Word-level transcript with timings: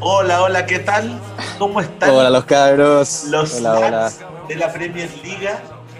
Hola, 0.00 0.42
hola, 0.42 0.66
¿qué 0.66 0.78
tal? 0.80 1.18
¿Cómo 1.58 1.80
están? 1.80 2.10
Hola 2.10 2.30
los 2.30 2.44
cabros. 2.44 3.24
Los 3.28 3.54
hola, 3.54 3.74
hola. 3.78 3.90
Lats 3.90 4.20
de 4.48 4.56
la 4.56 4.72
Premier 4.72 5.08
League, 5.22 5.48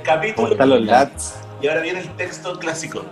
capítulo. 0.04 0.36
¿Cómo 0.36 0.52
están 0.52 0.68
los 0.68 0.82
Lats? 0.82 1.34
Y 1.62 1.68
ahora 1.68 1.80
viene 1.80 2.00
el 2.00 2.16
texto 2.16 2.58
clásico. 2.58 3.04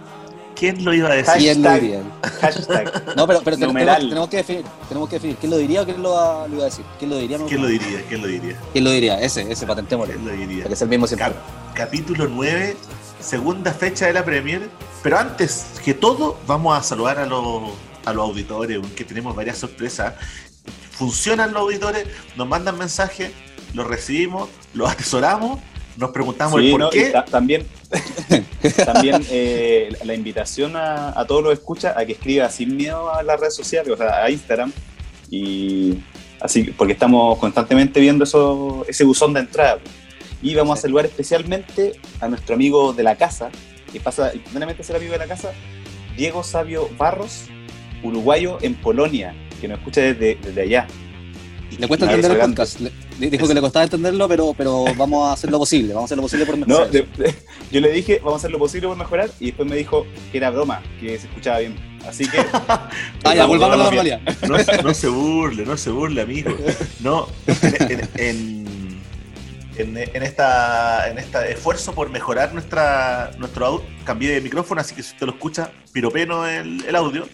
¿Quién 0.55 0.85
lo 0.85 0.95
iba 0.95 1.09
a 1.11 1.15
decir? 1.15 1.35
¿Quién 1.39 1.63
lo 1.63 1.69
Hashtag. 1.71 1.83
diría? 1.83 2.03
Hashtag. 2.41 3.17
No, 3.17 3.27
pero, 3.27 3.41
pero 3.43 3.57
tenemos, 3.57 3.99
tenemos 3.99 4.29
que 4.29 4.37
definir, 4.37 4.65
tenemos 4.89 5.09
que 5.09 5.17
definir. 5.17 5.37
¿Quién 5.37 5.51
lo 5.51 5.57
diría 5.57 5.83
o 5.83 5.85
quién 5.85 6.03
lo, 6.03 6.11
va- 6.13 6.47
lo 6.47 6.55
iba 6.55 6.63
a 6.63 6.67
decir? 6.67 6.85
¿Quién 6.99 7.11
lo 7.11 7.17
diría? 7.17 7.39
¿Quién 7.49 7.63
lo 7.63 7.67
diría? 7.67 8.03
¿Quién 8.09 8.21
lo 8.23 8.27
diría? 8.29 8.57
¿Quién 8.73 8.85
lo 8.85 8.91
diría? 8.91 9.21
Ese, 9.21 9.51
ese, 9.51 9.67
patentémoslo. 9.67 10.15
¿Quién 10.15 10.27
lo 10.27 10.33
diría? 10.33 10.63
Para 10.65 10.71
que 10.71 10.77
sea 10.77 10.85
el 10.85 10.91
mismo 10.91 11.07
siempre. 11.09 11.27
Cap- 11.29 11.37
capítulo 11.75 12.29
9, 12.29 12.77
segunda 13.19 13.73
fecha 13.73 14.07
de 14.07 14.13
la 14.13 14.25
Premier. 14.25 14.69
Pero 15.03 15.19
antes 15.19 15.67
que 15.85 15.95
todo, 15.95 16.39
vamos 16.47 16.79
a 16.79 16.83
saludar 16.85 17.19
a 17.19 17.27
los, 17.27 17.63
a 18.05 18.13
los 18.13 18.25
auditores, 18.29 18.79
que 18.95 19.05
tenemos 19.05 19.35
varias 19.35 19.59
sorpresas. 19.59 20.15
Funcionan 20.97 21.53
los 21.53 21.63
auditores, 21.63 22.07
nos 22.37 22.47
mandan 22.49 22.79
mensajes, 22.79 23.31
los 23.75 23.87
recibimos, 23.87 24.49
los 24.75 24.91
atesoramos, 24.91 25.61
nos 25.97 26.11
preguntamos 26.11 26.61
el 26.61 26.71
por 26.73 26.91
qué. 26.91 27.11
ta- 27.11 27.25
también 27.25 27.67
también 28.85 29.25
eh, 29.31 29.91
la 30.05 30.15
invitación 30.15 30.77
a, 30.77 31.19
a 31.19 31.27
todos 31.27 31.43
los 31.45 31.53
escuchas 31.53 31.97
a 31.97 32.05
que 32.05 32.13
escriba 32.13 32.49
sin 32.51 32.77
miedo 32.77 33.13
a 33.15 33.23
las 33.23 33.39
redes 33.39 33.55
sociales, 33.55 33.93
o 33.93 33.97
sea, 33.97 34.25
a 34.25 34.31
Instagram. 34.31 34.73
Y 35.31 35.99
así, 36.41 36.65
porque 36.77 36.93
estamos 36.93 37.39
constantemente 37.39 38.01
viendo 38.01 38.25
eso, 38.25 38.85
ese 38.89 39.05
buzón 39.05 39.33
de 39.35 39.41
entrada. 39.41 39.79
Y 40.43 40.55
vamos 40.55 40.79
a 40.79 40.83
saludar 40.83 41.07
especialmente 41.07 41.93
a 42.21 42.29
nuestro 42.29 42.55
amigo 42.55 42.93
de 42.93 43.03
la 43.03 43.17
casa, 43.17 43.51
que 43.93 44.01
pasa 44.01 44.35
instantáneamente 44.35 44.83
a 44.83 44.85
ser 44.85 44.97
amigo 44.97 45.13
de 45.13 45.19
la 45.19 45.27
casa, 45.27 45.53
Diego 46.17 46.43
Sabio 46.45 46.89
Barros, 46.99 47.45
uruguayo 48.03 48.59
en 48.61 48.75
Polonia, 48.75 49.35
que 49.61 49.69
nos 49.69 49.79
escucha 49.79 50.01
desde, 50.01 50.37
desde 50.43 50.63
allá. 50.63 50.87
Le 51.79 51.89
cuesta 51.89 52.07
entender 52.07 52.31
el 52.33 52.39
podcast. 52.39 52.79
Le- 52.81 53.31
dijo 53.31 53.49
que 53.49 53.55
le 53.55 53.61
costaba 53.61 53.85
entenderlo, 53.85 54.29
pero, 54.29 54.55
pero 54.57 54.85
vamos 54.97 55.29
a 55.29 55.33
hacer 55.33 55.51
lo 55.51 55.59
posible. 55.59 55.93
Vamos 55.93 56.05
a 56.05 56.07
hacer 56.07 56.17
lo 56.19 56.23
posible 56.23 56.47
por 56.47 56.57
No, 56.59 56.67
mejorar. 56.67 56.91
de- 56.91 57.03
de- 57.17 57.35
yo 57.73 57.81
le 57.81 57.91
dije, 57.91 58.19
vamos 58.19 58.35
a 58.35 58.37
hacer 58.37 58.51
lo 58.53 58.59
posible 58.59 58.87
por 58.89 58.97
mejorar, 58.97 59.31
y 59.41 59.47
después 59.47 59.69
me 59.69 59.75
dijo 59.77 60.07
que 60.31 60.39
era 60.39 60.51
broma, 60.51 60.83
que 61.01 61.19
se 61.19 61.27
escuchaba 61.27 61.59
bien. 61.61 61.75
Así 62.07 62.29
que. 62.29 62.39
ah, 62.69 62.91
ya, 63.35 63.47
volvamos 63.47 63.75
a 63.75 63.79
la 63.79 63.85
normalidad. 63.85 64.21
No, 64.49 64.57
no 64.83 64.95
se 64.95 65.09
burle, 65.09 65.65
no 65.65 65.77
se 65.77 65.91
burle, 65.91 66.21
amigo. 66.23 66.55
No, 67.01 67.27
en, 67.47 67.91
en, 67.91 68.09
en, 68.17 68.67
en- 69.77 69.97
en 70.15 70.23
esta, 70.23 71.09
en 71.11 71.19
este 71.19 71.53
esfuerzo 71.53 71.93
por 71.93 72.11
mejorar 72.11 72.53
nuestra, 72.53 73.33
nuestro 73.39 73.67
audio, 73.67 73.87
cambié 74.05 74.31
de 74.33 74.41
micrófono, 74.41 74.81
así 74.81 74.95
que 74.95 75.03
si 75.03 75.13
usted 75.15 75.27
lo 75.27 75.33
escucha, 75.33 75.71
piropeno 75.93 76.47
el, 76.47 76.85
el 76.87 76.95
audio. 76.97 77.27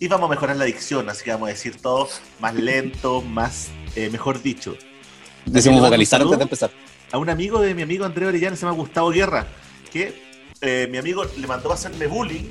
Y 0.00 0.06
vamos 0.08 0.28
a 0.28 0.30
mejorar 0.30 0.56
la 0.56 0.64
dicción, 0.64 1.08
así 1.08 1.24
que 1.24 1.30
vamos 1.32 1.48
a 1.48 1.50
decir 1.52 1.80
todo 1.80 2.08
más 2.40 2.54
lento, 2.54 3.20
más, 3.20 3.68
eh, 3.96 4.10
mejor 4.10 4.40
dicho. 4.42 4.76
Decimos 5.44 5.76
¿Le 5.76 5.80
mando 5.82 5.86
vocalizar 5.88 6.22
antes 6.22 6.38
de 6.38 6.42
empezar. 6.44 6.70
A 7.10 7.18
un 7.18 7.28
amigo 7.30 7.60
de 7.60 7.74
mi 7.74 7.82
amigo 7.82 8.04
Andrés 8.04 8.28
Orellana, 8.28 8.54
se 8.54 8.62
llama 8.62 8.76
Gustavo 8.76 9.10
Guerra, 9.10 9.46
que 9.92 10.22
eh, 10.60 10.86
mi 10.90 10.98
amigo 10.98 11.24
le 11.36 11.46
mandó 11.46 11.70
a 11.70 11.74
hacerme 11.74 12.06
bullying 12.06 12.44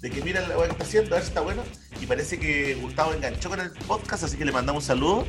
de 0.00 0.10
que 0.10 0.22
mira 0.22 0.46
la 0.46 0.56
weá 0.58 0.66
que 0.66 0.72
está 0.72 0.84
haciendo, 0.84 1.10
a 1.12 1.14
ver 1.14 1.22
si 1.22 1.28
está 1.28 1.40
bueno. 1.40 1.62
Y 2.00 2.06
parece 2.06 2.38
que 2.38 2.74
Gustavo 2.76 3.12
enganchó 3.14 3.48
con 3.48 3.60
el 3.60 3.70
podcast, 3.70 4.24
así 4.24 4.36
que 4.36 4.44
le 4.44 4.52
mandamos 4.52 4.84
un 4.84 4.86
saludo. 4.86 5.26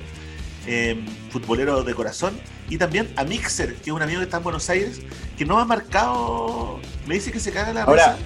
eh, 0.65 1.03
futbolero 1.31 1.83
de 1.83 1.93
corazón. 1.93 2.39
Y 2.69 2.77
también 2.77 3.11
a 3.17 3.23
Mixer, 3.23 3.75
que 3.75 3.89
es 3.89 3.95
un 3.95 4.01
amigo 4.01 4.19
que 4.19 4.25
está 4.25 4.37
en 4.37 4.43
Buenos 4.43 4.69
Aires, 4.69 5.01
que 5.37 5.45
no 5.45 5.55
me 5.57 5.61
ha 5.61 5.65
marcado. 5.65 6.79
Me 7.05 7.15
dice 7.15 7.31
que 7.31 7.39
se 7.39 7.51
caga 7.51 7.73
la 7.73 7.83
Ahora, 7.83 8.15
risa. 8.15 8.17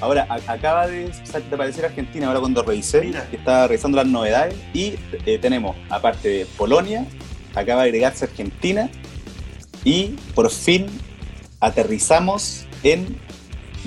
Ahora 0.00 0.26
a- 0.28 0.52
acaba 0.52 0.86
de, 0.86 1.06
de 1.08 1.54
aparecer 1.54 1.84
Argentina, 1.84 2.26
ahora 2.28 2.40
cuando 2.40 2.62
revisé, 2.62 3.00
Mira. 3.02 3.26
que 3.30 3.36
estaba 3.36 3.66
revisando 3.68 3.96
las 3.96 4.06
novedades, 4.06 4.54
y 4.72 4.94
eh, 5.26 5.38
tenemos, 5.38 5.76
aparte 5.90 6.28
de 6.28 6.46
Polonia, 6.56 7.06
acaba 7.54 7.82
de 7.82 7.88
agregarse 7.88 8.24
Argentina, 8.26 8.90
y 9.84 10.16
por 10.34 10.50
fin 10.50 10.86
aterrizamos 11.60 12.66
en 12.82 13.18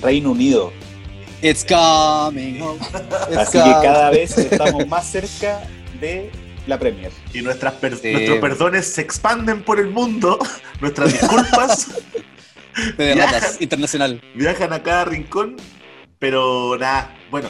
Reino 0.02 0.32
Unido. 0.32 0.72
It's 1.42 1.64
coming 1.66 2.60
home. 2.62 2.80
It's 3.30 3.38
Así 3.38 3.58
que 3.58 3.64
coming. 3.64 3.82
cada 3.84 4.10
vez 4.10 4.38
estamos 4.38 4.88
más 4.88 5.08
cerca 5.10 5.62
de 6.02 6.32
la 6.66 6.78
Premier. 6.80 7.12
Y 7.34 7.42
nuestras 7.42 7.74
per- 7.76 7.96
Sí. 7.98 8.12
nuestros 8.12 8.40
perdones 8.40 8.88
se 8.88 9.02
expanden 9.02 9.64
por 9.64 9.80
el 9.80 9.88
mundo. 9.90 10.40
Nuestras 10.82 11.12
disculpas. 11.14 11.88
De 12.98 13.16
internacional. 13.60 14.22
viajan 14.36 14.72
a 14.74 14.84
cada 14.84 15.06
rincón, 15.06 15.56
pero 16.20 16.78
nada, 16.80 17.16
bueno, 17.32 17.50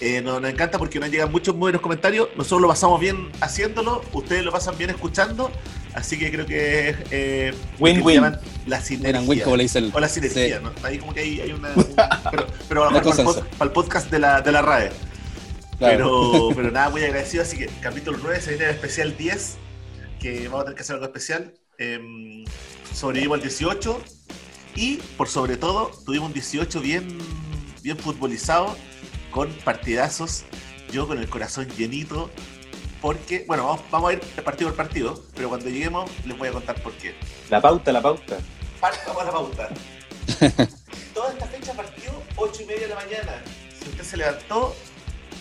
eh, 0.00 0.20
nos, 0.22 0.40
nos 0.40 0.50
encanta 0.50 0.78
porque 0.78 0.98
nos 0.98 1.10
llegan 1.10 1.30
muchos 1.30 1.54
muy 1.54 1.62
buenos 1.66 1.80
comentarios, 1.80 2.28
nosotros 2.36 2.60
lo 2.62 2.68
pasamos 2.68 3.00
bien 3.00 3.30
haciéndolo, 3.40 4.02
ustedes 4.12 4.44
lo 4.44 4.52
pasan 4.52 4.76
bien 4.76 4.90
escuchando, 4.90 5.50
así 5.94 6.18
que 6.18 6.30
creo 6.32 6.46
que 6.46 6.88
es 6.90 6.96
eh, 7.10 7.54
Win, 7.78 7.98
lo 7.98 8.02
que 8.02 8.06
win. 8.06 8.14
llaman 8.16 8.40
la 8.66 8.80
sinergia. 8.80 9.08
Eran 9.10 9.28
win, 9.28 9.40
como 9.40 9.56
le 9.56 9.62
dice 9.64 9.78
el. 9.78 9.90
o 9.94 10.00
la 10.00 10.08
sinergia, 10.08 10.58
Sí. 10.58 10.62
¿no? 10.64 10.72
Ahí 10.82 10.98
como 10.98 11.14
que 11.14 11.20
hay, 11.20 11.40
hay 11.40 11.52
una... 11.52 11.70
un- 11.74 11.84
pero 12.30 12.46
pero 12.68 12.88
Una 12.88 13.00
para, 13.02 13.10
el 13.16 13.26
pod- 13.26 13.44
para 13.58 13.64
el 13.68 13.72
podcast 13.72 14.10
de 14.10 14.18
la, 14.18 14.40
de 14.40 14.52
la 14.52 14.62
RAE. 14.62 14.90
Claro. 15.78 15.96
Pero, 15.96 16.48
pero 16.56 16.70
nada, 16.70 16.90
muy 16.90 17.02
agradecido. 17.02 17.42
Así 17.42 17.56
que 17.56 17.66
capítulo 17.80 18.18
9 18.22 18.40
se 18.40 18.50
viene 18.50 18.64
el 18.66 18.70
especial 18.70 19.16
10, 19.16 19.56
que 20.20 20.44
vamos 20.48 20.60
a 20.60 20.64
tener 20.64 20.76
que 20.76 20.82
hacer 20.82 20.94
algo 20.94 21.06
especial. 21.06 21.52
Em, 21.78 22.44
sobrevivimos 22.92 23.36
al 23.36 23.42
18 23.42 24.00
y 24.76 24.96
por 25.16 25.28
sobre 25.28 25.56
todo 25.56 25.90
tuvimos 26.06 26.28
un 26.28 26.32
18 26.34 26.80
bien, 26.80 27.18
bien 27.84 27.98
futbolizado, 27.98 28.74
con 29.30 29.52
partidazos. 29.62 30.44
Yo 30.90 31.06
con 31.06 31.18
el 31.18 31.28
corazón 31.28 31.68
llenito. 31.76 32.30
Porque, 33.00 33.44
bueno, 33.46 33.66
vamos, 33.66 33.82
vamos 33.90 34.10
a 34.10 34.12
ir 34.14 34.20
partido 34.42 34.70
por 34.70 34.78
partido, 34.78 35.22
pero 35.34 35.50
cuando 35.50 35.68
lleguemos 35.68 36.10
les 36.24 36.38
voy 36.38 36.48
a 36.48 36.52
contar 36.52 36.82
por 36.82 36.94
qué. 36.94 37.14
La 37.50 37.60
pauta, 37.60 37.92
la 37.92 38.00
pauta. 38.00 38.38
Partamos 38.80 39.22
a 39.22 39.24
la 39.26 39.32
pauta. 39.32 39.68
Toda 41.14 41.32
esta 41.32 41.46
fecha 41.46 41.74
partió 41.74 42.10
8 42.36 42.62
y 42.62 42.64
media 42.64 42.82
de 42.82 42.88
la 42.88 42.94
mañana. 42.94 43.42
Si 43.78 43.90
usted 43.90 44.04
se 44.04 44.16
levantó, 44.16 44.74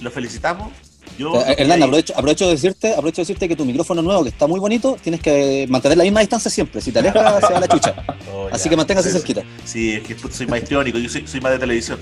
lo 0.01 0.11
felicitamos. 0.11 0.73
Yo, 1.17 1.41
Eh, 1.45 1.55
Hernán, 1.59 1.83
aprovecho, 1.83 2.13
aprovecho, 2.15 2.45
de 2.47 2.51
decirte, 2.53 2.91
aprovecho 2.93 3.17
de 3.17 3.23
decirte 3.23 3.47
que 3.47 3.55
tu 3.55 3.65
micrófono 3.65 4.01
nuevo, 4.01 4.23
que 4.23 4.29
está 4.29 4.47
muy 4.47 4.59
bonito, 4.59 4.97
tienes 5.01 5.21
que 5.21 5.65
mantener 5.69 5.97
la 5.97 6.03
misma 6.03 6.21
distancia 6.21 6.49
siempre. 6.49 6.81
Si 6.81 6.91
te 6.91 6.99
alejas, 6.99 7.45
se 7.47 7.53
va 7.53 7.59
la 7.59 7.67
chucha. 7.67 7.95
Oh, 8.33 8.47
Así 8.51 8.63
ya. 8.65 8.69
que 8.71 8.77
manténgase 8.77 9.09
Sí, 9.11 9.17
cerquita. 9.17 9.43
Sí, 9.63 9.93
es 9.93 10.03
que 10.03 10.15
soy 10.31 10.47
más 10.47 10.59
histriónico, 10.59 10.97
yo 10.97 11.09
soy, 11.09 11.27
soy 11.27 11.39
más 11.41 11.51
de 11.51 11.59
televisión. 11.59 11.99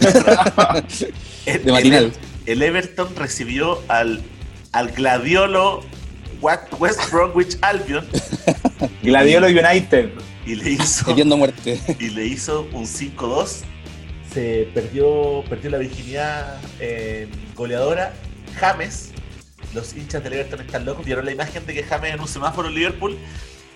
El- 1.46 1.64
De 1.64 1.72
matinal. 1.72 2.12
El, 2.46 2.52
el 2.52 2.62
Everton 2.62 3.14
recibió 3.16 3.80
al, 3.88 4.20
al 4.72 4.90
gladiolo 4.90 5.82
West 6.40 7.00
Bromwich 7.10 7.56
Albion 7.62 8.04
Gladiolo 9.02 9.46
United. 9.46 10.10
y 10.46 10.56
le 10.56 10.72
hizo, 10.72 11.14
Viendo 11.14 11.36
muerte. 11.36 11.80
y 11.98 12.10
le 12.10 12.26
hizo 12.26 12.66
un 12.72 12.84
5-2. 12.86 13.60
Se 14.34 14.68
perdió, 14.74 15.44
perdió 15.48 15.70
la 15.70 15.78
virginidad 15.78 16.58
eh, 16.80 17.28
goleadora. 17.54 18.12
James, 18.58 19.10
los 19.72 19.94
hinchas 19.94 20.24
del 20.24 20.32
Everton 20.34 20.60
están 20.60 20.84
locos. 20.84 21.04
Vieron 21.04 21.24
la 21.24 21.30
imagen 21.32 21.64
de 21.66 21.72
que 21.74 21.84
James 21.84 22.14
en 22.14 22.20
un 22.20 22.26
semáforo 22.28 22.66
en 22.68 22.74
Liverpool 22.74 23.16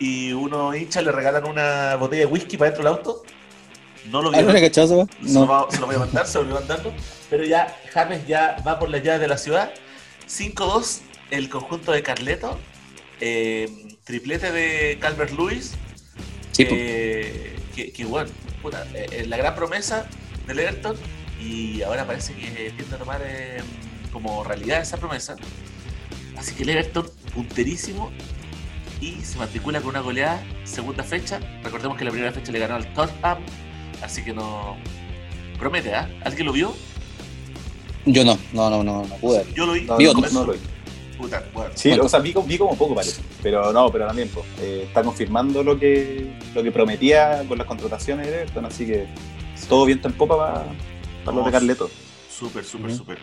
y 0.01 0.33
unos 0.33 0.77
hinchas 0.77 1.05
le 1.05 1.13
regalan 1.13 1.45
una 1.47 1.95
botella 1.97 2.21
de 2.21 2.27
whisky 2.27 2.57
para 2.57 2.71
dentro 2.73 2.85
del 2.89 2.99
auto. 2.99 3.23
No 4.11 4.21
lo 4.23 4.29
¿Ah, 4.31 4.33
no 4.33 4.39
vieron. 4.53 4.53
Se, 5.23 5.33
lo 5.35 5.41
No. 5.41 5.47
va- 5.47 5.67
se 5.71 5.79
lo 5.81 5.87
voy 5.87 5.95
a 5.97 5.99
mandar, 6.01 6.27
se 6.27 6.39
lo 6.39 6.45
voy 6.45 6.53
a 6.57 6.59
mandarlo. 6.61 6.93
Pero 7.31 7.45
ya 7.45 7.77
James 7.93 8.27
ya 8.27 8.57
va 8.67 8.79
por 8.81 8.91
las 8.91 9.03
llaves 9.03 9.21
de 9.21 9.29
la 9.29 9.39
ciudad. 9.39 9.71
5-2 10.27 11.03
el 11.31 11.49
conjunto 11.49 11.93
de 11.93 12.03
Carleto. 12.03 12.59
eh, 13.21 13.69
triplete 14.05 14.51
de 14.53 14.99
Calvert 15.01 15.33
Lewis. 15.33 15.73
Sí, 16.53 16.65
eh, 16.69 17.57
que, 17.75 17.93
que 17.93 18.05
bueno, 18.05 18.31
puta, 18.63 18.87
eh, 18.95 19.25
la 19.27 19.37
gran 19.37 19.55
promesa 19.57 20.07
del 20.49 20.59
Everton. 20.59 20.97
Y 21.41 21.83
ahora 21.83 22.05
parece 22.05 22.35
que 22.35 22.73
tiende 22.77 22.97
a 22.97 22.99
tomar 22.99 23.21
eh, 23.25 23.59
como 24.13 24.43
realidad 24.43 24.81
esa 24.81 24.97
promesa. 24.97 25.37
Así 26.37 26.55
que 26.55 26.65
el 26.65 26.71
Everton, 26.71 27.09
punterísimo. 27.35 28.11
Y 29.01 29.13
se 29.23 29.39
matricula 29.39 29.81
con 29.81 29.91
una 29.91 30.01
goleada, 30.01 30.43
segunda 30.65 31.05
fecha. 31.05 31.39
Recordemos 31.63 31.97
que 31.97 32.05
la 32.05 32.11
primera 32.11 32.33
fecha 32.33 32.51
le 32.51 32.59
ganó 32.59 32.75
al 32.75 32.93
Tottenham. 32.95 33.39
Así 34.03 34.25
que 34.25 34.33
no. 34.33 34.77
Promete, 35.59 35.95
¿ah? 35.95 36.09
¿Alguien 36.25 36.47
lo 36.47 36.53
vio? 36.53 36.75
Yo 38.07 38.25
no, 38.25 38.39
no, 38.53 38.71
no, 38.71 38.83
no, 38.83 39.05
no 39.07 39.15
pude. 39.17 39.45
Yo 39.55 39.67
lo 39.67 39.73
vi. 39.75 39.83
No, 39.83 39.97
Vi 39.97 40.05
no, 40.05 40.11
otros. 40.13 40.33
no 40.33 40.45
lo 40.47 40.53
vi. 40.55 40.59
Puta, 41.17 41.45
bueno. 41.53 41.71
Sí, 41.75 41.91
o 41.93 42.09
sea, 42.09 42.21
vi, 42.21 42.33
como- 42.33 42.47
vi 42.47 42.57
como 42.59 42.77
poco 42.77 42.95
parece. 42.95 43.21
Pero 43.43 43.73
no, 43.73 43.91
pero 43.91 44.07
también 44.07 44.29
pues, 44.29 44.47
eh, 44.61 44.85
está 44.87 45.03
confirmando 45.03 45.63
lo 45.65 45.79
que, 45.79 46.33
lo 46.55 46.63
que 46.63 46.71
prometía 46.71 47.45
con 47.49 47.59
las 47.59 47.67
contrataciones 47.67 48.27
de 48.29 48.35
Everton, 48.43 48.65
así 48.67 48.87
que 48.87 49.07
todo 49.67 49.85
viento 49.85 50.09
en 50.09 50.15
popa 50.15 50.37
para, 50.37 50.65
para 51.25 51.37
los 51.37 51.47
de 51.47 51.53
Carleto. 51.53 51.91
Súper, 52.31 52.65
súper, 52.65 52.93
súper. 52.93 53.19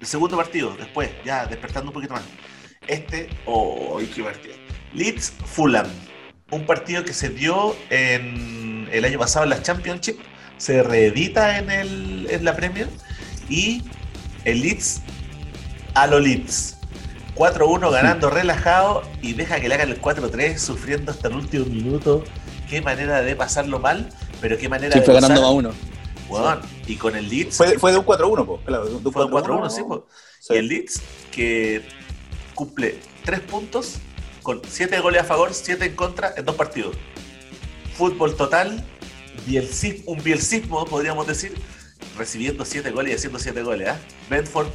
El 0.00 0.06
segundo 0.06 0.36
partido, 0.36 0.74
después, 0.76 1.10
ya 1.24 1.46
despertando 1.46 1.90
un 1.90 1.94
poquito 1.94 2.14
más. 2.14 2.24
Este, 2.88 3.28
oh, 3.46 4.00
qué 4.14 4.22
partido. 4.22 4.54
Leeds 4.94 5.32
Fulham. 5.44 5.86
Un 6.50 6.66
partido 6.66 7.04
que 7.04 7.12
se 7.12 7.28
dio 7.28 7.76
en 7.90 8.88
el 8.90 9.04
año 9.04 9.18
pasado 9.18 9.44
en 9.44 9.50
la 9.50 9.62
Championship. 9.62 10.18
Se 10.58 10.82
reedita 10.82 11.58
en, 11.58 11.70
el, 11.70 12.26
en 12.30 12.44
la 12.44 12.56
Premier. 12.56 12.88
Y 13.48 13.82
el 14.44 14.60
Leeds 14.60 15.02
a 15.94 16.06
los 16.06 16.20
Leeds. 16.20 16.78
4-1 17.34 17.90
ganando 17.90 18.28
relajado 18.28 19.02
y 19.22 19.32
deja 19.32 19.60
que 19.60 19.68
le 19.68 19.74
hagan 19.74 19.88
el 19.88 20.00
4-3 20.00 20.58
sufriendo 20.58 21.12
hasta 21.12 21.28
el 21.28 21.34
último 21.36 21.64
minuto. 21.66 22.24
Qué 22.68 22.82
manera 22.82 23.22
de 23.22 23.34
pasarlo 23.36 23.78
mal, 23.78 24.08
pero 24.42 24.58
qué 24.58 24.68
manera 24.68 24.92
Siempre 24.92 25.14
de 25.14 25.20
ganando 25.22 25.40
gozar. 25.40 25.54
a 25.54 25.56
uno. 25.56 25.72
Weón, 26.28 26.60
Y 26.86 26.96
con 26.96 27.16
el 27.16 27.28
Leeds. 27.30 27.56
Fue, 27.56 27.78
fue 27.78 27.92
de 27.92 27.98
un 27.98 28.04
4-1, 28.04 28.44
po, 28.46 28.60
claro. 28.64 28.84
De 28.86 28.94
un 28.96 29.12
Fue 29.12 29.24
un 29.24 29.32
4-1, 29.32 29.70
sí, 29.70 29.82
po. 29.82 30.06
Sí. 30.40 30.52
Y 30.54 30.56
el 30.58 30.68
Leeds 30.68 31.00
que 31.30 31.82
cumple 32.54 32.98
3 33.24 33.40
puntos 33.40 33.94
con 34.42 34.60
7 34.68 34.98
goles 35.00 35.22
a 35.22 35.24
favor, 35.24 35.54
7 35.54 35.84
en 35.86 35.94
contra 35.96 36.34
en 36.36 36.44
dos 36.44 36.56
partidos. 36.56 36.96
Fútbol 37.96 38.34
total, 38.36 38.84
bielsi- 39.46 40.02
un 40.06 40.22
bielcismo, 40.22 40.84
podríamos 40.86 41.26
decir, 41.26 41.54
recibiendo 42.18 42.64
7 42.64 42.90
goles 42.90 43.12
y 43.12 43.16
haciendo 43.16 43.38
7 43.38 43.62
goles. 43.62 43.88
¿ah? 43.90 43.98
Bedford 44.30 44.68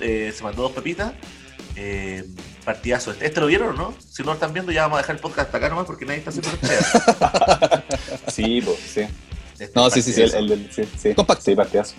eh, 0.00 0.32
se 0.36 0.42
mandó 0.42 0.62
dos 0.62 0.72
pepitas. 0.72 1.12
eh, 1.76 2.24
partidazo. 2.64 3.10
¿Este, 3.12 3.26
¿Este 3.26 3.40
lo 3.40 3.46
vieron 3.46 3.68
o 3.70 3.72
no? 3.72 3.94
Si 3.98 4.22
no 4.22 4.26
lo 4.28 4.32
están 4.34 4.52
viendo, 4.52 4.72
ya 4.72 4.82
vamos 4.82 4.98
a 4.98 5.02
dejar 5.02 5.16
el 5.16 5.22
podcast 5.22 5.46
hasta 5.46 5.58
acá 5.58 5.68
nomás 5.68 5.86
porque 5.86 6.04
nadie 6.04 6.18
está 6.18 6.30
haciendo 6.30 6.50
la 6.62 7.84
Sí, 8.32 8.60
po, 8.62 8.74
sí. 8.74 9.02
Este 9.58 9.72
No, 9.74 9.88
sí, 9.90 10.02
sí, 10.02 10.12
Sí, 10.12 10.22
el, 10.22 10.68
sí, 10.72 10.82
sí. 10.96 11.14
Compacto. 11.14 11.44
Sí, 11.44 11.54
partidazo. 11.54 11.94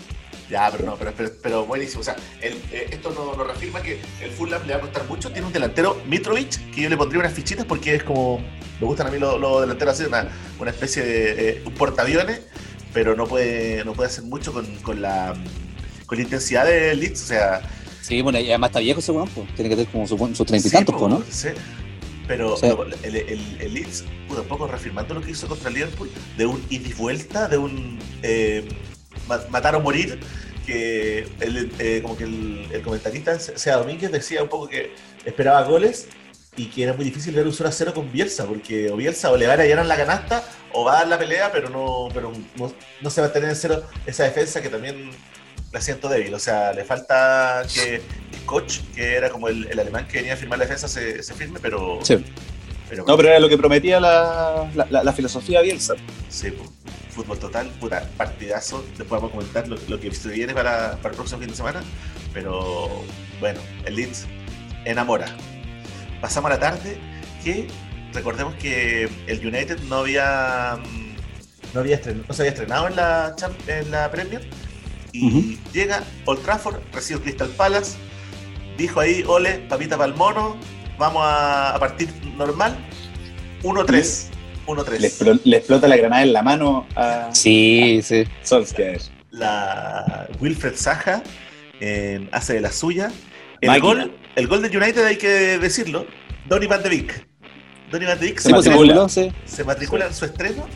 Ya, 0.50 0.70
pero 0.70 0.84
no, 0.84 0.96
pero, 0.96 1.12
pero, 1.16 1.30
pero 1.42 1.66
buenísimo. 1.66 2.00
O 2.02 2.04
sea, 2.04 2.14
el- 2.40 2.54
eh, 2.70 2.88
esto 2.92 3.10
nos 3.10 3.36
no 3.36 3.42
reafirma 3.44 3.82
que 3.82 4.00
el 4.20 4.30
Fulham 4.30 4.64
le 4.66 4.74
va 4.74 4.78
a 4.78 4.82
costar 4.82 5.04
mucho. 5.08 5.30
Tiene 5.32 5.46
un 5.46 5.52
delantero, 5.52 6.00
Mitrovic, 6.06 6.70
que 6.72 6.82
yo 6.82 6.88
le 6.88 6.96
pondría 6.96 7.20
unas 7.20 7.32
fichitas 7.32 7.64
porque 7.64 7.96
es 7.96 8.02
como. 8.04 8.38
Me 8.80 8.86
gustan 8.86 9.06
a 9.06 9.10
mí 9.10 9.18
los, 9.18 9.40
los 9.40 9.62
delanteros 9.62 9.94
así, 9.94 10.04
una, 10.04 10.28
una 10.60 10.70
especie 10.70 11.02
de 11.02 11.48
eh, 11.48 11.62
un 11.64 11.72
portaaviones, 11.74 12.42
pero 12.92 13.16
no 13.16 13.26
puede, 13.26 13.84
no 13.84 13.94
puede 13.94 14.08
hacer 14.10 14.24
mucho 14.24 14.52
con, 14.52 14.66
con 14.82 15.00
la, 15.00 15.34
con 16.04 16.18
la 16.18 16.22
intensidad 16.24 16.66
del 16.66 17.00
Leeds. 17.00 17.22
O 17.22 17.26
sea, 17.26 17.62
Sí, 18.06 18.22
bueno, 18.22 18.38
y 18.38 18.48
además 18.48 18.70
está 18.70 18.78
viejo 18.80 19.00
ese 19.00 19.10
weón, 19.12 19.28
pues. 19.28 19.52
Tiene 19.54 19.68
que 19.70 19.76
tener 19.76 19.90
como 19.90 20.06
sus 20.06 20.18
sus 20.36 20.46
treinta 20.46 20.68
y 20.68 20.70
sí, 20.70 20.76
tantos, 20.76 20.94
po, 20.94 21.08
¿no? 21.08 21.22
sí. 21.28 21.48
Pero 22.28 22.56
Sí. 22.56 22.66
lo- 22.68 22.84
el, 22.84 23.16
el, 23.16 23.56
el 23.60 23.74
Leeds, 23.74 24.04
un 24.28 24.44
poco 24.44 24.66
reafirmando 24.68 25.14
lo 25.14 25.20
que 25.22 25.30
hizo 25.32 25.46
contra 25.48 25.70
Liverpool, 25.70 26.10
de 26.36 26.46
un 26.46 26.64
ida 26.70 26.88
y 26.88 26.92
vuelta, 26.92 27.48
de 27.48 27.58
un 27.58 27.98
eh, 28.22 28.68
ma- 29.28 29.40
matar 29.50 29.74
o 29.76 29.80
morir, 29.80 30.20
que 30.66 31.28
el, 31.40 31.70
eh, 31.78 32.00
como 32.02 32.16
que 32.16 32.24
el, 32.24 32.68
el 32.72 32.82
comentarista, 32.82 33.38
sea 33.40 33.76
Domínguez, 33.76 34.10
decía 34.12 34.42
un 34.42 34.48
poco 34.48 34.68
que 34.68 34.92
esperaba 35.24 35.62
goles 35.62 36.08
y 36.56 36.66
que 36.66 36.84
era 36.84 36.92
muy 36.94 37.04
difícil 37.04 37.34
ver 37.34 37.46
un 37.46 37.52
0 37.52 37.68
a 37.68 37.72
0 37.72 37.92
con 37.94 38.10
Bielsa, 38.12 38.46
porque 38.46 38.90
o 38.90 38.96
Bielsa 38.96 39.30
o 39.30 39.36
le 39.36 39.46
van 39.46 39.60
a 39.60 39.64
llenar 39.64 39.86
la 39.86 39.96
canasta 39.96 40.42
o 40.72 40.84
va 40.84 40.94
a 40.94 40.98
dar 41.00 41.08
la 41.08 41.18
pelea, 41.18 41.50
pero 41.52 41.70
no, 41.70 42.08
pero 42.14 42.32
no, 42.56 42.72
no 43.00 43.10
se 43.10 43.20
va 43.20 43.28
a 43.28 43.32
tener 43.32 43.50
en 43.50 43.56
cero 43.56 43.82
esa 44.06 44.24
defensa 44.24 44.60
que 44.62 44.68
también 44.68 45.10
la 45.76 45.82
siento 45.82 46.08
débil. 46.08 46.32
O 46.34 46.38
sea, 46.38 46.72
le 46.72 46.84
falta 46.84 47.62
que 47.72 47.96
el 47.96 48.02
coach, 48.46 48.78
que 48.94 49.14
era 49.14 49.28
como 49.30 49.48
el, 49.48 49.66
el 49.70 49.78
alemán 49.78 50.08
que 50.08 50.18
venía 50.18 50.32
a 50.32 50.36
firmar 50.36 50.58
la 50.58 50.64
defensa, 50.64 50.88
se, 50.88 51.22
se 51.22 51.34
firme, 51.34 51.58
pero. 51.60 51.98
Sí. 52.02 52.24
pero, 52.88 53.04
No, 53.06 53.14
pero 53.16 53.28
era 53.28 53.38
lo 53.38 53.48
que 53.48 53.58
prometía 53.58 54.00
la, 54.00 54.70
la, 54.74 54.86
la- 54.90 55.04
la 55.04 55.12
filosofía 55.12 55.60
Bielsa. 55.60 55.94
sí, 56.30 56.50
po. 56.50 56.64
fútbol 57.10 57.38
total, 57.38 57.66
puta, 57.80 58.08
partidazo. 58.16 58.84
Después 58.96 59.20
vamos 59.20 59.28
a 59.30 59.32
comentar 59.32 59.68
lo, 59.68 59.76
lo 59.88 60.00
que 60.00 60.12
se 60.14 60.28
viene 60.30 60.54
para, 60.54 60.96
para 61.02 61.10
el 61.10 61.16
próximo 61.16 61.40
fin 61.40 61.50
de 61.50 61.56
semana. 61.56 61.82
Pero 62.32 62.88
bueno, 63.40 63.60
el 63.84 63.94
Leeds 63.96 64.26
enamora. 64.86 65.26
Pasamos 66.22 66.50
a 66.50 66.54
la 66.54 66.60
tarde, 66.60 66.96
que 67.44 67.66
recordemos 68.14 68.54
que 68.54 69.08
el 69.26 69.46
United 69.46 69.78
no 69.88 69.96
había. 69.96 70.78
mm, 70.82 71.16
No, 71.74 71.80
había 71.80 72.00
estren- 72.00 72.24
no 72.26 72.34
se 72.34 72.42
había 72.42 72.52
estrenado 72.52 72.88
en 72.88 72.96
la, 72.96 73.34
en 73.66 73.90
la 73.90 74.10
Premier. 74.10 74.48
Y 75.20 75.58
llega 75.72 76.02
Old 76.24 76.42
Trafford, 76.42 76.76
recibe 76.92 77.20
Crystal 77.20 77.48
Palace. 77.48 77.96
Dijo 78.76 79.00
ahí, 79.00 79.24
ole, 79.26 79.60
papita 79.68 79.96
para 79.96 80.10
el 80.12 80.16
mono. 80.16 80.56
Vamos 80.98 81.22
a, 81.24 81.74
a 81.74 81.78
partir 81.78 82.08
normal. 82.36 82.76
1-3. 83.62 84.26
1-3. 84.66 84.98
Le, 84.98 85.08
explo- 85.08 85.40
le 85.44 85.56
explota 85.56 85.88
la 85.88 85.96
granada 85.96 86.22
en 86.22 86.32
la 86.32 86.42
mano 86.42 86.86
a 86.96 87.28
Sí, 87.32 88.00
sí. 88.02 88.24
Solskjaer. 88.42 89.00
la 89.30 90.28
Wilfred 90.40 90.74
Saja 90.76 91.22
eh, 91.80 92.28
hace 92.32 92.54
de 92.54 92.60
la 92.60 92.72
suya. 92.72 93.10
El 93.60 93.68
Máquina. 93.68 93.86
gol, 93.86 94.16
el 94.34 94.46
gol 94.48 94.62
de 94.62 94.76
United 94.76 95.04
hay 95.04 95.16
que 95.16 95.58
decirlo. 95.58 96.06
Donny 96.48 96.66
Van 96.66 96.82
de 96.82 96.88
Beek. 96.90 97.26
Donny 97.90 98.04
Van 98.06 98.18
de 98.18 98.26
Beek 98.26 98.40
se, 98.40 98.50
pues, 98.50 98.64
se 98.64 98.70
matricula. 98.70 98.94
matriculó, 98.94 99.08
sí. 99.08 99.32
se 99.46 99.64
matricula 99.64 100.06
en 100.06 100.14
su 100.14 100.24
estreno, 100.26 100.66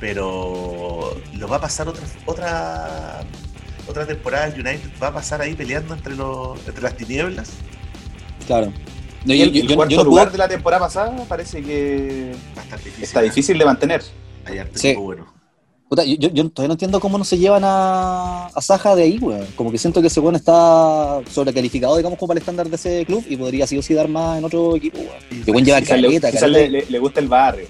pero 0.00 1.20
lo 1.34 1.48
va 1.48 1.56
a 1.56 1.60
pasar 1.60 1.88
otra 1.88 2.02
otra 2.26 3.20
otra 3.88 4.06
temporada. 4.06 4.46
El 4.46 4.54
United 4.54 4.90
va 5.02 5.08
a 5.08 5.14
pasar 5.14 5.40
ahí 5.40 5.54
peleando 5.54 5.94
entre 5.94 6.14
los 6.16 6.58
entre 6.66 6.82
las 6.82 6.96
tinieblas. 6.96 7.50
Claro. 8.46 8.72
No, 9.24 9.32
Y 9.32 9.38
yo, 9.38 9.44
el, 9.44 9.52
yo- 9.52 9.62
el 9.62 9.68
yo- 9.68 9.76
cuarto 9.76 9.90
yo 9.92 9.98
no 9.98 10.04
lugar 10.04 10.24
puedo- 10.26 10.32
de 10.32 10.38
la 10.38 10.48
temporada 10.48 10.82
pasada 10.84 11.24
parece 11.28 11.62
que 11.62 12.34
difícil. 12.76 13.04
está 13.04 13.20
¿eh? 13.20 13.24
difícil 13.24 13.58
de 13.58 13.64
mantener. 13.64 14.02
Hay 14.44 14.58
Sí. 14.74 14.94
bueno. 14.94 15.32
puta, 15.88 16.04
yo, 16.04 16.16
yo- 16.16 16.48
todavía 16.50 16.68
no 16.68 16.74
entiendo 16.74 16.98
cómo 17.00 17.16
no 17.18 17.24
se 17.24 17.38
llevan 17.38 17.62
a, 17.64 18.46
a 18.46 18.60
Saja 18.60 18.94
de 18.96 19.04
ahí, 19.04 19.18
weón. 19.18 19.46
Como 19.54 19.70
que 19.70 19.78
siento 19.78 20.00
que 20.00 20.08
ese 20.08 20.20
weón 20.20 20.34
está 20.34 21.20
sobrecalificado, 21.30 21.96
digamos, 21.96 22.18
como 22.18 22.28
para 22.28 22.38
el 22.38 22.42
estándar 22.42 22.68
de 22.68 22.76
ese 22.76 23.06
club 23.06 23.24
y 23.28 23.36
podría 23.36 23.66
sí 23.66 23.78
o 23.78 23.82
sí 23.82 23.94
dar 23.94 24.08
más 24.08 24.36
en 24.38 24.44
otro 24.44 24.76
equipo, 24.76 24.98
weón. 24.98 25.44
Que 25.44 25.52
buen 25.52 25.64
lleva 25.64 25.80
caleta, 25.82 26.28
caleta. 26.28 26.46
le- 26.48 26.68
le- 26.68 26.86
le 26.88 26.98
gusta 26.98 27.20
el 27.20 27.28
barrio. 27.28 27.66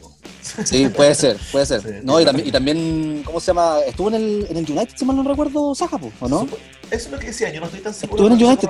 Sí, 0.64 0.88
puede 0.88 1.14
ser, 1.14 1.38
puede 1.52 1.67
ser. 1.67 1.81
Sí. 1.81 1.88
no, 2.02 2.20
y 2.20 2.25
también, 2.25 2.49
y 2.49 2.52
también, 2.52 3.23
¿cómo 3.25 3.41
se 3.41 3.46
llama? 3.49 3.79
Estuvo 3.87 4.08
en 4.08 4.14
el, 4.14 4.46
en 4.50 4.56
el 4.58 4.70
United, 4.70 4.94
si 4.96 5.05
mal 5.05 5.17
no 5.17 5.23
recuerdo, 5.23 5.75
Saja, 5.75 5.99
¿o 6.20 6.29
no? 6.29 6.46
Eso 6.91 7.06
es 7.06 7.11
lo 7.11 7.19
que 7.19 7.29
decía, 7.29 7.50
yo 7.52 7.61
no 7.61 7.67
estoy 7.67 7.81
tan 7.81 7.94
seguro. 7.94 8.23
Estuvo 8.25 8.35
en 8.35 8.41
el 8.41 8.58
United. 8.58 8.69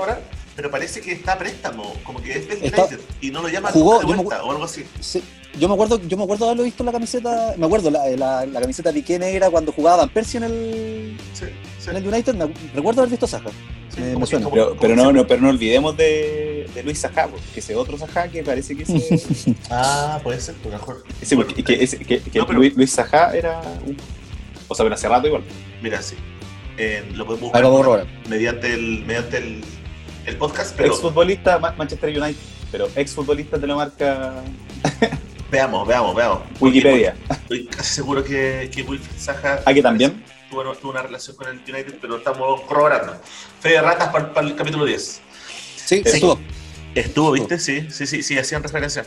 pero 0.55 0.71
parece 0.71 1.00
que 1.00 1.12
está 1.12 1.32
a 1.32 1.38
préstamo, 1.38 1.93
como 2.05 2.23
que 2.23 2.38
es 2.38 2.49
del 2.49 2.62
Está- 2.62 2.85
United 2.85 3.00
y 3.21 3.31
no 3.32 3.43
lo 3.43 3.49
llaman 3.49 3.73
jugó, 3.73 3.99
de 3.99 4.03
yo 4.06 4.09
me 4.17 4.23
vuelta 4.23 4.44
o 4.44 4.50
algo 4.53 4.65
así. 4.65 4.85
Sí, 5.00 5.21
yo 5.59 5.67
me 5.69 5.75
acuerdo, 5.75 6.00
yo 6.06 6.17
me 6.17 6.23
acuerdo 6.23 6.44
haberlo 6.47 6.62
visto 6.62 6.82
en 6.82 6.87
la 6.87 6.93
camiseta, 6.93 7.55
me 7.59 7.67
acuerdo, 7.67 7.91
la, 7.91 8.06
la, 8.11 8.47
la 8.47 8.61
camiseta 8.61 8.93
piqué 8.93 9.19
negra 9.19 9.50
cuando 9.50 9.73
jugaba 9.73 9.97
Van 9.99 10.09
Persie 10.11 10.38
en 10.38 10.44
el, 10.44 11.17
Sí, 11.32 11.47
sí, 11.81 11.91
en 11.91 11.97
el 11.97 12.06
United, 12.06 12.35
me, 12.35 12.55
recuerdo 12.73 13.00
haber 13.03 13.11
visto 13.11 13.26
Saja. 13.26 13.50
sí, 13.94 14.00
como 14.15 14.26
como- 14.26 14.50
Pero, 14.50 14.69
como 14.69 14.81
pero 14.81 14.94
que 14.94 15.03
no, 15.03 15.12
no, 15.12 15.26
pero 15.26 15.41
no 15.43 15.49
olvidemos 15.50 15.97
de, 15.97 16.69
de 16.73 16.82
Luis 16.85 16.99
Sajá, 17.00 17.29
que 17.53 17.59
ese 17.61 17.75
otro 17.75 17.99
Sajá 17.99 18.29
que 18.29 18.43
parece 18.44 18.76
que 18.76 18.85
ese, 18.85 19.55
Ah, 19.71 20.21
puede 20.23 20.41
ser, 20.41 20.55
pues 20.56 20.73
mejor. 20.73 21.05
ese- 21.21 21.35
porque- 21.37 21.62
que, 21.64 21.82
ese- 21.84 21.99
que- 21.99 22.20
que 22.20 22.38
No, 22.38 22.46
pero- 22.46 22.58
Luis, 22.58 22.75
Luis 22.76 22.90
Sajá 22.90 23.34
era 23.34 23.61
un, 23.87 23.96
o 24.69 24.75
sea, 24.75 24.84
pero 24.84 24.94
hace 24.94 25.08
rato 25.08 25.26
igual. 25.26 25.43
Mira, 25.82 26.00
sí. 26.02 26.16
Eh, 26.76 27.05
lo 27.14 27.25
podemos 27.25 27.43
buscar 27.43 27.62
vamos 27.62 27.76
a 27.76 27.84
corroborar. 27.84 28.06
mediante 28.28 28.72
el 28.75 29.05
mediante 29.06 29.37
el, 29.38 29.64
el 30.26 30.37
podcast, 30.37 30.75
pero 30.76 30.93
Exfutbolista 30.93 31.58
Ma- 31.58 31.73
Manchester 31.78 32.11
United, 32.11 32.40
pero 32.73 32.88
exfutbolista 32.97 33.59
te 33.61 33.66
lo 33.68 33.76
marca 33.76 34.42
veamos, 35.50 35.87
veamos, 35.87 36.14
veamos. 36.16 36.40
Wikipedia. 36.61 37.14
Estoy 37.30 37.66
casi 37.66 37.94
seguro 37.94 38.25
que, 38.25 38.68
que 38.75 38.83
Wilfried 38.83 39.18
Saja 39.21 39.61
Ah, 39.64 39.73
que 39.73 39.83
también. 39.83 40.25
tuvo, 40.50 40.64
tuvo 40.75 40.90
una 40.90 41.02
relación 41.02 41.37
con 41.37 41.47
el 41.49 41.59
United, 41.61 41.94
pero 42.00 42.16
estamos 42.16 42.61
corroborando. 42.62 43.16
Fe 43.61 43.71
de 43.71 43.80
ratas 43.80 44.09
para, 44.09 44.33
para 44.35 44.47
el 44.49 44.56
capítulo 44.56 44.85
10. 44.85 45.02
Sí, 45.04 45.23
Sí. 45.87 46.02
estuvo. 46.04 46.38
Estuvo, 46.94 47.33
¿viste? 47.33 47.59
Sí, 47.59 47.87
sí, 47.90 48.06
sí, 48.06 48.23
sí, 48.23 48.38
hacían 48.38 48.62
referencia. 48.62 49.04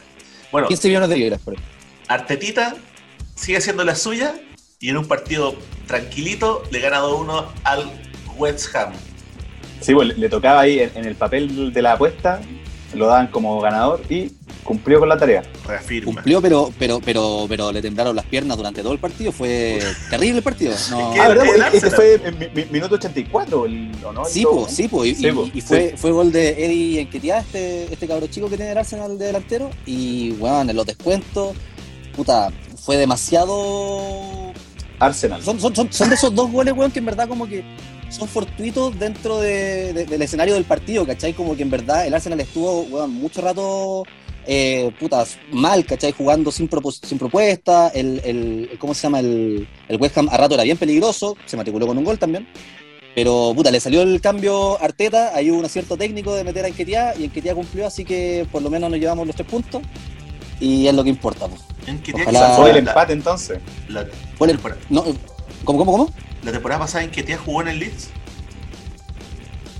Bueno, 0.52 0.68
15 0.70 0.88
millones 0.88 1.10
de 1.10 1.18
libras 1.18 1.42
por 1.42 1.54
ahí. 1.54 1.60
Artetita 2.08 2.76
sigue 3.36 3.58
haciendo 3.58 3.84
la 3.84 3.96
suya 3.96 4.36
y 4.80 4.90
en 4.90 4.98
un 4.98 5.06
partido 5.08 5.56
tranquilito 5.88 6.64
le 6.72 6.80
gana 6.80 7.02
2-1 7.02 7.46
al 7.64 7.92
West 8.38 8.74
Ham. 8.76 8.94
Sí, 9.82 9.94
pues 9.94 10.18
le, 10.18 10.30
tocaba 10.30 10.62
ahí 10.62 10.80
en, 10.80 10.92
en 10.96 11.06
el 11.06 11.16
papel 11.16 11.72
de 11.74 11.82
la 11.82 11.94
apuesta, 11.94 12.42
lo 12.94 13.08
daban 13.08 13.28
como 13.28 13.60
ganador 13.62 14.02
y 14.10 14.32
cumplió 14.64 15.00
con 15.00 15.08
la 15.10 15.18
tarea. 15.18 15.44
Reafirma. 15.66 16.14
Cumplió, 16.14 16.42
pero, 16.42 16.72
pero, 16.80 17.00
pero, 17.04 17.46
pero 17.48 17.72
le 17.72 17.82
temblaron 17.82 18.16
las 18.16 18.26
piernas 18.26 18.58
durante 18.58 18.82
todo 18.82 18.94
el 18.94 19.00
partido. 19.00 19.32
Fue 19.32 19.80
terrible 20.10 20.38
el 20.40 20.44
partido. 20.44 20.74
No, 20.90 21.14
¿Qué? 21.14 21.20
Ah, 21.22 21.28
¿verdad? 21.30 21.46
el 21.46 21.62
Pues, 21.72 21.84
Este 21.84 21.90
fue 21.96 22.14
en 22.16 22.40
mi- 22.40 22.48
mi- 22.64 22.66
minuto 22.72 22.96
84, 22.96 23.66
el, 23.66 23.92
¿o 24.04 24.12
no? 24.12 24.26
El 24.26 24.32
Sí, 24.32 24.44
¿no? 24.44 24.68
sí, 24.68 24.88
po, 24.88 25.06
y, 25.06 25.14
Sí, 25.16 25.28
y- 25.28 25.32
po, 25.32 25.50
y 25.54 25.62
fue, 25.62 25.92
sí. 25.92 25.98
fue 25.98 26.12
gol 26.12 26.32
de 26.32 26.50
Eddie 26.66 27.02
Enquetia, 27.02 27.40
este, 27.40 27.84
este 27.94 28.08
cabro 28.08 28.28
chico 28.28 28.50
que 28.50 28.58
tiene 28.58 28.72
el 28.72 28.78
Arsenal 28.78 29.18
de 29.18 29.26
delantero. 29.28 29.70
Y, 29.86 30.32
weón, 30.40 30.70
en 30.70 30.76
los 30.76 30.86
descuentos, 30.86 31.56
puta, 32.18 32.52
fue 32.84 32.98
demasiado. 32.98 34.52
Arsenal. 35.00 35.42
Son, 35.44 35.60
son, 35.60 35.76
son, 35.76 35.94
son 35.94 36.10
de 36.10 36.16
esos 36.16 36.34
dos 36.34 36.52
goles, 36.52 36.74
weón, 36.76 36.92
que 36.92 37.00
en 37.00 37.06
verdad 37.06 37.28
como 37.28 37.48
que 37.48 37.64
son 38.10 38.28
fortuitos 38.28 38.98
dentro 38.98 39.40
de- 39.40 39.94
de- 39.94 40.06
del 40.06 40.22
escenario 40.24 40.56
del 40.56 40.64
partido, 40.66 41.06
¿cachai? 41.06 41.34
Como 41.34 41.56
que 41.56 41.62
en 41.62 41.70
verdad 41.70 42.08
el 42.08 42.14
Arsenal 42.16 42.40
estuvo, 42.40 42.82
weón, 42.82 43.12
mucho 43.14 43.42
rato, 43.42 44.04
eh, 44.48 44.92
putas, 45.00 45.38
mal, 45.52 45.86
¿cachai? 45.86 46.14
Jugando 46.14 46.52
sin, 46.52 46.68
sin 47.04 47.20
propuesta, 47.20 47.90
el, 47.90 48.22
el, 48.26 48.70
¿cómo 48.80 48.96
se 48.96 49.04
llama? 49.04 49.20
El, 49.20 49.68
el 49.88 50.02
West 50.02 50.18
Ham 50.18 50.30
a 50.32 50.38
rato 50.38 50.56
era 50.56 50.64
bien 50.64 50.78
peligroso, 50.78 51.38
se 51.46 51.56
matriculó 51.58 51.86
con 51.86 51.98
un 51.98 52.04
gol 52.04 52.18
también. 52.18 52.48
Pero, 53.14 53.52
puta, 53.56 53.70
le 53.72 53.80
salió 53.80 54.02
el 54.04 54.20
cambio 54.22 54.82
Arteta, 54.82 55.36
ahí 55.36 55.52
hubo 55.52 55.60
un 55.60 55.66
acierto 55.66 55.96
técnico 55.98 56.34
de 56.36 56.44
meter 56.44 56.66
a 56.66 56.70
Enquetia 56.70 57.14
y 57.18 57.26
Enquetia 57.26 57.54
cumplió, 57.56 57.86
así 57.88 58.04
que 58.06 58.48
por 58.52 58.62
lo 58.64 58.70
menos 58.72 58.90
nos 58.90 59.00
llevamos 59.00 59.28
los 59.28 59.36
tres 59.36 59.48
puntos 59.48 59.82
y 60.60 60.88
es 60.88 60.94
lo 60.96 61.04
que 61.04 61.10
importa. 61.12 61.48
pues. 61.48 61.62
¿En 61.88 62.02
Ojalá- 62.22 62.56
fue 62.56 62.70
el 62.72 62.78
empate 62.78 63.14
entonces. 63.14 63.60
La, 63.88 64.04
la 64.04 64.10
el- 64.42 64.48
temporada, 64.52 64.80
No, 64.90 65.04
¿Cómo, 65.64 65.80
cómo, 65.80 65.92
cómo? 65.92 66.14
la 66.44 66.52
temporada 66.52 66.82
pasada 66.82 67.04
en 67.04 67.12
que 67.12 67.24
Tía 67.24 67.38
jugó 67.38 67.62
en 67.62 67.70
el 67.70 67.80
Leeds. 67.80 68.10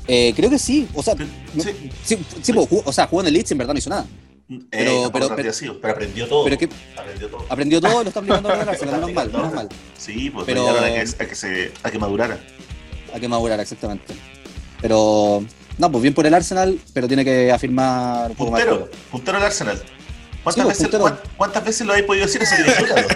Eh, 0.08 0.34
creo 0.36 0.50
que 0.50 0.58
sí. 0.60 0.88
O 0.94 1.04
sea, 1.04 1.16
Sí. 1.16 1.24
no- 1.54 1.64
sí, 1.64 2.18
sí, 2.42 2.54
pues, 2.54 2.68
jugó- 2.70 2.84
o 2.86 2.94
sea, 2.94 3.08
jugó 3.08 3.22
en 3.22 3.28
el 3.28 3.34
Leeds 3.34 3.52
y 3.52 3.54
en 3.54 3.58
verdad 3.58 3.74
no 3.74 3.80
hizo 3.80 3.90
nada. 3.90 4.06
Eh, 4.50 4.60
Pero- 4.70 4.92
tampoco 4.94 5.12
pero- 5.12 5.28
partido 5.30 5.50
así, 5.50 5.70
pero 5.82 5.94
aprendió 5.94 6.28
todo. 6.28 6.44
Pero 6.46 6.58
que 6.58 6.70
Aprendió 6.98 7.30
todo. 7.30 7.46
aprendió 7.50 7.82
todo 7.82 8.02
y 8.02 8.04
lo 8.06 8.08
está 8.10 8.20
aplicando 8.22 8.50
ahora 8.50 8.62
en 8.62 8.68
el 8.70 8.74
Arsenal, 8.74 8.96
menos 8.96 9.14
mal, 9.14 9.32
menos 9.32 9.54
mal. 9.54 9.70
Sí, 9.98 10.30
pues 10.30 10.46
Pero- 10.46 10.66
pero... 10.68 10.80
a, 10.80 10.84
que, 10.88 11.02
a, 11.02 11.28
que 11.28 11.36
se, 11.36 11.72
a 11.84 11.92
que 11.92 12.00
madurara. 12.00 12.40
A 13.14 13.20
que 13.20 13.28
madurar, 13.28 13.60
exactamente. 13.60 14.14
Pero, 14.82 15.44
no, 15.78 15.92
pues 15.92 16.02
bien 16.02 16.14
por 16.14 16.26
el 16.26 16.34
Arsenal, 16.34 16.80
pero 16.94 17.08
tiene 17.10 17.26
que 17.26 17.52
afirmar 17.52 18.32
un 18.32 18.38
poco 18.38 18.52
más. 18.52 18.62
Puntero, 18.64 18.90
puntero 19.12 19.38
del 19.40 19.48
Arsenal. 19.48 19.82
¿Cuántas, 20.56 20.78
Sí, 20.78 20.86
pues, 20.88 21.02
veces, 21.04 21.20
¿Cuántas 21.38 21.66
veces 21.66 21.88
lo 21.88 21.94
habéis 21.94 22.08
podido 22.08 22.26
decir 22.26 22.42
ese 22.44 22.64
disfrútalo? 22.64 23.08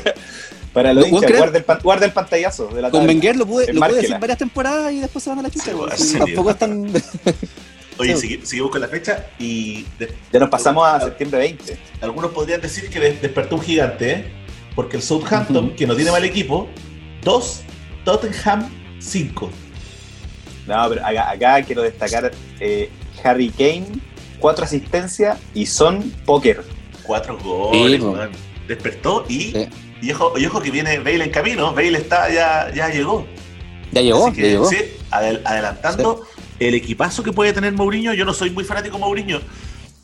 Para 0.74 0.94
los 0.94 1.10
¿Vos 1.10 1.22
hinchas, 1.24 1.38
guarda 1.38 1.58
el, 1.58 1.64
pan- 1.66 1.80
guarda 1.84 2.06
el 2.06 2.12
pantallazo 2.14 2.68
de 2.68 2.82
la 2.82 2.90
Con. 2.90 3.06
Wenger 3.06 3.36
lo 3.36 3.46
pude, 3.46 3.74
lo 3.74 3.82
pude 3.82 3.96
decir 4.02 4.18
varias 4.20 4.38
temporadas 4.38 4.94
y 4.94 5.00
después 5.02 5.22
se 5.24 5.30
van 5.30 5.40
a 5.40 5.42
la 5.44 5.50
chucha. 5.50 5.72
Sí, 5.98 6.18
tampoco 6.18 6.44
tío. 6.44 6.50
es 6.52 6.58
tan. 6.58 6.88
Oye, 7.98 8.16
Sí. 8.18 8.40
seguimos 8.44 8.72
con 8.72 8.80
la 8.82 8.88
fecha 8.88 9.28
y 9.38 9.84
de- 10.00 10.16
Ya 10.32 10.40
nos 10.40 10.50
pasamos 10.50 10.88
a 10.88 11.00
septiembre 11.02 11.40
20. 11.40 11.78
algunos 12.02 12.32
podrían 12.32 12.62
decir 12.62 12.90
que 12.90 13.00
des- 13.00 13.22
despertó 13.22 13.56
un 13.58 13.62
gigante, 13.62 14.12
¿eh? 14.12 14.32
porque 14.76 14.96
el 14.98 15.04
Southampton, 15.04 15.76
que 15.76 15.86
no 15.86 15.96
tiene 15.96 16.10
mal 16.12 16.24
equipo, 16.24 16.70
2, 17.24 17.62
Tottenham 18.06 18.70
5. 19.00 19.50
No, 20.68 20.86
pero 20.90 21.06
acá, 21.06 21.30
acá 21.32 21.62
quiero 21.64 21.82
destacar 21.82 22.32
eh, 22.62 22.90
Harry 23.24 23.50
Kane, 23.50 23.88
cuatro 24.40 24.64
asistencias 24.64 25.38
y 25.54 25.66
son 25.66 26.02
póker. 26.26 26.64
Cuatro 27.03 27.38
goles, 27.38 28.01
Sí. 28.01 28.39
Despertó 28.67 29.25
y, 29.27 29.51
Sí. 29.51 29.67
y, 30.01 30.12
ojo, 30.13 30.38
y 30.38 30.46
ojo 30.46 30.62
que 30.62 30.72
viene 30.72 31.00
Bale 31.00 31.24
en 31.25 31.31
camino. 31.31 31.74
Bale 31.74 31.98
está, 31.98 32.29
ya, 32.31 32.72
ya 32.74 32.89
llegó. 32.89 33.25
Ya 33.91 34.01
llegó, 34.01 34.27
Así 34.27 34.36
que, 34.36 34.41
ya 34.43 34.48
llegó. 34.50 34.65
sí, 34.70 34.77
adel- 35.12 35.41
adelantando 35.43 36.25
el 36.60 36.75
equipazo 36.75 37.24
que 37.24 37.34
puede 37.34 37.51
tener 37.53 37.74
Mourinho. 37.74 38.13
Yo 38.13 38.24
no 38.24 38.34
soy 38.34 38.50
muy 38.51 38.63
fanático 38.63 38.96
de 38.98 39.01
Mourinho, 39.03 39.41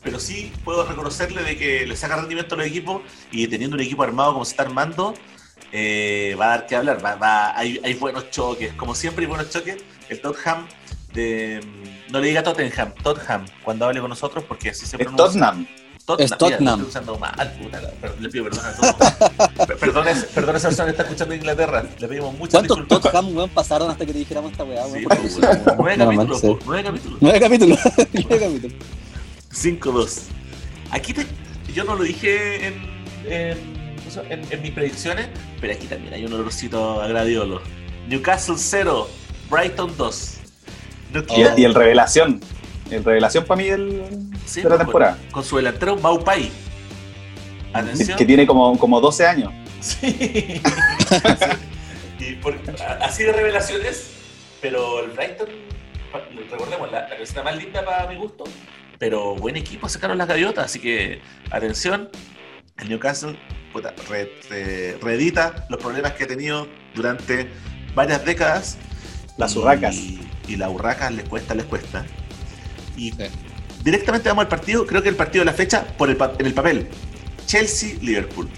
pero 0.02 0.18
sí 0.20 0.52
puedo 0.64 0.84
reconocerle 0.86 1.42
de 1.42 1.56
que 1.56 1.86
le 1.86 1.96
saca 1.96 2.16
rendimiento 2.16 2.54
a 2.54 2.58
los 2.58 2.66
equipos 2.66 3.00
y 3.32 3.46
teniendo 3.46 3.76
un 3.76 3.82
equipo 3.82 4.02
armado 4.02 4.32
como 4.34 4.44
se 4.44 4.50
está 4.52 4.64
armando, 4.64 5.14
eh, 5.72 6.36
va 6.38 6.46
a 6.46 6.48
dar 6.48 6.66
que 6.66 6.76
hablar. 6.76 7.02
Va, 7.02 7.14
va- 7.14 7.56
hay, 7.58 7.80
hay 7.82 7.94
buenos 7.94 8.30
choques, 8.30 8.74
como 8.74 8.94
siempre 8.94 9.24
hay 9.24 9.28
buenos 9.28 9.48
choques. 9.50 9.76
El 10.10 10.20
Tottenham, 10.20 10.66
de, 11.14 11.60
no 12.10 12.20
le 12.20 12.28
diga 12.28 12.42
Tottenham, 12.42 12.92
Tottenham, 13.02 13.46
cuando 13.64 13.86
hable 13.86 14.00
con 14.00 14.10
nosotros, 14.10 14.44
porque 14.46 14.70
así 14.70 14.84
se 14.84 14.98
pronuncia. 14.98 15.24
Tottenham. 15.26 15.66
Tottenham. 16.08 16.24
Es 16.32 16.38
Tottenham. 16.38 16.60
Mira, 16.60 16.72
estoy 16.72 16.88
usando 16.88 17.18
mal, 17.18 17.52
puta, 17.62 17.80
le 18.18 18.28
pido 18.30 18.44
perdón 18.44 18.64
a 18.64 18.72
todos. 18.72 18.94
Per- 19.68 19.76
Perdón, 19.76 20.08
ese- 20.08 20.26
perdón 20.28 20.54
a 20.54 20.58
esa 20.58 20.68
persona 20.68 20.86
que 20.86 20.90
está 20.92 21.02
escuchando 21.02 21.34
en 21.34 21.40
Inglaterra. 21.40 21.84
Le 21.98 22.08
pedimos 22.08 22.32
muchas 22.38 22.52
¿Cuántos 22.54 22.76
disculpas. 22.78 23.12
Tottenham, 23.12 23.36
weón, 23.36 23.50
pasaron 23.50 23.90
hasta 23.90 24.06
que 24.06 24.12
te 24.14 24.18
dijéramos 24.20 24.52
esta 24.52 24.64
weá, 24.64 24.84
Sí, 24.86 24.90
weón? 24.92 25.04
pues, 25.06 25.36
weón. 25.38 25.62
nueve 25.78 25.96
No, 25.98 26.04
capítulos, 26.06 26.42
man, 26.42 26.52
po, 26.52 26.58
nueve 26.66 26.82
capítulos. 26.84 27.18
Nueve 27.20 27.40
capítulos. 27.40 27.78
Nueve 28.14 28.40
capítulos. 28.40 28.72
5-2. 29.52 30.18
Aquí 30.90 31.12
te- 31.12 31.26
yo 31.74 31.84
no 31.84 31.94
lo 31.94 32.04
dije 32.04 32.66
en, 32.68 32.74
en, 33.26 33.58
en- 34.30 34.46
en 34.52 34.62
mis 34.62 34.70
predicciones, 34.72 35.28
pero 35.60 35.74
aquí 35.74 35.86
también 35.86 36.14
hay 36.14 36.24
un 36.24 36.32
olorcito 36.32 37.02
a 37.02 37.08
gladiolo. 37.08 37.60
Newcastle 38.08 38.54
0, 38.56 39.08
Brighton 39.50 39.94
2. 39.96 40.34
No 41.12 41.20
Y, 41.36 41.60
y 41.60 41.64
el 41.64 41.74
revelación. 41.74 42.40
El 42.90 43.04
revelación 43.04 43.44
para 43.44 43.60
mí 43.60 43.68
del, 43.68 44.02
sí, 44.46 44.62
de 44.62 44.68
la 44.68 44.78
temporada. 44.78 45.18
Con 45.30 45.44
su 45.44 45.56
delantero 45.56 45.96
Maupai. 45.96 46.50
Atención. 47.72 48.16
Que 48.16 48.24
tiene 48.24 48.46
como, 48.46 48.78
como 48.78 49.00
12 49.00 49.26
años. 49.26 49.52
Sí. 49.80 50.60
Sí. 52.18 52.24
Y 52.30 52.34
por- 52.34 52.58
así 53.00 53.22
de 53.22 53.32
revelaciones, 53.32 54.10
pero 54.60 55.04
el 55.04 55.12
Brighton, 55.12 55.48
recordemos, 56.50 56.90
la, 56.90 57.02
la 57.02 57.08
camiseta 57.10 57.42
más 57.44 57.56
linda 57.56 57.84
para 57.84 58.08
mi 58.08 58.16
gusto, 58.16 58.44
pero 58.98 59.36
buen 59.36 59.56
equipo 59.56 59.88
sacaron 59.88 60.18
las 60.18 60.26
gaviotas, 60.26 60.64
así 60.64 60.80
que 60.80 61.20
atención, 61.50 62.08
el 62.78 62.88
Newcastle 62.88 63.38
puta, 63.72 63.94
re- 64.10 64.32
re- 64.50 64.98
reedita 65.00 65.64
los 65.70 65.80
problemas 65.80 66.12
que 66.14 66.24
ha 66.24 66.26
tenido 66.26 66.66
durante 66.94 67.48
varias 67.94 68.24
décadas. 68.24 68.78
Las 69.36 69.54
Y- 69.54 69.58
urracas. 69.60 69.96
Y 70.48 70.56
las 70.56 70.70
urracas 70.70 71.12
les 71.12 71.28
cuesta, 71.28 71.54
les 71.54 71.66
cuesta. 71.66 72.04
Y 72.98 73.14
directamente 73.84 74.28
vamos 74.28 74.42
al 74.42 74.48
partido, 74.48 74.84
creo 74.86 75.02
que 75.02 75.08
el 75.08 75.16
partido 75.16 75.42
de 75.42 75.46
la 75.46 75.56
fecha 75.56 75.86
por 75.96 76.10
el 76.10 76.18
en 76.38 76.46
el 76.46 76.52
papel. 76.52 76.88
Chelsea-Liverpool. 77.46 78.48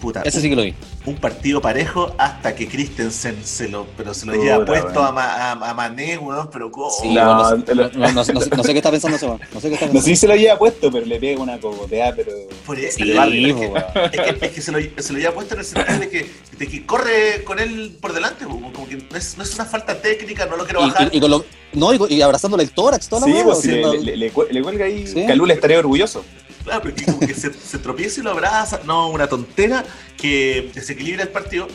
Puta, 0.00 0.22
Ese 0.22 0.40
sí 0.40 0.48
que 0.48 0.56
lo 0.56 0.62
vi. 0.62 0.74
Un 1.04 1.16
partido 1.16 1.60
parejo 1.60 2.14
hasta 2.16 2.54
que 2.54 2.68
Christensen 2.68 3.44
se 3.44 3.68
lo, 3.68 3.86
pero 3.96 4.14
se 4.14 4.24
lo 4.24 4.32
Puta, 4.34 4.44
lleva 4.44 4.64
puesto 4.64 5.02
a, 5.02 5.10
Ma- 5.10 5.50
a, 5.50 5.70
a 5.70 5.74
Mané, 5.74 6.16
weón, 6.16 6.48
pero 6.52 6.70
¿cómo? 6.70 6.90
Sí, 6.90 7.12
No, 7.12 7.40
weón, 7.42 7.58
no, 7.58 7.64
te 7.64 7.74
lo- 7.74 7.90
no, 7.90 7.98
no- 7.98 8.12
no 8.12 8.24
sé- 8.24 8.32
no 8.32 8.40
sé 8.62 8.72
qué 8.72 8.78
está 8.78 8.90
pensando 8.92 9.16
ese. 9.16 9.26
No 9.26 9.38
sé 9.38 9.40
qué 9.42 9.50
está 9.50 9.58
No 9.58 9.60
sé 9.60 9.68
pensando. 9.78 10.02
si 10.02 10.16
se 10.16 10.28
lo 10.28 10.36
lleva 10.36 10.58
puesto, 10.58 10.92
pero 10.92 11.04
le 11.04 11.18
pega 11.18 11.42
una 11.42 11.58
cogoteada, 11.58 12.14
pero. 12.14 12.30
Por 12.64 12.78
eso, 12.78 12.98
Sí, 12.98 13.10
es, 13.10 13.18
que, 13.18 13.72
es 14.12 14.20
que- 14.38 14.46
es 14.46 14.52
que 14.52 14.60
se, 14.62 14.70
lo, 14.72 14.78
se 15.02 15.12
lo 15.12 15.18
lleva 15.18 15.34
puesto 15.34 15.54
en 15.54 15.60
el 15.60 15.66
sentido 15.66 15.98
de 15.98 16.08
que, 16.08 16.30
de 16.58 16.68
que 16.68 16.86
corre 16.86 17.42
con 17.44 17.58
él 17.58 17.96
por 18.00 18.12
delante, 18.12 18.44
como 18.44 18.72
como 18.72 18.88
que 18.88 18.96
no 19.10 19.16
es, 19.16 19.36
no 19.36 19.42
es 19.42 19.54
una 19.56 19.64
falta 19.64 20.00
técnica, 20.00 20.46
no 20.46 20.56
lo 20.56 20.64
quiero 20.64 20.80
bajar. 20.82 21.08
Y, 21.10 21.16
y- 21.16 21.18
y 21.18 21.20
con 21.20 21.30
lo, 21.32 21.44
no, 21.72 22.06
y, 22.08 22.22
abrazándole 22.22 22.62
el 22.62 22.70
tórax, 22.70 23.08
toda 23.08 23.26
la 23.26 23.32
Sí, 23.34 23.40
pues 23.42 23.58
si 23.58 23.68
sea, 23.68 23.74
le, 23.76 23.82
no- 23.82 23.92
le- 23.94 24.16
le 24.16 24.32
le 24.52 24.62
cuelga 24.62 24.84
ahí. 24.84 25.06
Sí. 25.06 25.26
Calú 25.26 25.46
le 25.46 25.54
estaría 25.54 25.78
orgulloso. 25.80 26.24
Claro, 26.64 26.82
porque 26.82 27.04
como 27.04 27.20
que 27.20 27.34
se, 27.34 27.52
se 27.52 27.78
tropieza 27.78 28.20
y 28.20 28.22
lo 28.22 28.30
abraza. 28.30 28.80
No, 28.84 29.10
una 29.10 29.26
tontera 29.26 29.84
que 30.16 30.70
desequilibra 30.74 31.22
el 31.22 31.28
partido. 31.28 31.68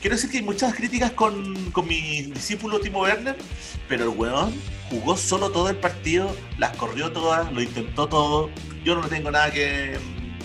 Quiero 0.00 0.16
decir 0.16 0.30
que 0.30 0.38
hay 0.38 0.42
muchas 0.42 0.74
críticas 0.74 1.10
con, 1.12 1.70
con 1.72 1.86
mi 1.86 2.22
discípulo 2.22 2.80
Timo 2.80 3.02
Werner, 3.02 3.36
pero 3.86 4.04
el 4.04 4.08
weón 4.10 4.54
jugó 4.88 5.16
solo 5.16 5.50
todo 5.50 5.68
el 5.68 5.76
partido, 5.76 6.34
las 6.58 6.74
corrió 6.76 7.12
todas, 7.12 7.52
lo 7.52 7.60
intentó 7.60 8.08
todo. 8.08 8.50
Yo 8.82 8.94
no 8.94 9.06
tengo 9.08 9.30
nada 9.30 9.50
que. 9.50 9.98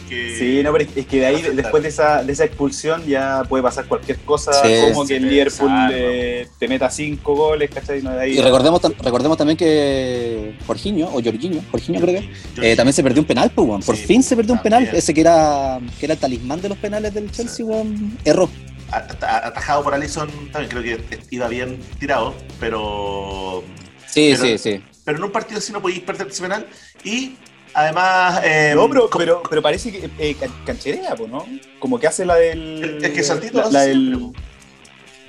Que- 0.09 0.35
Sí, 0.37 0.61
no, 0.63 0.71
pero 0.73 0.85
es 0.95 1.05
que 1.05 1.19
de 1.19 1.25
ahí, 1.25 1.41
después 1.53 1.83
de 1.83 1.89
esa, 1.89 2.23
de 2.23 2.31
esa 2.33 2.45
expulsión, 2.45 3.05
ya 3.05 3.43
puede 3.47 3.63
pasar 3.63 3.85
cualquier 3.87 4.17
cosa, 4.19 4.51
Sí, 4.53 4.69
como 4.91 5.03
sí, 5.03 5.07
que 5.09 5.17
el 5.17 5.29
Liverpool 5.29 5.71
eh, 5.93 6.47
te 6.59 6.67
meta 6.67 6.89
cinco 6.89 7.35
goles, 7.35 7.69
¿cachai? 7.73 8.01
No, 8.01 8.11
de 8.11 8.21
ahí, 8.21 8.37
Y 8.37 8.41
recordemos, 8.41 8.81
tam- 8.81 8.95
recordemos 9.01 9.37
también 9.37 9.57
que 9.57 10.55
Jorginho, 10.67 11.07
o 11.07 11.21
Jorginho, 11.23 11.61
Jorginho 11.71 11.99
creo 12.01 12.21
que, 12.21 12.71
eh, 12.71 12.75
también 12.75 12.93
se 12.93 13.03
perdió 13.03 13.21
un 13.21 13.27
penal, 13.27 13.51
pues. 13.53 13.85
Por 13.85 13.95
Sí, 13.95 14.03
fin 14.05 14.23
se 14.23 14.35
perdió 14.35 14.53
un 14.53 14.61
penal. 14.61 14.89
Ese 14.93 15.13
que 15.13 15.21
era, 15.21 15.79
que 15.99 16.05
era 16.05 16.13
el 16.15 16.19
talismán 16.19 16.61
de 16.61 16.69
los 16.69 16.77
penales 16.77 17.13
del 17.13 17.31
Chelsea, 17.31 17.65
weón. 17.65 18.17
Erró. 18.23 18.49
at- 18.91 19.23
at- 19.23 19.45
atajado 19.47 19.83
por 19.83 19.93
Allison 19.95 20.29
también 20.51 20.69
creo 20.69 20.83
que 20.83 21.19
iba 21.31 21.47
bien 21.47 21.79
tirado, 21.99 22.35
pero 22.59 23.63
Sí, 24.07 24.33
Pero- 24.37 24.43
sí, 24.43 24.57
sí. 24.57 24.81
pero 25.03 25.17
en 25.17 25.23
un 25.23 25.31
partido 25.31 25.57
así 25.57 25.73
no 25.73 25.81
podéis 25.81 25.99
perder 26.01 26.27
ese 26.27 26.41
penal 26.43 26.67
y 27.03 27.35
además 27.75 28.41
eh, 28.43 28.73
No, 28.75 28.89
pero, 28.89 29.09
pero, 29.15 29.43
pero 29.49 29.61
parece 29.61 29.91
que 29.91 30.09
eh, 30.17 30.35
can- 30.39 30.53
cancherea, 30.65 31.15
pues, 31.15 31.29
¿no? 31.29 31.45
Como 31.79 31.99
que 31.99 32.07
hace 32.07 32.25
la 32.25 32.35
del. 32.35 32.99
es 33.03 33.11
que 33.11 33.21
Saltito 33.23 33.59
la, 33.59 33.65
lo 33.65 33.71
la 33.71 33.79
hace 33.81 33.89
del-. 33.89 34.31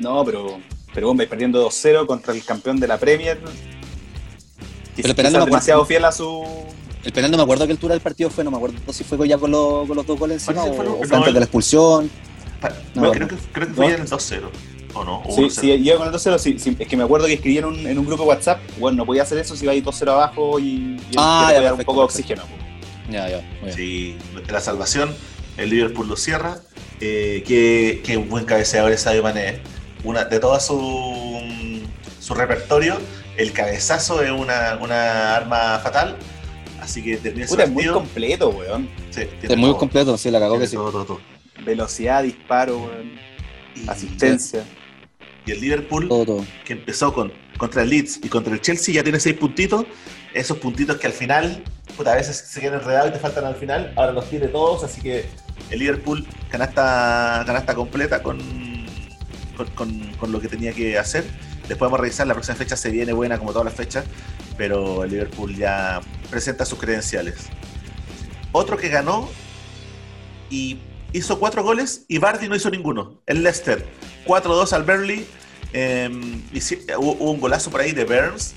No, 0.01 0.25
pero. 0.25 0.59
Pero 0.95 1.11
hombre, 1.11 1.27
perdiendo 1.27 1.63
2-0 1.69 2.07
contra 2.07 2.33
el 2.33 2.43
campeón 2.45 2.81
de 2.81 2.89
la 2.89 2.97
Premier. 2.99 3.39
Pero 4.97 5.09
el 5.09 5.15
penal 5.15 5.33
no 5.33 5.39
quizás 5.39 5.45
me 5.47 5.51
demasiado 5.51 5.85
fiel 5.85 6.05
a 6.07 6.13
su. 6.13 6.43
El 7.05 7.13
penal 7.13 7.31
no 7.31 7.37
me 7.37 7.43
acuerdo 7.43 7.65
a 7.65 7.67
qué 7.67 7.73
altura 7.75 7.93
del 7.95 8.01
partido 8.01 8.31
fue, 8.31 8.43
no 8.45 8.51
me 8.51 8.57
acuerdo 8.57 8.93
si 8.93 9.05
fue 9.05 9.29
ya 9.29 9.37
con, 9.39 9.51
los- 9.51 9.87
con 9.87 9.97
los 9.97 10.07
dos 10.07 10.19
goles 10.19 10.43
encima 10.43 10.65
o, 10.65 10.71
que 10.71 10.77
fue 10.77 10.85
lo- 10.87 10.95
o 10.95 10.99
fue 10.99 11.07
no, 11.09 11.17
antes 11.17 11.29
el- 11.29 11.35
de 11.35 11.41
la 11.41 11.45
expulsión. 11.45 12.11
Pa- 12.61 12.71
No, 12.71 12.75
no, 13.03 13.09
bueno. 13.09 13.13
creo 13.13 13.29
que, 13.29 13.37
creo 13.53 13.67
que 13.69 13.75
fue 13.75 13.87
el 13.95 14.07
2-0. 14.07 14.49
¿O 14.97 15.05
no? 15.05 15.23
O 15.27 15.31
Sí, 15.35 15.43
1-0. 15.43 15.51
sí, 15.51 15.79
llega 15.79 15.99
con 15.99 16.07
el 16.09 16.13
2-0. 16.15 16.39
Sí, 16.39 16.59
sí, 16.59 16.77
es 16.79 16.89
que 16.89 16.97
me 16.97 17.03
acuerdo 17.05 17.27
que 17.27 17.35
escribí 17.35 17.59
en 17.59 17.65
un, 17.67 17.87
en 17.87 17.99
un 17.99 18.07
grupo 18.07 18.23
de 18.23 18.29
WhatsApp. 18.31 18.61
Bueno, 18.79 18.97
no 18.99 19.07
podía 19.07 19.23
hacer 19.23 19.39
eso 19.39 19.55
si 19.57 19.65
iba 19.65 19.73
ahí 19.73 19.83
2-0 19.83 20.09
abajo 20.11 20.59
y, 20.59 20.65
y 20.65 21.01
Ah, 21.17 21.49
ya, 21.53 21.55
dar 21.55 21.73
un 21.73 21.79
perfecto, 21.79 21.93
poco 21.93 22.01
de 22.03 22.07
perfecto. 22.09 22.33
oxígeno. 22.43 22.57
Ya, 23.11 23.29
ya, 23.29 23.41
muy 23.61 23.73
bien. 23.73 23.77
Sí, 23.77 24.17
la 24.51 24.61
salvación, 24.61 25.15
el 25.59 25.71
Liverpool 25.71 26.09
lo 26.09 26.17
cierra. 26.17 26.59
Eh, 27.01 27.45
qué, 27.47 28.01
qué 28.05 28.17
buen 28.17 28.45
cabeceador 28.47 28.91
es 28.93 29.03
Sadio 29.03 29.23
Mané. 29.23 29.61
Una, 30.03 30.25
de 30.25 30.39
todo 30.41 30.59
su, 30.61 31.83
su 32.21 32.35
repertorio, 32.35 32.97
el 33.37 33.53
cabezazo 33.53 34.23
es 34.23 34.31
una, 34.31 34.79
una 34.81 35.37
arma 35.37 35.79
fatal. 35.83 36.17
Así 36.81 37.03
que 37.03 37.17
termina 37.17 37.45
ese 37.45 37.55
Puta, 37.55 37.65
es 37.65 37.71
muy 37.71 37.87
completo, 37.87 38.49
weón. 38.51 38.89
Sí, 39.11 39.23
Es 39.43 39.57
muy 39.57 39.71
todo, 39.71 39.79
completo, 39.79 40.17
sí, 40.17 40.31
la 40.31 40.39
cagó 40.39 40.59
que 40.59 40.67
sí. 40.69 40.77
todo, 40.77 40.91
todo, 40.91 41.05
todo. 41.05 41.21
Velocidad, 41.65 42.23
disparo, 42.23 42.79
weón. 42.79 43.13
Y- 43.75 43.89
Asistencia. 43.89 44.65
Y 45.47 45.53
el 45.53 45.61
Liverpool, 45.61 46.09
Todo, 46.09 46.45
que 46.65 46.73
empezó 46.75 47.13
con, 47.15 47.33
contra 47.57 47.83
el 47.83 47.91
Leeds 47.91 48.21
y 48.23 48.29
contra 48.29 48.53
el 48.53 48.61
Chelsea, 48.61 48.95
ya 48.95 49.03
tiene 49.03 49.21
seis 49.21 49.37
puntitos. 49.37 49.87
Esos 50.35 50.59
puntitos 50.59 50.97
que 50.99 51.07
al 51.07 51.13
final, 51.13 51.63
puta, 51.97 52.13
a 52.13 52.17
veces 52.17 52.37
se 52.37 52.61
quedan 52.61 52.81
enredados 52.81 53.11
y 53.11 53.13
te 53.13 53.19
faltan 53.21 53.45
al 53.45 53.55
final, 53.55 53.93
ahora 53.97 54.13
los 54.13 54.29
tiene 54.29 54.49
todos, 54.49 54.83
así 54.85 55.01
que 55.01 55.27
el 55.71 55.79
Liverpool 55.79 56.27
canasta, 56.51 57.43
canasta 57.47 57.75
completa 57.75 58.23
con, 58.23 58.39
con, 59.57 59.67
con- 59.69 60.13
con 60.19 60.33
lo 60.33 60.41
que 60.41 60.49
tenía 60.49 60.73
que 60.73 60.99
hacer. 60.99 61.25
Después 61.69 61.81
vamos 61.91 61.99
a 62.01 62.03
revisar, 62.03 62.27
la 62.27 62.35
próxima 62.35 62.57
fecha 62.57 62.77
se 62.77 62.91
viene 62.91 63.13
buena 63.13 63.39
como 63.39 63.53
todas 63.53 63.65
las 63.65 63.75
fechas, 63.75 64.05
pero 64.59 65.05
el 65.05 65.11
Liverpool 65.11 65.57
ya 65.57 66.01
presenta 66.31 66.65
sus 66.65 66.79
credenciales. 66.79 67.47
Otro 68.53 68.77
que 68.77 68.89
ganó 68.89 69.29
y 70.51 70.79
hizo 71.13 71.39
cuatro 71.39 71.63
goles 71.63 72.05
y 72.09 72.19
Bardi 72.19 72.49
no 72.49 72.57
hizo 72.57 72.69
ninguno. 72.71 73.21
El 73.27 73.43
Leicester, 73.43 73.85
4-2 74.27 74.73
al 74.73 74.83
Burnley. 74.85 75.27
Eh, 75.73 76.11
y 76.53 76.61
sí, 76.61 76.79
hubo, 76.99 77.13
hubo 77.13 77.31
un 77.33 77.41
golazo 77.41 77.71
por 77.71 77.81
ahí 77.81 77.93
de 77.93 78.05
Burns, 78.05 78.55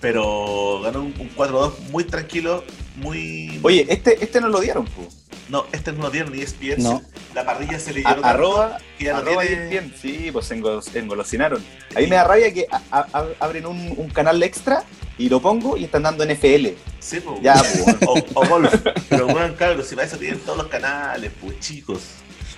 pero 0.00 0.80
ganó 0.82 1.00
un, 1.00 1.14
un 1.18 1.30
4-2 1.34 1.78
muy 1.90 2.04
tranquilo, 2.04 2.64
muy... 2.96 3.58
Oye, 3.62 3.86
este, 3.88 4.22
este 4.22 4.40
no 4.40 4.48
lo 4.48 4.60
dieron, 4.60 4.84
po. 4.84 5.08
No, 5.48 5.64
este 5.72 5.92
no 5.92 6.02
lo 6.02 6.10
dieron 6.10 6.32
ni 6.32 6.42
ESPN. 6.42 6.82
No. 6.82 7.02
La 7.34 7.44
parrilla 7.46 7.78
se 7.78 7.94
le 7.94 8.00
A- 8.02 8.12
tanto 8.12 8.26
arroba, 8.26 8.78
ya 8.98 9.12
no 9.12 9.18
arroba 9.20 9.42
tiene- 9.42 9.74
ESPN. 9.76 9.94
Sí, 10.00 10.28
pues 10.30 10.50
engolos- 10.50 10.94
engolosinaron. 10.94 11.64
A 11.96 12.00
mí 12.00 12.06
me 12.06 12.16
da 12.16 12.24
rabia 12.24 12.52
que 12.52 12.66
a- 12.70 12.82
a- 13.12 13.26
abren 13.40 13.64
un, 13.66 13.94
un 13.96 14.10
canal 14.10 14.42
extra 14.42 14.84
y 15.16 15.28
lo 15.30 15.40
pongo 15.40 15.76
y 15.78 15.84
están 15.84 16.02
dando 16.02 16.22
NFL. 16.24 16.68
Sí, 17.00 17.20
po. 17.20 17.38
Ya, 17.42 17.54
pues. 17.54 17.96
o, 18.06 18.14
o 18.34 18.46
golf. 18.46 18.74
Pero 19.08 19.26
bueno, 19.26 19.54
cabros, 19.56 19.86
si 19.86 19.94
para 19.94 20.06
eso 20.06 20.18
tienen 20.18 20.38
todos 20.40 20.58
los 20.58 20.66
canales, 20.66 21.32
pues 21.40 21.58
chicos. 21.60 22.00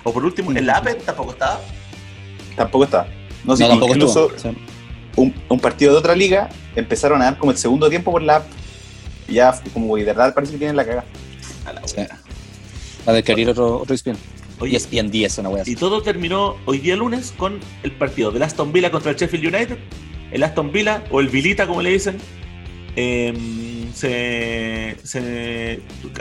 O 0.03 0.11
por 0.11 0.25
último, 0.25 0.51
el 0.51 0.69
APE 0.69 0.95
tampoco 0.95 1.31
estaba. 1.31 1.61
Tampoco 2.55 2.85
está. 2.85 3.03
No, 3.43 3.53
No, 3.53 3.55
sé, 3.55 3.67
tampoco 3.67 3.93
incluso 3.95 4.35
estuvo. 4.35 4.55
Un, 5.17 5.33
un 5.49 5.59
partido 5.59 5.91
de 5.91 5.99
otra 5.99 6.15
liga 6.15 6.49
empezaron 6.75 7.21
a 7.21 7.25
dar 7.25 7.37
como 7.37 7.51
el 7.51 7.57
segundo 7.57 7.89
tiempo 7.89 8.11
por 8.11 8.21
la 8.21 8.37
app. 8.37 8.45
Y 9.27 9.35
ya, 9.35 9.53
como 9.73 9.95
de 9.97 10.03
verdad 10.05 10.33
parece 10.33 10.53
que 10.53 10.59
tienen 10.59 10.75
la 10.75 10.85
cagada. 10.85 11.05
A 11.65 11.73
la 11.73 11.87
Sí. 11.87 11.97
Va 13.07 13.13
a 13.13 13.17
abrir 13.17 13.49
otro, 13.49 13.77
otro 13.77 13.95
ESPN. 13.95 14.17
Oye, 14.59 14.77
ESPN 14.77 15.09
10, 15.09 15.39
una 15.39 15.49
wea 15.49 15.63
y 15.65 15.75
todo 15.75 16.03
terminó 16.03 16.55
hoy 16.65 16.77
día 16.77 16.95
lunes 16.95 17.33
con 17.35 17.59
el 17.81 17.91
partido 17.93 18.29
del 18.31 18.43
Aston 18.43 18.71
Villa 18.71 18.91
contra 18.91 19.09
el 19.11 19.17
Sheffield 19.17 19.55
United. 19.55 19.77
El 20.31 20.43
Aston 20.43 20.71
Villa, 20.71 21.03
o 21.09 21.19
el 21.19 21.29
Vilita 21.29 21.65
como 21.65 21.81
le 21.81 21.89
dicen, 21.89 22.17
em, 22.95 23.91
se, 23.91 24.95
se 25.03 25.73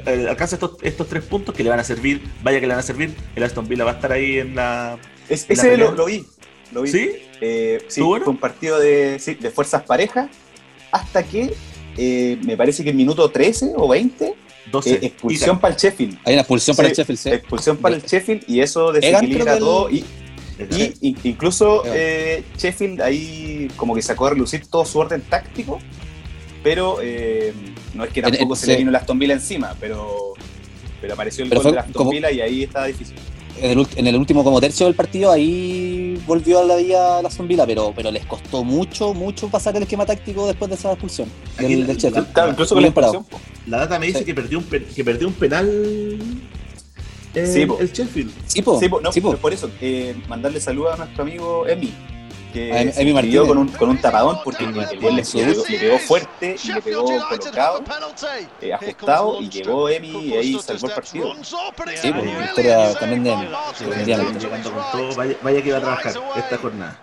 eh, 0.07 0.27
alcanza 0.29 0.57
estos, 0.57 0.77
estos 0.83 1.07
tres 1.07 1.23
puntos 1.25 1.55
que 1.55 1.63
le 1.63 1.71
van 1.71 1.81
a 1.81 1.85
servir. 1.85 2.23
Vaya 2.43 2.61
que 2.61 2.67
le 2.67 2.73
van 2.73 2.81
a 2.81 2.83
servir. 2.83 3.15
El 3.37 3.43
Aston 3.43 3.69
Villa 3.69 3.85
va 3.85 3.93
a 3.93 3.95
estar 3.95 4.11
ahí 4.11 4.39
en 4.39 4.55
la. 4.57 4.99
Es- 5.31 5.47
¿La 5.49 5.55
ese 5.55 5.77
lo, 5.77 5.93
lo 5.93 6.05
vi. 6.07 6.25
Lo 6.73 6.83
vi. 6.83 6.91
¿Sí? 6.91 7.11
Eh, 7.41 7.79
sí, 7.81 7.87
¿Estuvo 7.89 8.09
bueno? 8.09 8.25
fue 8.27 8.35
un 8.35 8.41
partido 8.41 8.79
de, 8.79 9.19
sí, 9.19 9.35
de 9.35 9.51
fuerzas 9.51 9.83
parejas 9.85 10.29
hasta 10.93 11.23
que 11.23 11.55
eh, 11.97 12.39
me 12.45 12.57
parece 12.57 12.85
que 12.85 12.91
el 12.91 12.97
minuto 12.97 13.31
13 13.31 13.73
o 13.77 13.89
20, 13.89 14.35
12. 14.71 14.91
eh, 14.93 14.99
expulsión 15.03 15.59
para 15.59 15.75
el 15.75 15.81
Sheffield. 15.81 16.19
Hay 16.25 16.35
una 16.35 16.43
expulsión 16.43 16.77
para 16.77 16.89
el 16.89 16.95
Sheffield, 16.95 17.19
sí. 17.19 17.29
Expulsión 17.31 17.77
para 17.79 17.95
el 17.97 18.03
Sheffield 18.03 18.45
y 18.47 18.61
eso 18.61 18.93
desequilibra 18.93 19.59
todo. 19.59 19.89
el- 19.89 19.97
Y, 19.97 20.05
y- 20.61 20.95
y- 21.09 21.17
incluso 21.25 21.83
eh, 21.87 22.45
Sheffield 22.59 23.01
ahí 23.01 23.69
como 23.77 23.95
que 23.95 24.03
sacó 24.03 24.27
a 24.27 24.31
relucir 24.31 24.67
todo 24.67 24.85
su 24.85 24.99
orden 24.99 25.23
táctico, 25.23 25.79
pero 26.63 26.99
eh, 27.03 27.55
no 27.95 28.05
es 28.05 28.11
que 28.13 28.21
En- 28.21 28.27
en- 28.27 28.33
tampoco 28.33 28.57
se 28.57 28.67
sí. 28.67 28.73
le 28.73 28.77
vino 28.79 28.91
el 28.91 28.97
Aston 28.97 29.19
Villa 29.19 29.33
encima, 29.35 29.75
pero, 29.81 30.35
pero 31.01 31.15
apareció 31.15 31.45
el 31.45 31.49
Pero 31.49 31.63
gol 31.63 31.71
fue 31.73 31.79
del 31.81 31.89
Aston 31.89 32.11
Villa 32.11 32.31
y 32.31 32.41
ahí 32.43 32.63
estaba 32.65 32.87
difícil. 32.87 33.17
En 33.59 33.71
el, 33.73 33.79
ult- 33.79 33.97
en 33.97 34.07
el 34.07 34.17
último 34.17 34.43
como 34.45 34.61
tercio 34.61 34.87
del 34.87 34.95
partido 34.95 35.31
ahí 35.31 36.21
volvió 36.27 36.61
a 36.61 36.65
la 36.65 36.77
vía 36.77 37.21
la 37.23 37.29
Villa, 37.47 37.67
pero, 37.67 37.93
pero 37.95 38.11
les 38.11 38.25
costó 38.27 38.65
mucho, 38.65 39.15
mucho 39.15 39.49
pasar 39.49 39.77
el 39.77 39.83
esquema 39.83 40.07
táctico 40.07 40.47
después 40.47 40.69
de 40.69 40.75
esa 40.77 40.91
expulsión 40.93 41.29
Aquí 41.57 41.75
del, 41.75 41.87
del 41.87 41.97
Sheffield. 41.97 42.33
Claro, 42.33 42.51
incluso 42.53 42.75
con 42.75 42.83
la 42.83 42.89
expulsión. 42.89 43.27
La 43.67 43.79
data 43.79 43.99
me 43.99 44.07
dice 44.07 44.21
Sí. 44.21 44.25
que, 44.25 44.35
perdió 44.35 44.59
un, 44.59 44.65
que 44.65 45.05
perdió 45.05 45.29
un 45.29 45.35
penal. 45.35 45.69
eh, 47.35 47.47
Sí, 47.47 47.63
el 47.81 47.93
Sheffield. 47.93 48.33
Sí, 48.47 48.63
po, 48.63 48.79
Sí, 48.81 48.89
po, 48.89 49.01
no, 49.01 49.13
sí, 49.13 49.21
po. 49.21 49.31
pero 49.31 49.41
por 49.41 49.53
eso, 49.53 49.71
eh, 49.81 50.15
mandarle 50.29 50.61
saludos 50.61 50.95
a 50.95 50.97
nuestro 51.05 51.23
amigo 51.23 51.67
Emi, 51.69 51.93
que 52.51 52.71
A 52.73 52.85
Martínez. 53.15 53.47
con 53.47 53.59
un, 53.59 53.69
con 53.69 53.89
un 53.91 53.99
tapadón 54.01 54.39
porque 54.45 54.65
el, 54.65 54.77
el 54.79 55.01
gol 55.01 55.17
le, 55.17 55.23
pegó, 55.23 55.99
fuerte 55.99 56.57
y 56.63 56.69
le 56.73 56.83
pegó 56.83 57.05
colocado, 57.05 57.83
eh, 58.61 58.73
ajustado 58.73 59.41
y 59.41 59.49
llegó 59.49 59.89
Emi 59.89 60.09
y 60.27 60.33
ahí 60.35 60.59
salvó 60.63 60.89
el 60.89 60.95
partido. 60.95 61.35
Sí, 61.45 62.13
pues, 62.13 62.39
victoria 62.41 62.95
también 62.95 63.25
de 63.25 63.31
Emi. 63.33 63.49
Está 63.81 64.03
llegando 64.05 64.51
con 64.51 64.63
todo. 64.93 65.15
Vaya, 65.17 65.37
vaya 65.43 65.63
que 65.63 65.73
va 65.73 65.79
a 65.79 65.81
trabajar 65.81 66.13
esta 66.37 66.57
jornada. 66.59 67.01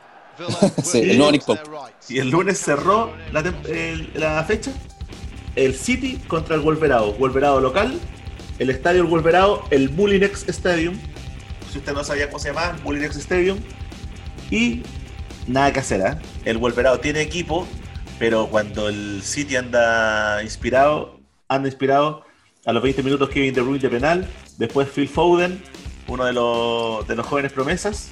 Sí, 0.83 0.99
el 0.99 1.17
nuevo 1.17 1.31
Nick 1.31 1.45
Pope. 1.45 1.61
Y 2.09 2.19
el 2.19 2.29
lunes 2.29 2.59
cerró 2.59 3.11
la, 3.31 3.39
el- 3.67 4.11
la 4.13 4.43
fecha. 4.43 4.71
El 5.55 5.75
City 5.75 6.21
contra 6.27 6.55
el 6.55 6.61
Wolverado. 6.61 7.13
Wolverado 7.13 7.59
local. 7.59 7.99
El 8.59 8.69
estadio 8.69 9.01
del 9.01 9.11
Wolverado, 9.11 9.63
el 9.71 9.89
Mulinex 9.89 10.47
Stadium. 10.49 10.95
Si 11.71 11.79
usted 11.79 11.93
no 11.93 12.03
sabía 12.03 12.27
cómo 12.27 12.37
se 12.39 12.49
llamaba, 12.49 12.75
Mulinex 12.83 13.15
Stadium. 13.17 13.57
Y 14.51 14.83
nada 15.47 15.73
que 15.73 15.79
hacer, 15.79 16.01
¿ah? 16.05 16.19
El 16.45 16.57
Wolverado 16.57 16.99
tiene 16.99 17.21
equipo, 17.21 17.67
pero 18.19 18.47
cuando 18.47 18.89
el 18.89 19.21
City 19.23 19.55
anda 19.55 20.43
inspirado, 20.43 21.19
anda 21.47 21.67
inspirado, 21.67 22.25
a 22.65 22.73
los 22.73 22.83
20 22.83 23.01
minutos 23.03 23.29
Kevin 23.29 23.53
De 23.53 23.61
Bruyne 23.61 23.79
de 23.79 23.89
penal, 23.89 24.27
después 24.57 24.89
Phil 24.89 25.07
Foden, 25.07 25.61
uno 26.07 26.25
de 26.25 26.33
los, 26.33 27.07
de 27.07 27.15
los 27.15 27.25
jóvenes 27.25 27.53
promesas, 27.53 28.11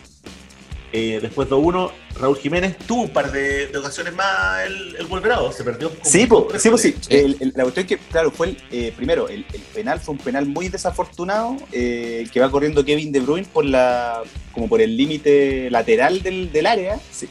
eh, 0.97 1.19
después 1.21 1.49
2-1, 1.49 1.91
Raúl 2.19 2.38
Jiménez 2.38 2.77
tuvo 2.88 3.01
un 3.03 3.10
par 3.10 3.31
de, 3.31 3.67
de 3.67 3.77
ocasiones 3.77 4.13
más 4.13 4.65
el, 4.65 4.95
el 4.97 5.05
Wolverado, 5.08 5.51
se 5.51 5.63
perdió. 5.63 5.91
Sí, 6.03 6.25
po, 6.25 6.47
sí, 6.58 6.69
po, 6.69 6.77
sí. 6.77 6.95
El- 7.10 7.36
el- 7.41 7.53
la 7.55 7.63
cuestión 7.63 7.86
es 7.86 7.89
que, 7.89 7.97
claro, 7.97 8.31
fue 8.31 8.47
el, 8.47 8.58
eh, 8.71 8.93
primero, 8.95 9.27
el, 9.27 9.43
penal 9.73 9.99
fue 9.99 10.13
un 10.13 10.19
penal 10.19 10.45
muy 10.45 10.69
desafortunado, 10.69 11.58
eh, 11.73 12.25
que 12.31 12.39
va 12.39 12.49
corriendo 12.49 12.86
Kevin 12.86 13.12
De 13.12 13.19
Bruyne 13.19 13.47
por 13.51 13.65
la, 13.65 14.21
como 14.53 14.69
por 14.69 14.79
el 14.81 14.95
límite 14.95 15.69
lateral 15.69 16.21
del, 16.23 16.51
del 16.51 16.65
área, 16.65 16.99
sí, 17.12 17.27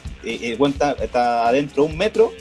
weón 0.59 0.71
está, 0.73 0.91
está 0.93 1.47
adentro 1.47 1.85
un 1.85 1.97
metro, 1.97 2.31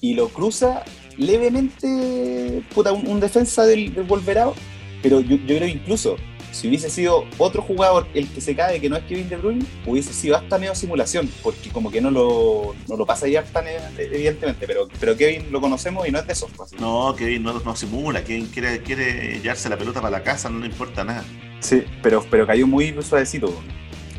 y 0.00 0.14
lo 0.14 0.28
cruza 0.28 0.84
levemente, 1.16 2.62
puta, 2.74 2.92
un, 2.92 3.06
un 3.06 3.20
defensa 3.20 3.64
del, 3.66 3.94
del 3.94 4.04
Wolverado, 4.04 4.54
pero 5.02 5.20
yo, 5.20 5.36
yo 5.36 5.56
creo 5.56 5.68
incluso, 5.68 6.16
si 6.54 6.68
hubiese 6.68 6.88
sido 6.88 7.24
otro 7.38 7.62
jugador 7.62 8.06
el 8.14 8.28
que 8.28 8.40
se 8.40 8.54
cae, 8.54 8.80
que 8.80 8.88
no 8.88 8.96
es 8.96 9.04
Kevin 9.04 9.28
De 9.28 9.36
Bruyne, 9.36 9.64
hubiese 9.86 10.12
sido 10.12 10.36
hasta 10.36 10.56
medio 10.58 10.74
simulación, 10.74 11.28
porque 11.42 11.70
como 11.70 11.90
que 11.90 12.00
no 12.00 12.10
lo, 12.10 12.74
no 12.88 12.96
lo 12.96 13.04
pasa 13.04 13.26
ya 13.26 13.42
tan 13.42 13.64
evidentemente, 13.98 14.66
pero, 14.66 14.88
pero 15.00 15.16
Kevin 15.16 15.50
lo 15.50 15.60
conocemos 15.60 16.06
y 16.06 16.12
no 16.12 16.20
es 16.20 16.26
de 16.26 16.32
esos. 16.32 16.50
pues, 16.56 16.72
así. 16.72 16.80
No, 16.80 17.14
Kevin 17.16 17.42
no, 17.42 17.58
no 17.58 17.76
simula, 17.76 18.22
Kevin 18.22 18.46
quiere, 18.46 18.80
quiere 18.82 19.40
llevarse 19.40 19.68
la 19.68 19.76
pelota 19.76 20.00
para 20.00 20.18
la 20.18 20.22
casa, 20.22 20.48
no 20.48 20.60
le 20.60 20.66
importa 20.66 21.04
nada. 21.04 21.24
Sí, 21.58 21.82
pero, 22.02 22.24
pero 22.30 22.46
cayó 22.46 22.66
muy 22.66 22.94
suavecito. 23.02 23.52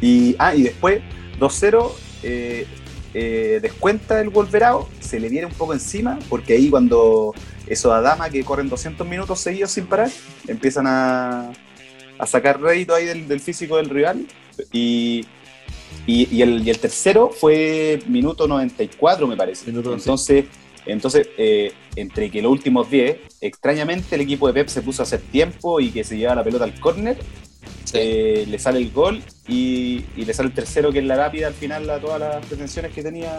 Y, 0.02 0.36
ah, 0.38 0.54
y 0.54 0.64
después, 0.64 1.02
2-0, 1.40 1.92
eh, 2.24 2.68
eh, 3.14 3.60
descuenta 3.62 4.20
el 4.20 4.30
Wolverado, 4.30 4.90
se 5.00 5.22
le 5.22 5.30
viene 5.30 5.48
un 5.48 5.54
poco 5.54 5.74
encima, 5.74 6.20
porque 6.28 6.54
ahí 6.54 6.70
cuando 6.70 7.34
esos 7.66 7.94
Adama 7.94 8.30
que 8.30 8.44
corren 8.44 8.68
200 8.68 9.08
minutos 9.08 9.40
seguidos 9.40 9.72
sin 9.72 9.86
parar, 9.86 10.10
empiezan 10.48 10.86
a, 10.88 11.52
a 12.18 12.26
sacar 12.26 12.62
rédito 12.62 12.94
ahí 12.96 13.06
del, 13.06 13.28
del 13.28 13.40
físico 13.40 13.78
del 13.78 13.90
rival. 13.90 14.26
Y, 14.72 15.26
y, 16.08 16.28
y 16.36 16.42
el, 16.42 16.66
y 16.66 16.70
el 16.70 16.80
tercero 16.80 17.30
fue 17.30 18.00
minuto 18.08 18.48
94, 18.48 19.28
me 19.28 19.36
parece. 19.38 19.68
Minuto, 19.68 19.90
sí. 19.92 19.96
entonces, 20.00 20.46
entonces 20.86 21.30
eh, 21.38 21.72
entre 21.96 22.30
que 22.30 22.42
los 22.42 22.52
últimos 22.52 22.90
10, 22.90 23.18
extrañamente 23.42 24.16
el 24.16 24.22
equipo 24.22 24.48
de 24.48 24.54
Pep 24.54 24.68
se 24.68 24.82
puso 24.82 25.02
a 25.02 25.04
hacer 25.04 25.22
tiempo 25.22 25.80
y 25.80 25.90
que 25.92 26.04
se 26.04 26.18
llevaba 26.18 26.38
la 26.38 26.44
pelota 26.44 26.64
al 26.66 26.80
córner 26.80 27.18
Sí. 27.84 27.98
eh, 28.00 28.46
le 28.48 28.58
sale 28.60 28.80
el 28.80 28.92
gol 28.92 29.22
y, 29.48 30.04
y 30.18 30.26
le 30.26 30.34
sale 30.34 30.50
el 30.50 30.56
tercero 30.56 30.92
que 30.92 31.00
es 31.00 31.06
la 31.06 31.16
rápida 31.16 31.46
al 31.48 31.54
final 31.54 31.88
a 31.90 32.00
todas 32.00 32.20
las 32.20 32.46
pretensiones 32.46 32.92
que 32.92 33.04
tenía 33.04 33.32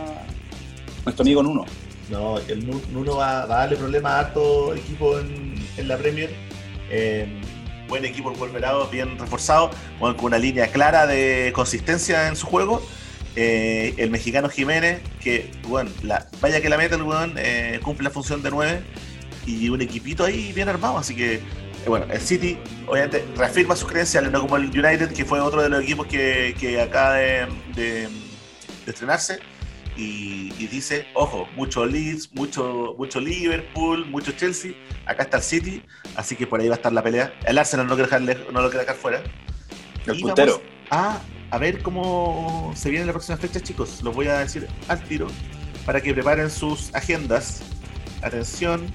nuestro 1.04 1.22
amigo 1.22 1.42
Nuno. 1.42 1.64
No, 2.10 2.38
el 2.38 2.64
Nu- 2.66 2.80
Nuno 2.92 3.16
va, 3.16 3.44
va 3.46 3.54
a 3.56 3.58
darle 3.58 3.76
problemas 3.76 4.12
a 4.12 4.18
harto 4.20 4.74
equipo 4.74 5.18
en, 5.18 5.54
en 5.76 5.88
la 5.88 5.96
Premier. 5.98 6.30
Eh, 6.90 7.26
buen 7.88 8.04
equipo 8.04 8.30
el 8.30 8.36
Wolverado, 8.38 8.88
bien 8.88 9.18
reforzado, 9.18 9.70
con 9.98 10.16
una 10.20 10.38
línea 10.38 10.68
clara 10.68 11.06
de 11.06 11.52
consistencia 11.54 12.28
en 12.28 12.36
su 12.36 12.46
juego. 12.46 12.86
Eh, 13.36 13.94
el 13.98 14.10
mexicano 14.10 14.48
Jiménez, 14.48 15.00
que, 15.20 15.50
bueno, 15.68 15.90
vaya 16.40 16.60
que 16.62 16.68
la 16.68 16.78
meta 16.78 16.96
el 16.96 17.02
weón, 17.02 17.34
eh, 17.36 17.80
cumple 17.82 18.04
la 18.04 18.10
función 18.10 18.42
de 18.42 18.50
9 18.50 18.80
y 19.46 19.68
un 19.68 19.80
equipito 19.82 20.24
ahí 20.24 20.52
bien 20.54 20.68
armado, 20.68 20.96
así 20.98 21.14
que, 21.14 21.34
eh, 21.34 21.40
bueno, 21.86 22.06
el 22.10 22.20
City 22.20 22.58
obviamente 22.86 23.24
reafirma 23.36 23.76
sus 23.76 23.88
credenciales, 23.90 24.32
no 24.32 24.40
como 24.40 24.56
el 24.56 24.64
United, 24.70 25.12
que 25.12 25.24
fue 25.26 25.38
otro 25.40 25.62
de 25.62 25.68
los 25.68 25.82
equipos 25.82 26.06
que, 26.06 26.56
que 26.58 26.80
acaba 26.80 27.14
de- 27.16 27.46
de 27.76 28.08
estrenarse 28.86 29.38
y, 29.96 30.52
y 30.58 30.66
dice, 30.66 31.06
ojo, 31.14 31.48
mucho 31.56 31.86
Leeds, 31.86 32.32
mucho, 32.34 32.94
mucho 32.98 33.20
Liverpool, 33.20 34.06
mucho 34.06 34.32
Chelsea, 34.32 34.72
acá 35.06 35.24
está 35.24 35.38
el 35.38 35.42
City, 35.42 35.82
así 36.16 36.36
que 36.36 36.46
por 36.46 36.60
ahí 36.60 36.68
va 36.68 36.74
a 36.74 36.76
estar 36.76 36.92
la 36.92 37.02
pelea. 37.02 37.34
El 37.46 37.58
Arsenal 37.58 37.86
no, 37.86 37.94
quiere 37.94 38.10
dejar 38.10 38.52
no 38.52 38.60
lo 38.60 38.68
quiere 38.68 38.84
dejar 38.84 38.96
fuera. 38.96 39.22
El 40.06 40.18
Y 40.18 40.22
puntero. 40.22 40.62
A, 40.90 41.20
a 41.50 41.58
ver 41.58 41.82
cómo 41.82 42.72
se 42.76 42.90
viene 42.90 43.06
la 43.06 43.12
próxima 43.12 43.38
fecha, 43.38 43.60
chicos. 43.60 44.02
Los 44.02 44.14
voy 44.14 44.26
a 44.26 44.38
decir 44.38 44.68
al 44.88 45.02
tiro 45.02 45.28
para 45.84 46.00
que 46.00 46.12
preparen 46.12 46.50
sus 46.50 46.94
agendas. 46.94 47.62
Atención, 48.22 48.86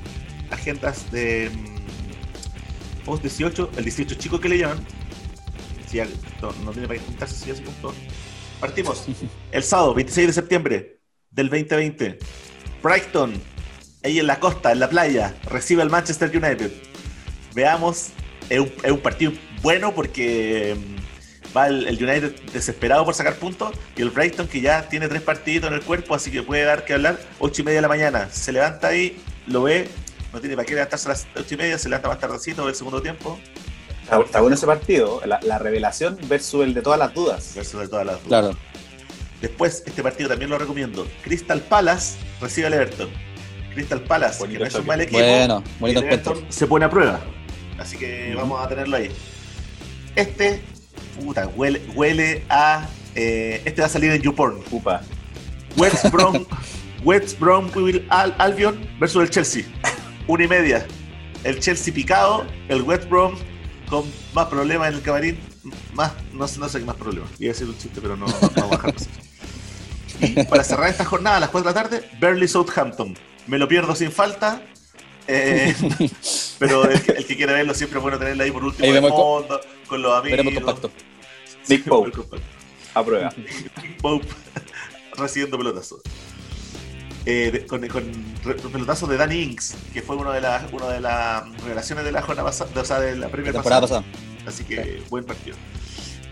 agendas 0.52 1.12
de 1.12 1.50
mm, 1.50 3.06
post 3.06 3.24
18, 3.24 3.72
el 3.78 3.84
18 3.84 4.16
chico 4.16 4.40
que 4.40 4.50
le 4.50 4.58
llaman. 4.58 4.86
Si 5.88 5.98
ya 5.98 6.08
no, 6.42 6.52
no 6.64 6.72
tiene 6.72 6.88
para 6.88 7.00
qué 7.00 7.06
juntarse, 7.06 7.36
si 7.36 7.48
ya 7.48 7.56
se 7.56 7.64
juntó. 7.64 7.94
Partimos. 8.62 9.06
El 9.52 9.64
sábado, 9.64 9.94
26 9.96 10.28
de 10.28 10.34
septiembre 10.34 11.00
del 11.32 11.50
2020. 11.50 12.20
Brighton, 12.82 13.34
ahí 14.04 14.20
en 14.20 14.28
la 14.28 14.40
costa, 14.40 14.72
en 14.72 14.80
la 14.80 14.90
playa, 14.90 15.36
recibe 15.50 15.82
al 15.82 15.90
Manchester 15.90 16.30
United. 16.30 16.72
Veamos, 17.54 18.12
es 18.50 18.60
un, 18.60 19.00
partido 19.00 19.34
bueno 19.62 19.94
porque 19.94 20.78
mm, 20.78 21.02
Va 21.56 21.68
el, 21.68 21.86
el 21.86 22.02
United 22.02 22.34
desesperado 22.54 23.04
por 23.04 23.14
sacar 23.14 23.36
puntos 23.36 23.72
y 23.98 24.02
el 24.02 24.10
Brighton 24.10 24.48
que 24.48 24.62
ya 24.62 24.88
tiene 24.88 25.10
tres 25.10 25.22
partiditos 25.22 25.70
en 25.70 25.76
el 25.76 25.82
cuerpo, 25.82 26.16
así 26.16 26.32
que 26.32 26.44
puede 26.44 26.64
dar 26.64 26.86
que 26.86 26.94
hablar. 26.94 27.20
Ocho 27.40 27.62
y 27.62 27.66
media 27.66 27.80
de 27.80 27.82
la 27.82 27.88
mañana. 27.90 28.30
Se 28.30 28.54
levanta 28.54 28.88
ahí, 28.88 29.22
lo 29.48 29.64
ve, 29.64 29.90
no 30.32 30.40
tiene 30.40 30.56
para 30.56 30.66
qué 30.66 30.76
levantarse 30.76 31.08
a 31.08 31.10
las 31.10 31.28
ocho 31.36 31.56
y 31.56 31.58
media, 31.58 31.78
se 31.78 31.90
levanta 31.90 32.08
más 32.08 32.20
tardecito 32.20 32.66
del 32.66 32.76
segundo 32.76 33.02
tiempo. 33.02 33.38
Está, 34.12 34.26
está 34.26 34.42
bueno 34.42 34.56
ese 34.56 34.66
partido, 34.66 35.22
la, 35.26 35.40
la 35.44 35.58
revelación 35.58 36.18
versus 36.28 36.64
el 36.66 36.74
de 36.74 36.82
todas 36.82 37.00
las 37.00 37.14
dudas. 37.14 37.54
Versus 37.56 37.80
de 37.82 37.88
todas 37.88 38.06
las 38.06 38.16
dudas. 38.24 38.28
Claro. 38.28 38.58
Después, 39.42 39.84
este 39.86 40.04
partido 40.04 40.30
también 40.30 40.52
lo 40.52 40.58
recomiendo. 40.58 41.08
Crystal 41.24 41.62
Palace 41.62 42.18
recibe 42.42 42.68
al 42.68 42.74
Everton. 42.74 43.10
Crystal 43.74 44.02
Palace, 44.02 44.40
Bonito 44.40 44.58
que 44.60 44.64
no 44.66 44.68
es 44.68 44.76
un 44.76 44.86
mal 44.86 45.02
equipo. 45.02 45.18
Bueno, 45.20 45.64
bonito 45.80 46.00
el. 46.02 46.06
Everton 46.08 46.46
se 46.50 46.68
pone 46.68 46.86
a 46.86 46.90
prueba. 46.90 47.22
Así 47.80 47.98
que 47.98 48.34
vamos 48.36 48.64
a 48.64 48.68
tenerlo 48.68 48.98
ahí. 48.98 49.10
Este, 50.16 50.62
puta, 51.20 51.48
huele, 51.56 51.82
huele 51.96 52.44
a. 52.50 52.86
eh, 53.16 53.62
este 53.66 53.82
va 53.82 53.88
a 53.88 53.90
salir 53.90 54.12
en 54.12 54.22
YouPorn. 54.22 54.60
Upa. 54.72 55.02
West 55.78 56.10
Brom, 56.12 56.46
West 57.06 57.40
Bromwich 57.40 58.04
Al- 58.10 58.36
Albion 58.38 58.86
versus 59.00 59.24
el 59.24 59.30
Chelsea. 59.30 59.64
Una 60.28 60.44
y 60.44 60.48
media. 60.50 60.86
El 61.44 61.60
Chelsea 61.60 61.94
picado, 61.94 62.46
el 62.68 62.82
West 62.84 63.10
Brom 63.10 63.36
con 63.92 64.12
más 64.34 64.48
problemas 64.48 64.88
en 64.90 64.96
el 64.96 65.02
camarín. 65.04 65.40
Más, 65.94 66.12
no, 66.34 66.48
sé- 66.48 66.60
no 66.60 66.68
sé 66.68 66.80
qué 66.80 66.86
más 66.86 66.96
problemas. 66.96 67.30
Iba 67.38 67.52
a 67.52 67.54
decir 67.54 67.68
un 67.68 67.78
chiste, 67.78 68.02
pero 68.02 68.16
no, 68.18 68.26
no, 68.26 68.34
no 68.56 68.70
a. 68.70 69.08
Y 70.20 70.44
para 70.46 70.64
cerrar 70.64 70.90
esta 70.90 71.06
jornada 71.06 71.38
a 71.38 71.40
las 71.42 71.50
4 71.50 71.72
de 71.72 71.76
la 71.76 71.82
tarde, 71.84 72.10
Burnley 72.20 72.48
Southampton. 72.48 73.16
Me 73.48 73.60
lo 73.60 73.68
pierdo 73.68 73.94
sin 73.96 74.12
falta. 74.12 74.64
eh, 75.28 75.76
pero 76.60 76.90
el 76.90 77.02
que, 77.02 77.12
el 77.12 77.26
que 77.28 77.36
quiera 77.38 77.54
verlo 77.54 77.74
siempre 77.76 78.00
es 78.00 78.02
bueno 78.04 78.18
tenerlo 78.18 78.44
ahí 78.44 78.52
por 78.52 78.64
último 78.64 78.86
Ahí 78.88 78.92
de 78.94 79.02
fondo, 79.02 79.62
con 79.88 80.02
los 80.02 80.12
amigos. 80.18 80.38
Veremos 80.38 80.54
compacto. 80.64 80.92
Big 81.68 81.84
Pope. 81.86 82.12
A 82.94 83.04
prueba. 83.04 83.34
Pope 84.02 84.28
recibiendo 85.18 85.58
pelotazos. 85.58 86.02
Eh, 87.26 87.52
de- 87.54 87.66
con, 87.68 87.88
con 87.88 88.04
pelotazos 88.72 89.08
de 89.10 89.18
Danny 89.18 89.42
Inks, 89.44 89.76
que 89.94 90.02
fue 90.02 90.16
una 90.16 90.32
de 90.34 90.42
las 90.42 90.72
una 90.74 90.88
de 90.88 91.00
las 91.02 91.44
revelaciones 91.62 92.04
de 92.04 92.12
la 92.12 92.22
jornada 92.24 92.48
pasada, 92.50 92.72
o 92.82 92.84
sea, 92.86 93.00
de 93.00 93.16
la 93.16 93.30
primera 93.30 93.54
temporada 93.54 93.82
pasada. 93.82 94.02
pasada. 94.02 94.48
Así 94.48 94.64
que 94.64 95.04
buen 95.10 95.24
partido. 95.24 95.56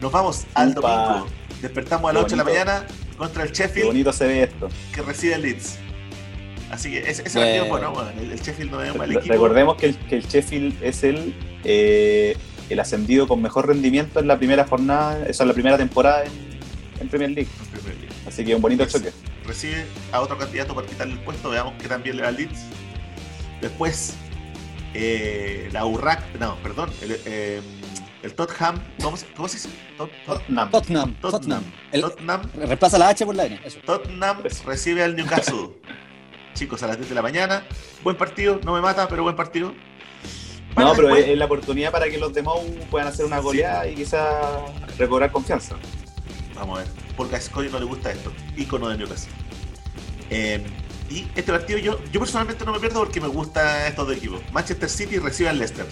Nos 0.01 0.11
vamos 0.11 0.45
al 0.55 0.69
Upa. 0.77 1.05
domingo. 1.05 1.27
Despertamos 1.61 2.09
a 2.09 2.11
Qué 2.11 2.15
las 2.15 2.23
8 2.23 2.31
de 2.31 2.37
la 2.37 2.43
mañana 2.43 2.87
contra 3.17 3.43
el 3.43 3.51
Qué 3.51 3.63
Sheffield 3.63 3.87
bonito 3.87 4.13
se 4.13 4.25
ve 4.25 4.43
esto. 4.43 4.69
que 4.95 5.01
recibe 5.03 5.35
el 5.35 5.41
Leeds. 5.43 5.77
Así 6.71 6.89
que 6.91 6.99
ese, 6.99 7.23
ese 7.23 7.39
partido 7.39 7.63
es 7.65 7.69
bueno, 7.69 7.91
bueno, 7.93 8.09
el, 8.19 8.31
el 8.31 8.39
Sheffield 8.39 8.71
no 8.71 8.81
es 8.83 8.91
un 8.91 8.97
mal 8.97 9.11
equipo. 9.11 9.33
Recordemos 9.33 9.75
que 9.77 9.87
el, 9.87 9.97
que 9.97 10.15
el 10.15 10.23
Sheffield 10.27 10.83
es 10.83 11.03
el, 11.03 11.35
eh, 11.65 12.35
el 12.69 12.79
ascendido 12.79 13.27
con 13.27 13.41
mejor 13.41 13.67
rendimiento 13.67 14.19
en 14.19 14.27
la 14.27 14.37
primera 14.37 14.65
jornada, 14.65 15.19
esa 15.27 15.43
es 15.43 15.47
la 15.47 15.53
primera 15.53 15.77
temporada 15.77 16.23
en, 16.23 16.31
en 17.01 17.09
Premier 17.09 17.31
League. 17.31 17.49
Así 18.27 18.45
que 18.45 18.55
un 18.55 18.61
bonito 18.61 18.83
Yes. 18.85 18.93
choque. 18.93 19.11
Recibe 19.49 19.85
a 20.13 20.21
otro 20.21 20.37
candidato 20.37 20.73
por 20.73 20.85
quitarle 20.85 21.13
el 21.13 21.19
puesto. 21.19 21.49
Veamos 21.49 21.73
que 21.81 21.87
también 21.89 22.15
le 22.17 22.23
da 22.23 22.31
Leeds. 22.31 22.61
Después, 23.61 24.15
eh, 24.93 25.69
la 25.73 25.85
Urrac, 25.85 26.23
no, 26.39 26.55
perdón, 26.63 26.89
el, 27.01 27.19
eh, 27.25 27.61
el 28.23 28.33
Tottenham, 28.33 28.79
¿cómo 29.01 29.17
se, 29.17 29.25
cómo 29.33 29.47
se 29.49 29.57
dice? 29.57 29.69
Tot- 29.97 30.09
Tot- 30.25 30.39
Tottenham. 30.39 30.71
Tottenham. 30.71 31.13
Tottenham. 31.15 31.31
Tottenham. 31.31 31.63
El- 31.91 32.01
Tottenham, 32.01 32.41
reemplaza 32.55 32.97
la 32.97 33.09
H 33.09 33.25
por 33.25 33.35
la 33.35 33.45
N. 33.45 33.59
Eso. 33.65 33.79
Tottenham 33.85 34.43
recibe 34.65 35.03
al 35.03 35.15
Newcastle. 35.15 35.69
Chicos, 36.53 36.81
a 36.83 36.87
las 36.87 36.97
10 36.97 37.09
de 37.09 37.15
la 37.15 37.21
mañana. 37.21 37.63
Buen 38.03 38.15
partido, 38.17 38.59
no 38.63 38.73
me 38.73 38.81
mata, 38.81 39.07
pero 39.07 39.23
buen 39.23 39.35
partido. 39.35 39.73
Para 40.73 40.87
No, 40.87 40.93
pero 40.95 41.07
después- 41.07 41.25
es, 41.25 41.31
es 41.31 41.37
la 41.37 41.45
oportunidad 41.45 41.91
para 41.91 42.09
que 42.09 42.17
los 42.17 42.33
demás 42.33 42.55
puedan 42.89 43.07
hacer 43.07 43.25
una 43.25 43.39
goleada 43.39 43.87
y 43.87 43.95
quizás 43.95 44.27
recobrar 44.97 45.31
confianza. 45.31 45.75
Vamos 46.55 46.79
a 46.79 46.83
ver. 46.83 46.91
Porque 47.19 47.35
a 47.35 47.41
Scotty 47.41 47.67
no 47.67 47.79
le 47.79 47.85
gusta 47.85 48.13
esto. 48.13 48.31
Icono 48.55 48.87
de 48.87 48.97
Newcastle. 48.97 49.33
Eh, 50.29 50.63
y 51.09 51.27
este 51.35 51.51
partido 51.51 51.77
yo, 51.77 51.99
yo 52.13 52.19
personalmente 52.21 52.63
no 52.63 52.71
me 52.71 52.79
pierdo 52.79 53.01
porque 53.01 53.19
me 53.19 53.27
gusta 53.27 53.89
estos 53.89 54.07
dos 54.07 54.15
equipos. 54.15 54.41
Manchester 54.53 54.89
City 54.89 55.17
recibe 55.17 55.49
al 55.49 55.57
Leicester. 55.57 55.85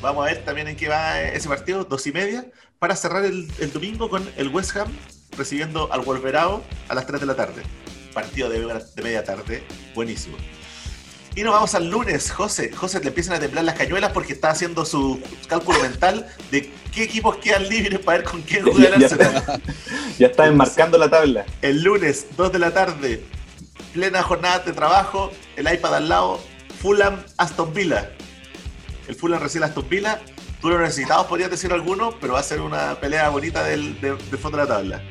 Vamos 0.00 0.22
a 0.24 0.26
ver 0.26 0.44
también 0.44 0.68
en 0.68 0.76
qué 0.76 0.86
va 0.86 1.20
ese 1.22 1.48
partido, 1.48 1.82
dos 1.82 2.06
y 2.06 2.12
media, 2.12 2.46
para 2.78 2.94
cerrar 2.94 3.24
el, 3.24 3.48
domingo 3.72 4.08
con 4.08 4.30
el 4.36 4.46
West 4.50 4.76
Ham 4.76 4.92
recibiendo 5.36 5.92
al 5.92 6.02
Wolverao 6.02 6.62
a 6.88 6.94
las 6.94 7.04
3 7.04 7.20
de 7.20 7.26
la 7.26 7.34
tarde. 7.34 7.62
Partido 8.14 8.48
de 8.48 9.02
media 9.02 9.24
tarde, 9.24 9.64
buenísimo. 9.92 10.36
Y 11.38 11.44
nos 11.44 11.52
vamos 11.54 11.72
al 11.76 11.88
lunes, 11.88 12.32
José. 12.32 12.72
José 12.72 12.98
le 12.98 13.08
empiezan 13.08 13.34
a 13.36 13.38
temblar 13.38 13.64
las 13.64 13.76
cañuelas 13.76 14.10
porque 14.10 14.32
está 14.32 14.50
haciendo 14.50 14.84
su 14.84 15.20
cálculo 15.46 15.78
mental 15.80 16.26
de 16.50 16.72
qué 16.92 17.04
equipos 17.04 17.36
quedan 17.36 17.68
libres 17.68 18.00
para 18.00 18.18
ver 18.18 18.26
con 18.26 18.42
quién 18.42 18.64
juega 18.72 18.96
el 18.96 19.00
Ya, 19.00 19.06
Arsenal. 19.06 19.62
Ya 20.18 20.26
está 20.26 20.46
enmarcando 20.46 20.98
la 20.98 21.08
tabla. 21.08 21.46
El 21.62 21.82
lunes, 21.84 22.26
2 22.36 22.50
de 22.52 22.58
la 22.58 22.72
tarde, 22.74 23.22
plena 23.94 24.20
jornada 24.24 24.58
de 24.58 24.72
trabajo, 24.72 25.30
el 25.54 25.72
iPad 25.72 25.94
al 25.94 26.08
lado, 26.08 26.40
Fulham, 26.82 27.22
Aston 27.36 27.72
Villa. 27.72 28.10
El 29.06 29.14
Fulham 29.14 29.40
recibe 29.40 29.64
a 29.64 29.68
Aston 29.68 29.88
Villa. 29.88 30.20
Tú 30.60 30.70
lo 30.70 30.80
necesitabas, 30.80 31.26
podrías 31.26 31.52
decir 31.52 31.72
alguno, 31.72 32.18
pero 32.20 32.32
va 32.32 32.40
a 32.40 32.42
ser 32.42 32.60
una 32.60 32.98
pelea 32.98 33.28
bonita 33.28 33.62
del, 33.62 34.00
de- 34.00 34.16
del 34.16 34.38
fondo 34.38 34.58
de 34.58 34.64
la 34.64 34.68
tabla. 34.68 35.02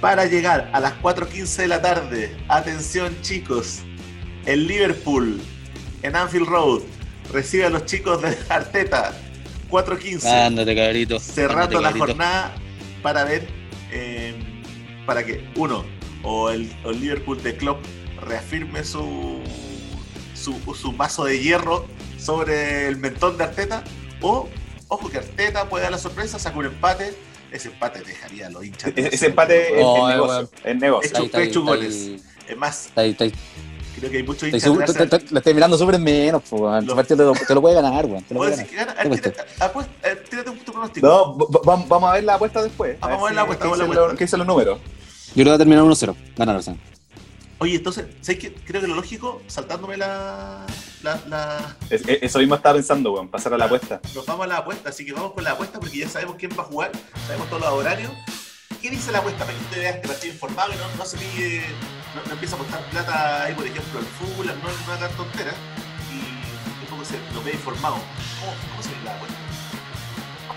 Para 0.00 0.24
llegar 0.24 0.70
a 0.72 0.80
las 0.80 0.94
4.15 1.02 1.56
de 1.56 1.68
la 1.68 1.82
tarde, 1.82 2.34
atención 2.48 3.14
chicos, 3.20 3.80
el 4.46 4.66
Liverpool 4.66 5.42
en 6.02 6.16
Anfield 6.16 6.46
Road 6.48 6.82
recibe 7.32 7.66
a 7.66 7.70
los 7.70 7.84
chicos 7.84 8.20
de 8.22 8.36
Arteta, 8.48 9.12
4.15 9.70 10.26
Ándate, 10.46 10.74
cabrito. 10.76 11.18
cerrando 11.20 11.78
Ándate, 11.78 11.82
la 11.82 11.88
cabrito. 11.88 12.06
jornada 12.06 12.54
para 13.02 13.24
ver 13.24 13.48
eh, 13.92 14.34
para 15.06 15.24
que 15.24 15.44
uno 15.56 15.84
o 16.22 16.50
el, 16.50 16.70
o 16.84 16.90
el 16.90 17.00
Liverpool 17.00 17.42
de 17.42 17.56
Klopp 17.56 17.84
reafirme 18.22 18.84
su, 18.84 19.40
su 20.34 20.54
su 20.74 20.92
mazo 20.92 21.24
de 21.24 21.38
hierro 21.40 21.86
sobre 22.18 22.88
el 22.88 22.96
mentón 22.96 23.36
de 23.38 23.44
Arteta 23.44 23.84
o 24.20 24.48
ojo 24.88 25.08
que 25.10 25.18
Arteta 25.18 25.68
puede 25.68 25.84
dar 25.84 25.92
la 25.92 25.98
sorpresa 25.98 26.38
saca 26.38 26.58
un 26.58 26.66
empate 26.66 27.14
ese 27.52 27.68
empate 27.68 28.00
te 28.00 28.10
dejaría 28.10 28.48
a 28.48 28.50
los 28.50 28.64
hinchas 28.64 28.92
Ese, 28.94 29.14
ese 29.14 29.26
empate 29.26 29.80
es, 29.80 29.84
Oh, 29.84 30.06
es 30.08 30.12
eh, 30.64 30.74
negocio. 30.74 31.14
negocio. 31.14 31.18
Ahí, 31.18 31.30
ahí, 31.34 31.52
goles. 31.54 31.94
está 31.94 32.52
es 32.52 32.56
más 32.58 32.86
ahí, 32.86 32.88
está 32.88 33.00
ahí, 33.02 33.10
está 33.10 33.24
ahí. 33.24 33.32
Creo 33.98 34.10
que 34.10 34.16
hay 34.18 34.22
muchos 34.22 34.42
lo 35.30 35.38
estoy 35.38 35.54
mirando 35.54 35.78
súper 35.78 35.98
menos, 35.98 36.42
partido 36.96 37.16
te 37.34 37.40
lo, 37.40 37.46
te 37.46 37.54
lo 37.54 37.60
puede 37.60 37.74
ganar, 37.74 38.06
weón. 38.06 38.22
Te 38.24 38.34
lo 38.34 38.40
puede 38.40 38.52
¿Puedes 38.52 38.56
ganar. 38.56 38.66
decir 38.66 38.78
que 38.78 38.84
gana? 38.84 38.92
A 38.92 39.04
ver, 39.04 39.20
¿Qué 39.20 39.30
tírate, 39.30 39.64
apuesta- 39.64 40.08
eh, 40.08 40.24
tírate 40.30 40.50
un 40.50 40.58
tu 40.60 40.72
pronóstico 40.72 41.06
No, 41.06 41.36
vamos 41.88 42.10
a 42.10 42.14
ver 42.14 42.24
la 42.24 42.34
apuesta 42.34 42.62
después. 42.62 42.96
Ah, 43.00 43.08
vamos 43.08 43.22
a 43.22 43.26
ver 43.26 43.34
la 43.34 43.42
apuesta, 43.42 43.62
qué 43.64 43.68
vamos 43.68 43.80
a 43.80 43.82
ver 43.82 43.88
la 43.88 43.94
dicen 43.94 43.96
los- 43.96 44.04
apuesta. 44.04 44.18
qué 44.18 44.24
dicen 44.24 44.38
los 44.38 44.46
números. 44.48 44.78
Yo 45.28 45.34
creo 45.34 45.44
que 45.44 45.50
va 45.50 45.54
a 45.54 45.58
terminar 45.58 45.82
1-0. 45.84 46.16
Gana 46.36 46.54
Arsenal. 46.54 46.80
oye 47.60 47.74
entonces 47.74 48.06
¿sabes 48.20 48.38
qué? 48.38 48.54
creo 48.54 48.80
que 48.80 48.86
lo 48.86 48.94
lógico 48.94 49.42
saltándome 49.48 49.96
la, 49.96 50.64
la, 51.02 51.20
la 51.26 51.76
Es- 51.90 52.06
es- 52.08 52.18
eso 52.22 52.38
mismo 52.38 52.54
estaba 52.54 52.74
pensando, 52.76 53.12
weón, 53.12 53.28
pasar 53.28 53.52
a 53.52 53.58
la 53.58 53.64
apuesta. 53.64 54.00
Nos 54.14 54.24
vamos 54.26 54.44
a 54.44 54.48
la 54.48 54.56
apuesta, 54.58 54.90
así 54.90 55.04
que 55.04 55.12
vamos 55.12 55.32
con 55.32 55.42
la 55.44 55.50
apuesta 55.52 55.80
porque 55.80 55.98
ya 55.98 56.08
sabemos 56.08 56.36
quién 56.38 56.52
va 56.56 56.62
a 56.62 56.66
jugar, 56.66 56.92
sabemos 57.26 57.48
todos 57.48 57.62
los 57.62 57.70
horarios. 57.72 58.12
¿Qué 58.80 58.90
dice 58.90 59.10
la 59.10 59.18
apuesta? 59.18 59.44
Para 59.44 59.56
que 59.56 59.64
usted 59.64 59.78
vea 59.80 60.00
que 60.00 60.08
partido 60.08 60.32
informado 60.34 60.72
y 60.72 60.98
no, 60.98 61.04
se 61.04 61.16
pide, 61.16 61.64
no, 62.14 62.32
empieza 62.32 62.54
a 62.54 62.58
apostar 62.58 62.80
plata 62.90 63.44
ahí, 63.44 63.54
por 63.54 63.66
ejemplo, 63.66 63.98
el 63.98 64.06
fútbol, 64.06 64.46
no, 64.46 64.92
haga 64.92 65.08
tonteras. 65.08 65.54
Y 66.12 66.84
un 66.84 66.90
poco 66.90 67.04
se 67.04 67.18
lo 67.34 67.42
ve 67.42 67.52
informado. 67.52 67.96
¿Cómo, 68.40 68.82
se 68.82 68.90
ve 68.90 68.96
la 69.04 69.14
apuesta? 69.16 69.36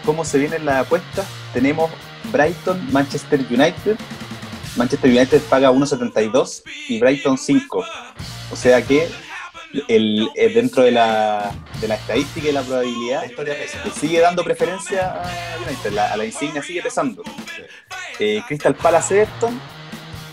¿Cómo 0.06 0.26
se 0.26 0.38
vienen 0.38 0.66
las 0.66 0.86
apuestas? 0.86 1.26
Tenemos 1.54 1.90
Brighton, 2.32 2.92
Manchester 2.92 3.40
United. 3.50 3.98
Manchester 4.76 5.10
United 5.10 5.42
paga 5.44 5.72
1.72 5.72 6.62
y 6.90 7.00
Brighton 7.00 7.38
5. 7.38 7.86
O 8.52 8.56
sea 8.56 8.86
que 8.86 9.10
el, 9.88 10.30
eh, 10.36 10.50
dentro 10.54 10.84
de 10.84 10.92
la, 10.92 11.52
de 11.80 11.88
la 11.88 11.96
estadística 11.96 12.48
y 12.50 12.52
la 12.52 12.62
probabilidad 12.62 13.24
sigue 14.00 14.20
dando 14.20 14.44
preferencia 14.44 15.22
a 15.24 15.58
United, 15.68 15.92
la- 15.94 16.12
a 16.12 16.18
la 16.18 16.26
insignia 16.26 16.62
sigue 16.62 16.82
pesando. 16.82 17.24
Eh, 18.20 18.42
Crystal 18.48 18.76
Palace 18.76 19.16
Everton, 19.22 19.60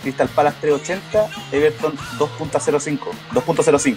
Crystal 0.02 0.28
Palace 0.28 0.56
380, 0.60 1.28
Everton 1.52 1.96
2.05, 2.18 2.98
2.05. 3.32 3.96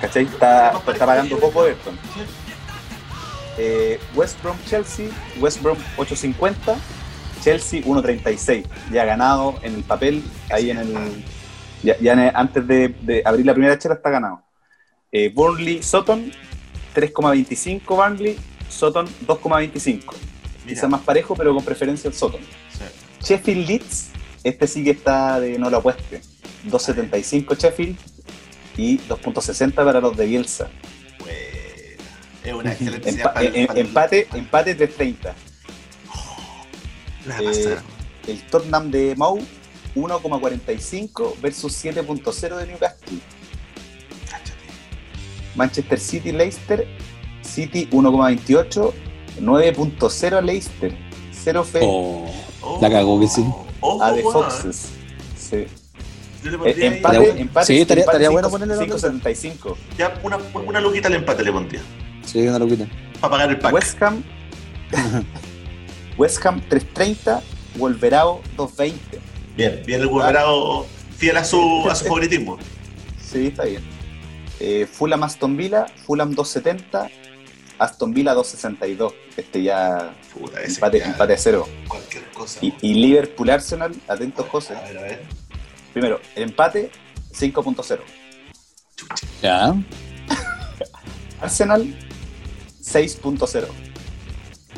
¿Cachai? 0.00 0.24
Está, 0.24 0.72
está 0.92 1.06
pagando 1.06 1.38
poco 1.38 1.64
Everton. 1.64 1.98
Eh, 3.58 3.98
West 4.14 4.42
Brom 4.42 4.56
Chelsea, 4.68 5.08
West 5.40 5.62
Brom 5.62 5.78
850, 5.96 6.76
Chelsea 7.42 7.80
1.36. 7.82 8.64
Ya 8.92 9.04
ganado 9.06 9.58
en 9.62 9.76
el 9.76 9.82
papel, 9.84 10.22
ahí 10.50 10.70
en 10.70 10.78
el. 10.78 11.24
Ya, 12.00 12.12
el- 12.12 12.32
antes 12.34 12.66
de, 12.66 12.88
de 13.02 13.22
abrir 13.24 13.46
la 13.46 13.52
primera 13.54 13.78
chela 13.78 13.94
está 13.94 14.10
ganado. 14.10 14.42
Eh, 15.12 15.30
Burnley 15.34 15.82
Sutton 15.82 16.32
3,25 16.94 17.80
Burnley, 17.96 18.36
Sutton 18.68 19.06
2,25. 19.26 20.14
Quizá 20.66 20.88
más 20.88 21.02
parejo, 21.02 21.34
pero 21.36 21.54
con 21.54 21.64
preferencia 21.64 22.08
al 22.10 22.14
Sutton. 22.16 22.40
sí. 22.70 22.84
Sheffield 23.24 23.66
Leeds, 23.68 24.10
este 24.44 24.66
sí 24.66 24.84
que 24.84 24.90
está 24.90 25.40
de 25.40 25.58
no 25.58 25.70
lo 25.70 25.78
apueste. 25.78 26.20
2.75 26.68 27.56
Sheffield 27.56 27.96
y 28.76 28.98
2.60 28.98 29.72
para 29.74 30.00
los 30.00 30.16
de 30.16 30.26
Bielsa. 30.26 30.68
Es 32.44 32.52
una 32.52 32.72
excelente 32.72 33.10
Empa- 33.10 33.32
para 33.32 33.40
el- 33.46 33.66
para 33.66 33.80
el- 33.80 33.86
empate, 33.86 34.28
empate 34.34 34.74
3.30. 34.76 35.34
La 37.26 37.38
Eh, 37.40 37.44
pasada. 37.44 37.82
el 38.28 38.42
Tottenham 38.42 38.90
de 38.90 39.14
Mau 39.16 39.40
1,45 39.96 41.34
versus 41.40 41.84
7.0 41.84 42.56
de 42.56 42.66
Newcastle. 42.66 43.18
Cáchate. 44.30 44.52
Manchester 45.54 45.98
City 45.98 46.32
Leicester, 46.32 46.86
City 47.42 47.88
1,28, 47.90 48.92
9.0 49.40 50.42
Leicester, 50.42 50.96
0 51.32 51.64
fe 51.64 51.80
Oh. 51.82 52.26
Oh, 52.62 52.78
La 52.82 52.90
cagó 52.90 53.18
que 53.20 53.28
sí. 53.28 53.44
Ojo, 53.80 54.02
a 54.02 54.12
The 54.14 54.20
weón. 54.22 54.32
Foxes. 54.32 54.88
Sí. 55.38 55.66
Le 56.44 56.52
Eh, 56.52 56.58
ahí- 56.64 56.82
empate, 56.82 57.16
Estaría- 57.16 57.40
empate, 57.42 57.66
sí, 57.66 57.78
estaría- 57.80 58.02
empate 58.02 58.16
estaría 58.16 58.30
bueno 58.30 58.48
cinco- 58.48 58.58
ponerle 58.58 58.74
la 58.76 58.80
5.75. 58.82 59.76
Ya 59.98 60.20
una, 60.22 60.38
una 60.66 60.80
luquita 60.80 61.08
al 61.08 61.14
empate 61.14 61.42
le 61.44 61.52
pondría. 61.52 61.80
Sí, 62.24 62.46
una 62.46 62.58
loquita. 62.58 62.86
Para 63.20 63.30
pagar 63.30 63.50
el 63.50 63.58
pack. 63.58 63.72
West 63.74 64.02
Ham, 64.02 64.22
West 66.18 66.44
Ham 66.46 66.60
3.30, 66.68 67.40
Wolverao 67.76 68.40
2.20. 68.56 68.94
Bien, 69.56 69.82
bien 69.86 70.00
el 70.02 70.06
Wolverado 70.08 70.86
fiel 71.16 71.36
a 71.36 71.44
su, 71.44 71.86
a 71.90 71.94
su 71.94 72.04
favoritismo. 72.04 72.58
Sí, 73.26 73.48
está 73.48 73.64
bien. 73.64 73.82
Eh, 74.60 74.86
Fulham 74.90 75.24
Aston 75.24 75.56
Villa, 75.56 75.86
Fulham 76.06 76.32
2.70, 76.36 77.10
Aston 77.78 78.14
Villa 78.14 78.34
2.62. 78.36 79.12
Este 79.36 79.62
ya 79.64 80.14
Puta, 80.32 80.62
empate, 80.62 81.00
ya, 81.00 81.06
empate 81.06 81.32
a 81.32 81.36
cero. 81.38 81.68
Cualquier 81.88 82.24
cosa. 82.30 82.60
Y, 82.62 82.72
y 82.80 82.94
Liverpool 82.94 83.50
Arsenal, 83.50 83.92
atentos 84.06 84.46
José. 84.48 84.76
A 84.76 84.80
ver, 84.82 84.98
a 84.98 85.02
ver. 85.02 85.22
Primero, 85.92 86.20
el 86.36 86.44
empate 86.44 86.90
5.0. 87.32 87.98
Ya. 89.42 89.74
Arsenal 91.40 91.82
6.0. 92.80 93.66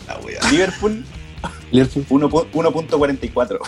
La 0.06 0.18
wea. 0.20 0.40
Liverpool 0.50 1.04
Liverpool. 1.70 2.06
1 2.08 2.30
pu- 2.30 2.50
1.44. 2.50 3.58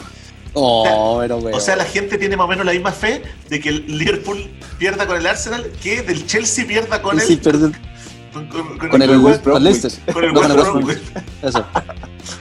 Oh, 0.55 1.19
pero 1.21 1.39
weón. 1.39 1.55
O 1.57 1.61
sea, 1.61 1.77
la 1.77 1.85
gente 1.85 2.19
tiene 2.19 2.37
más 2.37 2.45
o 2.47 2.49
menos 2.49 2.67
la 2.67 2.73
misma 2.73 2.93
fe 2.93 3.23
de 3.49 3.61
que 3.61 3.69
el 3.69 3.99
Liverpool 3.99 4.51
pierda 4.79 5.07
con 5.07 5.17
el 5.17 5.27
Arsenal 5.27 5.71
que 5.83 6.03
del 6.03 6.27
Chelsea 6.27 6.67
pierda 6.67 7.01
con 7.03 7.21
Sí, 7.21 7.35
el 7.35 7.39
perdón. 7.41 7.77
con, 8.33 8.47
con- 8.49 8.79
con 8.79 8.89
Con 8.91 9.03
el, 9.03 9.11
el 9.11 9.19
West 9.19 9.43
con 9.45 9.53
Bromwich. 9.53 9.63
Leicester. 9.83 10.13
con 10.13 10.25
el 10.25 10.33
No, 10.33 10.41
con 10.41 10.51
West 10.51 10.59
el 10.59 10.85
West 10.85 11.03
Bromwich. 11.13 11.25
Eso. 11.43 11.67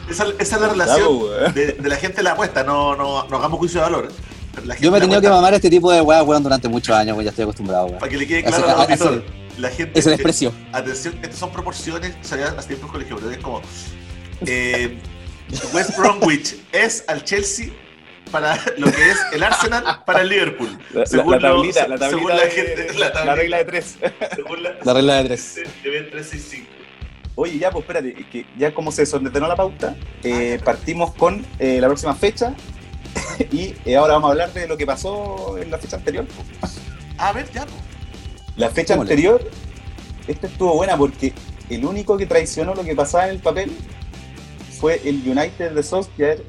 Esa, 0.10 0.26
esa 0.40 0.56
es 0.56 0.62
la 0.62 0.70
relación 0.70 1.20
de, 1.54 1.68
de 1.74 1.90
la 1.90 1.96
gente 1.96 2.18
de 2.18 2.24
la 2.24 2.32
apuesta, 2.32 2.64
no, 2.64 2.96
no, 2.96 3.26
no 3.28 3.38
hagamos 3.38 3.60
juicio 3.60 3.80
de 3.80 3.86
valor. 3.86 4.12
Pero 4.54 4.76
Yo 4.80 4.92
me 4.92 4.98
he 4.98 5.02
tenido 5.02 5.22
que 5.22 5.30
mamar 5.30 5.54
este 5.54 5.70
tipo 5.70 5.92
de 5.92 6.02
weas, 6.02 6.24
weón, 6.26 6.44
durante 6.44 6.68
muchos 6.68 6.96
años, 6.96 7.14
weón. 7.16 7.24
Ya 7.26 7.30
estoy 7.30 7.44
acostumbrado, 7.44 7.86
weón. 7.86 8.00
Para 8.00 8.10
que 8.12 8.18
le 8.18 8.28
quede 8.28 8.44
claro 8.44 8.64
al 8.66 8.70
a- 8.72 8.84
auditor. 8.84 9.24
La 9.58 9.70
gente. 9.70 9.98
Ese 10.00 10.10
desprecio. 10.10 10.52
Atención, 10.74 11.16
estas 11.22 11.40
son 11.40 11.52
proporciones, 11.52 12.14
salía 12.22 12.48
hace 12.58 12.68
tiempo 12.68 12.88
en 12.88 12.92
colegio, 12.92 13.16
pero 13.18 13.32
es 13.32 13.38
como. 13.40 13.62
eh, 14.46 14.98
West 15.74 15.98
Bromwich 15.98 16.58
es 16.72 17.04
al 17.08 17.24
Chelsea 17.24 17.70
para 18.30 18.58
lo 18.78 18.92
que 18.92 19.10
es 19.10 19.18
el 19.34 19.44
Arsenal 19.44 20.02
para 20.06 20.22
el 20.22 20.30
Liverpool. 20.30 20.78
La, 20.94 21.02
la- 21.02 21.06
Según 21.06 21.32
la 21.34 21.38
lo- 21.50 21.56
tablita, 21.56 22.10
según 22.10 22.30
la 22.30 22.44
de- 22.44 22.50
gente- 22.52 22.94
la 22.94 23.00
la, 23.00 23.12
tablita. 23.12 23.36
regla 23.36 23.58
de 23.58 23.66
tres. 23.66 23.98
Según 24.36 24.64
la, 24.64 24.76
La 24.84 24.94
regla 24.94 25.16
de 25.16 25.24
tres. 25.26 25.56
de 25.56 25.90
Ben 25.90 26.10
365. 26.10 26.68
Oye, 27.36 27.58
ya, 27.58 27.72
pues 27.72 27.84
espérate, 27.84 28.14
que 28.32 28.46
ya 28.58 28.74
como 28.74 28.92
se 28.92 29.04
desordenó 29.04 29.48
la 29.48 29.56
pauta, 29.56 29.96
eh, 30.24 30.58
Ah, 30.60 30.64
partimos 30.66 31.14
con 31.16 31.46
eh, 31.58 31.80
la 31.80 31.88
próxima 31.88 32.14
fecha 32.16 32.54
y 33.52 33.76
eh, 33.86 33.96
ahora 33.96 34.14
vamos 34.16 34.28
a 34.30 34.32
hablar 34.32 34.54
de 34.54 34.68
lo 34.68 34.76
que 34.76 34.86
pasó 34.86 35.58
en 35.58 35.72
la 35.72 35.78
fecha 35.78 35.96
anterior. 35.98 36.26
A 37.18 37.32
ver, 37.32 37.50
ya. 37.52 37.66
po. 37.66 37.72
La 38.58 38.70
fecha 38.70 38.94
anterior, 38.96 39.42
esta 40.28 40.48
estuvo 40.48 40.74
buena 40.76 40.98
porque 40.98 41.34
el 41.70 41.86
único 41.86 42.18
que 42.18 42.26
traicionó 42.26 42.76
lo 42.76 42.84
que 42.84 42.94
pasaba 42.96 43.26
en 43.26 43.32
el 43.32 43.40
papel 43.40 43.72
fue 44.80 45.02
el 45.06 45.16
United 45.26 45.72
de 45.72 45.84
Solskjaer, 45.84 46.44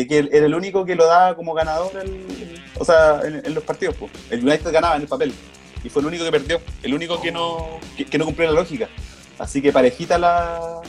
eh, 0.00 0.06
que 0.06 0.18
era 0.32 0.46
el 0.46 0.54
único 0.54 0.84
que 0.84 0.94
lo 0.94 1.06
daba 1.06 1.34
como 1.36 1.54
ganador 1.54 1.92
el- 2.02 2.62
o 2.78 2.84
sea, 2.84 3.20
en, 3.24 3.42
en 3.44 3.54
los 3.54 3.64
partidos. 3.64 3.96
pues. 3.96 4.10
El 4.30 4.44
United 4.46 4.70
ganaba 4.72 4.96
en 4.96 5.02
el 5.02 5.08
papel 5.08 5.34
y 5.82 5.88
fue 5.88 6.00
el 6.02 6.06
único 6.08 6.24
que 6.24 6.30
perdió, 6.30 6.60
el 6.82 6.94
único 6.94 7.20
que 7.20 7.32
no, 7.32 7.78
que, 7.96 8.04
que 8.04 8.18
no 8.18 8.24
cumplió 8.24 8.50
la 8.52 8.60
lógica. 8.60 8.88
Así 9.38 9.60
que 9.62 9.72
parejita 9.72 10.18
la 10.18 10.80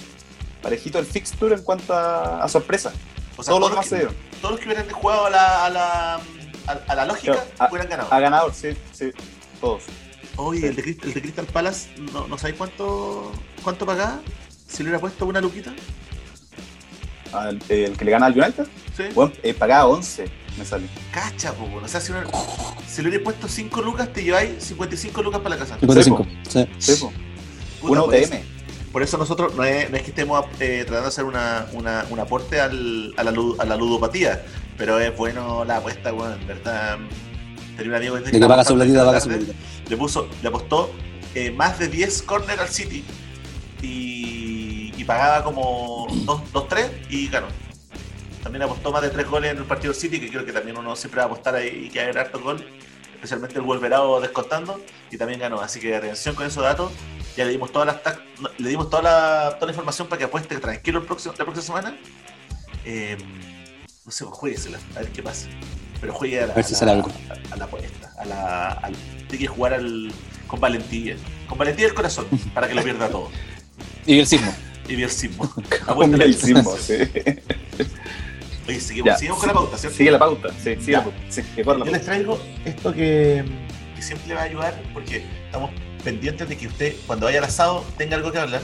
parejito 0.62 1.00
el 1.00 1.06
fixture 1.06 1.56
en 1.56 1.64
cuanto 1.64 1.94
a, 1.94 2.44
a 2.44 2.48
sorpresa. 2.50 2.92
O 3.38 3.44
sea, 3.44 3.54
Todos 3.54 3.62
los 3.62 3.70
todos, 3.72 3.90
demás 3.90 4.10
se 4.10 4.16
que, 4.16 4.40
todos 4.42 4.52
los 4.52 4.60
que 4.60 4.66
hubieran 4.68 4.90
jugado 4.90 5.26
a 5.28 5.30
la, 5.30 5.66
a 5.66 5.70
la, 5.70 6.14
a, 6.16 6.72
a 6.88 6.96
la 6.96 7.06
lógica 7.06 7.46
a- 7.58 7.70
hubieran 7.70 7.90
ganado. 7.90 8.14
A 8.14 8.20
ganador, 8.20 8.54
sí, 8.54 8.70
sí, 8.92 9.12
todos. 9.62 9.84
Oye, 10.36 10.68
el 10.68 10.76
de, 10.76 10.82
el 11.04 11.14
de 11.14 11.22
Crystal 11.22 11.46
Palace, 11.46 11.90
¿no, 12.14 12.28
no 12.28 12.38
sabéis 12.38 12.58
cuánto, 12.58 13.32
cuánto 13.64 13.86
pagaba? 13.86 14.20
Si 14.68 14.78
le 14.84 14.90
hubiera 14.90 15.00
puesto 15.00 15.26
una 15.26 15.42
luquita. 15.42 15.74
Al- 17.34 17.60
el 17.70 17.96
que 17.98 18.06
le 18.06 18.12
gana 18.12 18.26
al 18.28 18.34
United, 18.40 18.66
Sí. 18.98 19.04
bueno, 19.14 19.32
eh, 19.44 19.54
pagaba 19.54 19.86
11, 19.88 20.26
me 20.58 20.66
sale. 20.66 20.88
Cacha, 21.12 21.54
po, 21.54 21.66
bueno. 21.68 21.86
O 21.86 21.88
sea, 21.88 22.02
si, 22.02 22.12
uno- 22.12 22.22
si 22.88 23.02
le 23.02 23.10
hubieras 23.10 23.24
puesto 23.26 23.48
5 23.48 23.82
lucas, 23.82 24.12
te 24.12 24.24
lleváis 24.24 24.64
55 24.64 25.22
lucas 25.22 25.42
para 25.42 25.56
la 25.56 25.60
casa. 25.62 25.78
55. 25.80 26.26
Sí. 26.50 26.68
Sí. 26.80 26.94
Puta, 26.96 27.92
Una 27.92 28.02
por 28.04 28.16
eso- 28.16 28.34
UTM. 28.34 28.44
Por 28.92 29.04
eso 29.04 29.18
nosotros 29.20 29.54
no 29.54 29.64
es, 29.64 29.88
no 29.92 29.98
es 29.98 30.02
que 30.04 30.10
estemos 30.10 30.46
eh, 30.60 30.80
tratando 30.80 31.02
de 31.04 31.08
hacer 31.10 31.26
una, 31.26 31.68
una- 31.74 32.06
un 32.10 32.20
aporte 32.20 32.60
al- 32.60 33.14
a, 33.18 33.24
la, 33.24 33.32
a 33.60 33.66
la 33.66 33.76
ludopatía, 33.78 34.44
pero 34.80 35.00
es 35.00 35.16
bueno 35.16 35.64
la 35.64 35.78
apuesta, 35.78 36.12
weón, 36.12 36.42
en 36.42 36.48
verdad. 36.48 36.98
Tenía 37.78 37.92
un 37.92 37.96
amigo 37.96 38.16
que 38.24 38.32
que 38.32 38.40
paga 38.48 38.64
su 38.66 38.74
platita, 38.74 39.06
paga 39.06 39.22
su 39.22 39.30
platita. 39.30 39.54
le 39.88 39.96
puso, 39.98 40.28
le 40.42 40.48
apostó 40.50 40.92
eh, 41.36 41.52
más 41.52 41.78
de 41.78 41.88
10 41.88 42.24
corner 42.24 42.60
al 42.60 42.68
City 42.70 43.04
y 43.84 44.19
pagaba 45.10 45.44
como 45.44 46.06
2-3 46.08 47.08
y 47.10 47.28
ganó. 47.30 47.48
También 48.44 48.62
apostó 48.62 48.92
más 48.92 49.02
de 49.02 49.10
3 49.10 49.28
goles 49.28 49.52
en 49.52 49.58
el 49.58 49.64
partido 49.64 49.92
City, 49.92 50.20
que 50.20 50.30
creo 50.30 50.46
que 50.46 50.54
también 50.54 50.78
uno 50.78 50.96
siempre 50.96 51.18
va 51.18 51.24
a 51.24 51.26
apostar 51.26 51.56
ahí 51.56 51.86
y 51.86 51.90
que 51.90 52.00
haya 52.00 52.22
harto 52.22 52.40
gol, 52.40 52.64
especialmente 53.16 53.56
el 53.56 53.62
Wolverado 53.64 54.22
descontando, 54.22 54.80
y 55.10 55.18
también 55.18 55.40
ganó. 55.40 55.62
Así 55.62 55.80
que 55.80 55.96
atención 55.96 56.36
con 56.36 56.46
esos 56.46 56.62
datos. 56.62 56.92
Ya 57.36 57.46
le 57.46 57.52
dimos 57.52 57.72
todas 57.72 57.88
las 57.88 58.18
le 58.60 58.70
dimos 58.70 58.90
toda 58.92 59.02
la, 59.02 59.50
toda 59.56 59.66
la 59.66 59.72
información 59.72 60.08
para 60.08 60.20
que 60.20 60.26
apueste 60.26 60.56
tranquilo 60.60 61.00
el 61.00 61.06
próximo, 61.06 61.34
la 61.40 61.44
próxima 61.46 61.66
semana. 61.66 61.98
Eh, 62.86 63.18
no 64.06 64.12
sé, 64.12 64.26
pues 64.26 64.38
jueguesela, 64.38 64.78
a 64.96 65.00
ver 65.00 65.10
qué 65.10 65.24
pasa. 65.24 65.48
Pero 66.00 66.14
juegue 66.14 66.40
a 66.44 66.48
la, 66.48 66.54
A 66.54 66.62
si 66.64 66.76
a 66.76 66.86
la- 66.86 66.94
a 67.52 67.56
la 67.56 67.66
apuesta, 67.66 68.14
a 68.20 68.26
la, 68.26 68.68
al- 68.74 68.96
tiene 69.28 69.40
que 69.40 69.48
jugar 69.48 69.74
al, 69.74 70.12
con 70.48 70.60
valentía. 70.60 71.16
Con 71.48 71.58
valentía 71.58 71.88
del 71.88 71.96
corazón, 71.96 72.28
para 72.54 72.68
que 72.68 72.76
lo 72.76 72.84
pierda 72.84 73.10
todo. 73.10 73.32
Y 74.06 74.18
el 74.20 74.26
sismo. 74.28 74.54
Y 74.90 74.96
bien 74.96 75.10
sismo. 75.10 75.48
Con 75.54 75.64
Apuéstale. 75.88 76.26
el 76.26 76.36
sismo, 76.36 76.76
sí. 76.78 76.94
Oye, 78.68 78.80
seguimos, 78.80 79.18
seguimos 79.18 79.40
con 79.40 79.48
la 79.48 79.54
pauta, 79.54 79.78
¿cierto? 79.78 79.98
Sigue 79.98 80.12
la 80.12 80.20
pauta, 80.20 80.50
sí, 80.62 80.76
sigue 80.80 80.92
la 80.92 81.04
pauta. 81.04 81.18
Sí, 81.30 81.42
Yo 81.58 81.86
les 81.92 82.06
traigo 82.06 82.40
esto 82.66 82.94
que, 82.94 83.44
que 83.96 84.02
siempre 84.02 84.34
va 84.36 84.42
a 84.42 84.44
ayudar 84.44 84.80
porque 84.94 85.24
estamos 85.46 85.72
pendientes 86.04 86.48
de 86.48 86.56
que 86.58 86.68
usted, 86.68 86.96
cuando 87.08 87.26
vaya 87.26 87.40
al 87.40 87.46
asado, 87.46 87.84
tenga 87.98 88.16
algo 88.16 88.32
que 88.32 88.38
hablar. 88.38 88.62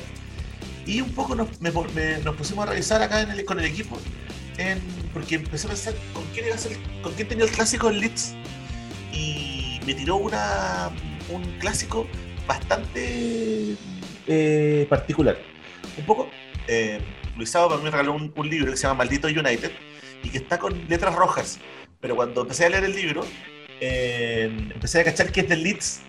Y 0.86 1.02
un 1.02 1.10
poco 1.12 1.34
nos, 1.34 1.60
me- 1.60 1.72
me- 1.72 2.18
nos 2.20 2.36
pusimos 2.36 2.68
a 2.68 2.70
revisar 2.72 3.02
acá 3.02 3.22
en 3.22 3.32
el- 3.32 3.46
con 3.46 3.60
el 3.60 3.66
equipo, 3.66 3.98
en- 4.60 4.80
porque 5.12 5.36
empecé 5.36 5.66
a 5.66 5.70
pensar 5.72 5.96
con 6.14 6.24
quién, 6.34 6.46
iba 6.48 6.56
a 6.56 6.60
ser- 6.60 6.78
con 7.02 7.14
quién 7.14 7.28
tenía 7.28 7.46
el 7.46 7.52
clásico 7.52 7.90
el 7.90 8.00
Leeds. 8.02 8.36
Y 9.12 9.80
me 9.88 9.96
tiró 9.96 10.18
una, 10.18 10.92
un 11.34 11.44
clásico 11.60 12.06
bastante 12.48 13.76
eh, 14.28 14.86
particular. 14.88 15.36
Un 15.98 16.06
poco, 16.06 16.30
eh, 16.68 17.00
Luis 17.36 17.50
Saba 17.50 17.70
para 17.70 17.82
me 17.82 17.92
regaló 17.92 18.14
un, 18.14 18.50
libro 18.50 18.72
que 18.72 18.78
se 18.78 18.84
llama 18.84 19.00
Maldito 19.00 19.28
United 19.28 19.72
y 20.24 20.30
que 20.30 20.38
está 20.38 20.58
con 20.58 20.88
letras 20.88 21.16
rojas. 21.16 21.60
Pero 22.00 22.16
cuando 22.16 22.42
empecé 22.42 22.66
a 22.66 22.70
leer 22.70 22.84
el 22.84 22.96
libro, 22.96 23.26
eh, 23.80 24.50
empecé 24.74 25.02
a 25.02 25.04
cachar 25.04 25.32
que 25.32 25.42
es 25.42 25.50
del 25.50 25.64
Leeds. 25.64 26.02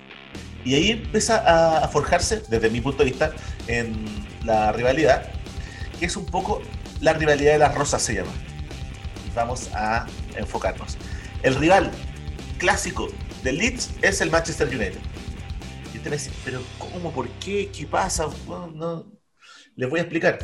Y 0.65 0.75
ahí 0.75 0.91
empieza 0.91 1.83
a, 1.85 1.87
forjarse, 1.89 2.43
desde 2.49 2.71
mi 2.71 2.81
punto 2.81 3.05
de 3.05 3.11
vista, 3.11 3.33
en 3.69 4.05
la 4.45 4.73
rivalidad, 4.73 5.31
que 6.01 6.07
es 6.07 6.17
un 6.17 6.27
poco 6.27 6.61
la 7.01 7.13
rivalidad 7.13 7.53
de 7.53 7.59
las 7.59 7.75
rosas, 7.75 8.03
se 8.03 8.15
llama. 8.15 8.33
Vamos 9.35 9.71
a 9.75 10.07
enfocarnos. 10.37 10.99
El 11.45 11.55
rival 11.55 11.93
clásico 12.59 13.09
del 13.45 13.59
Leeds 13.59 13.91
es 14.03 14.21
el 14.21 14.31
Manchester 14.31 14.67
United. 14.67 14.99
Y 15.95 15.99
usted 15.99 16.11
me 16.11 16.33
pero 16.45 16.61
¿cómo? 16.79 17.13
¿Por 17.13 17.29
qué? 17.39 17.71
¿Qué 17.71 17.87
pasa? 17.87 18.27
No. 18.75 19.16
Les 19.77 19.91
voy 19.91 20.01
a 20.01 20.03
explicar. 20.03 20.39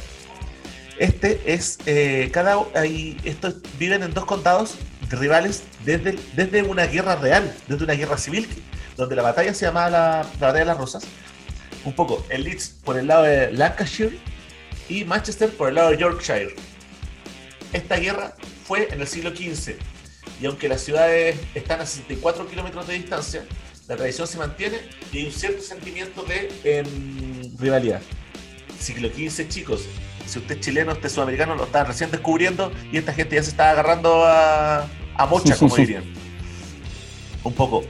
Este 0.99 1.41
es, 1.47 1.79
eh, 1.87 2.31
cada, 2.33 2.59
hay, 2.75 3.17
estos 3.25 3.57
viven 3.79 4.03
en 4.03 4.13
dos 4.13 4.27
condados 4.27 4.77
rivales 5.11 5.65
desde, 5.85 6.19
desde 6.37 6.63
una 6.63 6.87
guerra 6.87 7.17
real, 7.17 7.55
desde 7.67 7.85
una 7.85 7.95
guerra 7.95 8.19
civil, 8.19 8.47
donde 8.97 9.17
la 9.17 9.23
batalla 9.23 9.55
se 9.55 9.65
llamaba 9.65 9.91
la, 9.91 9.99
la 10.39 10.47
batalla 10.49 10.53
de 10.53 10.65
las 10.67 10.79
rosas. 10.79 11.05
Un 11.85 11.95
poco, 11.95 12.25
el 12.29 12.45
Leeds 12.45 12.77
por 12.85 12.99
el 12.99 13.07
lado 13.07 13.25
de 13.25 13.51
Lancashire 13.53 14.19
y 14.89 15.05
Manchester 15.05 15.51
por 15.51 15.71
el 15.71 15.77
lado 15.77 15.91
de 15.91 15.97
Yorkshire. 15.97 16.55
Esta 17.73 17.97
guerra 17.97 18.35
fue 18.65 18.89
en 18.93 19.01
el 19.01 19.07
siglo 19.09 19.31
XV 19.31 19.77
y 20.41 20.47
aunque 20.47 20.69
las 20.69 20.83
ciudades 20.83 21.37
están 21.55 21.81
a 21.81 21.87
64 21.87 22.47
kilómetros 22.49 22.87
de 22.87 22.95
distancia, 22.95 23.45
la 23.89 23.97
tradición 23.97 24.27
se 24.27 24.39
mantiene 24.39 24.79
y 25.11 25.19
hay 25.19 25.27
un 25.27 25.33
cierto 25.33 25.63
sentimiento 25.63 26.23
de 26.23 26.53
em, 26.65 27.57
rivalidad. 27.59 28.03
Siglo 28.83 29.09
XV, 29.09 29.49
chicos, 29.49 29.85
si 30.27 30.39
usted 30.39 30.57
es 30.57 30.61
chileno, 30.61 30.93
usted 30.93 31.07
es 31.07 31.13
sudamericano, 31.13 31.55
lo 31.55 31.65
estaban 31.65 31.87
recién 31.87 32.11
descubriendo 32.11 32.73
y 32.93 32.99
esta 32.99 33.13
gente 33.13 33.37
ya 33.37 33.43
se 33.43 33.51
estaba 33.51 33.71
agarrando 33.71 34.25
a, 34.25 34.87
a 35.17 35.27
mocha, 35.27 35.57
como 35.57 35.75
dirían. 35.77 36.05
Un 37.45 37.55
poco. 37.55 37.85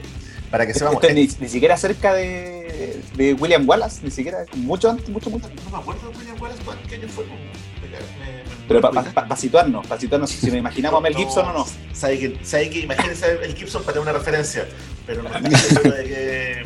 Para 0.49 0.67
que 0.67 0.73
sepamos. 0.73 1.03
Esto 1.03 1.13
ni, 1.15 1.27
ni 1.39 1.49
siquiera 1.49 1.75
cerca 1.77 2.13
de, 2.13 3.01
de 3.15 3.33
William 3.33 3.67
Wallace, 3.67 4.01
ni 4.03 4.11
siquiera, 4.11 4.45
mucho 4.55 4.89
antes, 4.89 5.09
mucho, 5.09 5.29
mucho 5.31 5.47
antes. 5.47 5.63
No 5.65 5.71
me 5.71 5.77
acuerdo 5.77 6.09
de 6.11 6.17
William 6.17 6.39
Wallace, 6.41 6.61
¿cuál- 6.63 6.79
¿qué 6.87 6.95
año 6.95 7.07
fue? 7.07 7.25
Me- 7.25 7.31
me- 7.33 8.43
Pero 8.67 8.81
para 9.13 9.35
situarnos, 9.35 9.87
para 9.87 9.99
situarnos, 9.99 10.29
si 10.29 10.45
nos 10.47 10.55
imaginamos 10.55 10.99
a 10.99 11.01
Mel 11.01 11.15
Gibson 11.15 11.47
o 11.47 11.53
no. 11.53 11.67
Sabe 11.93 12.19
que, 12.19 12.39
sabe 12.45 12.69
que 12.69 12.79
imagínense 12.81 13.25
a 13.25 13.39
Mel 13.39 13.55
Gibson 13.55 13.81
para 13.83 13.93
tener 13.93 14.09
una 14.09 14.17
referencia, 14.19 14.67
pero 15.07 15.23
no 15.23 15.29
estoy 15.35 15.55
seguro 15.55 15.91
de 15.91 16.03
que, 16.03 16.63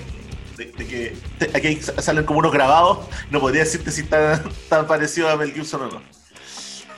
de, 0.57 0.65
de 0.65 0.85
que 0.87 1.15
aquí 1.53 1.79
salen 2.01 2.25
como 2.25 2.39
unos 2.39 2.51
grabados, 2.51 3.07
no 3.31 3.39
podría 3.39 3.63
decirte 3.63 3.91
si 3.91 4.01
está 4.01 4.43
tan 4.69 4.87
parecido 4.87 5.29
a 5.29 5.35
Mel 5.37 5.53
Gibson 5.53 5.81
o 5.83 5.87
no. 5.87 6.01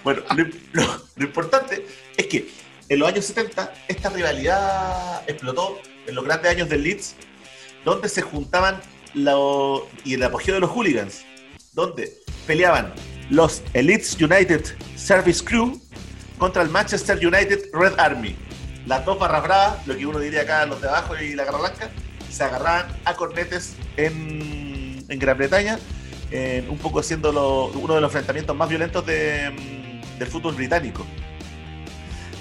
Bueno, 0.03 0.21
lo, 0.35 0.45
lo- 0.73 1.01
lo 1.15 1.25
importante 1.25 1.85
es 2.17 2.25
que 2.27 2.49
en 2.87 2.99
los 2.99 3.07
años 3.09 3.25
70 3.25 3.73
esta 3.87 4.09
rivalidad 4.09 5.23
explotó 5.27 5.79
en 6.07 6.15
los 6.15 6.23
grandes 6.25 6.49
años 6.51 6.69
del 6.69 6.83
Leeds, 6.83 7.15
donde 7.85 8.09
se 8.09 8.21
juntaban 8.21 8.79
lo- 9.13 9.87
y 10.05 10.13
el 10.15 10.23
apogeo 10.23 10.55
de 10.55 10.61
los 10.61 10.69
hooligans, 10.71 11.25
donde 11.73 12.17
peleaban 12.47 12.93
los 13.29 13.61
Leeds 13.73 14.15
United 14.21 14.63
Service 14.95 15.43
Crew 15.43 15.79
contra 16.37 16.63
el 16.63 16.69
Manchester 16.69 17.17
United 17.17 17.69
Red 17.73 17.93
Army. 17.99 18.35
Las 18.87 19.05
dos 19.05 19.19
barras 19.19 19.43
bravas, 19.43 19.85
lo 19.87 19.95
que 19.95 20.05
uno 20.05 20.17
diría 20.19 20.41
acá, 20.41 20.65
los 20.65 20.81
de 20.81 20.87
abajo 20.87 21.15
y 21.17 21.35
la 21.35 21.43
garra 21.43 21.59
blanca, 21.59 21.91
se 22.39 22.45
agarraban 22.45 22.87
a 23.03 23.15
cornetes 23.15 23.75
en, 23.97 25.05
Gran 25.19 25.37
Bretaña, 25.37 25.77
un 26.69 26.77
poco 26.77 27.03
siendo 27.03 27.31
uno 27.73 27.95
de 27.95 27.99
los 27.99 28.09
enfrentamientos 28.11 28.55
más 28.55 28.69
violentos 28.69 29.03
mm, 29.03 30.17
del 30.17 30.27
fútbol 30.29 30.55
británico. 30.55 31.05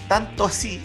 Tanto 0.06 0.44
así 0.44 0.80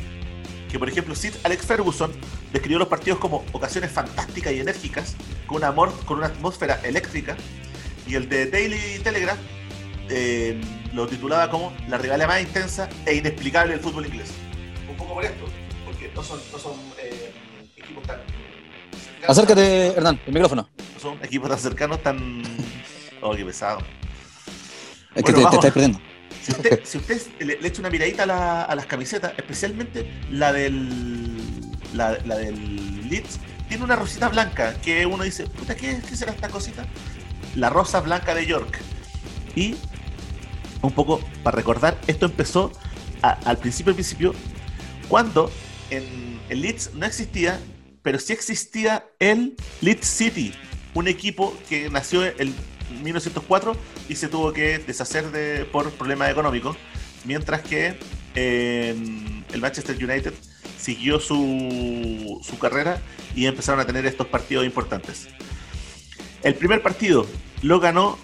que, 0.68 0.80
por 0.80 0.90
ejemplo, 0.90 1.14
Sir 1.14 1.32
Alex 1.44 1.64
Ferguson 1.64 2.12
describió 2.52 2.80
los 2.80 2.88
partidos 2.88 3.20
como 3.20 3.46
ocasiones 3.52 3.92
fantásticas 3.92 4.52
y 4.52 4.62
enérgicas, 4.62 5.16
con, 5.46 5.58
un 5.58 5.66
amor, 5.66 5.94
con 6.06 6.18
una 6.18 6.28
atmósfera 6.28 6.80
eléctrica, 6.84 7.38
y 8.08 8.16
el 8.16 8.28
de 8.28 8.48
Daily 8.48 8.98
Telegraph 9.04 9.38
eh, 10.10 10.60
lo 10.92 11.06
titulaba 11.06 11.52
como 11.52 11.72
la 11.88 12.00
rivalidad 12.00 12.30
más 12.30 12.42
intensa 12.42 12.90
e 13.06 13.14
inexplicable 13.14 13.74
del 13.74 13.82
fútbol 13.82 14.08
inglés. 14.08 14.32
Un 14.90 14.98
poco 14.98 15.14
por 15.14 15.24
esto, 15.24 15.46
porque 15.86 16.12
no 16.16 16.24
son, 16.24 16.40
no 16.52 16.58
son 16.58 16.74
eh, 16.98 17.32
equipos 17.78 18.02
tan... 18.08 18.18
Acércate, 19.28 19.88
Hernán, 19.88 20.20
el 20.26 20.34
micrófono. 20.34 20.70
No 20.96 21.00
son 21.00 21.18
equipos 21.24 21.50
tan 21.50 21.60
cercanos, 21.60 22.02
tan... 22.04 22.44
Oh, 23.22 23.34
qué 23.36 23.46
pesado. 23.46 23.80
Es 25.16 25.24
que 25.24 25.32
Bueno, 25.32 25.34
te, 25.34 25.34
te 25.34 25.42
vamos. 25.44 25.54
estáis 25.56 25.74
perdiendo. 25.74 26.00
Si 26.42 26.52
usted, 26.52 26.82
si 26.84 26.98
usted 26.98 27.22
le, 27.40 27.62
le 27.62 27.68
echa 27.68 27.80
una 27.80 27.90
miradita 27.90 28.24
a, 28.24 28.26
la- 28.26 28.64
a 28.64 28.76
las 28.76 28.86
camisetas, 28.86 29.34
especialmente 29.38 30.12
la 30.30 30.52
del 30.52 31.32
la, 31.94 32.18
la 32.26 32.36
del 32.36 33.08
Leeds, 33.08 33.40
tiene 33.70 33.84
una 33.84 33.96
rosita 33.96 34.28
blanca 34.28 34.74
que 34.82 35.06
uno 35.06 35.24
dice, 35.24 35.46
puta, 35.48 35.76
¿qué, 35.76 36.02
qué 36.08 36.16
será 36.18 36.34
esta 36.34 36.50
cosita? 36.50 36.86
La 37.56 37.70
rosa 37.70 38.02
blanca 38.02 38.36
de 38.36 38.46
York. 38.46 38.80
Y 39.56 39.76
un 40.82 40.92
poco 40.92 41.22
para 41.44 41.56
recordar, 41.56 41.98
esto 42.08 42.26
empezó 42.26 42.72
a- 43.22 43.38
al 43.46 43.58
principio, 43.58 43.92
al 43.92 43.96
principio, 43.96 44.34
cuando 45.08 45.50
en 45.92 46.42
el 46.50 46.62
Leeds 46.62 46.94
no 46.96 47.06
existía, 47.06 47.58
pero 48.04 48.20
sí 48.20 48.34
existía 48.34 49.06
el 49.20 49.56
Leeds 49.82 50.06
City, 50.06 50.54
un 50.94 51.08
equipo 51.08 51.58
que 51.70 51.90
nació 51.90 52.26
en 52.26 52.54
1904 53.02 53.76
y 54.10 54.16
se 54.16 54.28
tuvo 54.28 54.54
que 54.54 54.78
deshacer 54.78 55.32
de, 55.32 55.66
por 55.66 55.90
problemas 55.92 56.30
económicos, 56.30 56.78
mientras 57.26 57.62
que 57.62 57.98
eh, 58.36 58.96
el 59.52 59.62
Manchester 59.62 59.96
United 59.96 60.34
siguió 60.78 61.20
su, 61.20 62.40
su 62.44 62.60
carrera 62.60 63.02
y 63.36 63.46
empezaron 63.46 63.80
a 63.80 63.86
tener 63.86 64.06
estos 64.06 64.28
partidos 64.28 64.66
importantes. 64.66 65.30
El 66.44 66.56
primer 66.56 66.82
partido 66.82 67.26
lo 67.62 67.80
ganó 67.80 68.20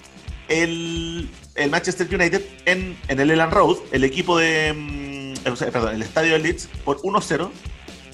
el, 0.49 1.29
el 1.55 1.69
Manchester 1.69 2.07
United 2.13 2.43
en, 2.65 2.97
en 3.07 3.19
el 3.19 3.31
Elan 3.31 3.51
Road, 3.51 3.77
el 3.91 4.03
equipo 4.03 4.37
de. 4.37 5.33
perdón, 5.71 5.95
el 5.95 6.01
estadio 6.01 6.33
de 6.33 6.39
Leeds, 6.39 6.67
por 6.83 6.97
1-0, 7.01 7.49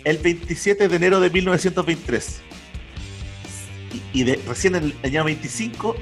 el 0.05 0.17
27 0.19 0.87
de 0.87 0.95
enero 0.95 1.19
de 1.19 1.29
1923. 1.29 2.41
Y, 4.13 4.21
y 4.21 4.23
de- 4.23 4.39
recién 4.47 4.75
en 4.75 4.83
el 4.85 4.95
año 5.03 5.23
25, 5.25 5.95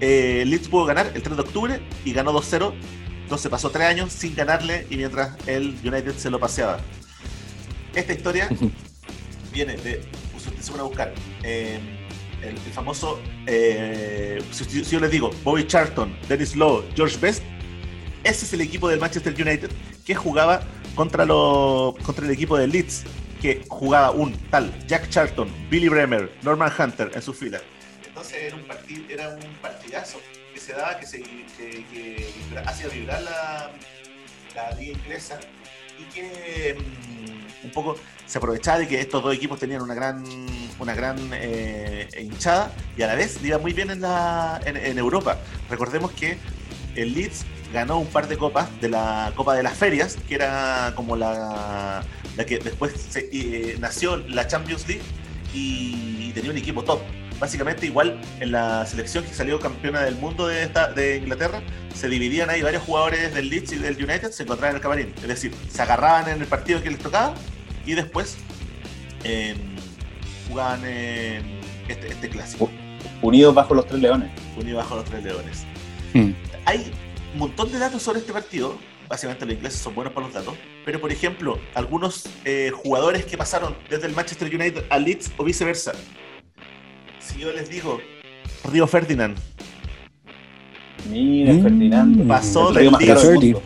eh, 0.00 0.44
Leeds 0.46 0.68
pudo 0.68 0.84
ganar 0.84 1.10
el 1.14 1.22
3 1.22 1.36
de 1.36 1.42
octubre 1.42 1.80
y 2.04 2.12
ganó 2.12 2.32
2-0. 2.32 2.72
Entonces 3.22 3.50
pasó 3.50 3.70
tres 3.70 3.86
años 3.88 4.12
sin 4.12 4.34
ganarle 4.34 4.86
y 4.88 4.96
mientras 4.96 5.36
el 5.46 5.76
United 5.84 6.14
se 6.16 6.30
lo 6.30 6.38
paseaba. 6.40 6.80
Esta 7.94 8.12
historia 8.12 8.48
viene 9.52 9.76
de, 9.76 10.00
ustedes 10.36 10.64
se 10.64 10.70
van 10.72 10.80
a 10.80 10.84
buscar, 10.84 11.12
eh, 11.42 11.78
el, 12.42 12.48
el 12.50 12.72
famoso, 12.72 13.20
eh, 13.46 14.40
si, 14.52 14.64
si- 14.64 14.84
si 14.84 14.92
yo 14.92 15.00
les 15.00 15.10
digo, 15.10 15.30
Bobby 15.44 15.66
Charlton, 15.66 16.16
Dennis 16.28 16.54
Lowe, 16.56 16.84
George 16.94 17.18
Best, 17.20 17.42
ese 18.24 18.44
es 18.46 18.52
el 18.52 18.60
equipo 18.62 18.88
del 18.88 18.98
Manchester 19.00 19.34
United 19.34 19.70
que 20.06 20.14
jugaba 20.14 20.62
contra, 20.94 21.24
lo, 21.26 21.94
contra 22.02 22.24
el 22.24 22.30
equipo 22.30 22.56
del 22.56 22.70
Leeds, 22.70 23.04
que 23.40 23.64
jugaba 23.68 24.10
un 24.10 24.32
tal 24.50 24.72
Jack 24.86 25.08
Charlton, 25.08 25.50
Billy 25.70 25.88
Bremer, 25.88 26.30
Norman 26.42 26.72
Hunter 26.76 27.10
en 27.14 27.22
sus 27.22 27.36
filas. 27.36 27.62
Entonces 28.06 28.42
era 28.44 28.56
un, 28.56 28.64
partid, 28.64 29.10
era 29.10 29.28
un 29.28 29.54
partidazo 29.62 30.20
que 30.52 30.60
se 30.60 30.72
daba, 30.72 30.98
que, 30.98 31.06
se, 31.06 31.22
que, 31.22 32.28
hacía 32.64 32.88
vibrar 32.88 33.22
la, 33.22 33.70
la 34.54 34.70
liga 34.72 34.98
inglesa 34.98 35.38
y 35.98 36.04
que 36.14 36.76
mm, 36.78 37.66
un 37.66 37.70
poco 37.70 37.96
se 38.26 38.38
aprovechaba 38.38 38.78
de 38.78 38.88
que 38.88 39.00
estos 39.00 39.22
dos 39.22 39.34
equipos 39.34 39.58
tenían 39.58 39.82
una 39.82 39.94
gran 39.94 40.24
una 40.78 40.94
gran 40.94 41.16
eh, 41.32 42.08
hinchada 42.20 42.72
y 42.96 43.02
a 43.02 43.08
la 43.08 43.14
vez 43.14 43.42
iba 43.42 43.58
muy 43.58 43.72
bien 43.72 43.90
en, 43.90 44.00
la, 44.00 44.60
en, 44.64 44.76
en 44.76 44.98
Europa. 44.98 45.38
Recordemos 45.68 46.12
que 46.12 46.38
el 46.96 47.14
Leeds 47.14 47.44
ganó 47.72 47.98
un 47.98 48.06
par 48.06 48.28
de 48.28 48.36
copas 48.36 48.68
de 48.80 48.88
la 48.88 49.32
Copa 49.36 49.54
de 49.54 49.62
las 49.62 49.74
Ferias, 49.74 50.16
que 50.28 50.34
era 50.36 50.92
como 50.96 51.16
la, 51.16 52.02
la 52.36 52.46
que 52.46 52.58
después 52.58 52.92
se- 53.10 53.28
eh, 53.32 53.76
nació 53.78 54.16
la 54.16 54.46
Champions 54.46 54.86
League 54.88 55.02
y, 55.54 56.30
tenía 56.34 56.50
un 56.50 56.58
equipo 56.58 56.84
top. 56.84 57.00
Básicamente 57.40 57.86
igual 57.86 58.20
en 58.40 58.52
la 58.52 58.84
selección 58.86 59.24
que 59.24 59.32
salió 59.32 59.58
campeona 59.60 60.00
del 60.02 60.16
mundo 60.16 60.46
de, 60.48 60.62
esta, 60.64 60.92
de 60.92 61.16
Inglaterra, 61.18 61.62
se 61.94 62.08
dividían 62.08 62.50
ahí 62.50 62.62
varios 62.62 62.82
jugadores 62.82 63.32
del 63.34 63.48
Leeds 63.48 63.72
y 63.72 63.76
del 63.76 63.96
United, 63.96 64.30
se 64.32 64.42
encontraban 64.44 64.70
en 64.72 64.76
el 64.76 64.82
camarín. 64.82 65.14
Es 65.22 65.28
decir, 65.28 65.54
se 65.70 65.82
agarraban 65.82 66.28
en 66.28 66.40
el 66.40 66.46
partido 66.48 66.82
que 66.82 66.90
les 66.90 66.98
tocaba 66.98 67.34
y 67.86 67.94
después 67.94 68.36
eh, 69.24 69.54
jugaban 70.48 70.84
en 70.84 71.60
este, 71.88 72.08
este 72.08 72.28
clásico, 72.28 72.70
Unidos 73.22 73.54
bajo 73.54 73.74
los 73.74 73.86
tres 73.86 74.00
leones. 74.00 74.30
unido 74.56 74.78
bajo 74.78 74.96
los 74.96 75.04
tres 75.04 75.22
leones. 75.24 75.64
Hmm. 76.14 76.30
Hay 76.64 76.90
un 77.34 77.38
montón 77.38 77.70
de 77.72 77.78
datos 77.78 78.02
sobre 78.02 78.20
este 78.20 78.32
partido. 78.32 78.78
Básicamente 79.08 79.46
los 79.46 79.54
ingleses 79.54 79.80
son 79.80 79.94
buenos 79.94 80.12
para 80.12 80.26
los 80.26 80.34
datos. 80.34 80.54
Pero, 80.84 81.00
por 81.00 81.10
ejemplo, 81.10 81.58
algunos 81.74 82.28
eh, 82.44 82.70
jugadores 82.74 83.24
que 83.24 83.38
pasaron 83.38 83.74
desde 83.88 84.06
el 84.06 84.14
Manchester 84.14 84.54
United 84.54 84.84
al 84.90 85.04
Leeds 85.04 85.32
o 85.38 85.44
viceversa. 85.44 85.92
Si 87.20 87.38
yo 87.40 87.52
les 87.52 87.68
digo 87.70 88.00
Río 88.70 88.86
Ferdinand 88.86 89.36
Mira, 91.10 91.52
Mm. 91.52 91.62
Ferdinando. 91.62 92.24
Pasó 92.24 92.68
El 92.70 92.90
del 92.90 93.38
Leeds. 93.40 93.58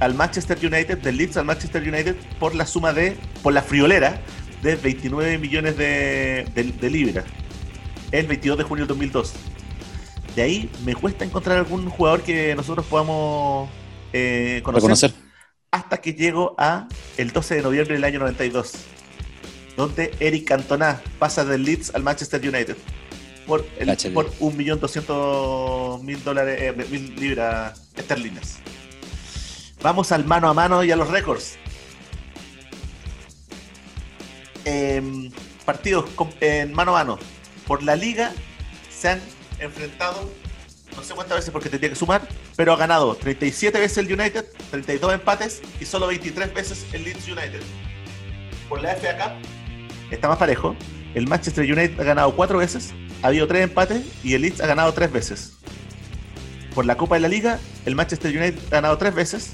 al 0.00 0.14
Manchester 0.14 0.58
United, 0.58 0.98
del 0.98 1.16
Leeds 1.16 1.36
al 1.38 1.44
Manchester 1.46 1.82
United, 1.82 2.14
por 2.38 2.54
la 2.54 2.66
suma 2.66 2.92
de, 2.92 3.16
por 3.42 3.52
la 3.52 3.62
friolera 3.62 4.20
de 4.62 4.76
29 4.76 5.38
millones 5.38 5.76
de, 5.76 6.46
de- 6.54 6.64
de 6.72 6.90
libras. 6.90 7.24
El 8.12 8.26
22 8.26 8.58
de 8.58 8.64
junio 8.64 8.82
del 8.84 8.88
2002. 8.88 9.32
De 10.34 10.42
ahí 10.42 10.70
me 10.84 10.94
cuesta 10.94 11.24
encontrar 11.24 11.58
algún 11.58 11.88
jugador 11.88 12.22
que 12.22 12.54
nosotros 12.56 12.84
podamos 12.86 13.68
eh, 14.12 14.60
conocer. 14.64 14.82
Hasta 15.70 16.00
que 16.00 16.14
llego 16.14 16.54
a 16.58 16.88
el 17.16 17.32
12 17.32 17.56
de 17.56 17.62
noviembre 17.62 17.94
del 17.94 18.04
año 18.04 18.18
92, 18.20 18.72
donde 19.76 20.14
Eric 20.20 20.46
Cantona 20.46 21.00
pasa 21.18 21.44
del 21.44 21.64
Leeds 21.64 21.94
al 21.94 22.02
Manchester 22.02 22.40
United 22.40 22.76
por, 23.46 23.66
el, 23.78 23.88
por 24.14 24.30
1.200.000 24.38 26.18
dólares, 26.22 26.58
eh, 26.60 26.86
mil 26.90 27.14
libras 27.16 27.88
esterlinas. 27.96 28.58
Vamos 29.82 30.12
al 30.12 30.24
mano 30.24 30.48
a 30.48 30.54
mano 30.54 30.82
y 30.82 30.90
a 30.92 30.96
los 30.96 31.08
récords. 31.10 31.56
Em, 34.64 35.30
partidos 35.64 36.08
con- 36.14 36.30
en 36.40 36.72
mano 36.72 36.96
a 36.96 37.04
mano. 37.04 37.18
Por 37.66 37.82
la 37.82 37.96
liga 37.96 38.32
se 38.90 39.08
han 39.10 39.20
enfrentado, 39.58 40.30
no 40.96 41.02
sé 41.02 41.14
cuántas 41.14 41.38
veces 41.38 41.50
porque 41.50 41.68
tendría 41.68 41.90
que 41.90 41.96
sumar, 41.96 42.26
pero 42.56 42.72
ha 42.72 42.76
ganado 42.76 43.14
37 43.14 43.78
veces 43.78 43.98
el 43.98 44.12
United, 44.12 44.44
32 44.70 45.14
empates 45.14 45.62
y 45.80 45.84
solo 45.84 46.06
23 46.06 46.54
veces 46.54 46.86
el 46.92 47.04
Leeds 47.04 47.26
United. 47.28 47.60
Por 48.68 48.82
la 48.82 48.94
FA 48.96 49.16
Cup 49.16 49.32
está 50.10 50.28
más 50.28 50.38
parejo. 50.38 50.76
El 51.14 51.26
Manchester 51.28 51.64
United 51.64 52.00
ha 52.00 52.04
ganado 52.04 52.34
4 52.34 52.58
veces, 52.58 52.92
ha 53.22 53.28
habido 53.28 53.46
3 53.46 53.64
empates 53.64 54.04
y 54.24 54.34
el 54.34 54.42
Leeds 54.42 54.60
ha 54.60 54.66
ganado 54.66 54.92
3 54.92 55.12
veces. 55.12 55.52
por 56.74 56.84
la 56.86 56.96
Copa 56.96 57.14
de 57.14 57.20
la 57.20 57.28
Liga, 57.28 57.60
el 57.86 57.94
Manchester 57.94 58.36
United 58.36 58.58
ha 58.68 58.70
ganado 58.70 58.98
tres 58.98 59.14
veces 59.14 59.52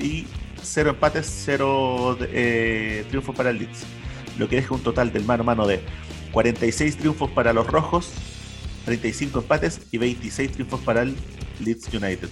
y 0.00 0.26
cero 0.60 0.90
empates, 0.90 1.26
cero 1.44 2.18
eh, 2.20 3.04
triunfos 3.08 3.36
para 3.36 3.50
el 3.50 3.58
Leeds. 3.58 3.84
Lo 4.38 4.48
que 4.48 4.56
deja 4.56 4.74
un 4.74 4.82
total 4.82 5.12
del 5.12 5.24
mano 5.24 5.42
a 5.42 5.46
mano 5.46 5.66
de 5.66 5.80
46 6.32 6.96
triunfos 6.96 7.30
para 7.30 7.52
los 7.52 7.66
rojos, 7.68 8.12
35 8.84 9.40
empates 9.40 9.80
y 9.90 9.98
26 9.98 10.52
triunfos 10.52 10.80
para 10.80 11.02
el 11.02 11.16
Leeds 11.60 11.92
United. 11.92 12.28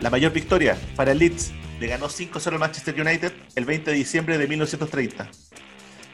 La 0.00 0.10
mayor 0.10 0.32
victoria 0.32 0.76
para 0.96 1.12
el 1.12 1.18
Leeds 1.18 1.52
le 1.80 1.86
ganó 1.86 2.08
5-0 2.08 2.52
al 2.52 2.58
Manchester 2.58 3.00
United 3.00 3.32
el 3.54 3.64
20 3.64 3.90
de 3.90 3.96
diciembre 3.96 4.38
de 4.38 4.46
1930. 4.46 5.30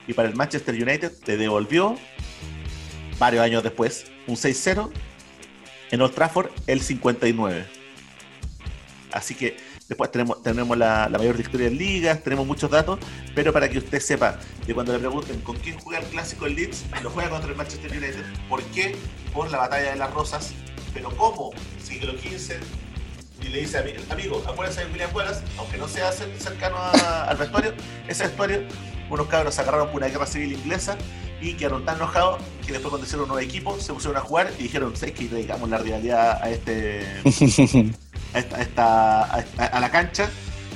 Y 0.07 0.15
para 0.15 0.29
el 0.29 0.35
Manchester 0.35 0.75
United 0.75 1.13
le 1.27 1.37
devolvió, 1.37 1.99
varios 3.19 3.43
años 3.43 3.63
después, 3.63 4.07
un 4.27 4.37
6-0 4.37 4.91
en 5.91 6.01
Old 6.01 6.15
Trafford 6.15 6.51
el 6.67 6.81
59. 6.81 7.67
Así 9.13 9.35
que 9.35 9.57
después 9.89 10.11
tenemos, 10.11 10.43
tenemos 10.43 10.77
la, 10.77 11.09
la 11.09 11.19
mayor 11.19 11.37
victoria 11.37 11.67
en 11.69 11.79
ligas, 11.79 12.23
tenemos 12.23 12.47
muchos 12.47 12.71
datos, 12.71 12.99
pero 13.35 13.53
para 13.53 13.69
que 13.69 13.79
usted 13.79 14.01
sepa, 14.01 14.39
de 14.67 14.75
cuando 14.75 14.93
le 14.93 14.99
pregunten 14.99 15.41
con 15.41 15.57
quién 15.57 15.79
juega 15.81 16.01
el 16.01 16.07
clásico 16.07 16.47
el 16.47 16.55
Leeds, 16.57 16.85
lo 17.03 17.11
juega 17.11 17.31
contra 17.31 17.51
el 17.51 17.57
Manchester 17.57 17.91
United. 17.91 18.25
¿Por 18.49 18.63
qué? 18.65 18.97
Por 19.33 19.51
la 19.51 19.59
batalla 19.59 19.91
de 19.93 19.97
las 19.97 20.13
rosas. 20.13 20.53
Pero 20.95 21.11
¿cómo? 21.17 21.51
Siglo 21.83 22.13
XV, 22.13 22.55
y 23.43 23.49
le 23.49 23.61
dice 23.61 23.79
a 23.79 23.83
mi 23.83 23.93
amigo, 24.11 24.43
acuérdense 24.49 24.85
de 24.85 24.91
William 24.93 25.11
Wallace, 25.15 25.41
aunque 25.59 25.77
no 25.79 25.87
sea 25.89 26.11
cer- 26.13 26.37
cercano 26.39 26.77
al 26.79 27.37
vestuario, 27.37 27.73
ese 28.09 28.25
vestuario, 28.25 28.63
unos 29.11 29.27
cabros 29.29 29.55
se 29.55 29.61
agarraron 29.61 29.89
por 29.89 29.97
una 29.99 30.09
guerra 30.09 30.27
civil 30.27 30.53
inglesa 30.53 30.99
y 31.41 31.55
quedaron 31.55 31.85
tan 31.85 31.97
enojados 31.97 32.43
que 32.67 32.73
después 32.73 32.91
cuando 32.91 33.07
hicieron 33.07 33.23
un 33.25 33.29
nuevo 33.29 33.47
equipo 33.47 33.79
se 33.81 33.93
pusieron 33.93 34.17
a 34.17 34.21
jugar 34.21 34.51
y 34.59 34.65
dijeron, 34.65 34.97
¿sabes 34.97 35.15
que 35.15 35.29
dedicamos 35.29 35.71
la 35.71 35.79
rivalidad 35.79 36.43
a 36.43 36.51
este 36.51 37.07
a, 38.35 38.39
esta, 38.39 38.57
a, 38.57 38.61
esta- 38.63 39.35
a 39.35 39.39
esta- 39.41 39.65
a 39.67 39.81
la 39.81 39.91
cancha? 39.91 40.31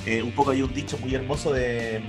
Eh, 0.07 0.22
un 0.22 0.32
poco 0.32 0.50
hay 0.50 0.62
un 0.62 0.72
dicho 0.74 0.98
muy 0.98 1.14
hermoso 1.14 1.53
de, 1.53 2.03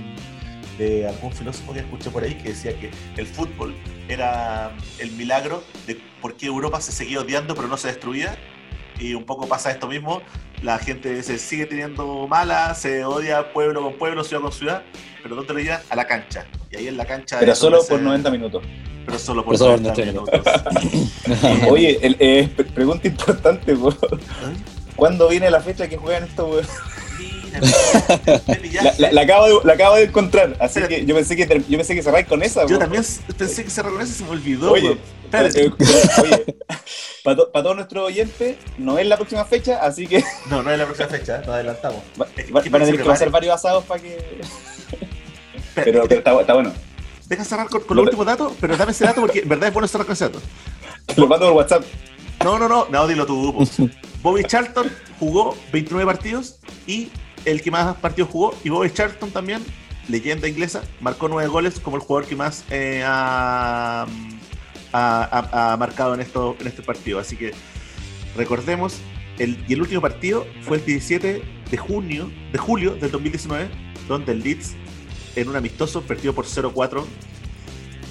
de 0.78 1.06
algún 1.06 1.32
filósofo 1.32 1.72
que 1.72 1.80
escuché 1.80 2.10
por 2.10 2.24
ahí 2.24 2.34
que 2.34 2.48
decía 2.50 2.78
que 2.78 2.90
el 3.16 3.26
fútbol 3.26 3.74
era 4.08 4.72
el 4.98 5.12
milagro 5.12 5.62
de 5.86 6.00
por 6.20 6.36
qué 6.36 6.46
Europa 6.46 6.80
se 6.80 6.90
seguía 6.92 7.20
odiando 7.20 7.54
pero 7.54 7.68
no 7.68 7.76
se 7.76 7.88
destruía 7.88 8.36
y 8.98 9.14
un 9.14 9.24
poco 9.24 9.46
pasa 9.48 9.70
esto 9.70 9.86
mismo. 9.88 10.22
La 10.62 10.78
gente 10.78 11.22
se 11.22 11.38
sigue 11.38 11.66
teniendo 11.66 12.26
mala, 12.28 12.74
se 12.74 13.04
odia 13.04 13.52
pueblo 13.52 13.82
con 13.82 13.94
pueblo, 13.98 14.22
ciudad 14.24 14.40
con 14.42 14.52
ciudad, 14.52 14.82
pero 15.22 15.34
¿dónde 15.36 15.52
lo 15.52 15.58
llevan? 15.60 15.80
A 15.90 15.96
la 15.96 16.06
cancha. 16.06 16.46
Y 16.70 16.76
ahí 16.76 16.88
en 16.88 16.96
la 16.96 17.04
cancha. 17.04 17.38
Pero 17.40 17.54
solo 17.54 17.78
por 17.78 17.98
se- 17.98 18.02
90 18.04 18.30
minutos. 18.30 18.62
Pero 19.04 19.18
solo 19.18 19.44
por 19.44 19.54
Pero 19.58 19.76
solo 19.76 19.76
90 19.82 20.22
90 20.22 20.72
minutos. 20.72 21.68
Oye, 21.70 21.98
el- 22.02 22.16
eh, 22.20 22.48
pre- 22.56 22.64
pregunta 22.66 23.06
importante, 23.08 23.74
po. 23.76 23.94
¿Cuándo 24.96 25.28
viene 25.28 25.50
la 25.50 25.60
fecha 25.60 25.88
que 25.88 25.96
juegan 25.96 26.24
estos 26.24 26.48
weones? 26.50 26.70
La, 28.82 28.94
la- 28.98 29.12
la 29.12 29.20
acabo 29.22 29.46
de, 29.46 29.54
la 29.64 29.72
acabo 29.74 29.94
de 29.96 30.02
encontrar, 30.04 30.56
así 30.58 30.80
Espérate. 30.80 30.96
que 30.96 31.06
yo 31.06 31.14
pensé 31.14 31.36
que 31.36 31.46
yo 31.68 31.78
pensé 31.78 31.94
que 31.94 32.02
cerrar 32.02 32.26
con 32.26 32.42
esa. 32.42 32.66
Yo 32.66 32.78
también 32.78 33.04
pensé 33.38 33.62
que 33.64 33.70
se 33.70 33.82
reconoce 33.82 34.10
y 34.10 34.14
se 34.14 34.24
me 34.24 34.30
olvidó. 34.30 34.72
Oye. 34.72 34.98
Espérate. 35.24 35.66
eh, 35.66 35.70
oye, 36.22 36.56
para 37.22 37.36
todos 37.62 37.76
nuestros 37.76 38.04
oyentes, 38.06 38.56
no 38.78 38.98
es 38.98 39.06
la 39.06 39.16
próxima 39.16 39.44
fecha, 39.44 39.78
así 39.80 40.06
que 40.08 40.22
No, 40.50 40.62
no 40.64 40.70
es 40.72 40.78
la 40.78 40.84
próxima 40.84 41.08
fecha, 41.08 41.38
nos 41.38 41.48
adelantamos. 41.48 42.02
va- 42.20 42.26
van 42.52 42.82
a 42.82 42.84
tener 42.86 43.02
que 43.02 43.28
varios 43.30 43.54
asados 43.54 43.84
para 43.84 44.02
que. 44.02 44.40
Pero, 45.76 46.02
pero 46.08 46.18
está, 46.20 46.40
está 46.40 46.54
bueno. 46.54 46.72
Deja 47.26 47.44
cerrar 47.44 47.68
con, 47.68 47.80
con 47.82 47.96
Lo- 47.96 48.02
los 48.02 48.08
últimos 48.14 48.26
datos, 48.26 48.52
pero 48.60 48.76
dame 48.76 48.90
ese 48.92 49.04
dato 49.04 49.20
porque 49.20 49.40
en 49.40 49.48
verdad 49.48 49.68
es 49.68 49.72
bueno 49.74 49.86
cerrar 49.88 50.06
con 50.06 50.12
ese 50.14 50.24
dato. 50.24 50.40
Te 51.06 51.20
lo 51.20 51.26
mando 51.28 51.46
por 51.46 51.56
WhatsApp. 51.56 51.84
No, 52.42 52.58
no, 52.58 52.68
no, 52.68 52.86
no, 52.90 53.06
dilo 53.06 53.26
tú. 53.26 53.52
po. 53.54 53.88
Bobby 54.22 54.42
Charlton 54.44 54.90
jugó 55.18 55.56
29 55.72 56.06
partidos 56.06 56.58
y 56.86 57.10
el 57.44 57.60
que 57.62 57.70
más 57.70 57.94
partidos 57.96 58.30
jugó, 58.30 58.54
y 58.64 58.70
Bobby 58.70 58.90
Charlton 58.90 59.30
también, 59.30 59.62
leyenda 60.08 60.48
inglesa, 60.48 60.82
marcó 61.00 61.28
9 61.28 61.48
goles 61.48 61.78
como 61.78 61.96
el 61.96 62.02
jugador 62.02 62.26
que 62.28 62.34
más 62.36 62.64
eh, 62.70 63.02
ha, 63.06 64.06
ha- 64.92 65.28
ha- 65.52 65.72
ha 65.72 65.76
marcado 65.76 66.14
en, 66.14 66.20
esto, 66.20 66.56
en 66.58 66.66
este 66.66 66.82
partido. 66.82 67.18
Así 67.18 67.36
que 67.36 67.52
recordemos, 68.36 68.96
el, 69.38 69.62
y 69.68 69.74
el 69.74 69.82
último 69.82 70.00
partido 70.00 70.46
fue 70.62 70.78
el 70.78 70.84
17 70.86 71.42
de 71.70 71.76
junio, 71.76 72.30
de 72.52 72.58
julio 72.58 72.94
del 72.94 73.10
2019, 73.10 73.68
donde 74.08 74.32
el 74.32 74.40
Leeds, 74.42 74.74
en 75.36 75.48
un 75.48 75.56
amistoso, 75.56 76.00
perdió 76.02 76.34
por 76.34 76.46
0-4 76.46 77.04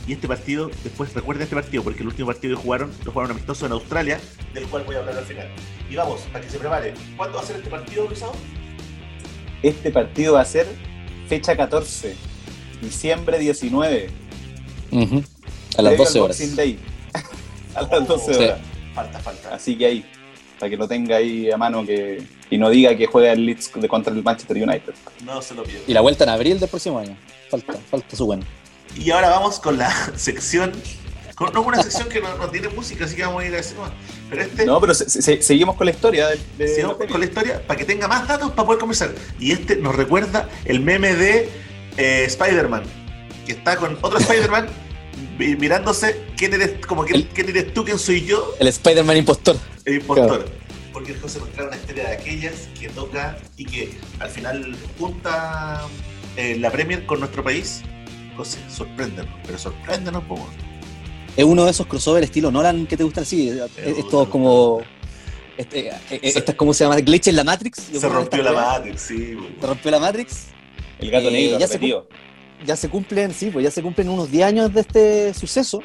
y 0.08 0.14
este 0.14 0.28
partido, 0.28 0.70
después 0.84 1.14
recuerden 1.14 1.44
este 1.44 1.56
partido, 1.56 1.84
porque 1.84 2.02
el 2.02 2.08
último 2.08 2.28
partido 2.28 2.58
que 2.58 2.62
jugaron, 2.64 2.92
lo 3.06 3.12
jugaron 3.12 3.32
amistoso 3.32 3.66
en 3.66 3.72
Australia, 3.72 4.20
del 4.54 4.66
cual 4.68 4.84
voy 4.84 4.96
a 4.96 5.00
hablar 5.00 5.18
al 5.18 5.26
final. 5.26 5.48
Y 5.90 5.96
vamos, 5.96 6.22
para 6.32 6.44
que 6.44 6.50
se 6.52 6.60
prepare. 6.60 6.94
¿Cuándo 7.16 7.38
va 7.38 7.44
a 7.44 7.46
ser 7.46 7.56
este 7.58 7.70
partido, 7.70 8.06
Luisado? 8.08 8.34
Este 9.62 9.92
partido 9.92 10.34
va 10.34 10.42
a 10.42 10.46
ser 10.46 10.68
fecha 11.28 11.56
14, 11.56 12.16
diciembre 12.82 13.40
19. 13.40 14.10
Ujú. 14.92 15.24
A 15.78 15.82
las 15.82 15.94
previo 15.94 15.98
12 16.06 16.18
al 16.20 16.24
horas. 16.26 16.56
Day. 16.56 16.80
a 17.76 17.82
las 17.82 17.92
Oh, 17.92 18.00
12 18.02 18.34
sí. 18.34 18.40
horas. 18.44 18.60
Falta, 18.94 19.20
falta. 19.20 19.56
Así 19.56 19.78
que 19.78 19.86
ahí, 19.86 20.06
para 20.60 20.70
que 20.70 20.78
lo 20.78 20.88
tenga 20.88 21.16
ahí 21.16 21.50
a 21.50 21.58
mano 21.58 21.86
que, 21.86 22.22
y 22.50 22.58
no 22.58 22.70
diga 22.70 22.96
que 22.98 23.08
juega 23.08 23.32
el 23.32 23.46
Leeds 23.46 23.70
contra 23.88 24.14
el 24.14 24.22
Manchester 24.22 24.58
United. 24.58 24.94
No 25.24 25.42
se 25.42 25.56
lo 25.56 25.64
pierdan. 25.64 25.84
Y 25.88 25.94
la 25.94 26.02
vuelta 26.02 26.26
en 26.26 26.30
abril 26.32 26.60
del 26.60 26.70
próximo 26.70 27.00
año. 27.00 27.16
Falta, 27.50 27.74
falta 27.90 28.16
su 28.16 28.26
bueno. 28.26 28.44
Y 28.96 29.12
ahora 29.12 29.30
vamos 29.30 29.60
con 29.60 29.78
la 29.78 29.92
sección. 30.16 30.72
Con, 31.36 31.52
no 31.52 31.62
una 31.64 31.82
sección 31.82 32.10
que 32.10 32.22
no, 32.22 32.38
no 32.38 32.48
tiene 32.50 32.70
música, 32.70 33.06
así 33.06 33.16
que 33.16 33.24
vamos 33.26 33.42
a 33.44 33.48
ir 33.48 33.54
a 33.54 33.58
decir 33.58 33.76
más. 33.78 33.92
Pero 34.30 34.44
este, 34.44 34.66
No, 34.66 34.80
pero 34.80 34.94
se- 34.94 35.10
se- 35.10 35.42
seguimos 35.42 35.76
con 35.76 35.86
la 35.86 35.92
historia 35.92 36.28
de, 36.28 36.40
de 36.60 36.68
sigamos 36.76 37.00
la 37.00 37.08
con 37.08 37.20
la 37.20 37.26
historia 37.26 37.66
para 37.66 37.80
que 37.80 37.86
tenga 37.86 38.08
más 38.08 38.28
datos 38.28 38.52
para 38.52 38.66
poder 38.68 38.80
conversar. 38.80 39.14
Y 39.40 39.52
este 39.52 39.76
nos 39.78 39.96
recuerda 39.96 40.48
el 40.66 40.80
meme 40.82 41.16
de 41.16 41.50
eh, 41.98 42.24
Spider-Man, 42.28 42.84
que 43.48 43.54
está 43.54 43.78
con 43.78 43.98
otro 44.02 44.20
Spider-Man 44.20 44.68
mi- 45.40 45.56
mirándose 45.56 46.24
quién 46.38 46.54
eres, 46.54 46.86
como 46.86 47.04
quién, 47.04 47.22
El- 47.22 47.28
quién 47.30 47.50
eres 47.50 47.74
tú, 47.74 47.84
quién 47.84 47.98
soy 47.98 48.24
yo, 48.26 48.54
El 48.60 48.68
Spider-Man 48.68 49.18
impostor. 49.18 49.58
el 49.86 49.96
impostor. 49.96 50.46
Porque 50.94 51.14
el 51.14 51.20
José 51.20 51.40
nos 51.40 51.50
trae 51.54 51.66
una 51.66 51.76
historia 51.78 52.04
de 52.10 52.14
aquellas 52.14 52.54
que 52.80 52.90
toca 52.90 53.40
y 53.58 53.66
que 53.66 53.98
al 54.20 54.30
final 54.30 54.76
junta 55.00 55.82
eh, 56.38 56.58
la 56.60 56.70
Premier 56.72 57.08
con 57.08 57.20
nuestro 57.20 57.44
país. 57.44 57.82
José, 58.38 58.60
sorpréndenos, 58.70 59.34
pero 59.46 59.58
sorpréndenos, 59.58 60.24
po. 60.24 60.38
Es 61.36 61.44
uno 61.46 61.66
de 61.66 61.72
esos 61.72 61.88
crossover 61.88 62.24
estilo 62.24 62.52
Nolan 62.52 62.86
que 62.88 62.96
te 62.98 63.04
gustan 63.04 63.24
así. 63.24 63.50
Es, 63.50 63.58
es 63.78 63.96
gusta, 63.96 64.10
todo 64.12 64.30
como. 64.30 64.82
Este, 65.58 65.88
eh, 65.90 65.94
eh, 66.12 66.20
esta 66.24 66.52
es 66.52 66.58
como 66.58 66.74
se 66.74 66.84
llama 66.84 66.98
glitch 67.00 67.28
en 67.28 67.36
la 67.36 67.44
Matrix. 67.44 67.92
Yo 67.92 68.00
Se 68.00 68.10
rompió 68.10 68.42
la 68.44 68.54
Matrix, 68.54 69.02
sí, 69.02 69.36
po. 69.36 69.44
Se 69.62 69.68
rompió 69.68 69.92
la 69.92 70.00
Matrix. 70.00 70.46
El 71.00 71.12
gato 71.12 71.30
Eh, 71.30 71.32
negro, 71.32 71.60
ya 71.60 71.68
se 71.68 71.74
repetido. 71.74 72.08
ya 72.66 72.76
se 72.76 72.90
cumplen, 72.90 73.34
sí, 73.34 73.50
pues 73.52 73.64
ya 73.64 73.72
se 73.72 73.82
cumplen 73.82 74.10
unos 74.10 74.32
10 74.32 74.46
años 74.46 74.74
de 74.74 74.82
este 74.82 75.34
suceso, 75.34 75.82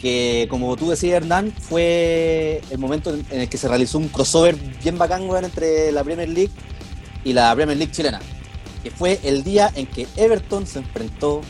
que 0.00 0.46
como 0.50 0.76
tú 0.76 0.90
decías, 0.90 1.14
Hernán, 1.22 1.52
fue 1.52 2.60
el 2.70 2.78
momento 2.78 3.14
en 3.14 3.24
en 3.30 3.40
el 3.42 3.48
que 3.48 3.56
se 3.58 3.68
realizó 3.68 3.98
un 3.98 4.08
crossover 4.08 4.56
bien 4.82 4.98
bacán, 4.98 5.28
weón, 5.28 5.44
entre 5.44 5.90
la 5.92 6.02
Premier 6.04 6.28
League 6.28 6.50
y 7.24 7.32
la 7.32 7.54
Premier 7.54 7.78
League 7.78 7.92
chilena, 7.92 8.20
que 8.82 8.90
fue 8.90 9.18
el 9.22 9.42
día 9.42 9.70
en 9.74 9.86
que 9.86 10.06
Everton 10.16 10.66
se 10.66 10.80
enfrentó 10.80 11.40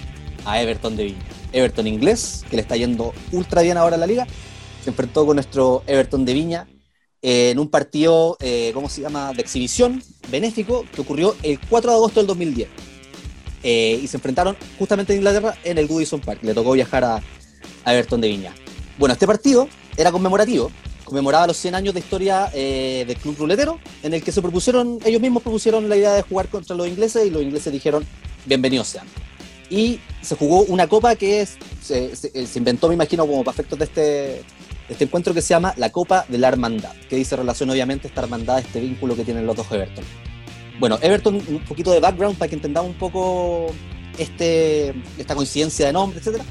a 0.47 0.63
Everton 0.63 0.97
de 0.97 1.05
Viña. 1.05 1.25
Everton 1.53 1.87
inglés, 1.87 2.45
que 2.49 2.57
le 2.57 2.63
está 2.63 2.77
yendo 2.77 3.13
ultra 3.33 3.61
bien 3.61 3.77
ahora 3.77 3.97
en 3.97 4.01
la 4.01 4.07
liga, 4.07 4.27
se 4.83 4.91
enfrentó 4.91 5.27
con 5.27 5.37
nuestro 5.37 5.83
Everton 5.87 6.25
de 6.25 6.33
Viña 6.33 6.67
eh, 7.21 7.51
en 7.51 7.59
un 7.59 7.69
partido, 7.69 8.37
eh, 8.41 8.71
¿cómo 8.73 8.89
se 8.89 9.03
llama?, 9.03 9.33
de 9.33 9.43
exhibición 9.43 10.03
benéfico 10.31 10.85
que 10.95 11.01
ocurrió 11.03 11.37
el 11.43 11.61
4 11.61 11.91
de 11.91 11.97
agosto 11.97 12.21
del 12.21 12.27
2010. 12.29 12.69
Eh, 13.63 14.01
y 14.03 14.07
se 14.07 14.17
enfrentaron 14.17 14.57
justamente 14.79 15.13
en 15.13 15.19
Inglaterra 15.19 15.57
en 15.65 15.77
el 15.77 15.89
Goodison 15.89 16.21
Park. 16.21 16.41
Le 16.43 16.55
tocó 16.55 16.73
viajar 16.73 17.05
a, 17.05 17.23
a 17.85 17.95
Everton 17.95 18.21
de 18.21 18.29
Viña. 18.29 18.55
Bueno, 18.97 19.13
este 19.13 19.27
partido 19.27 19.69
era 19.97 20.13
conmemorativo, 20.13 20.71
conmemoraba 21.05 21.47
los 21.47 21.57
100 21.57 21.75
años 21.75 21.95
de 21.95 22.01
historia 22.01 22.51
eh, 22.53 23.05
del 23.07 23.17
club 23.17 23.37
ruletero, 23.39 23.79
en 24.03 24.15
el 24.15 24.23
que 24.23 24.33
se 24.33 24.43
propusieron, 24.43 24.99
ellos 25.05 25.21
mismos 25.21 25.43
propusieron 25.43 25.89
la 25.89 25.97
idea 25.97 26.13
de 26.13 26.23
jugar 26.23 26.49
contra 26.49 26.77
los 26.77 26.87
ingleses 26.87 27.27
y 27.27 27.31
los 27.31 27.43
ingleses 27.43 27.73
dijeron, 27.73 28.07
bienvenidos 28.45 28.89
sean. 28.89 29.07
Y 29.71 30.01
se 30.23 30.37
jugó 30.37 30.63
una 30.63 30.87
copa 30.87 31.17
que 31.17 31.41
es, 31.41 31.57
se, 31.83 32.15
se- 32.15 32.59
inventó, 32.59 32.89
me 32.89 32.95
imagino, 32.95 33.27
como 33.27 33.43
para 33.43 33.55
efectos 33.55 33.79
de 33.79 33.85
este, 33.87 34.43
este 34.89 35.05
encuentro 35.05 35.35
que 35.35 35.43
se 35.43 35.49
llama 35.49 35.75
la 35.77 35.91
Copa 35.91 36.25
de 36.29 36.39
la 36.39 36.49
Hermandad, 36.49 36.93
que 37.09 37.17
dice 37.17 37.35
relación 37.37 37.71
obviamente 37.71 38.07
esta 38.09 38.23
hermandad, 38.23 38.61
este 38.61 38.81
vínculo 38.81 39.17
que 39.17 39.25
tienen 39.25 39.47
los 39.47 39.57
dos 39.57 39.67
Everton. 39.71 40.05
Bueno, 40.79 40.99
Everton, 41.03 41.35
un 41.37 41.65
poquito 41.65 41.91
de 41.91 42.01
background 42.01 42.37
para 42.39 42.49
que 42.49 42.55
entendamos 42.55 42.91
un 42.91 42.99
poco 42.99 43.67
este, 44.19 44.95
esta 45.19 45.35
coincidencia 45.35 45.87
de 45.87 45.93
nombre, 45.93 46.19
etcétera. 46.19 46.45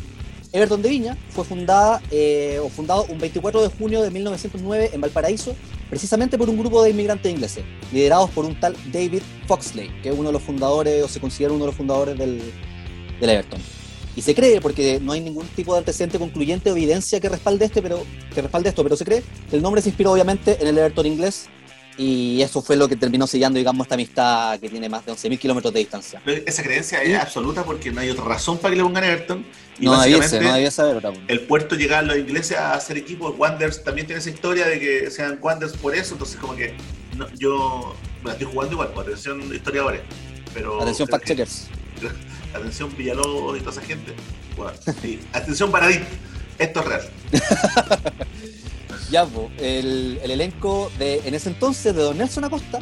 Everton 0.51 0.82
de 0.82 0.89
Viña 0.89 1.18
fue 1.30 1.43
fundada 1.43 2.01
eh, 2.11 2.59
o 2.63 2.70
fundado 2.70 3.05
un 3.09 3.18
24 3.20 3.61
de 3.61 3.68
junio 3.70 4.01
de 4.01 4.09
1909 4.09 4.91
en 4.93 5.01
Valparaíso, 5.01 5.53
precisamente 5.89 6.38
por 6.38 6.49
un 6.49 6.57
grupo 6.57 6.82
de 6.82 6.91
inmigrantes 6.91 7.30
ingleses, 7.32 7.66
liderados 7.91 8.30
por 8.32 8.45
un 8.45 8.57
tal 8.59 8.76
David 8.91 9.22
Foxley, 9.47 9.89
que 10.01 10.09
es 10.09 10.16
uno 10.18 10.30
de 10.30 10.34
los 10.34 10.41
fundadores 10.41 11.03
o 11.03 11.07
se 11.09 11.20
considera 11.20 11.53
uno 11.53 11.66
de 11.66 11.68
los 11.68 11.76
fundadores 11.76 12.18
del, 12.18 12.41
del 13.20 13.30
Everton. 13.30 13.59
y 14.16 14.22
se 14.22 14.34
cree, 14.34 14.61
porque 14.61 14.99
no 15.01 15.11
hay 15.11 15.22
ningún 15.22 15.45
tipo 15.47 15.74
de 15.74 15.80
antecedente 15.80 16.18
concluyente 16.18 16.72
o 16.72 16.76
evidencia 16.76 17.20
que 17.20 17.30
respalde, 17.30 17.66
este, 17.66 17.82
pero, 17.82 18.05
que 18.34 18.41
respalde 18.41 18.70
esto, 18.70 18.84
pero 18.84 18.95
se 18.95 19.03
cree 19.03 19.24
que 19.49 19.55
el 19.55 19.61
nombre 19.61 19.82
se 19.82 19.89
inspiró 19.89 20.11
obviamente 20.11 20.57
en 20.61 20.68
el 20.68 20.78
Everton 20.78 21.05
inglés 21.05 21.49
y 21.97 22.41
eso 22.41 22.61
fue 22.61 22.76
lo 22.76 22.89
que 22.89 22.97
terminó 22.97 23.26
sellando, 23.26 23.57
digamos, 23.57 23.86
esta 23.86 23.95
amistad 23.95 24.59
que 24.59 24.70
tiene 24.70 24.89
más 24.89 25.05
de 25.05 25.13
11.000 25.13 25.39
kilómetros 25.39 25.74
de 25.74 25.80
distancia. 25.80 26.22
Esa 26.26 26.61
creencia 26.61 27.01
es 27.01 27.18
absoluta 27.18 27.63
porque 27.63 27.91
no 27.91 28.01
hay 28.01 28.09
otra 28.09 28.26
razón 28.26 28.57
para 28.57 28.72
que 28.72 28.78
le 28.78 28.84
pongan 28.84 29.03
Everton. 29.05 29.45
Y 29.80 29.86
no 29.86 30.01
debía 30.01 30.18
no 30.18 30.53
debía 30.53 30.72
saber 30.72 30.97
otra. 30.97 31.13
El 31.28 31.41
puerto 31.41 31.76
llegaban 31.76 32.07
los 32.07 32.18
ingleses 32.18 32.57
a 32.57 32.74
hacer 32.74 32.97
equipo. 32.97 33.30
Wanderers 33.30 33.84
también 33.84 34.07
tiene 34.07 34.20
esa 34.20 34.30
historia 34.30 34.68
de 34.68 34.80
que 34.80 35.09
sean 35.09 35.39
Wanderers 35.41 35.78
por 35.78 35.95
eso. 35.95 36.16
Entonces, 36.16 36.38
como 36.38 36.55
que 36.55 36.74
yo 37.38 37.95
me 38.24 38.28
la 38.28 38.34
estoy 38.34 38.47
jugando 38.51 38.74
igual. 38.74 38.91
Pues, 38.93 39.07
atención, 39.07 39.41
historiadores. 39.53 40.01
Pero 40.53 40.82
atención, 40.82 41.07
fact 41.07 41.28
checkers. 41.28 41.68
atención, 42.56 42.95
Villalobos 42.95 43.58
y 43.58 43.60
toda 43.60 43.72
esa 43.72 43.82
gente. 43.82 44.14
atención, 45.34 45.72
Paradit. 45.72 46.01
Esto 46.58 46.80
es 46.82 46.86
real. 46.86 47.10
Ya, 49.12 49.28
el, 49.60 50.20
elenco 50.24 50.91
de 50.97 51.22
en 51.26 51.36
ese 51.36 51.49
entonces 51.49 51.95
de 51.95 52.01
Don 52.01 52.18
Nelson 52.18 52.43
Acosta, 52.43 52.80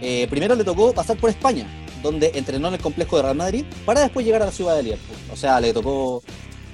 eh, 0.00 0.26
primero 0.30 0.54
le 0.54 0.64
tocó 0.64 0.94
pasar 0.94 1.18
por 1.18 1.28
España, 1.28 1.66
donde 2.02 2.30
entrenó 2.34 2.68
en 2.68 2.74
el 2.74 2.80
complejo 2.80 3.16
de 3.16 3.22
Real 3.24 3.36
Madrid, 3.36 3.66
para 3.84 4.00
después 4.00 4.24
llegar 4.24 4.42
a 4.42 4.46
la 4.46 4.52
ciudad 4.52 4.74
de 4.76 4.84
Liverpool. 4.84 5.16
O 5.30 5.36
sea, 5.36 5.60
le 5.60 5.74
tocó 5.74 6.22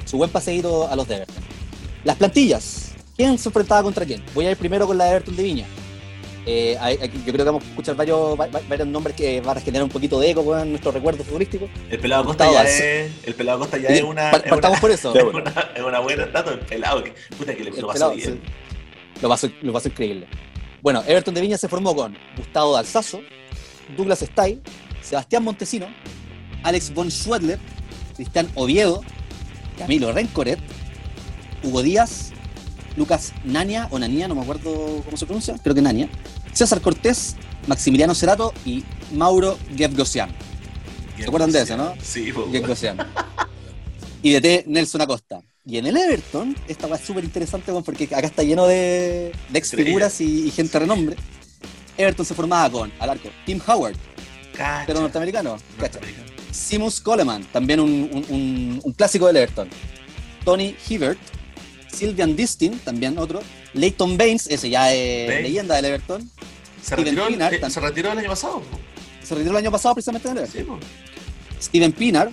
su 0.05 0.17
buen 0.17 0.31
paseíto 0.31 0.89
a 0.89 0.95
los 0.95 1.09
de 1.09 1.17
Everton. 1.17 1.43
Las 2.05 2.17
plantillas. 2.17 2.93
¿Quién 3.17 3.37
se 3.39 3.49
enfrentaba 3.49 3.83
contra 3.83 4.07
quién? 4.07 4.23
Voy 4.35 4.47
a 4.47 4.53
ir 4.53 4.57
primero 4.57 4.87
con 4.87 4.97
la 4.97 5.07
de 5.07 5.11
Everton 5.11 5.35
de 5.35 5.43
Viña. 5.43 5.67
Eh, 6.49 6.79
yo 7.27 7.33
creo 7.33 7.39
que 7.39 7.43
vamos 7.43 7.65
a 7.65 7.67
escuchar 7.67 7.97
varios, 7.97 8.37
varios 8.37 8.87
nombres 8.87 9.17
que 9.17 9.41
van 9.41 9.59
a 9.59 9.61
generar 9.61 9.83
un 9.83 9.91
poquito 9.91 10.21
de 10.21 10.31
eco 10.31 10.57
en 10.57 10.71
nuestros 10.71 10.95
recuerdos 10.95 11.27
futbolísticos. 11.27 11.69
El 11.91 11.99
pelado 11.99 12.25
Costa 12.25 12.51
ya 12.53 12.63
es, 12.63 13.11
el 13.25 13.35
pelado 13.35 13.59
Costa 13.59 13.79
ya 13.79 13.89
es 13.89 14.03
una. 14.05 14.31
Partamos 14.31 14.79
por 14.79 14.91
eso. 14.93 15.13
Es 15.17 15.25
una, 15.25 15.71
es 15.75 15.83
una 15.83 15.99
buena 15.99 16.27
dato 16.27 16.53
el 16.53 16.61
pelado 16.61 17.03
que 17.03 17.15
puta 17.37 17.55
que 17.55 17.65
le 17.65 17.71
lo 17.73 17.89
pasó 17.89 18.13
bien. 18.13 18.41
Lo 19.21 19.29
pasó, 19.29 19.51
lo 19.63 19.79
increíble. 19.85 20.27
Bueno, 20.83 21.03
Everton 21.07 21.35
de 21.35 21.41
Viña 21.41 21.59
se 21.59 21.69
formó 21.69 21.97
con 21.97 22.17
Gustavo 22.37 22.75
Dalsazo, 22.75 23.21
Douglas 23.97 24.23
Stay, 24.23 24.63
Sebastián 25.01 25.43
Montesino, 25.43 25.87
Alex 26.63 26.93
von 26.95 27.11
Schwedler, 27.11 27.59
Cristian 28.15 28.49
Oviedo, 28.55 29.03
Camilo 29.79 30.13
Rencoret, 30.13 30.61
Hugo 31.63 31.83
Díaz, 31.83 32.33
Lucas 32.97 33.33
Nania 33.45 33.89
o 33.91 33.99
Nania, 33.99 34.29
no 34.29 34.35
me 34.35 34.43
acuerdo 34.43 35.03
cómo 35.05 35.17
se 35.17 35.27
pronuncia, 35.27 35.57
creo 35.63 35.75
que 35.75 35.83
Nania, 35.83 36.09
César 36.53 36.81
Cortés, 36.81 37.37
Maximiliano 37.67 38.15
Cerato 38.15 38.53
y 38.65 38.85
Mauro 39.13 39.59
Gevgosian. 39.77 40.31
¿Se 41.17 41.25
acuerdan 41.25 41.51
de 41.53 41.63
eso, 41.63 41.77
no? 41.77 41.95
Sí, 42.03 42.33
Gevgosian. 42.53 42.99
Y 44.23 44.33
de 44.33 44.41
T, 44.41 44.65
Nelson 44.67 45.01
Acosta. 45.03 45.41
Y 45.65 45.79
en 45.79 45.87
el 45.87 45.97
Everton, 45.97 46.57
esta 46.69 46.87
va 46.87 46.97
súper 46.97 47.25
interesante 47.25 47.73
porque 47.85 48.05
acá 48.05 48.27
está 48.27 48.45
lleno 48.45 48.67
de, 48.67 49.33
ex 49.53 49.71
figuras 49.71 50.21
y, 50.21 50.51
gente 50.53 50.73
de 50.73 50.79
renombre. 50.79 51.17
Everton 51.99 52.25
se 52.25 52.35
formaba 52.35 52.71
con, 52.71 52.93
al 53.01 53.11
arco, 53.11 53.31
Tim 53.45 53.61
Howard, 53.67 53.97
pero 54.87 55.01
norteamericano. 55.01 55.57
Simus 56.53 57.01
Coleman, 57.01 57.45
también 57.53 57.81
un, 57.81 58.95
clásico 58.97 59.27
del 59.27 59.39
Everton. 59.39 59.69
Tony 60.45 60.77
Hibbert, 60.89 61.19
Sylvian 61.97 62.37
Distin, 62.37 62.79
también 62.81 63.19
otro. 63.19 63.41
Leighton 63.75 64.17
Baines, 64.17 64.47
ese 64.49 64.71
ya 64.71 64.93
es 64.93 65.43
leyenda 65.43 65.77
del 65.77 65.87
Everton. 65.87 66.31
Se 66.83 66.95
retiró, 66.95 67.27
el, 67.27 67.35
se 67.71 67.81
retiró, 67.81 68.13
el, 68.13 68.19
año 68.19 68.29
pasado. 68.29 68.63
Se 69.23 69.35
retiró 69.35 69.53
el 69.53 69.65
año 69.65 69.73
pasado 69.73 69.95
precisamente 69.95 70.29
del 70.29 70.39
Everton. 70.39 70.79
Steven 71.61 71.93
Pinar, 71.93 72.31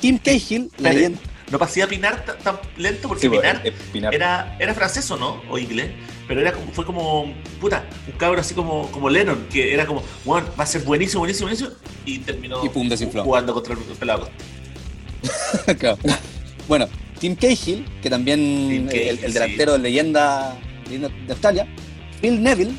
Tim 0.00 0.18
Cahill, 0.18 0.70
la 0.78 0.92
leyenda. 0.92 1.20
No 1.50 1.58
pasía 1.58 1.86
Pinar 1.86 2.24
tan, 2.24 2.58
lento 2.78 3.08
porque 3.08 3.28
pues, 3.28 3.42
Pinar, 3.92 4.14
Era, 4.14 4.56
era 4.58 4.74
francés 4.74 5.10
o 5.10 5.16
no, 5.16 5.42
o 5.50 5.58
inglés, 5.58 5.90
pero 6.26 6.40
era 6.40 6.52
como, 6.52 6.72
fue 6.72 6.86
como, 6.86 7.34
puta, 7.60 7.84
un 8.06 8.16
cabro 8.18 8.40
así 8.40 8.54
como, 8.54 8.90
como 8.90 9.10
Lennon, 9.10 9.46
que 9.52 9.74
era 9.74 9.86
como, 9.86 10.02
bueno, 10.24 10.48
va 10.58 10.64
a 10.64 10.66
ser 10.66 10.82
buenísimo, 10.82 11.20
buenísimo, 11.20 11.48
buenísimo, 11.48 11.70
y 12.06 12.18
terminó 12.20 12.60
jugando 12.60 13.52
contra 13.52 13.74
el 13.74 13.80
pelado. 13.80 14.30
Bueno, 16.66 16.88
Tim 17.24 17.36
Cahill, 17.36 17.86
que 18.02 18.10
también 18.10 18.86
el, 18.92 19.32
delantero 19.32 19.72
de 19.72 19.78
leyenda, 19.78 20.58
de 20.90 21.10
Australia, 21.30 21.66
Phil 22.20 22.42
Neville, 22.42 22.74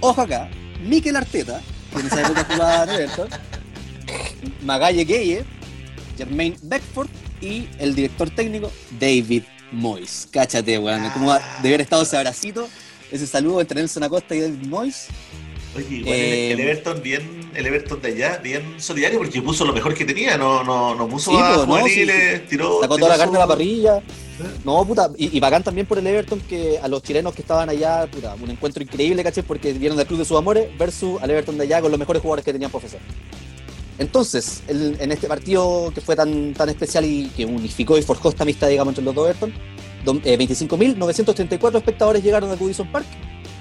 ojo 0.00 0.22
acá, 0.22 0.50
Mikel 0.82 1.14
Arteta, 1.14 1.62
que 1.94 2.00
en 2.00 2.06
esa 2.08 2.20
época 2.20 2.48
jugaba 2.50 2.82
en 2.82 2.90
Everton, 2.90 3.28
Magalle 4.64 5.04
Gueye, 5.04 5.44
Jermaine 6.18 6.56
Beckford 6.62 7.08
y 7.40 7.68
el 7.78 7.94
director 7.94 8.28
técnico 8.30 8.72
David 8.98 9.44
Moyes. 9.70 10.26
Cáchate, 10.32 10.76
weón. 10.76 11.08
Como 11.10 11.32
de 11.32 11.68
haber 11.68 11.82
estado 11.82 12.02
ese 12.02 12.16
abracito, 12.16 12.68
ese 13.12 13.24
saludo 13.28 13.60
entre 13.60 13.78
Nelson 13.78 14.02
Acosta 14.02 14.34
y 14.34 14.40
David 14.40 14.66
Moyes. 14.66 15.06
Oye, 15.76 15.96
igual 15.96 16.14
el, 16.14 16.60
eh, 16.60 16.62
Everton 16.62 17.00
bien, 17.02 17.50
el 17.54 17.66
Everton 17.66 18.02
de 18.02 18.08
allá, 18.08 18.38
bien 18.38 18.74
solidario 18.78 19.18
porque 19.18 19.40
puso 19.40 19.64
lo 19.64 19.72
mejor 19.72 19.94
que 19.94 20.04
tenía, 20.04 20.36
no, 20.36 20.64
no, 20.64 20.96
no 20.96 21.08
puso 21.08 21.38
a 21.38 21.64
no, 21.64 21.84
tiró. 22.48 22.80
Sacó 22.80 22.96
toda 22.96 23.10
la 23.10 23.18
carne 23.18 23.34
de 23.34 23.38
la 23.38 23.46
parrilla. 23.46 23.98
¿Eh? 23.98 24.02
No, 24.64 24.84
puta, 24.84 25.10
y, 25.16 25.36
y, 25.36 25.38
bacán 25.38 25.62
también 25.62 25.86
por 25.86 25.98
el 25.98 26.06
Everton 26.06 26.40
que 26.40 26.78
a 26.82 26.88
los 26.88 27.02
chilenos 27.02 27.34
que 27.34 27.42
estaban 27.42 27.68
allá, 27.68 28.08
puta, 28.10 28.34
un 28.40 28.50
encuentro 28.50 28.82
increíble, 28.82 29.22
caché, 29.22 29.42
porque 29.42 29.72
vieron 29.72 29.96
del 29.96 30.06
club 30.06 30.18
de 30.18 30.24
sus 30.24 30.36
amores 30.36 30.76
versus 30.76 31.22
al 31.22 31.30
Everton 31.30 31.56
de 31.58 31.64
allá 31.64 31.80
con 31.80 31.90
los 31.90 32.00
mejores 32.00 32.20
jugadores 32.20 32.44
que 32.44 32.52
tenían 32.52 32.70
profesor. 32.70 33.00
Entonces, 33.98 34.62
en 34.66 35.12
este 35.12 35.28
partido 35.28 35.92
que 35.94 36.00
fue 36.00 36.16
tan, 36.16 36.54
tan 36.54 36.70
especial 36.70 37.04
y 37.04 37.28
que 37.36 37.44
unificó 37.44 37.98
y 37.98 38.02
forjó 38.02 38.30
esta 38.30 38.44
amistad, 38.44 38.68
digamos, 38.68 38.92
entre 38.92 39.04
los 39.04 39.14
dos 39.14 39.28
Everton, 39.28 39.52
25.934 40.06 41.74
eh, 41.74 41.78
espectadores 41.78 42.24
llegaron 42.24 42.50
a 42.50 42.56
Goodison 42.56 42.90
Park, 42.90 43.06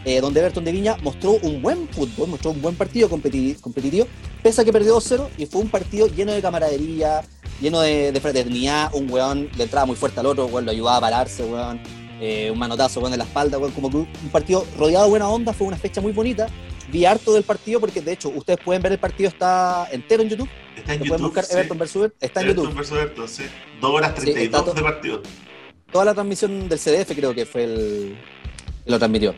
eh, 0.05 0.21
donde 0.21 0.39
Everton 0.39 0.63
de 0.63 0.71
Viña 0.71 0.97
mostró 1.01 1.33
un 1.41 1.61
buen 1.61 1.87
fútbol, 1.89 2.29
mostró 2.29 2.51
un 2.51 2.61
buen 2.61 2.75
partido 2.75 3.09
competitivo, 3.09 4.07
pese 4.41 4.61
a 4.61 4.65
que 4.65 4.71
perdió 4.71 4.97
2-0 4.97 5.27
y 5.37 5.45
fue 5.45 5.61
un 5.61 5.69
partido 5.69 6.07
lleno 6.07 6.31
de 6.31 6.41
camaradería, 6.41 7.21
lleno 7.61 7.81
de, 7.81 8.17
fraternidad, 8.21 8.93
un 8.93 9.09
weón 9.11 9.49
le 9.57 9.63
entraba 9.63 9.85
muy 9.85 9.95
fuerte 9.95 10.19
al 10.19 10.25
otro, 10.25 10.45
weón, 10.45 10.65
lo 10.65 10.71
ayudaba 10.71 10.97
a 10.97 11.01
pararse, 11.01 11.43
weón, 11.43 11.79
eh, 12.21 12.49
un 12.51 12.59
manotazo 12.59 12.99
weón, 12.99 13.13
en 13.13 13.19
la 13.19 13.25
espalda, 13.25 13.57
weón, 13.57 13.71
como 13.73 13.87
un 13.87 14.29
partido 14.31 14.65
rodeado 14.77 15.05
de 15.05 15.09
buena 15.11 15.29
onda, 15.29 15.53
fue 15.53 15.67
una 15.67 15.77
fecha 15.77 16.01
muy 16.01 16.11
bonita 16.11 16.47
vi 16.91 17.05
harto 17.05 17.33
del 17.33 17.43
partido 17.43 17.79
porque 17.79 18.01
de 18.01 18.13
hecho 18.13 18.29
ustedes 18.29 18.59
pueden 18.63 18.81
ver 18.81 18.93
el 18.93 18.99
partido 18.99 19.29
está 19.29 19.87
entero 19.91 20.23
en 20.23 20.29
YouTube. 20.29 20.49
Está 20.75 20.93
en 20.93 20.99
YouTube. 20.99 21.09
Pueden 21.09 21.25
buscar 21.25 21.45
Everton 21.51 21.77
versus 21.77 22.11
Está 22.19 22.41
en 22.41 22.47
YouTube. 22.47 22.73
Versus 22.73 22.97
Everton, 22.97 23.27
sí. 23.27 23.43
2 23.81 23.91
horas 23.91 24.15
32 24.15 24.75
de 24.75 24.81
partido. 24.81 25.21
Toda 25.91 26.05
la 26.05 26.13
transmisión 26.13 26.69
del 26.69 26.79
CDF 26.79 27.15
creo 27.15 27.33
que 27.33 27.45
fue 27.45 27.63
el 27.63 28.17
que 28.85 28.91
lo 28.91 28.99
transmitió. 28.99 29.35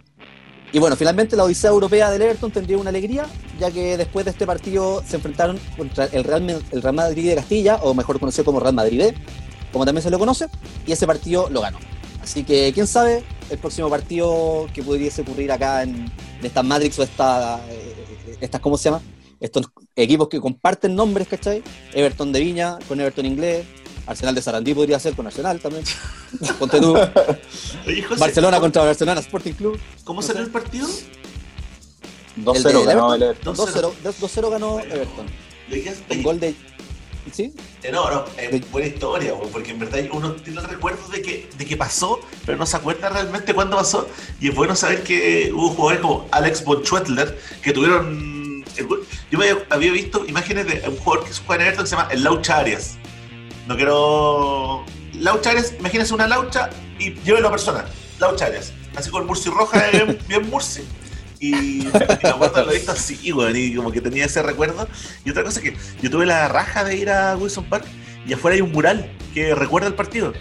Y 0.73 0.79
bueno, 0.79 0.95
finalmente 0.95 1.35
la 1.35 1.43
Odisea 1.43 1.69
Europea 1.69 2.09
del 2.09 2.21
Everton 2.21 2.51
tendría 2.51 2.77
una 2.77 2.89
alegría, 2.89 3.25
ya 3.59 3.71
que 3.71 3.97
después 3.97 4.23
de 4.25 4.31
este 4.31 4.45
partido 4.45 5.03
se 5.05 5.17
enfrentaron 5.17 5.59
contra 5.75 6.05
el 6.05 6.23
Real, 6.23 6.63
Real 6.71 6.93
Madrid 6.93 7.29
de 7.29 7.35
Castilla, 7.35 7.75
o 7.83 7.93
mejor 7.93 8.19
conocido 8.19 8.45
como 8.45 8.59
Real 8.59 8.73
Madrid 8.73 8.99
B, 8.99 9.13
como 9.73 9.85
también 9.85 10.01
se 10.01 10.09
lo 10.09 10.17
conoce, 10.17 10.47
y 10.87 10.93
ese 10.93 11.05
partido 11.05 11.49
lo 11.49 11.61
ganó. 11.61 11.77
Así 12.21 12.43
que, 12.43 12.71
quién 12.73 12.87
sabe, 12.87 13.23
el 13.49 13.57
próximo 13.57 13.89
partido 13.89 14.67
que 14.73 14.81
pudiese 14.81 15.23
ocurrir 15.23 15.51
acá 15.51 15.83
en, 15.83 16.09
estas 16.41 16.63
Matrix 16.63 16.97
o 16.99 17.03
esta, 17.03 17.59
eh, 17.69 18.37
estas, 18.39 18.61
¿cómo 18.61 18.77
se 18.77 18.85
llama? 18.85 19.01
Estos 19.41 19.69
equipos 19.95 20.29
que 20.29 20.39
comparten 20.39 20.95
nombres, 20.95 21.27
¿cachai? 21.27 21.63
Everton 21.93 22.31
de 22.31 22.39
Viña 22.39 22.77
con 22.87 22.99
Everton 22.99 23.25
inglés, 23.25 23.65
Arsenal 24.07 24.35
de 24.35 24.41
Sarandí 24.41 24.73
podría 24.73 24.99
ser 24.99 25.13
con 25.15 25.27
Arsenal 25.27 25.59
también. 25.59 25.83
Ponte 26.59 26.79
tú. 26.79 26.97
Barcelona 28.17 28.59
contra 28.59 28.83
Barcelona 28.83 29.19
Sporting 29.21 29.53
Club. 29.53 29.79
¿Cómo 30.03 30.21
salió 30.21 30.43
el 30.43 30.49
partido? 30.49 30.87
2-0 32.37 32.85
ganó 32.85 33.13
el 33.13 33.23
Everton. 33.23 33.55
2-0 33.55 34.49
ganó 34.49 34.79
Everton. 34.79 35.25
Un 36.09 36.23
gol 36.23 36.39
de 36.39 36.55
¿Sí? 37.31 37.53
Eh, 37.83 37.91
no, 37.91 38.09
no, 38.09 38.25
es 38.37 38.71
buena 38.71 38.87
historia, 38.87 39.33
porque 39.51 39.71
en 39.71 39.79
verdad 39.79 39.99
uno 40.11 40.33
tiene 40.33 40.59
recuerdos 40.61 41.09
de 41.11 41.21
que, 41.21 41.49
de 41.55 41.65
que 41.65 41.77
pasó, 41.77 42.19
pero 42.45 42.57
no 42.57 42.65
se 42.65 42.77
acuerda 42.77 43.09
realmente 43.09 43.53
cuándo 43.53 43.77
pasó. 43.77 44.09
Y 44.39 44.49
es 44.49 44.55
bueno 44.55 44.75
saber 44.75 45.03
que 45.03 45.51
hubo 45.53 45.69
jugadores 45.69 46.01
como 46.01 46.27
Alex 46.31 46.65
von 46.65 46.83
que 47.61 47.73
tuvieron. 47.73 48.63
Yo 49.29 49.37
me 49.37 49.45
había 49.69 49.91
visto 49.91 50.25
imágenes 50.27 50.65
de 50.65 50.89
un 50.89 50.97
jugador 50.97 51.27
que 51.27 51.33
juega 51.45 51.63
en 51.63 51.67
Everton 51.67 51.85
que 51.85 51.89
se 51.89 51.95
llama 51.95 52.09
el 52.11 52.23
Laucha 52.23 52.57
Arias. 52.57 52.97
No 53.67 53.75
quiero. 53.75 54.85
Laucha 55.19 55.51
Arias, 55.51 55.73
imagínense 55.79 56.13
una 56.13 56.27
laucha 56.27 56.69
y 56.99 57.13
llévelo 57.21 57.49
a 57.49 57.51
persona. 57.51 57.85
Laucha 58.19 58.45
Arias. 58.45 58.73
Así 58.95 59.09
con 59.09 59.25
Murci 59.25 59.49
Roja, 59.49 59.89
bien, 59.91 60.17
bien 60.27 60.49
Murci. 60.49 60.81
Y, 61.39 61.87
me 62.21 62.29
acuerdo 62.29 62.65
lo 62.65 62.71
visto 62.71 62.91
así, 62.91 63.19
y 63.23 63.75
como 63.75 63.91
que 63.91 63.99
tenía 63.99 64.25
ese 64.25 64.43
recuerdo. 64.43 64.87
Y 65.25 65.31
otra 65.31 65.43
cosa 65.43 65.59
que 65.59 65.75
yo 66.01 66.09
tuve 66.11 66.25
la 66.25 66.47
raja 66.47 66.83
de 66.83 66.95
ir 66.95 67.09
a 67.09 67.35
Wilson 67.35 67.65
Park 67.65 67.85
y 68.27 68.33
afuera 68.33 68.55
hay 68.55 68.61
un 68.61 68.71
mural 68.71 69.11
que 69.33 69.55
recuerda 69.55 69.87
el 69.87 69.95
partido. 69.95 70.33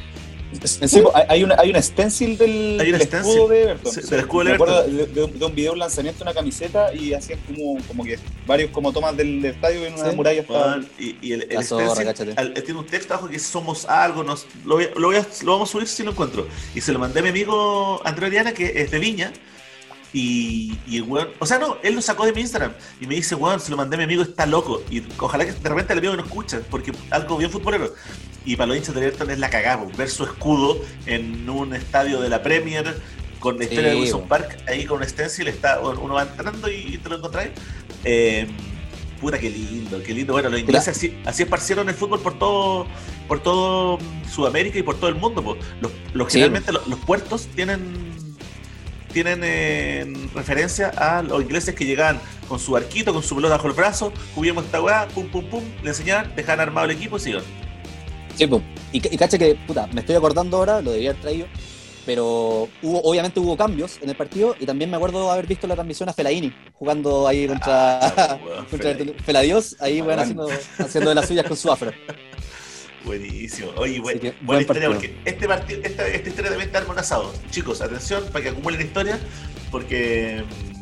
Sí, 0.65 1.01
hay- 1.29 1.45
una, 1.45 1.55
hay 1.59 1.71
una 1.71 1.81
stencil 1.81 2.37
del, 2.37 2.79
Hay 2.81 2.89
una 2.89 2.99
del 2.99 3.07
stencil, 3.07 3.31
escudo 3.33 3.49
de 3.49 3.63
Everton. 3.63 3.93
sí, 3.93 4.01
del 4.03 4.21
escudo 4.21 4.39
de 4.45 4.49
Me 4.51 4.55
acuerdo 4.55 4.85
Everton. 4.85 5.15
de, 5.15 5.21
de- 5.33 5.39
de 5.39 5.45
un 5.45 5.55
video, 5.55 5.73
un 5.75 5.79
lanzamiento 5.79 6.19
de 6.19 6.23
una 6.31 6.35
camiseta 6.35 6.93
y 6.95 7.13
hacían 7.15 7.39
como, 7.47 7.79
como 7.87 8.05
que 8.05 8.19
varios 8.47 8.71
como 8.71 8.93
tomas 8.93 9.17
del, 9.17 9.41
del 9.43 9.53
estadio 9.53 9.87
en 9.87 9.95
una 9.95 10.11
Sí. 10.11 10.17
muralla. 10.17 10.45
y, 10.99 11.17
y 11.23 11.33
el, 11.35 11.43
stencil, 11.63 12.35
al- 12.37 12.55
tiene 12.55 12.81
un 12.81 12.87
texto 12.87 13.15
abajo 13.15 13.29
que 13.29 13.39
somos 13.39 13.85
algo, 13.87 14.23
nos, 14.25 14.47
lo, 14.65 14.75
voy 14.77 14.89
lo, 14.97 15.07
voy 15.09 15.17
a- 15.17 15.27
lo 15.45 15.53
vamos 15.53 15.69
a 15.69 15.73
subir 15.73 15.87
si 15.87 16.03
lo 16.03 16.11
encuentro. 16.11 16.49
Y 16.75 16.81
se 16.81 16.93
lo 16.93 16.99
mandé 16.99 17.21
a 17.21 17.23
mi 17.23 17.29
amigo 17.29 18.01
Andrés 18.05 18.27
Ariana, 18.29 18.53
que 18.53 18.73
es 18.83 18.91
de 18.91 18.99
Viña. 18.99 19.33
Y, 20.13 20.77
y 20.89 20.97
el 20.97 21.03
weón, 21.05 21.29
o 21.39 21.47
sea, 21.47 21.59
no, 21.59 21.77
él 21.85 21.95
lo 21.95 22.03
sacó 22.03 22.25
de 22.27 22.33
mi 22.33 22.41
Instagram 22.41 22.73
y 23.01 23.07
me 23.07 23.15
dice, 23.15 23.35
weón, 23.37 23.61
se 23.61 23.71
lo 23.71 23.77
mandé 23.77 23.95
a 23.95 23.99
mi 23.99 24.05
amigo, 24.05 24.23
está 24.23 24.45
loco. 24.47 24.83
Y 24.91 25.03
ojalá 25.19 25.45
que 25.47 25.53
de 25.53 25.69
repente 25.69 25.93
el 25.93 26.01
amigo 26.01 26.17
no 26.17 26.23
escucha, 26.25 26.61
porque 26.69 26.93
algo 27.11 27.37
bien 27.37 27.51
futbolero. 27.51 27.95
Y 28.45 28.57
para 28.57 28.69
los 28.69 28.77
hinchas 28.79 28.95
de 28.95 29.03
Everton 29.03 29.31
es 29.31 29.39
la 29.39 29.51
cagada, 29.51 29.85
po, 29.85 29.91
ver 29.97 30.09
su 30.11 30.25
escudo 30.25 30.81
en 31.07 31.49
un 31.49 31.75
estadio 31.75 32.21
de 32.21 32.29
la 32.29 32.43
Premier 32.43 32.97
con 33.39 33.57
la 33.59 33.65
historia 33.65 33.91
Sí, 33.91 33.97
de 33.97 34.01
Wilson 34.03 34.21
po. 34.23 34.29
Park, 34.29 34.59
ahí 34.67 34.85
con 34.85 34.99
un 35.01 35.09
stencil, 35.09 35.47
está, 35.49 35.79
uno 35.81 36.15
va 36.15 36.23
entrando 36.23 36.69
y 36.69 36.99
te 36.99 37.09
lo 37.09 37.17
encontráis. 37.17 37.51
Eh, 38.05 38.49
puta, 39.21 39.39
qué 39.39 39.49
lindo, 39.51 40.03
qué 40.03 40.13
lindo. 40.13 40.33
Bueno, 40.33 40.49
los 40.51 40.59
ingleses 40.59 40.97
así, 40.97 41.17
así 41.25 41.45
esparcieron 41.45 41.89
el 41.89 41.95
fútbol 41.95 42.21
por 42.21 42.39
todo 42.39 42.87
por 43.29 43.41
todo 43.41 43.99
Sudamérica 44.29 44.79
y 44.79 44.83
por 44.83 44.97
todo 44.97 45.09
el 45.09 45.15
mundo. 45.15 45.43
po. 45.45 45.57
Los, 45.81 45.93
los- 46.15 46.27
Sí. 46.33 46.39
generalmente 46.41 46.73
los, 46.73 46.87
los 46.89 46.99
puertos 47.01 47.47
tienen 47.55 48.10
tienen 49.13 49.41
eh, 49.43 50.07
referencia 50.35 50.89
a 50.89 51.23
los 51.23 51.43
ingleses 51.43 51.75
que 51.75 51.85
llegaban 51.85 52.21
con 52.49 52.59
su 52.59 52.77
arquito, 52.77 53.13
con 53.13 53.23
su 53.23 53.35
pelota 53.37 53.57
bajo 53.57 53.69
el 53.69 53.75
brazo, 53.75 54.13
juguemos 54.35 54.65
esta 54.65 54.81
weá, 54.81 55.07
pum, 55.09 55.29
pum, 55.29 55.45
pum, 55.47 55.65
le 55.83 55.91
enseñaban, 55.91 56.35
dejaban 56.35 56.61
armado 56.61 56.87
el 56.87 56.93
equipo 56.93 57.19
y 57.25 57.31
iban. 57.31 57.43
Sí, 58.37 58.47
po. 58.47 58.63
Y, 58.93 58.99
y 58.99 59.17
cacha 59.17 59.39
que, 59.39 59.55
puta, 59.67 59.87
me 59.93 60.01
estoy 60.01 60.17
acordando 60.17 60.57
ahora, 60.57 60.81
lo 60.81 60.93
debía 60.93 61.11
haber 61.11 61.23
traído, 61.23 61.47
pero 62.07 62.69
hubo, 62.83 63.03
obviamente 63.03 63.39
hubo 63.41 63.57
cambios 63.57 63.99
en 64.03 64.09
el 64.09 64.17
partido 64.17 64.57
y 64.59 64.67
también 64.67 64.91
me 64.91 64.97
acuerdo 64.97 65.31
haber 65.31 65.47
visto 65.47 65.67
la 65.67 65.75
transmisión 65.75 66.09
a 66.09 66.13
Felaini 66.13 66.53
jugando 66.75 67.29
ahí 67.29 67.47
contra, 67.47 67.99
Ah, 68.01 68.39
weón, 68.45 68.65
contra. 68.67 68.95
Feladios, 69.25 69.77
ahí 69.81 70.01
bueno, 70.01 70.23
haciendo, 70.23 70.49
haciendo 70.79 71.11
de 71.11 71.15
las 71.15 71.29
suyas 71.29 71.47
con 71.47 71.57
su 71.57 71.71
afro. 71.71 71.93
Buenísimo. 73.05 73.71
Oye, 73.77 73.99
buen- 74.01 74.19
buena 74.21 74.35
buen 74.43 74.61
historia, 74.61 74.89
partido. 74.89 74.93
porque 74.93 75.15
este 75.25 75.49
partido, 75.49 75.81
esta, 75.83 76.07
esta 76.07 76.29
historia 76.29 76.51
también 76.51 76.69
está 76.75 76.91
un 76.91 76.99
asado. 76.99 77.33
Chicos, 77.51 77.81
atención 77.81 78.25
para 78.33 78.43
que 78.45 78.49
acumulen 78.51 78.81
historia, 78.81 79.19
porque. 79.71 80.45
mm, 80.67 80.81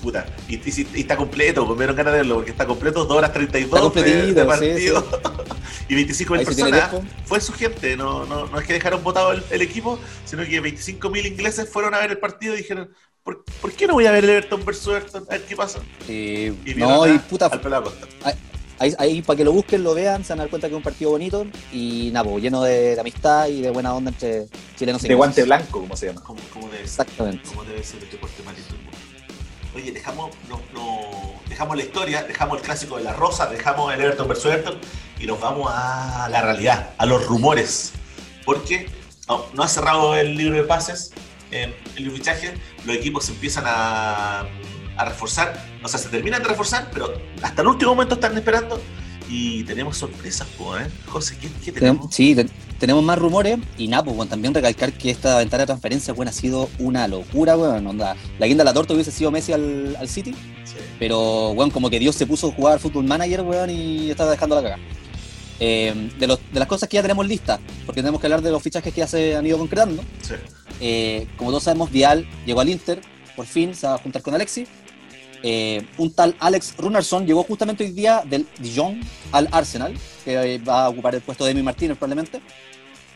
Puta, 0.00 0.24
y, 0.48 0.54
y 0.66 0.72
si- 0.72 0.88
y 0.94 1.00
está 1.00 1.14
completo, 1.14 1.66
pues 1.66 1.76
me 1.76 1.82
dieron 1.82 1.94
ganas 1.94 2.14
de 2.14 2.18
verlo, 2.20 2.36
porque 2.36 2.52
está 2.52 2.64
completo, 2.66 3.04
2 3.04 3.14
horas 3.18 3.34
32 3.34 3.88
Está 3.88 4.00
de, 4.02 4.32
de 4.32 4.44
partido. 4.46 5.06
y 5.90 5.94
25 5.94 6.32
mil 6.36 6.42
personas. 6.46 6.90
Fue 7.26 7.38
su 7.38 7.52
gente, 7.52 7.98
no, 7.98 8.24
no, 8.24 8.46
no 8.46 8.58
es 8.58 8.66
que 8.66 8.72
dejaron 8.72 9.02
votado 9.04 9.32
el, 9.32 9.42
el 9.50 9.60
equipo, 9.60 9.98
sino 10.24 10.42
que 10.46 10.58
25 10.58 11.10
mil 11.10 11.26
ingleses 11.26 11.68
fueron 11.68 11.92
a 11.94 11.98
ver 11.98 12.12
el 12.12 12.18
partido 12.18 12.54
y 12.54 12.58
dijeron: 12.58 12.88
¿Por, 13.22 13.44
por 13.60 13.72
qué 13.72 13.86
no 13.86 13.92
voy 13.92 14.06
a 14.06 14.12
ver 14.12 14.24
el 14.24 14.30
Everton 14.30 14.64
versus 14.64 14.88
Everton? 14.94 15.24
A 15.28 15.32
ver 15.32 15.42
qué 15.42 15.54
pasa. 15.54 15.80
Y, 16.08 16.46
Y 16.64 16.74
no, 16.78 17.06
y 17.06 17.18
puta, 17.18 17.46
al 17.48 17.60
pelado 17.60 17.84
Costa. 17.84 18.06
Ahí, 18.80 18.94
ahí 18.98 19.22
para 19.22 19.36
que 19.36 19.44
lo 19.44 19.52
busquen, 19.52 19.84
lo 19.84 19.94
vean, 19.94 20.24
se 20.24 20.32
van 20.32 20.40
a 20.40 20.42
dar 20.42 20.50
cuenta 20.50 20.66
que 20.68 20.74
es 20.74 20.76
un 20.76 20.82
partido 20.82 21.12
bonito 21.12 21.46
y 21.72 22.10
nada, 22.12 22.24
po, 22.28 22.38
lleno 22.38 22.62
de, 22.62 22.94
de 22.96 23.00
amistad 23.00 23.46
y 23.46 23.60
de 23.60 23.70
buena 23.70 23.94
onda 23.94 24.10
entre 24.10 24.46
chilenos 24.76 25.04
y 25.04 25.08
de 25.08 25.14
guante 25.14 25.44
blanco, 25.44 25.80
como 25.80 25.96
se 25.96 26.06
llama. 26.06 26.22
¿Cómo, 26.22 26.40
cómo 26.52 26.66
debe 26.66 26.78
ser? 26.78 26.84
Exactamente. 27.06 27.48
cómo 27.48 27.64
debe 27.64 27.84
ser 27.84 28.02
el 28.02 28.10
deporte 28.10 28.42
mundo. 28.42 28.90
Oye, 29.74 29.92
dejamos, 29.92 30.30
no, 30.48 30.60
no- 30.74 31.40
dejamos 31.48 31.76
la 31.76 31.82
historia, 31.84 32.22
dejamos 32.24 32.58
el 32.58 32.64
clásico 32.64 32.96
de 32.96 33.04
la 33.04 33.12
Rosa, 33.12 33.46
dejamos 33.46 33.92
el 33.94 34.00
Everton 34.00 34.26
versus 34.26 34.46
Everton 34.46 34.78
y 35.20 35.26
nos 35.26 35.38
vamos 35.40 35.70
a 35.72 36.28
la 36.30 36.42
realidad, 36.42 36.90
a 36.98 37.06
los 37.06 37.24
rumores. 37.26 37.92
Porque 38.44 38.88
no, 39.28 39.44
no 39.54 39.62
ha 39.62 39.68
cerrado 39.68 40.16
el 40.16 40.34
libro 40.36 40.56
de 40.56 40.64
pases, 40.64 41.12
eh, 41.52 41.72
el 41.96 42.10
fichaje, 42.10 42.54
los 42.84 42.96
equipos 42.96 43.26
se 43.26 43.32
empiezan 43.32 43.64
a, 43.66 44.44
a 44.96 45.04
reforzar, 45.04 45.54
o 45.82 45.88
sea, 45.88 45.98
se 45.98 46.08
terminan 46.08 46.42
de 46.42 46.48
reforzar, 46.48 46.90
pero 46.92 47.12
hasta 47.42 47.62
el 47.62 47.68
último 47.68 47.92
momento 47.94 48.14
están 48.14 48.36
esperando 48.36 48.80
y 49.28 49.62
tenemos 49.64 49.96
sorpresas, 49.96 50.46
po, 50.58 50.76
¿eh? 50.76 50.86
José, 51.06 51.36
¿qué, 51.40 51.48
qué 51.64 51.70
Tenem- 51.72 51.78
tenemos? 51.78 52.14
Sí, 52.14 52.34
te- 52.34 52.48
tenemos 52.78 53.02
más 53.04 53.18
rumores 53.18 53.58
y 53.78 53.88
nada, 53.88 54.04
pues 54.04 54.16
bueno, 54.16 54.28
también 54.30 54.52
recalcar 54.54 54.92
que 54.92 55.10
esta 55.10 55.38
ventana 55.38 55.62
de 55.62 55.66
transferencia 55.66 56.12
bueno, 56.14 56.30
ha 56.30 56.32
sido 56.32 56.68
una 56.78 57.06
locura, 57.08 57.56
weón. 57.56 57.86
onda, 57.86 58.16
la 58.38 58.46
guinda 58.46 58.62
de 58.64 58.70
la 58.70 58.74
torta 58.74 58.94
hubiese 58.94 59.10
sido 59.12 59.30
Messi 59.30 59.52
al, 59.52 59.96
al 59.98 60.08
City, 60.08 60.32
Sí. 60.64 60.76
pero 60.98 61.50
weón, 61.50 61.70
como 61.70 61.90
que 61.90 61.98
Dios 61.98 62.16
se 62.16 62.26
puso 62.26 62.48
a 62.48 62.52
jugar 62.52 62.78
Football 62.80 63.04
Manager, 63.04 63.42
weón, 63.42 63.70
y 63.70 64.10
está 64.10 64.28
dejando 64.30 64.56
la 64.56 64.62
cagada. 64.62 64.82
Eh, 65.62 66.10
de, 66.18 66.26
los- 66.26 66.40
de 66.52 66.58
las 66.58 66.66
cosas 66.68 66.88
que 66.88 66.96
ya 66.96 67.02
tenemos 67.02 67.26
listas, 67.28 67.60
porque 67.84 68.00
tenemos 68.00 68.20
que 68.20 68.26
hablar 68.26 68.40
de 68.42 68.50
los 68.50 68.62
fichajes 68.62 68.92
que 68.94 69.00
ya 69.00 69.06
se 69.06 69.36
han 69.36 69.46
ido 69.46 69.58
concretando. 69.58 70.02
Sí. 70.22 70.34
Eh, 70.80 71.26
como 71.36 71.50
todos 71.50 71.64
sabemos, 71.64 71.90
Vial 71.90 72.26
llegó 72.46 72.60
al 72.62 72.68
Inter, 72.70 73.02
por 73.40 73.46
fin 73.46 73.74
se 73.74 73.86
va 73.86 73.94
a 73.94 73.98
juntar 73.98 74.20
con 74.20 74.34
Alexis. 74.34 74.68
Eh, 75.42 75.82
un 75.96 76.12
tal 76.12 76.36
Alex 76.40 76.74
Runarsson 76.76 77.26
llegó 77.26 77.42
justamente 77.42 77.84
hoy 77.84 77.92
día 77.92 78.22
del 78.28 78.46
Dijon 78.58 79.00
al 79.32 79.48
Arsenal, 79.50 79.94
que 80.26 80.34
eh, 80.56 80.58
va 80.58 80.84
a 80.84 80.88
ocupar 80.90 81.14
el 81.14 81.22
puesto 81.22 81.46
de 81.46 81.52
Emi 81.52 81.62
Martínez 81.62 81.96
probablemente. 81.96 82.42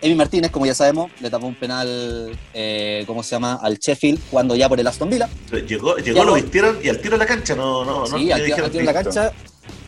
Emi 0.01 0.15
Martínez, 0.15 0.51
como 0.51 0.65
ya 0.65 0.75
sabemos, 0.75 1.11
le 1.21 1.29
tapó 1.29 1.47
un 1.47 1.55
penal, 1.57 2.35
eh, 2.55 3.05
¿cómo 3.07 3.23
se 3.23 3.33
llama?, 3.33 3.59
al 3.63 3.77
Sheffield 3.79 4.19
jugando 4.31 4.57
ya 4.57 4.67
por 4.67 4.81
el 4.81 4.87
Aston 4.87 5.11
Villa. 5.11 5.29
Llegó, 5.69 5.97
llegó 5.99 6.21
lo 6.21 6.31
lo- 6.31 6.35
vistieron 6.37 6.79
y 6.83 6.89
al 6.89 7.03
tiro 7.03 7.17
a 7.17 7.19
la 7.19 7.27
cancha, 7.27 7.55
no, 7.55 7.85
no, 7.85 8.07
sí, 8.07 8.25
no 8.25 8.35
al, 8.35 8.45
tiro- 8.47 8.71
en 8.73 8.87
la 8.87 8.95
cancha 8.95 9.31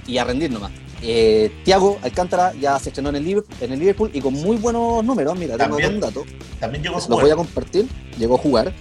y 0.06 0.18
a 0.18 0.24
rendir 0.24 0.50
nomás. 0.50 0.72
Eh, 1.00 1.50
Thiago 1.64 1.98
Alcántara 2.02 2.52
ya 2.60 2.78
se 2.78 2.90
estrenó 2.90 3.08
en 3.08 3.16
el, 3.16 3.24
Liver- 3.24 3.44
en 3.62 3.72
el 3.72 3.78
Liverpool 3.78 4.10
y 4.12 4.20
con 4.20 4.34
muy 4.34 4.58
buenos 4.58 5.02
números. 5.02 5.38
Mira, 5.38 5.56
tengo 5.56 5.70
También. 5.70 5.94
un 5.94 6.00
dato. 6.00 6.24
También 6.60 6.82
llegó 6.82 6.96
a 6.96 6.98
los 6.98 7.08
voy 7.08 7.16
a 7.18 7.22
jugar. 7.22 7.36
compartir. 7.38 7.86
Llegó 8.18 8.34
a 8.34 8.38
jugar. 8.38 8.72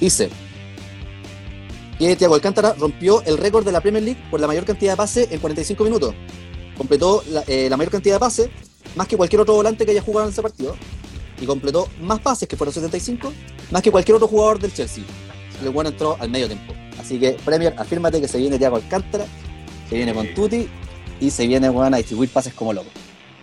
Dice 0.00 0.28
que 1.98 2.16
Thiago 2.16 2.34
Alcántara 2.34 2.74
rompió 2.78 3.22
el 3.22 3.38
récord 3.38 3.64
de 3.64 3.72
la 3.72 3.80
Premier 3.80 4.02
League 4.02 4.20
por 4.30 4.40
la 4.40 4.46
mayor 4.46 4.64
cantidad 4.64 4.92
de 4.92 4.96
pases 4.96 5.30
en 5.30 5.38
45 5.38 5.84
minutos. 5.84 6.14
Completó 6.76 7.22
la, 7.30 7.44
eh, 7.46 7.68
la 7.70 7.76
mayor 7.76 7.92
cantidad 7.92 8.16
de 8.16 8.20
pases, 8.20 8.48
más 8.96 9.06
que 9.06 9.16
cualquier 9.16 9.40
otro 9.40 9.54
volante 9.54 9.84
que 9.84 9.92
haya 9.92 10.02
jugado 10.02 10.26
en 10.26 10.32
ese 10.32 10.42
partido. 10.42 10.76
Y 11.40 11.46
completó 11.46 11.88
más 12.00 12.20
pases, 12.20 12.48
que 12.48 12.56
fueron 12.56 12.72
75, 12.72 13.32
más 13.70 13.82
que 13.82 13.90
cualquier 13.90 14.16
otro 14.16 14.28
jugador 14.28 14.58
del 14.58 14.72
Chelsea. 14.72 15.04
El 15.62 15.70
bueno 15.70 15.90
entró 15.90 16.16
al 16.20 16.30
medio 16.30 16.46
tiempo. 16.46 16.74
Así 16.98 17.18
que, 17.18 17.32
Premier, 17.44 17.74
afírmate 17.76 18.20
que 18.20 18.28
se 18.28 18.38
viene 18.38 18.58
Thiago 18.58 18.76
Alcántara, 18.76 19.26
se 19.88 19.96
viene 19.96 20.14
con. 20.14 20.32
Tuti 20.34 20.68
y 21.20 21.30
se 21.30 21.46
viene 21.46 21.68
bueno, 21.68 21.94
a 21.94 21.98
distribuir 21.98 22.30
pases 22.30 22.54
como 22.54 22.72
loco. 22.72 22.88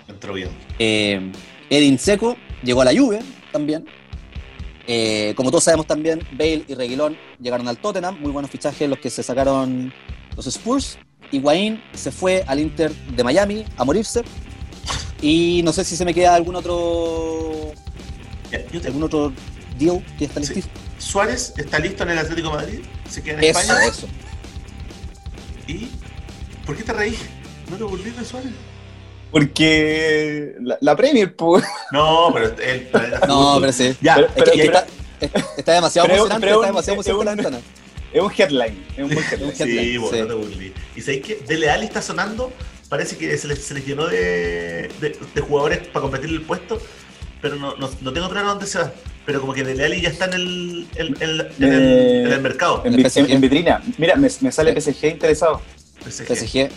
Entró 0.07 0.33
bien. 0.33 0.49
Eh, 0.79 1.31
Edin 1.69 1.97
Seco 1.97 2.35
llegó 2.63 2.81
a 2.81 2.85
la 2.85 2.91
Juve 2.91 3.19
también. 3.51 3.85
Eh, 4.87 5.33
como 5.35 5.51
todos 5.51 5.63
sabemos 5.63 5.87
también, 5.87 6.19
Bale 6.31 6.65
y 6.67 6.73
Reguilón 6.73 7.17
llegaron 7.39 7.67
al 7.67 7.77
Tottenham, 7.77 8.19
muy 8.19 8.31
buenos 8.31 8.49
fichajes 8.51 8.89
los 8.89 8.99
que 8.99 9.09
se 9.09 9.23
sacaron 9.23 9.93
los 10.35 10.47
Spurs. 10.47 10.97
Higuaín 11.31 11.81
se 11.93 12.11
fue 12.11 12.43
al 12.47 12.59
Inter 12.59 12.91
de 12.91 13.23
Miami 13.23 13.65
a 13.77 13.83
morirse. 13.85 14.21
Y 15.21 15.61
no 15.63 15.71
sé 15.71 15.83
si 15.83 15.95
se 15.95 16.03
me 16.03 16.13
queda 16.13 16.33
algún 16.35 16.55
otro 16.55 17.71
yo 18.73 18.81
algún 18.85 19.03
otro 19.03 19.31
deal 19.77 20.03
que 20.17 20.25
está 20.25 20.41
Sí. 20.43 20.55
listo. 20.55 20.71
Suárez 20.97 21.53
está 21.57 21.79
listo 21.79 22.03
en 22.03 22.09
el 22.09 22.17
Atlético 22.19 22.49
de 22.49 22.55
Madrid, 22.55 22.79
se 23.09 23.21
queda 23.23 23.37
en 23.37 23.43
Eso, 23.45 23.59
España. 23.59 23.85
eso. 23.85 24.07
¿Y 25.67 25.87
por 26.65 26.75
qué 26.75 26.83
te 26.83 26.93
reís? 26.93 27.17
¿No 27.69 27.77
te 27.77 27.83
volvís 27.83 28.17
de 28.17 28.25
Suárez? 28.25 28.51
Porque 29.31 30.55
la, 30.61 30.77
la 30.81 30.95
Premier, 30.95 31.35
pues. 31.35 31.63
No, 31.91 32.29
pero 32.33 32.45
el 32.61 32.81
planeta 32.87 33.25
No, 33.27 33.57
pero 33.59 33.71
sí. 33.71 33.95
Ya, 34.01 34.15
Pero- 34.15 34.27
Es 34.35 34.47
es 34.47 34.51
que 34.53 34.63
está, 34.63 34.85
es- 35.19 35.31
está 35.57 35.73
demasiado 35.73 36.07
Pero- 36.07 36.17
emocionante, 36.19 36.45
pero 36.47 36.55
está 36.55 36.67
un- 36.67 36.73
demasiado 36.75 36.93
emocionante 36.95 37.25
la 37.25 37.35
ventana. 37.49 37.59
Es 38.13 38.21
un 38.21 38.31
headline. 38.37 38.85
Es 38.97 39.03
un 39.03 39.09
buen 39.09 39.25
headline. 39.25 39.51
Sí. 39.55 39.63
Sí, 39.63 39.77
headline, 39.77 40.01
bueno, 40.01 40.15
sí. 40.17 40.21
no 40.21 40.27
te 40.27 40.33
burles. 40.33 40.71
Y 40.95 41.01
sabéis 41.01 41.23
que 41.25 41.35
Dele 41.47 41.69
Alli 41.69 41.85
está 41.85 42.01
sonando, 42.01 42.51
parece 42.89 43.17
que 43.17 43.37
se 43.37 43.47
les, 43.47 43.63
se 43.63 43.73
les 43.73 43.85
llenó 43.85 44.07
de, 44.07 44.89
de- 44.99 45.17
de 45.33 45.41
jugadores 45.41 45.79
para 45.87 46.01
competir 46.01 46.29
el 46.29 46.41
puesto, 46.41 46.81
pero 47.41 47.55
no, 47.55 47.75
no, 47.77 47.89
no 48.01 48.13
tengo 48.13 48.29
claro 48.29 48.49
dónde 48.49 48.67
se 48.67 48.79
va. 48.79 48.91
Pero 49.25 49.39
como 49.39 49.53
que 49.53 49.63
Dele 49.63 49.85
Alli 49.85 50.01
ya 50.01 50.09
está 50.09 50.25
en 50.25 50.33
el, 50.33 50.87
en, 50.95 51.07
en- 51.07 51.13
en 51.21 51.29
el, 51.29 51.41
Eh, 51.41 52.23
en 52.25 52.31
el 52.33 52.41
mercado. 52.41 52.81
En, 52.85 52.93
El 52.95 53.05
en- 53.05 53.31
en 53.31 53.41
vitrina. 53.41 53.81
Mira, 53.97 54.15
me, 54.15 54.27
me 54.41 54.51
sale 54.51 54.73
PSG 54.79 55.05
interesado. 55.09 55.61
PSG. 56.03 56.25
PSG. 56.35 56.69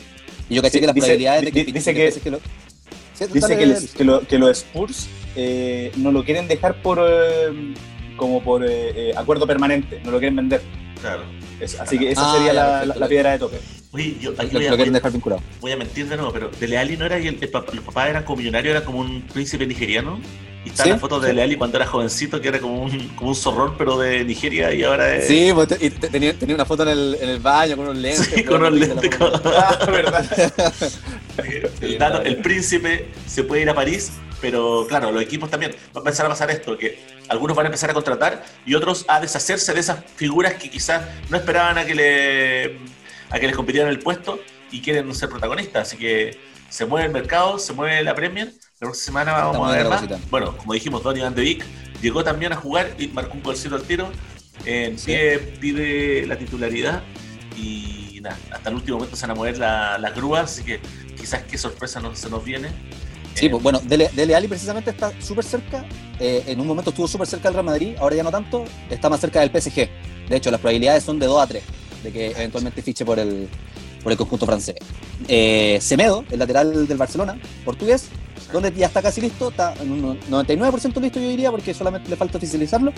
Y 0.48 0.54
yo 0.56 0.62
caché 0.62 0.74
Sí, 0.74 0.80
que 0.80 0.86
las 0.86 0.94
dice- 0.94 1.06
probabilidades 1.06 1.44
de 1.46 1.52
que 1.52 1.64
di- 1.64 1.72
dice 1.72 1.94
que- 1.94 2.10
PSG 2.12 2.30
lo- 2.30 2.38
Sí, 3.14 3.24
Dice 3.32 3.40
dale, 3.40 3.56
que, 3.58 3.66
les- 3.66 3.90
que, 3.94 4.04
lo- 4.04 4.20
que 4.22 4.38
los 4.38 4.58
Spurs 4.58 5.08
eh, 5.36 5.92
no 5.96 6.10
lo 6.10 6.24
quieren 6.24 6.48
dejar 6.48 6.82
por 6.82 6.98
eh, 7.00 7.74
como 8.16 8.42
por 8.42 8.64
eh, 8.68 9.12
acuerdo 9.16 9.46
permanente, 9.46 10.00
no 10.04 10.10
lo 10.10 10.18
quieren 10.18 10.34
vender. 10.36 10.60
Claro. 11.00 11.22
Es- 11.60 11.78
así 11.78 11.96
que 11.98 12.10
esa 12.10 12.22
Ah, 12.28 12.32
sería 12.34 12.48
ya, 12.48 12.52
la, 12.54 12.64
perfecto. 12.72 12.88
la- 12.94 13.00
la 13.00 13.08
piedra 13.08 13.32
de 13.32 13.38
toque. 13.38 13.56
Oye, 13.92 14.16
yo 14.20 14.32
Lo, 14.32 14.42
aquí 14.42 14.52
lo 14.52 14.58
voy 14.58 14.66
a, 14.66 14.74
quieren 14.74 14.92
dejar 14.92 15.12
vinculado. 15.12 15.42
voy 15.60 15.70
a 15.72 15.76
mentir 15.76 16.08
de 16.08 16.16
nuevo, 16.16 16.32
pero 16.32 16.50
Dele 16.58 16.76
Alli 16.78 16.96
no 16.96 17.06
era 17.06 17.18
y 17.20 17.28
el, 17.28 17.38
el 17.40 17.48
papá- 17.48 17.72
los 17.72 17.84
papás 17.84 18.10
eran 18.10 18.24
como 18.24 18.38
millonarios, 18.38 18.72
era 18.74 18.84
como 18.84 18.98
un 18.98 19.22
príncipe 19.22 19.64
nigeriano. 19.66 20.18
Y 20.64 20.70
está 20.70 20.82
Sí, 20.82 20.88
la 20.88 20.98
foto 20.98 21.20
de 21.20 21.40
Alli 21.42 21.56
cuando 21.56 21.76
era 21.78 21.86
jovencito, 21.86 22.40
que 22.40 22.48
era 22.48 22.60
como 22.60 22.82
un, 22.82 23.10
como 23.14 23.30
un 23.30 23.36
zorrón, 23.36 23.76
pero 23.78 23.98
de 23.98 24.24
Nigeria, 24.24 24.72
y 24.74 24.82
ahora 24.82 25.14
es. 25.16 25.24
Sí, 25.26 25.50
pues, 25.54 25.68
te- 25.68 25.86
y 25.86 25.90
te- 25.90 26.10
tenía, 26.10 26.38
tenía 26.38 26.54
una 26.54 26.66
foto 26.66 26.82
en 26.82 26.90
el, 26.90 27.16
en 27.20 27.28
el 27.30 27.38
baño 27.40 27.76
con 27.76 27.86
unos 27.88 27.96
lentes. 27.98 28.28
Sí, 28.34 28.44
con 28.44 28.60
weón, 28.60 28.62
unos 28.62 28.74
lentes. 28.74 29.10
foto. 29.16 29.42
Ah, 29.56 29.78
verdad. 29.86 30.24
El, 31.80 31.98
dato, 31.98 32.22
el 32.22 32.40
príncipe 32.40 33.12
se 33.26 33.44
puede 33.44 33.62
ir 33.62 33.70
a 33.70 33.74
París, 33.74 34.12
Pero 34.40 34.86
claro, 34.88 35.10
los 35.12 35.22
equipos 35.22 35.50
también 35.50 35.72
va 35.72 35.76
a 35.96 35.98
empezar 36.00 36.26
a 36.26 36.28
pasar 36.28 36.50
esto, 36.50 36.76
que 36.78 36.98
algunos 37.28 37.56
van 37.56 37.66
a 37.66 37.68
empezar 37.68 37.90
a 37.90 37.94
contratar 37.94 38.44
y 38.64 38.74
otros 38.74 39.04
a 39.08 39.20
deshacerse 39.20 39.72
de 39.74 39.80
esas 39.80 40.04
figuras 40.16 40.54
que 40.54 40.70
quizás 40.70 41.02
no 41.28 41.36
esperaban 41.38 41.78
a 41.78 41.84
que 41.86 41.94
le 41.94 42.78
a 43.30 43.40
que 43.40 43.46
les 43.46 43.56
compitieran 43.56 43.90
el 43.90 43.98
puesto 44.00 44.40
y 44.70 44.80
quieren 44.82 45.12
ser 45.14 45.28
protagonistas. 45.28 45.88
Así 45.88 45.96
que 45.98 46.38
se 46.68 46.84
mueve 46.86 47.06
el 47.06 47.12
mercado, 47.12 47.58
se 47.58 47.72
mueve 47.72 48.02
la 48.02 48.14
Premier. 48.14 48.52
La 48.80 48.88
próxima 48.88 49.24
semana 49.24 49.32
vamos 49.32 49.68
a 49.68 49.76
ver 49.76 49.88
más. 49.88 50.30
Bueno, 50.30 50.56
como 50.56 50.72
dijimos, 50.72 51.02
Donny 51.02 51.20
Van 51.20 51.32
de 51.32 51.42
Beek 51.42 51.64
llegó 52.02 52.24
también 52.24 52.52
a 52.52 52.56
jugar 52.56 52.96
y 52.98 53.06
marcó 53.06 53.34
un 53.34 53.42
golcito 53.42 53.76
al 53.76 53.82
tiro. 53.82 54.10
En 54.64 54.96
pie 54.96 55.38
pide 55.38 56.26
la 56.26 56.36
titularidad 56.36 57.02
y 57.56 58.18
nada, 58.20 58.36
hasta 58.50 58.70
el 58.70 58.74
último 58.74 58.96
momento 58.96 59.16
se 59.16 59.22
van 59.22 59.30
a 59.30 59.34
mover 59.34 59.58
las 59.58 60.14
grúas, 60.16 60.50
así 60.50 60.64
que 60.64 60.80
quizás 61.16 61.44
qué 61.44 61.56
sorpresa 61.56 62.00
no, 62.00 62.16
se 62.16 62.28
nos 62.28 62.44
viene. 62.44 62.68
Sí, 63.34 63.48
pues 63.48 63.62
bueno, 63.62 63.80
Dele, 63.80 64.10
Dele 64.12 64.34
Ali 64.34 64.48
precisamente 64.48 64.90
está 64.90 65.12
súper 65.20 65.44
cerca. 65.44 65.84
Eh, 66.18 66.42
en 66.46 66.60
un 66.60 66.66
momento 66.66 66.90
estuvo 66.90 67.06
súper 67.06 67.28
cerca 67.28 67.48
del 67.48 67.54
Real 67.54 67.66
Madrid, 67.66 67.94
ahora 67.98 68.16
ya 68.16 68.24
no 68.24 68.32
tanto. 68.32 68.64
Está 68.90 69.08
más 69.08 69.20
cerca 69.20 69.40
del 69.40 69.50
PSG. 69.50 69.88
De 70.28 70.36
hecho, 70.36 70.50
las 70.50 70.60
probabilidades 70.60 71.04
son 71.04 71.20
de 71.20 71.26
2 71.26 71.42
a 71.42 71.46
3 71.46 71.62
de 72.02 72.12
que 72.12 72.30
eventualmente 72.32 72.82
fiche 72.82 73.04
por 73.04 73.18
el, 73.18 73.48
por 74.04 74.12
el 74.12 74.18
conjunto 74.18 74.46
francés. 74.46 74.76
Eh, 75.26 75.78
Semedo, 75.80 76.24
el 76.30 76.38
lateral 76.38 76.86
del 76.86 76.98
Barcelona, 76.98 77.36
portugués, 77.64 78.10
donde 78.52 78.70
ya 78.72 78.86
está 78.86 79.02
casi 79.02 79.20
listo, 79.20 79.48
está 79.48 79.74
en 79.80 79.90
un 79.90 80.20
99% 80.30 81.00
listo 81.00 81.18
yo 81.18 81.28
diría, 81.28 81.50
porque 81.50 81.74
solamente 81.74 82.08
le 82.08 82.16
falta 82.16 82.38
oficializarlo. 82.38 82.92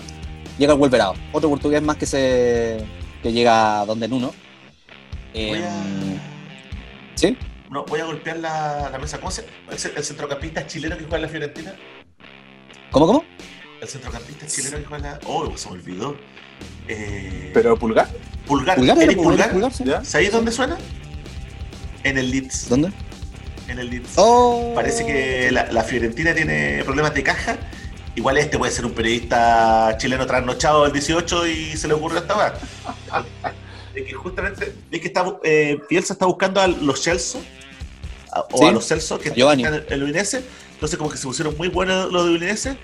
Llega 0.59 0.73
el 0.73 0.79
Wolverado, 0.79 1.15
otro 1.31 1.49
portugués 1.49 1.81
más 1.81 1.97
que 1.97 2.05
se 2.05 2.85
que 3.23 3.31
llega 3.31 3.85
donde 3.85 4.05
en 4.05 4.13
uno. 4.13 4.33
Em, 5.33 6.19
¿Sí? 7.15 7.37
No, 7.69 7.85
voy 7.85 7.99
a 7.99 8.05
golpear 8.05 8.37
la, 8.37 8.89
la 8.91 8.99
mesa. 8.99 9.17
¿Cómo 9.19 9.31
se 9.31 9.41
el, 9.41 9.97
el 9.97 10.03
centrocampista 10.03 10.67
chileno 10.67 10.97
que 10.97 11.03
juega 11.03 11.17
en 11.17 11.21
la 11.23 11.29
Fiorentina? 11.29 11.75
¿Cómo, 12.91 13.07
cómo? 13.07 13.23
El 13.79 13.87
centrocampista 13.87 14.47
chileno 14.47 14.77
que 14.77 14.85
juega. 14.85 15.19
Oh, 15.25 15.55
se 15.55 15.69
me 15.69 15.75
olvidó. 15.75 16.15
Eh... 16.87 17.51
¿Pero 17.53 17.77
Pulgar? 17.77 18.07
Pulgar. 18.47 18.77
¿Pulgar? 18.77 19.01
¿Eres 19.01 19.15
Pulgar? 19.15 19.51
Pulgar 19.51 20.05
¿Sabéis 20.05 20.31
dónde 20.31 20.51
suena? 20.51 20.77
En 22.03 22.17
el 22.17 22.31
Leeds. 22.31 22.69
¿Dónde? 22.69 22.91
En 23.67 23.77
el 23.77 23.89
Leeds. 23.89 24.13
Oh. 24.15 24.71
Parece 24.73 25.05
que 25.05 25.51
la, 25.51 25.71
la, 25.71 25.83
Fiorentina 25.83 26.33
tiene 26.33 26.83
problemas 26.85 27.13
de 27.13 27.21
caja. 27.21 27.57
Igual 28.15 28.39
este 28.39 28.57
puede 28.57 28.71
ser 28.71 28.85
un 28.85 28.93
periodista 28.93 29.95
chileno 29.99 30.25
trasnochado 30.25 30.83
del 30.83 30.93
18 30.93 31.47
y 31.47 31.77
se 31.77 31.87
le 31.87 31.93
ocurrió 31.93 32.19
esta 32.19 32.35
vez. 32.35 32.59
de 33.93 34.05
que 34.05 34.13
justamente 34.13 34.73
es 34.89 35.01
que 35.01 35.07
está, 35.07 35.37
eh, 35.43 35.79
Bielsa 35.87 36.13
está 36.13 36.25
buscando 36.25 36.61
a 36.61 36.67
los 36.67 37.01
Chelsea 37.01 37.41
o 38.51 38.67
a 38.67 38.71
los 38.71 38.87
Celso 38.87 39.19
que 39.19 39.29
están 39.29 39.59
en 39.59 39.85
el 39.87 40.03
Udinese. 40.03 40.43
Entonces 40.73 40.97
como 40.97 41.11
que 41.11 41.17
se 41.17 41.27
pusieron 41.27 41.55
muy 41.57 41.67
buenos 41.67 42.11
los 42.11 42.25
de 42.25 42.31
Udinese 42.31 42.77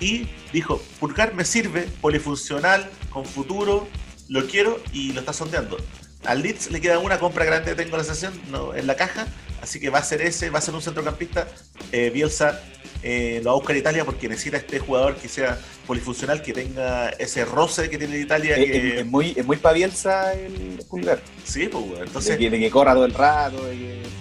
y 0.00 0.28
dijo, 0.52 0.82
Pulgar 1.00 1.34
me 1.34 1.44
sirve, 1.44 1.82
polifuncional, 2.00 2.90
con 3.10 3.24
futuro, 3.24 3.88
lo 4.28 4.46
quiero 4.46 4.80
y 4.92 5.12
lo 5.12 5.20
está 5.20 5.32
sondeando. 5.32 5.76
Al 6.24 6.42
Leeds 6.42 6.70
le 6.70 6.80
queda 6.80 6.98
una 6.98 7.18
compra 7.18 7.44
grande, 7.44 7.74
tengo 7.74 7.96
la 7.96 8.04
sensación, 8.04 8.40
no, 8.50 8.74
en 8.74 8.86
la 8.86 8.96
caja, 8.96 9.26
así 9.60 9.78
que 9.78 9.90
va 9.90 9.98
a 9.98 10.02
ser 10.02 10.22
ese, 10.22 10.50
va 10.50 10.58
a 10.58 10.62
ser 10.62 10.74
un 10.74 10.80
centrocampista. 10.80 11.46
Eh, 11.92 12.10
Bielsa 12.10 12.62
eh, 13.02 13.40
lo 13.44 13.50
va 13.50 13.52
a 13.52 13.56
buscar 13.56 13.76
Italia 13.76 14.06
porque 14.06 14.28
necesita 14.28 14.56
este 14.56 14.78
jugador 14.78 15.16
que 15.16 15.28
sea 15.28 15.58
polifuncional, 15.86 16.40
que 16.40 16.54
tenga 16.54 17.10
ese 17.10 17.44
roce 17.44 17.90
que 17.90 17.98
tiene 17.98 18.18
Italia. 18.18 18.56
Es, 18.56 19.04
muy, 19.04 19.34
es 19.36 19.44
muy 19.44 19.58
para 19.58 19.74
Bielsa 19.74 20.32
el 20.32 20.82
pulgar. 20.88 21.20
Sí, 21.44 21.68
pues, 21.68 21.84
entonces. 22.00 22.38
De 22.38 22.50
que, 22.50 22.70
corra 22.70 22.94
todo 22.94 23.04
el 23.04 23.12
rato. 23.12 23.58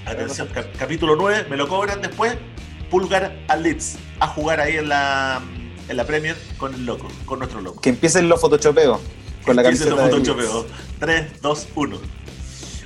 atención, 0.06 0.50
capítulo 0.78 1.16
9, 1.16 1.46
me 1.50 1.56
lo 1.56 1.70
cobran 1.70 2.02
después. 2.02 2.36
Pulgar 2.90 3.36
al 3.48 3.64
Leeds 3.64 3.98
a 4.20 4.28
jugar 4.28 4.60
ahí 4.60 4.78
en 4.78 4.90
la, 4.90 5.42
en 5.90 5.98
la 5.98 6.06
Premier 6.06 6.36
con 6.58 6.74
el 6.74 6.86
loco, 6.86 7.08
con 7.26 7.40
nuestro 7.40 7.62
loco. 7.62 7.82
Que 7.82 7.90
empiecen 7.90 8.30
los 8.30 8.40
photoshopeos 8.40 9.00
con 9.46 9.56
la 9.56 9.64
camiseta. 9.64 9.92
los 9.92 10.10
photoshopeos. 10.10 10.66
3, 11.00 11.42
2, 11.42 11.68
1. 11.76 11.98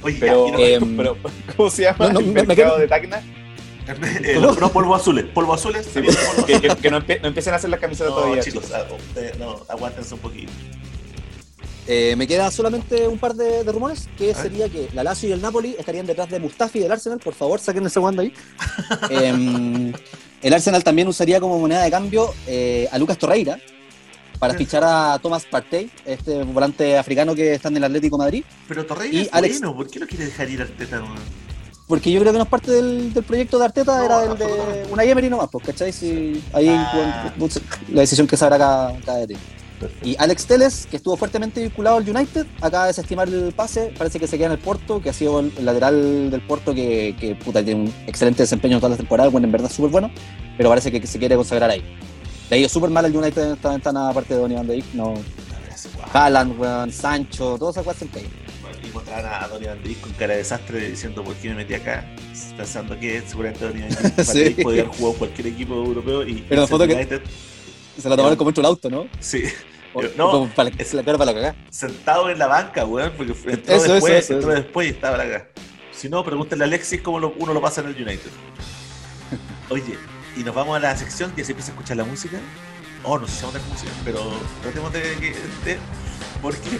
Oye, 0.04 0.18
pero, 0.20 0.60
em, 0.60 0.98
pero, 0.98 1.18
¿cómo 1.56 1.70
se 1.70 1.84
llama 1.84 2.10
no, 2.10 2.20
el 2.20 2.48
mercado 2.48 2.78
de 2.78 2.88
Tacna? 2.88 3.22
eh, 4.24 4.38
los, 4.40 4.60
no, 4.60 4.70
polvo 4.72 4.94
azules, 4.96 5.26
polvo 5.26 5.54
azules. 5.54 5.88
Sí, 5.92 6.02
polvo 6.02 6.46
que, 6.46 6.60
que, 6.60 6.76
que 6.76 6.92
no, 6.92 6.98
empe 6.98 7.20
no, 7.20 7.28
empiecen 7.30 7.54
a 7.54 7.58
hacer 7.58 7.70
las 7.70 7.80
camisetas 7.80 8.12
no, 8.12 8.20
todavía. 8.20 8.44
Chicos, 8.44 8.72
ah, 8.74 8.86
no, 9.40 9.62
aguántense 9.68 10.14
un 10.14 10.20
poquito. 10.20 10.52
Eh, 11.88 12.16
me 12.18 12.28
queda 12.28 12.52
solamente 12.52 13.08
un 13.08 13.18
par 13.18 13.34
de, 13.34 13.64
de 13.64 13.72
rumores, 13.72 14.10
que 14.18 14.34
sería 14.34 14.68
que 14.68 14.90
la 14.94 15.04
Lazio 15.04 15.30
y 15.30 15.32
el 15.32 15.42
Napoli 15.42 15.76
estarían 15.80 16.06
detrás 16.06 16.30
de 16.30 16.40
Mustafi 16.40 16.80
y 16.80 16.82
del 16.82 16.92
Arsenal. 16.92 17.20
Por 17.20 17.34
favor, 17.34 17.60
saquen 17.60 17.86
ese 17.86 18.00
guando 18.00 18.22
ahí. 18.22 18.34
eh, 19.10 19.94
el 20.42 20.54
Arsenal 20.54 20.84
también 20.84 21.08
usaría 21.08 21.40
como 21.40 21.58
moneda 21.58 21.84
de 21.84 21.90
cambio 21.90 22.34
eh, 22.46 22.88
a 22.92 22.98
Lucas 22.98 23.18
Torreira 23.18 23.58
para 24.38 24.54
fichar 24.54 24.84
a 24.84 25.18
Thomas 25.20 25.46
Partey, 25.46 25.90
este 26.06 26.44
volante 26.44 26.98
africano 26.98 27.34
que 27.34 27.56
está 27.56 27.70
en 27.70 27.78
el 27.78 27.84
Atlético 27.86 28.18
Madrid. 28.18 28.44
Pero 28.68 28.86
Torreira 28.86 29.16
y 29.16 29.22
es 29.22 29.30
Alex... 29.32 29.60
bueno, 29.60 29.76
¿por 29.76 29.90
qué 29.90 30.00
lo 30.00 30.06
quiere 30.06 30.26
dejar 30.26 30.50
ir 30.50 30.62
Arteta? 30.62 31.04
Porque 31.88 32.12
yo 32.12 32.20
creo 32.20 32.34
que 32.34 32.38
no 32.38 32.44
es 32.44 32.50
parte 32.50 32.72
del, 32.72 33.14
del 33.14 33.24
proyecto 33.24 33.58
de 33.58 33.66
Arteta, 33.66 33.98
no, 33.98 34.04
era 34.04 34.24
el 34.26 34.38
de 34.38 34.88
una 34.92 35.04
Emery 35.04 35.30
nomás, 35.30 35.50
pues, 35.50 35.66
¿cachai? 35.66 35.92
Si 35.92 36.44
ahí 36.54 36.68
ah. 36.70 37.34
la 37.90 38.02
decisión 38.02 38.28
que 38.28 38.38
sabrá 38.38 38.58
cada, 38.58 39.00
cada 39.00 39.20
de 39.20 39.28
ti. 39.28 39.36
Y 40.04 40.16
Alex 40.20 40.46
Teles, 40.46 40.88
que 40.90 40.98
estuvo 40.98 41.16
fuertemente 41.18 41.62
vinculado 41.62 41.98
al 41.98 42.10
United, 42.10 42.46
acaba 42.62 42.84
de 42.84 42.90
desestimar 42.90 43.28
el 43.28 43.52
pase, 43.54 43.94
parece 43.98 44.20
que 44.20 44.28
se 44.28 44.38
queda 44.38 44.48
en 44.48 44.54
el 44.54 44.60
Porto, 44.60 45.02
que 45.02 45.10
ha 45.10 45.14
sido 45.14 45.40
el 45.40 45.54
lateral 45.64 46.32
del 46.32 46.42
Porto 46.42 46.74
que, 46.74 47.16
que 47.20 47.36
puta, 47.36 47.64
tiene 47.64 47.82
un 47.82 47.94
excelente 48.08 48.44
desempeño 48.44 48.76
en 48.76 48.80
toda 48.82 48.92
la 48.92 48.98
temporada, 48.98 49.30
bueno, 49.30 49.46
en 49.46 49.52
verdad 49.52 49.72
súper 49.72 49.92
bueno, 49.92 50.12
pero 50.58 50.70
parece 50.70 50.92
que, 50.92 51.06
se 51.06 51.20
quiere 51.20 51.36
consagrar 51.36 51.70
ahí. 51.70 51.84
Le 52.50 52.56
ha 52.56 52.60
ido 52.60 52.70
súper 52.70 52.90
mal 52.90 53.06
al 53.06 53.16
United 53.16 53.46
en 53.46 53.54
esta 53.54 53.70
ventana, 53.70 54.10
aparte 54.10 54.34
de 54.34 54.40
Donny 54.40 54.56
Van 54.56 54.68
Beek, 54.68 54.86
no. 54.94 55.14
Haaland, 56.12 56.92
Sancho, 56.92 57.58
todas 57.60 57.76
esas 57.76 57.86
cosas 57.86 58.10
calle. 58.12 58.28
y 58.84 58.92
mostraron 58.92 59.32
a 59.32 59.48
Donny 59.48 59.68
Van 59.68 59.84
Beek 59.84 60.02
con 60.02 60.12
cara 60.14 60.34
de 60.34 60.40
desastre 60.40 60.90
diciendo 60.90 61.24
por 61.24 61.36
qué 61.36 61.50
me 61.50 61.56
metí 61.56 61.76
acá, 61.76 62.06
pensando 62.56 63.00
que 63.00 63.22
seguramente 63.28 63.66
Donny 63.66 63.82
Van 63.82 64.26
sí. 64.26 64.56
podía 64.62 64.84
haber 64.84 64.98
jugado 64.98 65.18
cualquier 65.20 65.48
equipo 65.48 65.76
europeo 65.76 66.28
y 66.28 66.44
pero 66.50 66.62
la 66.62 66.68
foto 66.68 66.86
United, 66.86 67.22
que 67.22 67.57
se 68.02 68.10
la 68.10 68.16
tomaron 68.16 68.38
como 68.38 68.50
hecho 68.50 68.62
el 68.62 68.68
auto, 68.68 68.90
¿no? 68.90 69.08
Sí. 69.20 69.44
no, 70.16 70.50
para, 70.56 70.70
es 70.78 70.94
la 70.94 71.04
cara 71.04 71.18
para 71.18 71.32
la 71.32 71.36
cagada. 71.36 71.56
Sentado 71.70 72.30
en 72.30 72.40
la 72.40 72.48
banca, 72.48 72.86
weón, 72.86 73.12
porque 73.18 73.34
entró 73.48 73.76
eso, 73.76 73.94
después, 73.94 74.14
eso, 74.14 74.18
eso, 74.18 74.34
entró 74.34 74.54
después 74.54 74.88
y 74.88 74.90
estaba 74.92 75.22
acá. 75.22 75.48
Si 75.92 76.10
no, 76.10 76.24
pregúntale 76.24 76.64
a 76.64 76.68
Alexis 76.68 77.02
cómo 77.02 77.20
lo, 77.20 77.34
uno 77.38 77.54
lo 77.54 77.62
pasa 77.62 77.82
en 77.82 77.88
el 77.88 77.96
United. 77.96 78.30
Oye, 79.70 79.98
y 80.36 80.44
nos 80.44 80.54
vamos 80.54 80.78
a 80.78 80.80
la 80.80 80.96
sección 80.96 81.32
que 81.32 81.44
se 81.44 81.52
empieza 81.54 81.72
a 81.72 81.74
escuchar 81.74 81.98
la 81.98 82.04
música. 82.04 82.38
Oh, 83.04 83.18
no 83.18 83.28
sé 83.28 83.36
si 83.36 83.42
vamos 83.42 83.56
a 83.56 83.60
tener 83.60 83.74
música, 83.74 83.92
pero 84.04 84.20
tratemos 84.62 84.94
de, 84.94 85.00
de, 85.00 85.30
de 85.66 85.78
porque 86.42 86.78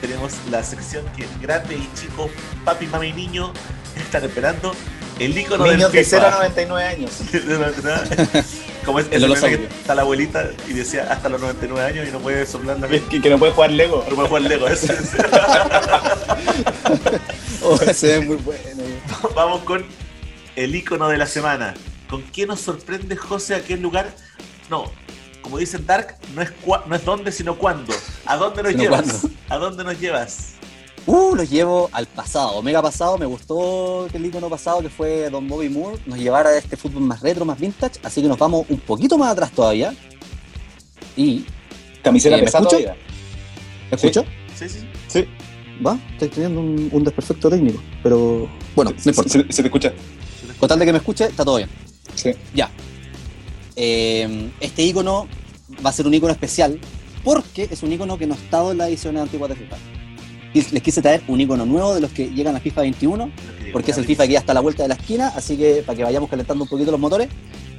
tenemos 0.00 0.32
la 0.50 0.62
sección 0.62 1.04
que 1.16 1.26
grande 1.40 1.76
y 1.76 1.88
chico, 1.94 2.28
papi, 2.64 2.86
mami 2.86 3.08
y 3.08 3.12
niño 3.12 3.52
están 3.96 4.24
esperando 4.24 4.74
el 5.18 5.36
icono 5.36 5.64
Niños 5.64 5.92
del 5.92 6.04
FIFA. 6.04 6.16
de 6.16 6.22
0 6.22 6.26
a 6.26 6.30
99 6.30 6.84
años. 6.88 7.10
Como 8.84 8.98
es 8.98 9.06
el 9.10 9.34
que 9.34 9.64
está 9.64 9.94
la 9.94 10.02
abuelita 10.02 10.50
y 10.68 10.72
decía 10.72 11.06
hasta 11.10 11.28
los 11.28 11.40
99 11.40 11.84
años 11.84 12.08
y 12.08 12.12
no 12.12 12.18
puede 12.18 12.46
soplar 12.46 12.78
la 12.80 12.88
que, 13.08 13.20
que 13.20 13.30
no 13.30 13.38
puede 13.38 13.52
jugar 13.52 13.70
Lego. 13.70 14.04
No 14.08 14.16
puede 14.16 14.28
jugar 14.28 14.42
Lego, 14.42 14.68
eso 14.68 14.92
es. 14.92 15.10
oh, 17.62 17.80
ese 17.86 18.18
es 18.18 18.26
muy 18.26 18.36
bueno. 18.36 18.82
Vamos 19.34 19.62
con 19.62 19.84
el 20.56 20.74
icono 20.74 21.08
de 21.08 21.18
la 21.18 21.26
semana. 21.26 21.74
¿Con 22.08 22.22
qué 22.24 22.46
nos 22.46 22.60
sorprende 22.60 23.16
José 23.16 23.54
a 23.54 23.62
qué 23.62 23.76
lugar? 23.76 24.14
No, 24.68 24.90
como 25.42 25.58
dicen 25.58 25.86
Dark, 25.86 26.16
no 26.34 26.42
es, 26.42 26.50
no 26.86 26.94
es 26.94 27.04
dónde, 27.04 27.32
sino 27.32 27.56
cuándo. 27.56 27.94
¿A 28.26 28.36
dónde 28.36 28.62
nos 28.62 28.74
llevas? 28.74 29.02
¿Cuándo? 29.02 29.38
¿A 29.48 29.56
dónde 29.58 29.84
nos 29.84 30.00
llevas? 30.00 30.51
Uh, 31.06 31.34
los 31.34 31.50
llevo 31.50 31.90
al 31.92 32.06
pasado, 32.06 32.62
mega 32.62 32.80
pasado. 32.80 33.18
Me 33.18 33.26
gustó 33.26 34.06
que 34.10 34.18
el 34.18 34.26
icono 34.26 34.48
pasado, 34.48 34.80
que 34.80 34.88
fue 34.88 35.30
Don 35.30 35.48
Bobby 35.48 35.68
Moore, 35.68 35.98
nos 36.06 36.18
llevara 36.18 36.50
a 36.50 36.58
este 36.58 36.76
fútbol 36.76 37.02
más 37.02 37.20
retro, 37.20 37.44
más 37.44 37.58
vintage. 37.58 37.98
Así 38.02 38.22
que 38.22 38.28
nos 38.28 38.38
vamos 38.38 38.66
un 38.68 38.78
poquito 38.78 39.18
más 39.18 39.32
atrás 39.32 39.50
todavía. 39.50 39.94
Y. 41.16 41.44
Camiseta 42.02 42.36
eh, 42.36 42.42
¿me 42.42 42.46
escucho? 42.46 42.78
¿Me 42.78 43.96
escucho? 43.96 44.24
Sí, 44.54 44.68
sí. 44.68 44.78
Sí. 45.08 45.24
Va, 45.84 45.98
estoy 46.12 46.28
teniendo 46.28 46.60
un, 46.60 46.88
un 46.92 47.04
desperfecto 47.04 47.50
técnico, 47.50 47.82
pero 48.02 48.48
bueno, 48.76 48.92
no 48.92 49.10
importa. 49.10 49.30
Se, 49.30 49.42
se, 49.42 49.52
se, 49.52 49.62
te 49.62 49.68
escucha. 49.68 49.92
Con 50.58 50.68
tal 50.68 50.78
de 50.78 50.86
que 50.86 50.92
me 50.92 50.98
escuche, 50.98 51.24
está 51.26 51.44
todo 51.44 51.56
bien. 51.56 51.68
Sí. 52.14 52.30
Ya. 52.54 52.70
Eh, 53.74 54.50
este 54.60 54.82
icono 54.82 55.26
va 55.84 55.90
a 55.90 55.92
ser 55.92 56.06
un 56.06 56.14
icono 56.14 56.32
especial 56.32 56.78
porque 57.24 57.68
es 57.70 57.82
un 57.82 57.92
icono 57.92 58.18
que 58.18 58.26
no 58.26 58.34
ha 58.34 58.36
estado 58.36 58.70
en 58.72 58.78
la 58.78 58.88
edición 58.88 59.16
antigua 59.16 59.48
de 59.48 59.56
FIFA 59.56 59.76
les 60.54 60.82
quise 60.82 61.00
traer 61.00 61.22
un 61.28 61.40
icono 61.40 61.64
nuevo 61.64 61.94
de 61.94 62.00
los 62.00 62.10
que 62.12 62.28
llegan 62.30 62.56
a 62.56 62.60
FIFA 62.60 62.82
21, 62.82 63.30
porque 63.72 63.92
es 63.92 63.98
el 63.98 64.04
FIFA 64.04 64.26
que 64.26 64.32
ya 64.34 64.38
está 64.40 64.52
a 64.52 64.54
la 64.54 64.60
vuelta 64.60 64.82
de 64.82 64.88
la 64.88 64.94
esquina, 64.94 65.32
así 65.34 65.56
que 65.56 65.82
para 65.84 65.96
que 65.96 66.04
vayamos 66.04 66.28
calentando 66.28 66.64
un 66.64 66.70
poquito 66.70 66.90
los 66.90 67.00
motores. 67.00 67.28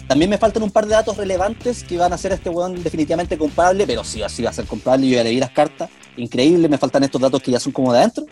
También 0.07 0.29
me 0.29 0.37
faltan 0.37 0.63
un 0.63 0.71
par 0.71 0.85
de 0.85 0.91
datos 0.91 1.15
relevantes 1.15 1.83
que 1.83 1.97
van 1.97 2.11
a 2.11 2.15
hacer 2.15 2.33
a 2.33 2.35
este 2.35 2.49
weón 2.49 2.83
definitivamente 2.83 3.37
comprable, 3.37 3.87
pero 3.87 4.03
sí, 4.03 4.21
así 4.21 4.43
va 4.43 4.49
a 4.49 4.53
ser 4.53 4.65
comprable. 4.65 5.07
Yo 5.07 5.15
ya 5.15 5.23
leí 5.23 5.39
las 5.39 5.51
cartas, 5.51 5.89
increíble, 6.17 6.67
me 6.67 6.77
faltan 6.77 7.03
estos 7.03 7.21
datos 7.21 7.41
que 7.41 7.51
ya 7.51 7.59
son 7.59 7.71
como 7.71 7.93
de 7.93 7.99
adentro, 7.99 8.25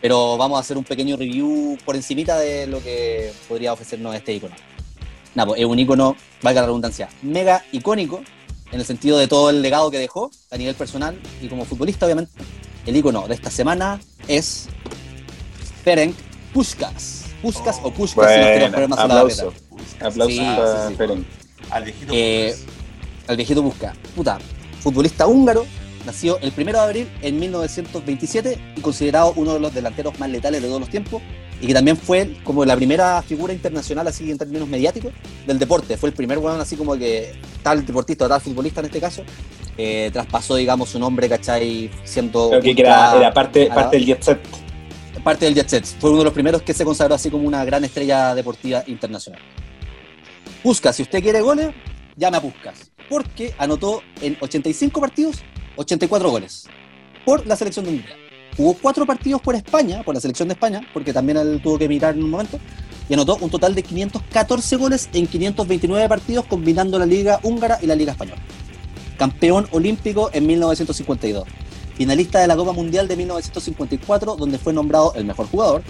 pero 0.00 0.38
vamos 0.38 0.56
a 0.56 0.60
hacer 0.60 0.78
un 0.78 0.84
pequeño 0.84 1.16
review 1.16 1.76
por 1.84 1.94
encimita 1.94 2.38
de 2.38 2.66
lo 2.66 2.82
que 2.82 3.32
podría 3.48 3.72
ofrecernos 3.72 4.14
este 4.14 4.32
icono. 4.32 4.54
nada, 5.34 5.48
pues, 5.48 5.60
es 5.60 5.66
un 5.66 5.78
ícono, 5.78 6.16
valga 6.42 6.62
la 6.62 6.68
redundancia, 6.68 7.08
mega 7.22 7.64
icónico 7.70 8.22
en 8.72 8.80
el 8.80 8.86
sentido 8.86 9.18
de 9.18 9.28
todo 9.28 9.50
el 9.50 9.62
legado 9.62 9.90
que 9.90 9.98
dejó 9.98 10.30
a 10.50 10.56
nivel 10.56 10.74
personal 10.74 11.18
y 11.42 11.48
como 11.48 11.64
futbolista, 11.64 12.06
obviamente. 12.06 12.32
El 12.86 12.96
ícono 12.96 13.26
de 13.28 13.34
esta 13.34 13.50
semana 13.50 14.00
es 14.28 14.68
Ferenc 15.84 16.14
Puskas. 16.52 17.24
Puskas 17.42 17.80
Oh, 17.82 17.88
o 17.88 17.92
Puskas 17.92 18.30
si 18.32 18.38
nos 18.38 18.46
queremos 18.46 18.70
Bueno, 18.70 18.72
poner 18.74 18.88
más 18.88 18.98
a 18.98 19.06
la 19.06 19.14
aplauso. 19.20 19.46
barreta. 19.46 20.06
Aplausos 20.06 20.34
Sí, 20.36 20.40
para 20.44 20.82
sí, 20.82 20.88
sí. 20.88 20.94
Ferenc. 20.96 21.26
Al 21.70 21.84
viejito. 21.84 22.12
Eh, 22.14 22.56
al 23.28 23.36
viejito 23.36 23.62
Busca. 23.62 23.94
Puta, 24.14 24.38
futbolista 24.80 25.26
húngaro, 25.26 25.66
nació 26.06 26.38
el 26.40 26.52
1 26.56 26.72
de 26.72 26.78
abril 26.78 27.08
en 27.22 27.38
1927 27.38 28.58
y 28.76 28.80
considerado 28.80 29.32
uno 29.36 29.54
de 29.54 29.60
los 29.60 29.72
delanteros 29.72 30.18
más 30.18 30.28
letales 30.30 30.62
de 30.62 30.68
todos 30.68 30.80
los 30.80 30.90
tiempos 30.90 31.22
y 31.60 31.66
que 31.66 31.74
también 31.74 31.96
fue 31.96 32.36
como 32.44 32.64
la 32.64 32.74
primera 32.76 33.20
figura 33.22 33.52
internacional 33.52 34.06
así 34.08 34.30
en 34.30 34.38
términos 34.38 34.66
mediáticos 34.68 35.12
del 35.46 35.58
deporte. 35.58 35.96
Fue 35.96 36.08
el 36.08 36.14
primer 36.14 36.38
weón 36.38 36.60
así 36.60 36.76
como 36.76 36.96
que 36.96 37.32
tal 37.62 37.84
deportista, 37.84 38.28
tal 38.28 38.40
futbolista 38.40 38.80
en 38.80 38.86
este 38.86 39.00
caso, 39.00 39.22
eh, 39.76 40.10
traspasó 40.12 40.56
digamos 40.56 40.88
su 40.90 40.98
nombre, 40.98 41.28
¿cachai? 41.28 41.90
Siendo 42.04 42.48
Creo 42.50 42.62
que 42.62 42.70
era, 42.80 43.16
era 43.16 43.32
parte, 43.32 43.68
la- 43.68 43.74
parte 43.74 43.96
del 43.98 44.06
jet 44.06 44.22
set. 44.22 44.40
parte 45.22 45.44
del 45.44 45.54
Jet 45.54 45.68
Set. 45.68 45.84
Fue 46.00 46.08
uno 46.10 46.20
de 46.20 46.24
los 46.24 46.32
primeros 46.32 46.62
que 46.62 46.72
se 46.72 46.82
consagró 46.82 47.14
así 47.14 47.28
como 47.30 47.46
una 47.46 47.62
gran 47.64 47.84
estrella 47.84 48.34
deportiva 48.34 48.82
internacional. 48.86 49.40
Puskas, 50.62 50.96
si 50.96 51.02
usted 51.02 51.22
quiere 51.22 51.40
goles, 51.42 51.70
llame 52.16 52.38
a 52.38 52.40
Puskas. 52.40 52.90
Porque 53.08 53.52
anotó 53.58 54.02
en 54.22 54.36
85 54.40 55.00
partidos 55.00 55.42
84 55.76 56.30
goles 56.30 56.66
por 57.24 57.46
la 57.46 57.54
selección 57.56 57.84
de 57.84 57.90
Hungría. 57.92 58.16
Jugó 58.56 58.74
cuatro 58.74 59.06
partidos 59.06 59.40
por 59.40 59.54
España, 59.54 60.02
por 60.02 60.14
la 60.14 60.20
selección 60.20 60.48
de 60.48 60.54
España, 60.54 60.80
porque 60.92 61.12
también 61.12 61.38
él 61.38 61.60
tuvo 61.62 61.78
que 61.78 61.88
mirar 61.88 62.14
en 62.16 62.24
un 62.24 62.30
momento, 62.30 62.58
y 63.08 63.14
anotó 63.14 63.38
un 63.40 63.50
total 63.50 63.74
de 63.74 63.82
514 63.82 64.76
goles 64.76 65.08
en 65.12 65.26
529 65.26 66.08
partidos 66.08 66.44
combinando 66.46 66.98
la 66.98 67.06
Liga 67.06 67.40
Húngara 67.42 67.78
y 67.82 67.86
la 67.86 67.94
Liga 67.94 68.12
Española. 68.12 68.40
Campeón 69.18 69.66
olímpico 69.72 70.30
en 70.32 70.46
1952 70.46 71.44
finalista 71.94 72.38
de 72.40 72.46
la 72.46 72.56
Copa 72.56 72.72
Mundial 72.72 73.06
de 73.08 73.14
1954, 73.16 74.36
donde 74.36 74.56
fue 74.58 74.72
nombrado 74.72 75.12
el 75.16 75.26
mejor 75.26 75.46
jugador, 75.48 75.82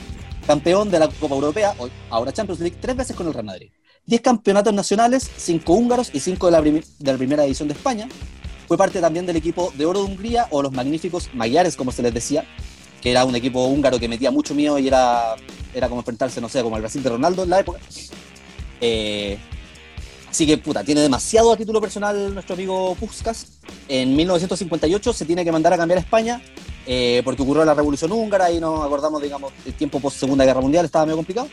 campeón 0.44 0.90
de 0.90 0.98
la 0.98 1.06
Copa 1.06 1.36
Europea, 1.36 1.72
ahora 2.08 2.32
Champions 2.32 2.60
League, 2.60 2.76
tres 2.80 2.96
veces 2.96 3.14
con 3.14 3.28
el 3.28 3.32
Real 3.32 3.44
Madrid. 3.46 3.70
Diez 4.06 4.20
campeonatos 4.20 4.74
nacionales, 4.74 5.30
cinco 5.36 5.74
húngaros 5.74 6.10
y 6.12 6.18
cinco 6.18 6.46
de 6.46 6.52
la, 6.52 6.62
primi- 6.62 6.84
de 6.98 7.12
la 7.12 7.16
primera 7.16 7.44
división 7.44 7.68
de 7.68 7.74
España. 7.74 8.08
Fue 8.70 8.78
parte 8.78 9.00
también 9.00 9.26
del 9.26 9.34
equipo 9.34 9.72
de 9.76 9.84
oro 9.84 9.98
de 9.98 10.04
Hungría, 10.04 10.46
o 10.50 10.62
los 10.62 10.70
magníficos 10.70 11.28
Magyares, 11.34 11.74
como 11.74 11.90
se 11.90 12.02
les 12.02 12.14
decía, 12.14 12.44
que 13.02 13.10
era 13.10 13.24
un 13.24 13.34
equipo 13.34 13.66
húngaro 13.66 13.98
que 13.98 14.06
metía 14.06 14.30
mucho 14.30 14.54
miedo 14.54 14.78
y 14.78 14.86
era, 14.86 15.34
era 15.74 15.88
como 15.88 16.02
enfrentarse, 16.02 16.40
no 16.40 16.48
sé, 16.48 16.62
como 16.62 16.76
al 16.76 16.82
Brasil 16.82 17.02
de 17.02 17.10
Ronaldo 17.10 17.42
en 17.42 17.50
la 17.50 17.58
época. 17.58 17.80
Eh, 18.80 19.38
así 20.30 20.46
que, 20.46 20.56
puta, 20.58 20.84
tiene 20.84 21.00
demasiado 21.00 21.52
a 21.52 21.56
título 21.56 21.80
personal 21.80 22.32
nuestro 22.32 22.54
amigo 22.54 22.94
Puskas. 22.94 23.58
En 23.88 24.14
1958 24.14 25.14
se 25.14 25.24
tiene 25.24 25.44
que 25.44 25.50
mandar 25.50 25.72
a 25.72 25.76
cambiar 25.76 25.98
a 25.98 26.02
España 26.02 26.40
eh, 26.86 27.22
porque 27.24 27.42
ocurrió 27.42 27.64
la 27.64 27.74
Revolución 27.74 28.12
Húngara 28.12 28.52
y 28.52 28.60
nos 28.60 28.84
acordamos, 28.84 29.20
digamos, 29.20 29.52
el 29.66 29.74
tiempo 29.74 29.98
post 29.98 30.20
Segunda 30.20 30.44
Guerra 30.44 30.60
Mundial 30.60 30.84
estaba 30.84 31.06
medio 31.06 31.16
complicado. 31.16 31.48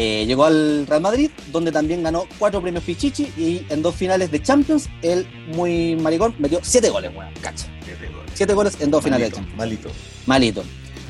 Eh, 0.00 0.26
llegó 0.26 0.44
al 0.44 0.86
Real 0.86 1.00
Madrid, 1.00 1.28
donde 1.50 1.72
también 1.72 2.04
ganó 2.04 2.24
cuatro 2.38 2.62
premios 2.62 2.84
Pichichi 2.84 3.32
y 3.36 3.66
en 3.68 3.82
dos 3.82 3.96
finales 3.96 4.30
de 4.30 4.40
Champions, 4.40 4.88
él, 5.02 5.26
muy 5.56 5.96
maricón, 5.96 6.36
metió 6.38 6.60
siete 6.62 6.88
goles, 6.88 7.10
weón, 7.16 7.32
cacha. 7.42 7.66
Siete 7.84 8.06
goles. 8.06 8.30
Siete 8.32 8.54
goles 8.54 8.76
en 8.80 8.90
dos 8.92 9.02
finales 9.02 9.30
de 9.30 9.34
Champions. 9.34 9.58
malito. 9.58 9.90
Malito. 10.26 10.62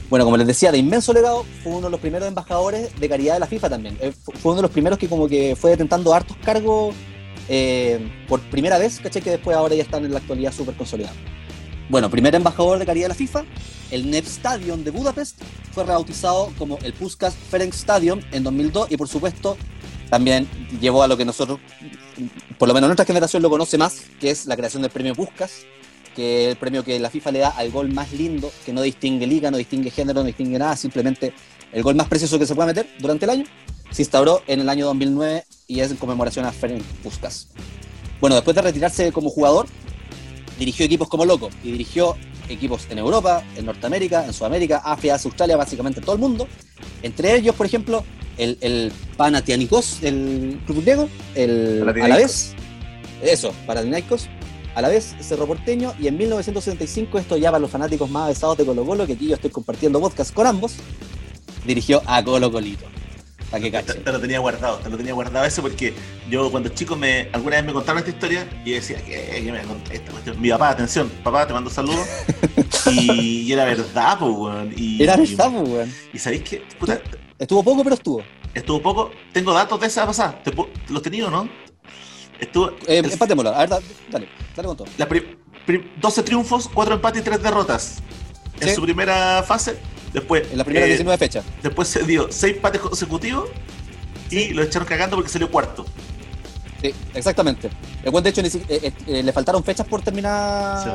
Bueno, 0.08 0.24
como 0.24 0.38
les 0.38 0.46
decía, 0.46 0.72
de 0.72 0.78
inmenso 0.78 1.12
legado, 1.12 1.44
fue 1.62 1.72
uno 1.72 1.88
de 1.88 1.90
los 1.90 2.00
primeros 2.00 2.26
embajadores 2.26 2.98
de 2.98 3.08
caridad 3.10 3.34
de 3.34 3.40
la 3.40 3.46
FIFA 3.46 3.68
también. 3.68 3.98
Eh, 4.00 4.10
fu- 4.10 4.32
Fue 4.32 4.52
uno 4.52 4.56
de 4.56 4.62
los 4.62 4.70
primeros 4.70 4.98
que 4.98 5.06
como 5.06 5.28
que 5.28 5.54
fue 5.54 5.72
detentando 5.72 6.14
hartos 6.14 6.38
cargos 6.38 6.94
eh, 7.50 8.00
por 8.26 8.40
primera 8.40 8.78
vez, 8.78 9.00
caché 9.00 9.20
que 9.20 9.30
después 9.32 9.54
ahora 9.54 9.74
ya 9.74 9.82
están 9.82 10.06
en 10.06 10.12
la 10.12 10.18
actualidad 10.20 10.50
súper 10.50 10.74
consolidados. 10.76 11.18
Bueno, 11.88 12.10
primer 12.10 12.34
embajador 12.34 12.78
de 12.78 12.84
caridad 12.84 13.06
de 13.06 13.08
la 13.08 13.14
FIFA, 13.14 13.44
el 13.90 14.10
NEP 14.10 14.26
Stadium 14.26 14.84
de 14.84 14.90
Budapest 14.90 15.40
fue 15.72 15.84
rebautizado 15.84 16.52
como 16.58 16.76
el 16.82 16.92
Puskas 16.92 17.34
Ferenc 17.34 17.72
Stadium 17.72 18.20
en 18.30 18.44
2002 18.44 18.92
y 18.92 18.98
por 18.98 19.08
supuesto 19.08 19.56
también 20.10 20.46
llevó 20.82 21.02
a 21.02 21.08
lo 21.08 21.16
que 21.16 21.24
nosotros, 21.24 21.58
por 22.58 22.68
lo 22.68 22.74
menos 22.74 22.88
nuestra 22.88 23.06
generación 23.06 23.42
lo 23.42 23.48
conoce 23.48 23.78
más, 23.78 24.02
que 24.20 24.30
es 24.30 24.44
la 24.44 24.54
creación 24.54 24.82
del 24.82 24.90
premio 24.90 25.14
Puskas, 25.14 25.64
que 26.14 26.44
es 26.44 26.50
el 26.50 26.56
premio 26.58 26.84
que 26.84 26.98
la 26.98 27.08
FIFA 27.08 27.32
le 27.32 27.38
da 27.38 27.48
al 27.48 27.70
gol 27.70 27.90
más 27.90 28.12
lindo, 28.12 28.52
que 28.66 28.74
no 28.74 28.82
distingue 28.82 29.26
liga, 29.26 29.50
no 29.50 29.56
distingue 29.56 29.90
género, 29.90 30.20
no 30.20 30.26
distingue 30.26 30.58
nada, 30.58 30.76
simplemente 30.76 31.32
el 31.72 31.82
gol 31.82 31.94
más 31.94 32.08
precioso 32.08 32.38
que 32.38 32.44
se 32.44 32.54
puede 32.54 32.66
meter 32.66 32.86
durante 32.98 33.24
el 33.24 33.30
año. 33.30 33.44
Se 33.90 34.02
instauró 34.02 34.42
en 34.46 34.60
el 34.60 34.68
año 34.68 34.84
2009 34.86 35.44
y 35.66 35.80
es 35.80 35.90
en 35.90 35.96
conmemoración 35.96 36.44
a 36.44 36.52
Ferenc 36.52 36.84
Puskas. 37.02 37.48
Bueno, 38.20 38.36
después 38.36 38.54
de 38.54 38.60
retirarse 38.60 39.10
como 39.10 39.30
jugador, 39.30 39.66
dirigió 40.58 40.86
equipos 40.86 41.08
como 41.08 41.24
loco 41.24 41.50
y 41.62 41.72
dirigió 41.72 42.16
equipos 42.48 42.86
en 42.90 42.98
Europa, 42.98 43.44
en 43.56 43.66
Norteamérica, 43.66 44.24
en 44.24 44.32
Sudamérica, 44.32 44.78
África, 44.84 45.14
Australia, 45.14 45.56
básicamente 45.56 46.00
en 46.00 46.04
todo 46.04 46.14
el 46.14 46.20
mundo. 46.20 46.48
Entre 47.02 47.34
ellos, 47.34 47.54
por 47.54 47.66
ejemplo, 47.66 48.04
el, 48.36 48.58
el 48.60 48.92
Panathinaikos, 49.16 50.02
el 50.02 50.60
club 50.66 50.82
griego, 50.82 51.08
el. 51.34 51.84
Alavés, 52.02 52.54
eso, 53.22 53.52
Panathinaikos, 53.66 54.28
Alavés, 54.74 55.14
Cerro 55.20 55.46
Porteño, 55.46 55.92
y 55.98 56.08
en 56.08 56.16
1975, 56.16 57.18
esto 57.18 57.36
ya 57.36 57.50
para 57.50 57.60
los 57.60 57.70
fanáticos 57.70 58.10
más 58.10 58.26
avesados 58.26 58.56
de 58.58 58.64
Colo 58.64 58.84
Colo, 58.84 59.06
que 59.06 59.14
aquí 59.14 59.28
yo 59.28 59.34
estoy 59.34 59.50
compartiendo 59.50 60.00
podcast 60.00 60.32
con 60.32 60.46
ambos, 60.46 60.74
dirigió 61.66 62.02
a 62.06 62.22
Colo 62.22 62.50
Colito. 62.50 62.86
Para 63.50 63.62
que 63.62 63.70
Te, 63.70 63.82
cachen. 63.84 64.04
te 64.04 64.12
lo 64.12 64.20
tenía 64.20 64.38
guardado, 64.40 64.76
te 64.76 64.90
lo 64.90 64.96
tenía 64.98 65.14
guardado 65.14 65.46
eso 65.46 65.62
porque 65.62 65.94
yo 66.28 66.50
cuando 66.50 66.68
chico 66.68 66.96
me 66.96 67.28
alguna 67.32 67.56
vez 67.56 67.64
me 67.64 67.72
contaron 67.72 67.98
esta 68.00 68.10
historia 68.10 68.46
y 68.64 68.70
yo 68.70 68.74
decía 68.76 69.02
que 69.02 69.40
me 69.50 69.62
contaste 69.62 69.96
esta 69.96 70.12
cuestión? 70.12 70.40
Mi 70.40 70.50
papá, 70.50 70.70
atención, 70.70 71.08
papá, 71.24 71.46
te 71.46 71.54
mando 71.54 71.70
saludos. 71.70 72.06
y, 72.92 73.42
y 73.42 73.52
era 73.52 73.64
verdad, 73.64 74.18
pues, 74.18 74.32
weón. 74.32 74.72
Y, 74.76 75.02
Era 75.02 75.16
verdad, 75.16 75.50
pues, 75.50 75.68
weón. 75.68 75.94
y 76.12 76.18
sabéis 76.18 76.42
que, 76.42 76.58
puta, 76.78 77.00
Estuvo 77.38 77.62
poco, 77.62 77.82
pero 77.84 77.94
estuvo. 77.94 78.22
estuvo 78.52 78.82
poco. 78.82 79.10
Tengo 79.32 79.52
datos 79.54 79.80
de 79.80 79.86
esa 79.86 80.04
pasada. 80.04 80.42
¿Te 80.42 80.52
¿Los 80.88 81.02
tenías 81.02 81.28
o 81.28 81.30
no? 81.30 81.48
Estuvo. 82.40 82.70
Eh, 82.86 82.98
el- 82.98 83.12
empatémoslo. 83.12 83.54
A 83.54 83.58
ver, 83.60 83.68
da- 83.70 83.80
dale, 84.10 84.28
dale 84.56 84.66
con 84.68 84.76
todo. 84.76 84.88
la 84.98 85.08
pri- 85.08 85.38
pri- 85.66 85.92
12 86.00 86.22
triunfos, 86.22 86.68
4 86.68 86.94
empates 86.96 87.22
y 87.22 87.24
3 87.24 87.42
derrotas. 87.42 87.98
En 88.60 88.68
Sí. 88.68 88.74
su 88.74 88.82
primera 88.82 89.42
fase. 89.46 89.78
Después, 90.12 90.44
En 90.50 90.58
la 90.58 90.64
primera 90.64 90.86
eh, 90.86 90.88
19 90.90 91.18
fechas. 91.18 91.44
después 91.62 91.88
se 91.88 92.02
dio 92.04 92.28
6 92.30 92.56
empates 92.56 92.80
consecutivos 92.80 93.48
y 94.30 94.50
lo 94.50 94.62
echaron 94.62 94.86
cagando 94.88 95.16
porque 95.16 95.30
salió 95.30 95.50
cuarto. 95.50 95.84
Sí, 96.80 96.94
exactamente. 97.14 97.70
El 98.04 98.22
de 98.22 98.30
hecho 98.30 98.40
eh, 98.40 98.50
eh, 98.68 98.92
eh, 99.08 99.22
le 99.22 99.32
faltaron 99.32 99.64
fechas 99.64 99.86
por 99.86 100.00
terminar 100.00 100.78
Sí, 100.84 100.90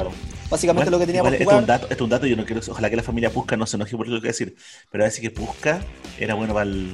básicamente 0.50 0.90
Bueno, 0.90 0.98
lo 0.98 1.00
que 1.00 1.06
tenía 1.08 1.20
igual 1.20 1.34
por 1.34 1.42
esto 1.42 1.44
es 1.44 1.60
un 1.60 1.66
jugar. 1.66 1.66
dato, 1.66 1.84
esto 1.90 1.96
es 1.96 2.02
un 2.02 2.10
dato, 2.10 2.26
yo 2.26 2.36
no 2.38 2.46
quiero, 2.46 2.62
ojalá 2.70 2.90
que 2.90 2.96
la 2.96 3.04
familia 3.04 3.30
Pusca 3.32 3.58
no 3.58 3.66
se 3.66 3.76
enoje 3.76 3.98
por 3.98 4.08
lo 4.08 4.16
que 4.16 4.20
voy 4.22 4.28
a 4.30 4.32
decir, 4.32 4.56
pero 4.90 5.04
a 5.04 5.08
veces 5.08 5.20
que 5.20 5.30
Pusca 5.30 5.82
era 6.18 6.36
bueno 6.36 6.54
para 6.54 6.70
el, 6.70 6.94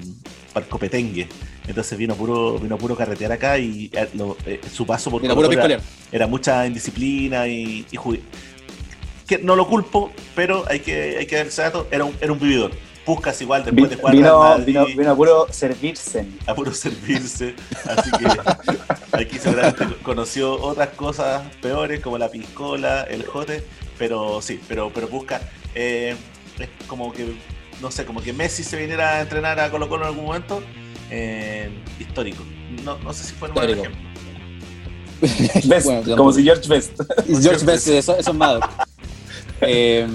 para 0.53 0.65
el 0.65 0.69
copetengue. 0.71 1.27
Entonces 1.67 1.97
vino 1.99 2.15
puro, 2.15 2.57
vino 2.57 2.77
puro 2.79 2.95
carretear 2.95 3.31
acá 3.31 3.59
y 3.59 3.91
eh, 3.93 4.09
lo- 4.15 4.37
eh, 4.45 4.59
su 4.73 4.87
paso 4.87 5.11
por 5.11 5.23
era, 5.23 5.77
era 6.11 6.25
mucha 6.27 6.65
indisciplina 6.65 7.47
y, 7.47 7.85
y 7.91 7.97
que 9.29 9.37
no 9.37 9.55
lo 9.55 9.67
culpo, 9.67 10.11
pero 10.35 10.65
hay 10.67 10.79
que, 10.81 11.17
hay 11.19 11.25
que 11.27 11.35
dar 11.37 11.47
ese 11.47 11.61
dato, 11.61 11.87
era 11.91 12.03
un, 12.03 12.15
era 12.19 12.33
un 12.33 12.39
vividor. 12.39 12.71
Puscas 13.05 13.41
igual 13.41 13.63
después 13.63 13.89
de 13.89 13.95
jugar 13.95 14.13
Vino, 14.15 14.39
Madrid, 14.39 14.65
vino, 14.65 14.85
vino 14.85 15.11
a 15.11 15.15
puro 15.15 15.47
servirse. 15.51 16.25
a 16.45 16.53
puro 16.53 16.73
servirse. 16.73 17.55
Así 17.85 18.11
que 18.11 18.25
aquí 19.17 19.39
seguramente 19.39 19.85
conoció 20.03 20.53
otras 20.61 20.89
cosas 20.89 21.41
peores 21.61 22.01
como 22.01 22.17
la 22.17 22.29
piscola, 22.29 23.03
el 23.03 23.25
jote, 23.25 23.65
pero 23.97 24.41
sí, 24.41 24.59
pero, 24.67 24.91
pero 24.93 25.07
busca. 25.07 25.41
eh, 25.73 26.15
es 26.59 26.69
como 26.87 27.11
que, 27.13 27.35
no 27.81 27.89
sé, 27.89 28.05
como 28.05 28.21
que 28.21 28.33
Messi 28.33 28.63
se 28.63 28.75
viniera 28.77 29.15
a 29.17 29.21
entrenar 29.21 29.59
a 29.59 29.71
Colo 29.71 29.87
Colo 29.89 30.03
en 30.03 30.09
algún 30.09 30.25
momento. 30.25 30.61
eh, 31.09 31.69
histórico. 31.99 32.43
No, 32.83 32.97
no 32.99 33.13
sé 33.13 33.23
si 33.23 33.33
fue 33.33 33.47
un 33.49 33.55
buen 33.55 33.69
Histórico. 33.69 33.95
ejemplo. 33.95 34.09
Best, 35.67 35.85
Bueno, 35.85 36.15
como 36.15 36.31
si 36.31 36.43
George 36.43 36.67
Best. 36.69 37.01
George 37.41 37.65
Best, 37.65 37.87
eso, 37.87 38.15
eso 38.17 38.29
es 38.31 38.35
malo. 38.37 38.59
Eh, 39.61 40.07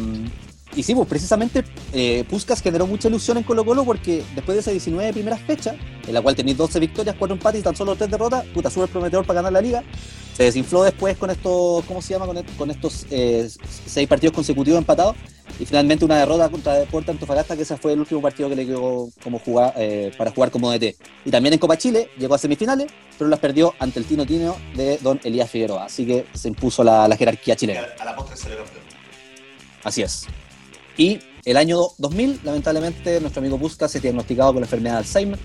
y 0.76 0.82
sí, 0.82 0.94
pues 0.94 1.08
precisamente 1.08 1.64
eh, 1.92 2.24
generó 2.62 2.86
mucha 2.86 3.08
ilusión 3.08 3.36
en 3.36 3.44
Colo 3.44 3.64
Colo 3.64 3.84
porque 3.84 4.24
después 4.34 4.56
de 4.56 4.60
esas 4.60 4.72
19 4.72 5.12
primeras 5.12 5.40
fechas, 5.40 5.76
en 6.06 6.14
la 6.14 6.20
cual 6.20 6.34
tenéis 6.34 6.56
12 6.56 6.80
victorias, 6.80 7.14
4 7.16 7.34
empates 7.34 7.60
y 7.60 7.64
tan 7.64 7.76
solo 7.76 7.94
3 7.94 8.10
derrotas, 8.10 8.44
puta, 8.46 8.70
súper 8.70 8.88
prometedor 8.88 9.24
para 9.24 9.36
ganar 9.38 9.52
la 9.52 9.60
liga. 9.60 9.84
Se 10.36 10.42
desinfló 10.42 10.82
después 10.82 11.16
con 11.16 11.30
estos, 11.30 11.84
¿cómo 11.84 12.02
se 12.02 12.14
llama? 12.14 12.26
Con, 12.26 12.42
con 12.58 12.70
estos 12.72 13.06
6 13.08 14.08
partidos 14.08 14.34
consecutivos 14.34 14.78
empatados. 14.78 15.14
Y 15.60 15.66
finalmente 15.66 16.04
una 16.04 16.18
derrota 16.18 16.48
contra 16.48 16.74
Deportes 16.74 17.10
Antofagasta, 17.10 17.54
que 17.54 17.62
ese 17.62 17.76
fue 17.76 17.92
el 17.92 18.00
último 18.00 18.20
partido 18.20 18.48
que 18.48 18.56
le 18.56 18.66
quedó 18.66 19.08
como 19.22 19.38
jugar, 19.38 19.72
eh, 19.76 20.10
para 20.18 20.32
jugar 20.32 20.50
como 20.50 20.72
DT. 20.72 20.96
Y 21.24 21.30
también 21.30 21.52
en 21.52 21.60
Copa 21.60 21.78
Chile 21.78 22.08
llegó 22.18 22.34
a 22.34 22.38
semifinales, 22.38 22.88
pero 23.16 23.30
las 23.30 23.38
perdió 23.38 23.72
ante 23.78 24.00
el 24.00 24.06
Tino 24.06 24.26
Tino 24.26 24.56
de 24.74 24.98
Don 24.98 25.20
Elías 25.22 25.48
Figueroa. 25.48 25.84
Así 25.84 26.04
que 26.04 26.26
se 26.34 26.48
impuso 26.48 26.82
la, 26.82 27.06
la 27.06 27.16
jerarquía 27.16 27.54
chilena. 27.54 27.86
a, 27.98 28.02
a 28.02 28.04
la 28.04 28.16
postre 28.16 28.36
salió. 28.36 28.56
Así 29.84 30.02
es. 30.02 30.26
Y 30.96 31.20
el 31.44 31.56
año 31.56 31.78
2000, 31.98 32.40
lamentablemente, 32.42 33.20
nuestro 33.20 33.40
amigo 33.40 33.58
Puskas 33.58 33.92
se 33.92 34.00
diagnosticado 34.00 34.52
con 34.52 34.62
la 34.62 34.66
enfermedad 34.66 34.94
de 34.94 34.98
Alzheimer. 34.98 35.38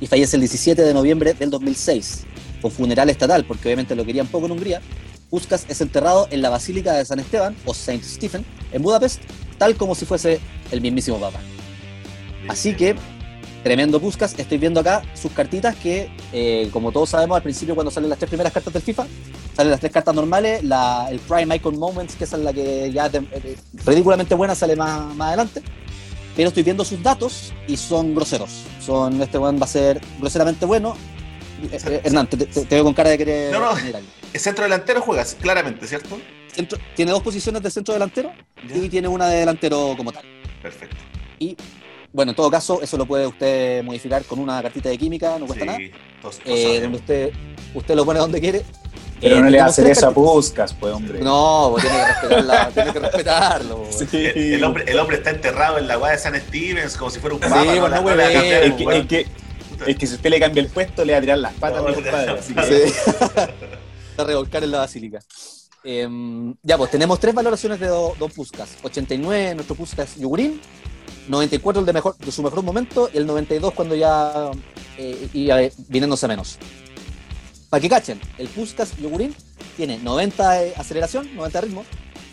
y 0.00 0.06
fallece 0.06 0.36
el 0.36 0.40
17 0.40 0.82
de 0.82 0.92
noviembre 0.92 1.32
del 1.32 1.48
2006, 1.48 2.24
con 2.60 2.70
funeral 2.70 3.08
estatal, 3.08 3.46
porque 3.46 3.68
obviamente 3.68 3.94
lo 3.94 4.04
querían 4.04 4.26
poco 4.26 4.46
en 4.46 4.52
Hungría. 4.52 4.82
Puskas 5.30 5.64
es 5.68 5.80
enterrado 5.80 6.28
en 6.30 6.42
la 6.42 6.50
Basílica 6.50 6.92
de 6.92 7.04
San 7.04 7.18
Esteban, 7.18 7.56
o 7.64 7.72
Saint 7.72 8.02
Stephen, 8.02 8.44
en 8.72 8.82
Budapest, 8.82 9.22
tal 9.58 9.76
como 9.76 9.94
si 9.94 10.04
fuese 10.04 10.40
el 10.70 10.80
mismísimo 10.80 11.18
Papa. 11.18 11.40
Así 12.48 12.74
que, 12.74 12.94
tremendo 13.66 13.98
Puskas. 14.00 14.38
Estoy 14.38 14.58
viendo 14.58 14.78
acá 14.78 15.02
sus 15.20 15.32
cartitas 15.32 15.74
que, 15.74 16.08
eh, 16.32 16.68
como 16.72 16.92
todos 16.92 17.10
sabemos, 17.10 17.34
al 17.36 17.42
principio 17.42 17.74
cuando 17.74 17.90
salen 17.90 18.08
las 18.08 18.16
tres 18.20 18.28
primeras 18.28 18.52
cartas 18.52 18.72
del 18.72 18.80
FIFA, 18.80 19.06
salen 19.56 19.72
las 19.72 19.80
tres 19.80 19.90
cartas 19.92 20.14
normales, 20.14 20.62
la, 20.62 21.08
el 21.10 21.18
Prime 21.18 21.56
Icon 21.56 21.76
Moments, 21.76 22.14
que 22.14 22.22
es 22.22 22.32
la 22.34 22.52
que 22.52 22.92
ya 22.92 23.10
te- 23.10 23.18
eh, 23.18 23.56
ridículamente 23.84 24.36
buena, 24.36 24.54
sale 24.54 24.76
más, 24.76 25.12
más 25.16 25.28
adelante. 25.28 25.62
Pero 26.36 26.48
estoy 26.50 26.62
viendo 26.62 26.84
sus 26.84 27.02
datos 27.02 27.52
y 27.66 27.76
son 27.76 28.14
groseros. 28.14 28.50
Son, 28.80 29.20
este 29.20 29.36
one 29.36 29.58
va 29.58 29.64
a 29.64 29.68
ser 29.68 30.00
groseramente 30.20 30.64
bueno. 30.64 30.96
Eh, 31.72 31.76
eh, 31.88 32.00
Hernán, 32.04 32.28
te, 32.28 32.36
te- 32.36 32.46
te 32.46 32.74
veo 32.76 32.84
con 32.84 32.94
cara 32.94 33.10
de 33.10 33.18
querer 33.18 33.52
No, 33.52 33.58
no. 33.58 33.72
El 34.32 34.40
centro 34.40 34.62
delantero 34.62 35.00
juegas, 35.00 35.36
claramente, 35.40 35.88
¿cierto? 35.88 36.20
Centro- 36.54 36.78
tiene 36.94 37.10
dos 37.10 37.22
posiciones 37.22 37.62
de 37.64 37.70
centro 37.72 37.94
delantero 37.94 38.30
y 38.72 38.88
tiene 38.88 39.08
una 39.08 39.26
de 39.28 39.38
delantero 39.40 39.94
como 39.96 40.12
tal. 40.12 40.22
Perfecto. 40.62 40.94
Y 41.40 41.56
bueno, 42.12 42.32
en 42.32 42.36
todo 42.36 42.50
caso, 42.50 42.80
eso 42.82 42.96
lo 42.96 43.06
puede 43.06 43.26
usted 43.26 43.82
modificar 43.82 44.24
con 44.24 44.38
una 44.38 44.62
cartita 44.62 44.88
de 44.88 44.98
química, 44.98 45.38
no 45.38 45.46
cuesta 45.46 45.64
nada. 45.64 45.78
Sí, 45.78 45.90
todos- 46.22 46.38
todos 46.38 46.58
Eh, 46.58 46.80
donde 46.80 46.98
usted, 46.98 47.30
usted 47.74 47.94
lo 47.94 48.04
pone 48.04 48.18
donde 48.20 48.40
quiere. 48.40 48.62
Pero 49.20 49.36
Eh, 49.36 49.40
no 49.40 49.48
le 49.48 49.58
va 49.58 49.66
a 49.66 49.68
tenemos 49.68 49.72
hacer 49.72 49.84
tres 49.86 49.98
eso 49.98 50.06
a 50.06 50.08
cartitas. 50.10 50.32
Puskas, 50.34 50.74
pues, 50.74 50.92
hombre. 50.94 51.20
No, 51.20 51.68
pues 51.72 51.84
tiene 51.84 51.98
que 51.98 52.12
respetarla, 52.12 52.70
tiene 52.74 52.92
que 52.92 52.98
respetarlo. 53.00 53.82
pues. 53.84 53.96
Sí. 54.10 54.24
El, 54.26 54.36
el 54.54 54.64
hombre, 54.64 54.84
el 54.86 54.98
hombre 54.98 55.16
está 55.16 55.30
enterrado 55.30 55.78
en 55.78 55.88
la 55.88 55.96
guada 55.96 56.12
de 56.14 56.20
San 56.20 56.34
Stevens 56.40 56.96
como 56.98 57.10
si 57.10 57.18
fuera 57.20 57.34
un 57.36 57.42
Sí, 57.42 57.48
papa. 57.48 57.64
pues, 57.64 57.76
la- 57.76 57.80
no 57.80 57.86
a 57.86 57.90
cambiar, 57.92 58.62
Es 58.64 58.74
que, 58.74 58.98
es, 58.98 59.06
que, 59.06 59.26
es 59.86 59.96
que 59.96 60.06
si 60.06 60.14
usted 60.16 60.30
le 60.30 60.38
cambia 60.40 60.62
el 60.62 60.68
puesto, 60.68 61.04
le 61.04 61.12
va 61.12 61.18
a 61.18 61.20
tirar 61.22 61.38
las 61.38 61.54
patas 61.54 61.80
No, 61.82 61.88
a 61.88 61.90
mi 61.90 61.94
compadre. 61.94 62.30
así 62.38 62.54
que- 62.54 62.88
Sí. 62.88 62.94
a 64.18 64.24
revolcar 64.24 64.62
en 64.64 64.70
la 64.70 64.78
basílica. 64.78 65.20
Em, 65.82 66.54
ya, 66.62 66.76
pues 66.76 66.90
tenemos 66.90 67.18
tres 67.20 67.32
valoraciones 67.34 67.78
de 67.80 67.86
Do- 67.86 68.14
Don 68.18 68.30
Puskas. 68.30 68.68
89, 68.82 69.54
nuestro 69.54 69.76
Puskas 69.76 70.16
Yugurín. 70.16 70.60
94, 71.28 71.80
el 71.80 71.86
de, 71.86 71.92
mejor, 71.92 72.16
de 72.16 72.32
su 72.32 72.42
mejor 72.42 72.62
momento. 72.62 73.10
Y 73.12 73.18
el 73.18 73.26
92, 73.26 73.72
cuando 73.74 73.94
ya 73.94 74.50
eh, 74.98 75.28
iba 75.32 75.58
viniéndose 75.88 76.28
menos. 76.28 76.58
Para 77.68 77.80
que 77.80 77.88
cachen, 77.88 78.20
el 78.38 78.48
Puskas 78.48 78.96
Yugurín 78.96 79.34
tiene 79.76 79.98
90 79.98 80.50
de 80.52 80.74
aceleración, 80.76 81.34
90 81.34 81.60
de 81.60 81.66
ritmo, 81.66 81.84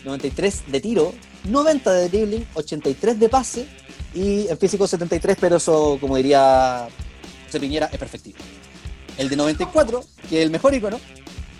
93 0.04 0.64
de 0.68 0.80
tiro, 0.80 1.12
90 1.44 1.92
de 1.92 2.08
dribbling, 2.08 2.46
83 2.54 3.18
de 3.18 3.28
pase 3.28 3.66
y 4.14 4.46
en 4.48 4.56
físico 4.58 4.86
73, 4.86 5.36
pero 5.40 5.56
eso, 5.56 5.98
como 6.00 6.16
diría 6.16 6.86
José 7.46 7.60
Piñera, 7.60 7.90
es 7.92 7.98
perfectivo. 7.98 8.38
El 9.18 9.28
de 9.28 9.36
94, 9.36 10.04
que 10.28 10.38
es 10.38 10.44
el 10.44 10.50
mejor 10.50 10.74
icono, 10.74 11.00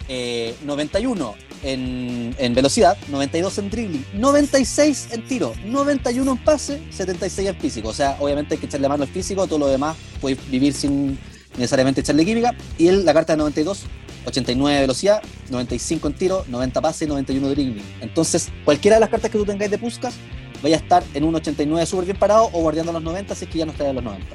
eh, 0.09 0.55
91 0.65 1.35
en, 1.63 2.35
en 2.39 2.55
velocidad, 2.55 2.97
92 3.09 3.59
en 3.59 3.71
dribbling, 3.71 4.05
96 4.15 5.09
en 5.13 5.25
tiro, 5.27 5.55
91 5.65 6.31
en 6.31 6.39
pase, 6.39 6.83
76 6.91 7.49
en 7.49 7.57
físico. 7.57 7.89
O 7.89 7.93
sea, 7.95 8.17
obviamente 8.21 8.55
hay 8.55 8.61
que 8.61 8.67
echarle 8.67 8.89
mano 8.89 9.05
al 9.05 9.09
físico, 9.09 9.47
todo 9.47 9.61
lo 9.61 9.67
demás 9.69 9.97
puede 10.21 10.37
vivir 10.51 10.75
sin 10.75 11.19
necesariamente 11.57 12.01
echarle 12.01 12.25
química. 12.25 12.55
Y 12.79 12.89
él, 12.89 13.05
la 13.05 13.15
carta 13.15 13.33
de 13.33 13.39
92, 13.39 13.85
89 14.27 14.75
de 14.75 14.81
velocidad, 14.83 15.23
95 15.51 16.09
en 16.09 16.15
tiro, 16.15 16.45
90 16.49 16.81
pase 16.81 17.05
y 17.05 17.09
91 17.09 17.49
de 17.49 17.55
dribbling. 17.55 17.85
Entonces, 18.01 18.51
cualquiera 18.65 18.97
de 18.97 19.01
las 19.01 19.11
cartas 19.11 19.31
que 19.31 19.39
tú 19.39 19.45
tengáis 19.45 19.71
de 19.71 19.79
Puskas 19.79 20.15
vaya 20.63 20.77
a 20.77 20.79
estar 20.79 21.05
en 21.13 21.25
un 21.25 21.35
89 21.35 21.87
súper 21.87 22.07
bien 22.07 22.19
parado 22.19 22.49
o 22.53 22.61
guardiando 22.61 22.93
los 22.93 23.03
90 23.03 23.35
si 23.35 23.45
es 23.45 23.51
que 23.51 23.59
ya 23.59 23.67
no 23.67 23.73
está 23.73 23.89
en 23.89 23.97
los 23.97 24.05
90. 24.05 24.27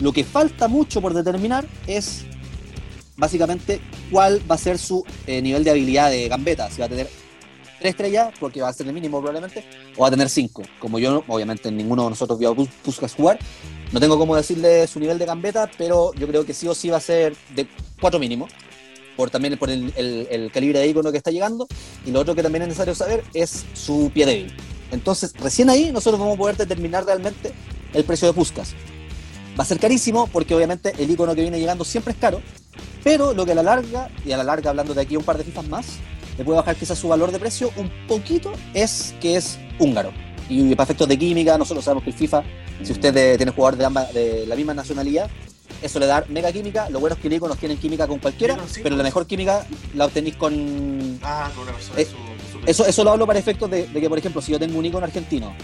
Lo 0.00 0.12
que 0.12 0.24
falta 0.24 0.68
mucho 0.68 1.00
por 1.00 1.14
determinar 1.14 1.64
es 1.86 2.24
básicamente 3.16 3.80
cuál 4.10 4.40
va 4.50 4.54
a 4.54 4.58
ser 4.58 4.78
su 4.78 5.04
eh, 5.26 5.40
nivel 5.42 5.64
de 5.64 5.70
habilidad 5.70 6.10
de 6.10 6.28
gambeta. 6.28 6.70
Si 6.70 6.80
va 6.80 6.86
a 6.86 6.88
tener 6.88 7.08
tres 7.78 7.90
estrellas, 7.90 8.32
porque 8.38 8.60
va 8.62 8.68
a 8.68 8.72
ser 8.72 8.86
el 8.86 8.92
mínimo 8.92 9.18
probablemente, 9.20 9.64
o 9.96 10.02
va 10.02 10.08
a 10.08 10.10
tener 10.10 10.28
cinco. 10.28 10.62
Como 10.78 10.98
yo, 10.98 11.24
obviamente, 11.28 11.70
ninguno 11.70 12.04
de 12.04 12.10
nosotros 12.10 12.38
vio 12.38 12.50
a 12.50 12.54
Pus- 12.54 12.68
Puskas 12.84 13.14
jugar, 13.14 13.38
no 13.92 14.00
tengo 14.00 14.16
cómo 14.18 14.36
decirle 14.36 14.86
su 14.86 15.00
nivel 15.00 15.18
de 15.18 15.26
gambeta, 15.26 15.70
pero 15.76 16.12
yo 16.14 16.26
creo 16.28 16.46
que 16.46 16.54
sí 16.54 16.66
o 16.68 16.74
sí 16.74 16.88
va 16.90 16.98
a 16.98 17.00
ser 17.00 17.34
de 17.54 17.66
cuatro 18.00 18.18
mínimo, 18.20 18.48
por 19.16 19.30
también 19.30 19.58
por 19.58 19.68
el, 19.68 19.92
el- 19.96 20.26
el 20.30 20.50
calibre 20.52 20.78
de 20.78 20.86
icono 20.88 21.10
que 21.12 21.18
está 21.18 21.30
llegando. 21.30 21.66
Y 22.06 22.10
lo 22.12 22.20
otro 22.20 22.34
que 22.34 22.42
también 22.42 22.62
es 22.62 22.68
necesario 22.68 22.94
saber 22.94 23.24
es 23.34 23.64
su 23.74 24.10
pie 24.14 24.26
débil. 24.26 24.54
Entonces, 24.90 25.32
recién 25.38 25.68
ahí 25.68 25.90
nosotros 25.92 26.18
vamos 26.20 26.36
a 26.36 26.38
poder 26.38 26.56
determinar 26.56 27.04
realmente 27.04 27.52
el 27.92 28.04
precio 28.04 28.28
de 28.28 28.34
Puskas. 28.34 28.74
Va 29.58 29.64
a 29.64 29.66
ser 29.66 29.78
carísimo 29.78 30.28
porque 30.28 30.54
obviamente 30.54 30.94
el 30.98 31.10
icono 31.10 31.34
que 31.34 31.42
viene 31.42 31.58
llegando 31.58 31.84
siempre 31.84 32.12
es 32.12 32.18
caro, 32.18 32.40
pero 33.04 33.32
lo 33.34 33.44
que 33.44 33.52
a 33.52 33.54
la 33.56 33.62
larga, 33.62 34.08
y 34.24 34.32
a 34.32 34.36
la 34.36 34.44
larga 34.44 34.70
hablando 34.70 34.94
de 34.94 35.00
aquí 35.02 35.16
un 35.16 35.24
par 35.24 35.38
de 35.38 35.44
FIFAs 35.44 35.68
más, 35.68 35.86
le 36.38 36.44
puede 36.44 36.56
bajar 36.58 36.76
quizás 36.76 36.98
su 36.98 37.08
valor 37.08 37.30
de 37.32 37.38
precio 37.38 37.70
un 37.76 37.90
poquito, 38.08 38.52
es 38.74 39.14
que 39.20 39.36
es 39.36 39.58
húngaro. 39.78 40.12
Y 40.48 40.74
para 40.74 40.84
efectos 40.84 41.08
de 41.08 41.18
química, 41.18 41.56
nosotros 41.58 41.84
sabemos 41.84 42.04
que 42.04 42.10
el 42.10 42.16
FIFA, 42.16 42.42
si 42.82 42.92
usted 42.92 43.16
eh, 43.16 43.36
tiene 43.36 43.52
jugadores 43.52 43.78
de, 43.78 43.84
ambas, 43.84 44.12
de 44.12 44.46
la 44.46 44.56
misma 44.56 44.74
nacionalidad, 44.74 45.30
eso 45.82 45.98
le 45.98 46.06
da 46.06 46.24
mega 46.28 46.52
química. 46.52 46.88
Lo 46.90 47.00
bueno 47.00 47.16
es 47.16 47.22
que 47.22 47.34
iconos 47.34 47.58
tienen 47.58 47.78
química 47.78 48.06
con 48.06 48.18
cualquiera, 48.18 48.56
sí, 48.66 48.80
pero 48.82 48.96
la 48.96 49.02
pues. 49.02 49.04
mejor 49.10 49.26
química 49.26 49.66
la 49.94 50.06
obtenéis 50.06 50.36
con, 50.36 51.18
Ah, 51.22 51.50
con 51.54 51.64
una 51.64 51.72
persona 51.72 52.00
Eh, 52.00 52.04
de 52.04 52.10
su, 52.10 52.16
eso, 52.66 52.86
eso 52.86 53.04
lo 53.04 53.10
hablo 53.10 53.26
para 53.26 53.38
efectos 53.38 53.70
de, 53.70 53.86
de 53.88 54.00
que, 54.00 54.08
por 54.08 54.18
ejemplo, 54.18 54.40
si 54.42 54.52
yo 54.52 54.58
tengo 54.58 54.78
un 54.78 54.84
icono 54.84 55.04
argentino 55.04 55.54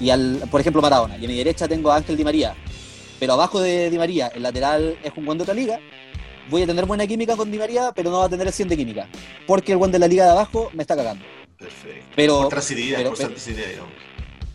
y 0.00 0.10
al, 0.10 0.42
por 0.50 0.60
ejemplo, 0.60 0.82
Maradona, 0.82 1.16
y 1.16 1.24
a 1.24 1.28
mi 1.28 1.36
derecha 1.36 1.66
tengo 1.68 1.90
a 1.92 1.96
Ángel 1.96 2.16
Di 2.16 2.24
María, 2.24 2.54
pero 3.20 3.34
abajo 3.34 3.60
de 3.60 3.90
Di 3.90 3.98
María, 3.98 4.28
el 4.28 4.42
lateral 4.42 4.96
es 5.02 5.12
un 5.16 5.24
buen 5.24 5.38
de 5.38 5.42
otra 5.42 5.54
liga, 5.54 5.78
voy 6.50 6.62
a 6.62 6.66
tener 6.66 6.84
buena 6.86 7.06
química 7.06 7.36
con 7.36 7.50
Di 7.50 7.58
María, 7.58 7.92
pero 7.94 8.10
no 8.10 8.18
va 8.18 8.26
a 8.26 8.28
tener 8.28 8.46
el 8.46 8.52
100 8.52 8.68
de 8.68 8.76
química, 8.76 9.08
porque 9.46 9.72
el 9.72 9.78
buen 9.78 9.90
de 9.92 9.98
la 9.98 10.08
liga 10.08 10.24
de 10.24 10.30
abajo 10.30 10.70
me 10.74 10.82
está 10.82 10.96
cagando. 10.96 11.24
Perfecto. 11.58 12.06
Pero, 12.16 12.40
Por 12.42 12.48
transidad, 12.48 12.96
pero- 12.98 13.10
por 13.10 13.18
digamos. 13.18 13.90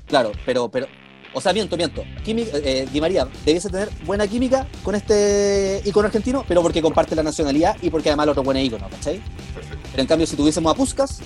claro, 0.07 0.31
pero, 0.45 0.69
pero, 0.69 0.87
o 1.33 1.41
sea, 1.41 1.53
miento, 1.53 1.77
miento. 1.77 2.03
Química- 2.23 2.57
eh, 2.63 2.87
Di 2.91 3.01
María 3.01 3.27
debiese 3.45 3.69
tener 3.69 3.89
buena 4.05 4.27
química 4.27 4.67
con 4.83 4.95
este 4.95 5.81
icono 5.85 6.07
argentino, 6.07 6.43
pero 6.47 6.61
porque 6.61 6.81
comparte 6.81 7.15
la 7.15 7.23
nacionalidad 7.23 7.77
y 7.81 7.89
porque 7.89 8.09
además 8.09 8.25
el 8.25 8.29
otro 8.31 8.43
buen 8.43 8.57
icono, 8.57 8.87
¿cachai? 8.89 9.21
Perfecto. 9.53 9.87
Pero 9.91 10.01
en 10.01 10.07
cambio, 10.07 10.27
si 10.27 10.35
tuviésemos 10.35 10.71
a 10.71 10.75
Puskas, 10.75 11.19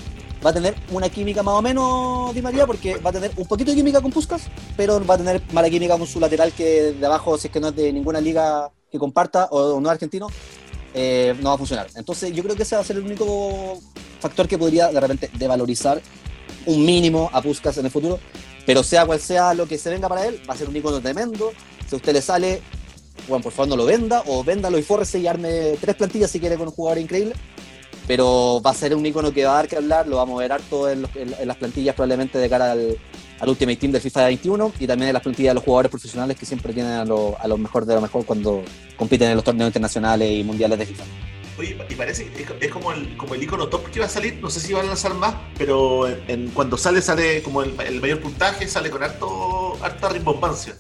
va 0.43 0.49
a 0.49 0.53
tener 0.53 0.75
una 0.91 1.09
química 1.09 1.41
más 1.41 1.55
o 1.55 1.61
menos 1.61 2.33
Di 2.35 2.41
María, 2.41 2.65
porque 2.65 2.97
va 2.97 3.09
a 3.09 3.13
tener 3.13 3.31
un 3.37 3.45
poquito 3.45 3.71
de 3.71 3.77
química 3.77 4.01
con 4.01 4.11
Puskas, 4.11 4.43
pero 4.75 5.03
va 5.05 5.15
a 5.15 5.17
tener 5.17 5.41
mala 5.53 5.69
química 5.69 5.97
con 5.97 6.07
su 6.07 6.19
lateral 6.19 6.51
que 6.51 6.93
de 6.93 7.05
abajo, 7.05 7.37
si 7.37 7.47
es 7.47 7.53
que 7.53 7.59
no 7.59 7.69
es 7.69 7.75
de 7.75 7.93
ninguna 7.93 8.19
liga 8.19 8.71
que 8.91 8.99
comparta 8.99 9.45
o 9.45 9.79
no 9.79 9.87
es 9.89 9.93
argentino, 9.93 10.27
eh, 10.93 11.35
no 11.41 11.49
va 11.49 11.55
a 11.55 11.57
funcionar. 11.57 11.87
Entonces, 11.95 12.33
yo 12.33 12.43
creo 12.43 12.55
que 12.55 12.63
ese 12.63 12.75
va 12.75 12.81
a 12.81 12.85
ser 12.85 12.97
el 12.97 13.03
único 13.03 13.79
factor 14.19 14.47
que 14.47 14.57
podría 14.57 14.89
de 14.89 14.99
repente 14.99 15.29
devalorizar 15.33 16.01
un 16.65 16.85
mínimo 16.85 17.29
a 17.33 17.41
Puskas 17.41 17.77
en 17.77 17.85
el 17.85 17.91
futuro. 17.91 18.19
Pero 18.65 18.81
sea 18.83 19.05
cual 19.05 19.19
sea 19.19 19.53
lo 19.53 19.67
que 19.67 19.77
se 19.77 19.89
venga 19.89 20.07
para 20.07 20.25
él, 20.25 20.41
va 20.49 20.53
a 20.53 20.57
ser 20.57 20.69
un 20.69 20.75
icono 20.75 21.01
tremendo. 21.01 21.51
Si 21.87 21.95
a 21.95 21.97
usted 21.97 22.13
le 22.13 22.21
sale, 22.21 22.61
bueno, 23.27 23.43
por 23.43 23.51
favor 23.51 23.69
no 23.69 23.75
lo 23.75 23.85
venda, 23.85 24.23
o 24.27 24.43
véndalo 24.43 24.77
y 24.77 24.83
fórrese 24.83 25.19
y 25.19 25.27
arme 25.27 25.75
tres 25.81 25.95
plantillas 25.95 26.31
si 26.31 26.39
quiere 26.39 26.55
con 26.55 26.67
un 26.67 26.73
jugador 26.73 26.99
increíble 26.99 27.35
pero 28.07 28.61
va 28.65 28.71
a 28.71 28.73
ser 28.73 28.95
un 28.95 29.05
icono 29.05 29.31
que 29.31 29.45
va 29.45 29.51
a 29.51 29.55
dar 29.55 29.67
que 29.67 29.77
hablar, 29.77 30.07
lo 30.07 30.17
vamos 30.17 30.37
a 30.37 30.41
ver 30.41 30.51
harto 30.51 30.89
en, 30.89 31.01
los- 31.03 31.15
en- 31.15 31.33
en 31.39 31.47
las 31.47 31.57
plantillas 31.57 31.95
probablemente 31.95 32.37
de 32.37 32.49
cara 32.49 32.71
al, 32.73 32.97
al 33.39 33.49
Ultimate 33.49 33.77
Team 33.77 33.91
del 33.91 34.01
FIFA 34.01 34.25
21 34.25 34.71
y 34.79 34.87
también 34.87 35.09
en 35.09 35.13
las 35.13 35.23
plantillas 35.23 35.51
de 35.51 35.55
los 35.55 35.63
jugadores 35.63 35.89
profesionales 35.91 36.37
que 36.37 36.45
siempre 36.45 36.73
tienen 36.73 36.93
a 36.93 37.05
lo, 37.05 37.35
a 37.39 37.47
lo 37.47 37.57
mejor 37.57 37.85
de 37.85 37.95
lo 37.95 38.01
mejor 38.01 38.25
cuando 38.25 38.63
compiten 38.97 39.29
en 39.29 39.35
los 39.35 39.43
torneos 39.43 39.69
internacionales 39.69 40.29
y 40.31 40.43
mundiales 40.43 40.77
de 40.79 40.85
FIFA. 40.85 41.03
Oye, 41.57 41.77
y 41.87 41.93
parece 41.93 42.25
que 42.31 42.41
es, 42.43 42.49
es 42.61 42.71
como 42.71 42.91
el, 42.91 43.15
como 43.15 43.35
el 43.35 43.43
icono 43.43 43.67
top 43.67 43.87
que 43.91 43.99
va 43.99 44.07
a 44.07 44.09
salir, 44.09 44.39
no 44.41 44.49
sé 44.49 44.59
si 44.59 44.73
van 44.73 44.85
a 44.85 44.87
lanzar 44.87 45.13
más, 45.13 45.35
pero 45.57 46.07
en, 46.07 46.19
en- 46.27 46.47
cuando 46.49 46.77
sale, 46.77 46.99
sale 47.01 47.43
como 47.43 47.61
el, 47.61 47.79
el 47.85 48.01
mayor 48.01 48.19
puntaje, 48.21 48.67
sale 48.67 48.89
con 48.89 49.03
harto, 49.03 49.77
harta 49.83 50.09
rimbombancia. 50.09 50.75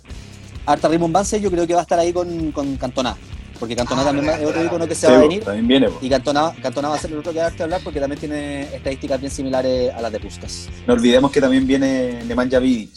Harta 0.65 0.87
Rimbombancia 0.87 1.37
yo 1.37 1.51
creo 1.51 1.67
que 1.67 1.73
va 1.73 1.81
a 1.81 1.83
estar 1.83 1.99
ahí 1.99 2.13
con, 2.13 2.51
con 2.53 2.77
Cantona, 2.77 3.17
porque 3.63 3.77
Cantona 3.77 4.01
Ah, 4.01 4.05
también 4.05 4.27
es 4.29 4.45
otro 4.45 4.61
icono 4.65 4.85
que 4.85 4.93
se 4.93 5.07
Sí, 5.07 5.11
va 5.13 5.19
a 5.19 5.21
venir 5.21 5.41
También 5.41 5.67
viene, 5.69 5.87
po. 5.89 5.99
y 6.01 6.09
Cantona, 6.09 6.53
Cantona 6.61 6.89
va 6.89 6.95
a 6.95 6.99
ser 6.99 7.11
el 7.13 7.19
otro 7.19 7.31
que 7.31 7.39
va 7.39 7.45
a 7.45 7.63
hablar 7.63 7.79
porque 7.81 8.01
también 8.01 8.19
tiene 8.19 8.63
estadísticas 8.75 9.21
bien 9.21 9.31
similares 9.31 9.93
a 9.93 10.01
las 10.01 10.11
de 10.11 10.19
Puskas. 10.19 10.67
No 10.85 10.95
olvidemos 10.95 11.31
que 11.31 11.39
también 11.39 11.65
viene 11.65 12.21
Nemanja 12.25 12.59
Vidic. 12.59 12.89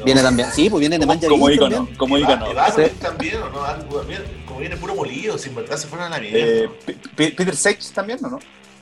¿no? 0.00 0.04
Viene 0.04 0.20
también, 0.20 0.48
sí, 0.52 0.68
pues 0.68 0.80
viene 0.80 0.98
Nemanja 0.98 1.28
como 1.28 1.46
Vidic 1.46 1.60
ícono, 1.62 1.88
como 1.96 2.18
ícono. 2.18 2.52
va 2.54 2.72
Sí. 2.72 2.82
también, 3.00 3.36
¿o 3.36 3.50
no? 3.50 3.60
Como 4.46 4.58
viene 4.58 4.76
puro 4.78 4.96
molido, 4.96 5.38
sin 5.38 5.54
verdad 5.54 5.76
se 5.76 5.86
fueron 5.86 6.08
a 6.08 6.10
la 6.10 6.18
mierda. 6.18 6.38
Eh, 6.40 6.68
Peter 7.14 7.54
Sech 7.54 7.80
también, 7.92 8.18
¿o 8.24 8.30
no? 8.30 8.38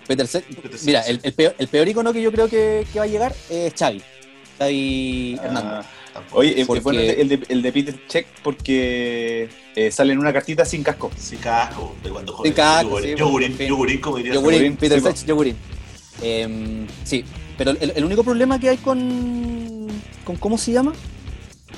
Peter 0.06 0.26
Sech, 0.26 0.44
Mira, 0.84 1.02
el, 1.02 1.20
el 1.22 1.32
peor, 1.34 1.54
el 1.58 1.68
peor 1.68 1.86
icono 1.88 2.14
que 2.14 2.22
yo 2.22 2.32
creo 2.32 2.48
que, 2.48 2.86
que 2.90 2.98
va 3.00 3.04
a 3.04 3.08
llegar 3.08 3.34
es 3.50 3.74
Xavi. 3.78 4.00
Xavi 4.58 5.40
Hernández. 5.42 5.86
Tampoco. 6.16 6.38
Oye, 6.40 6.60
es 6.60 6.66
Porque- 6.66 6.80
bueno 6.82 7.00
el 7.00 7.28
de, 7.28 7.40
el 7.48 7.62
de- 7.62 7.72
Peter 7.72 7.94
Check 8.08 8.26
porque 8.42 9.48
eh, 9.74 9.90
sale 9.90 10.12
en 10.12 10.18
una 10.18 10.32
cartita 10.32 10.64
sin 10.64 10.82
casco. 10.82 11.10
Sí, 11.16 11.36
casco, 11.36 11.94
de 12.02 12.10
cuando 12.10 12.32
Sí, 12.32 12.36
joven. 12.38 12.52
casco, 12.52 12.88
Yogurín, 13.00 13.12
sí, 13.14 13.18
yogurín, 13.18 13.54
fin. 13.56 13.68
yogurín, 13.68 14.00
como 14.00 14.16
diría. 14.18 14.34
Yogurín, 14.34 14.76
Peter 14.76 14.98
sí, 15.00 15.04
po. 15.04 15.14
Sech, 15.14 15.26
Yogurín. 15.26 15.56
Em, 16.22 16.86
sí, 17.04 17.24
pero 17.58 17.72
el, 17.72 17.92
el 17.94 18.04
único 18.04 18.24
problema 18.24 18.58
que 18.58 18.70
hay 18.70 18.76
con, 18.78 19.86
con. 20.24 20.36
¿Cómo 20.36 20.58
se 20.58 20.72
llama? 20.72 20.92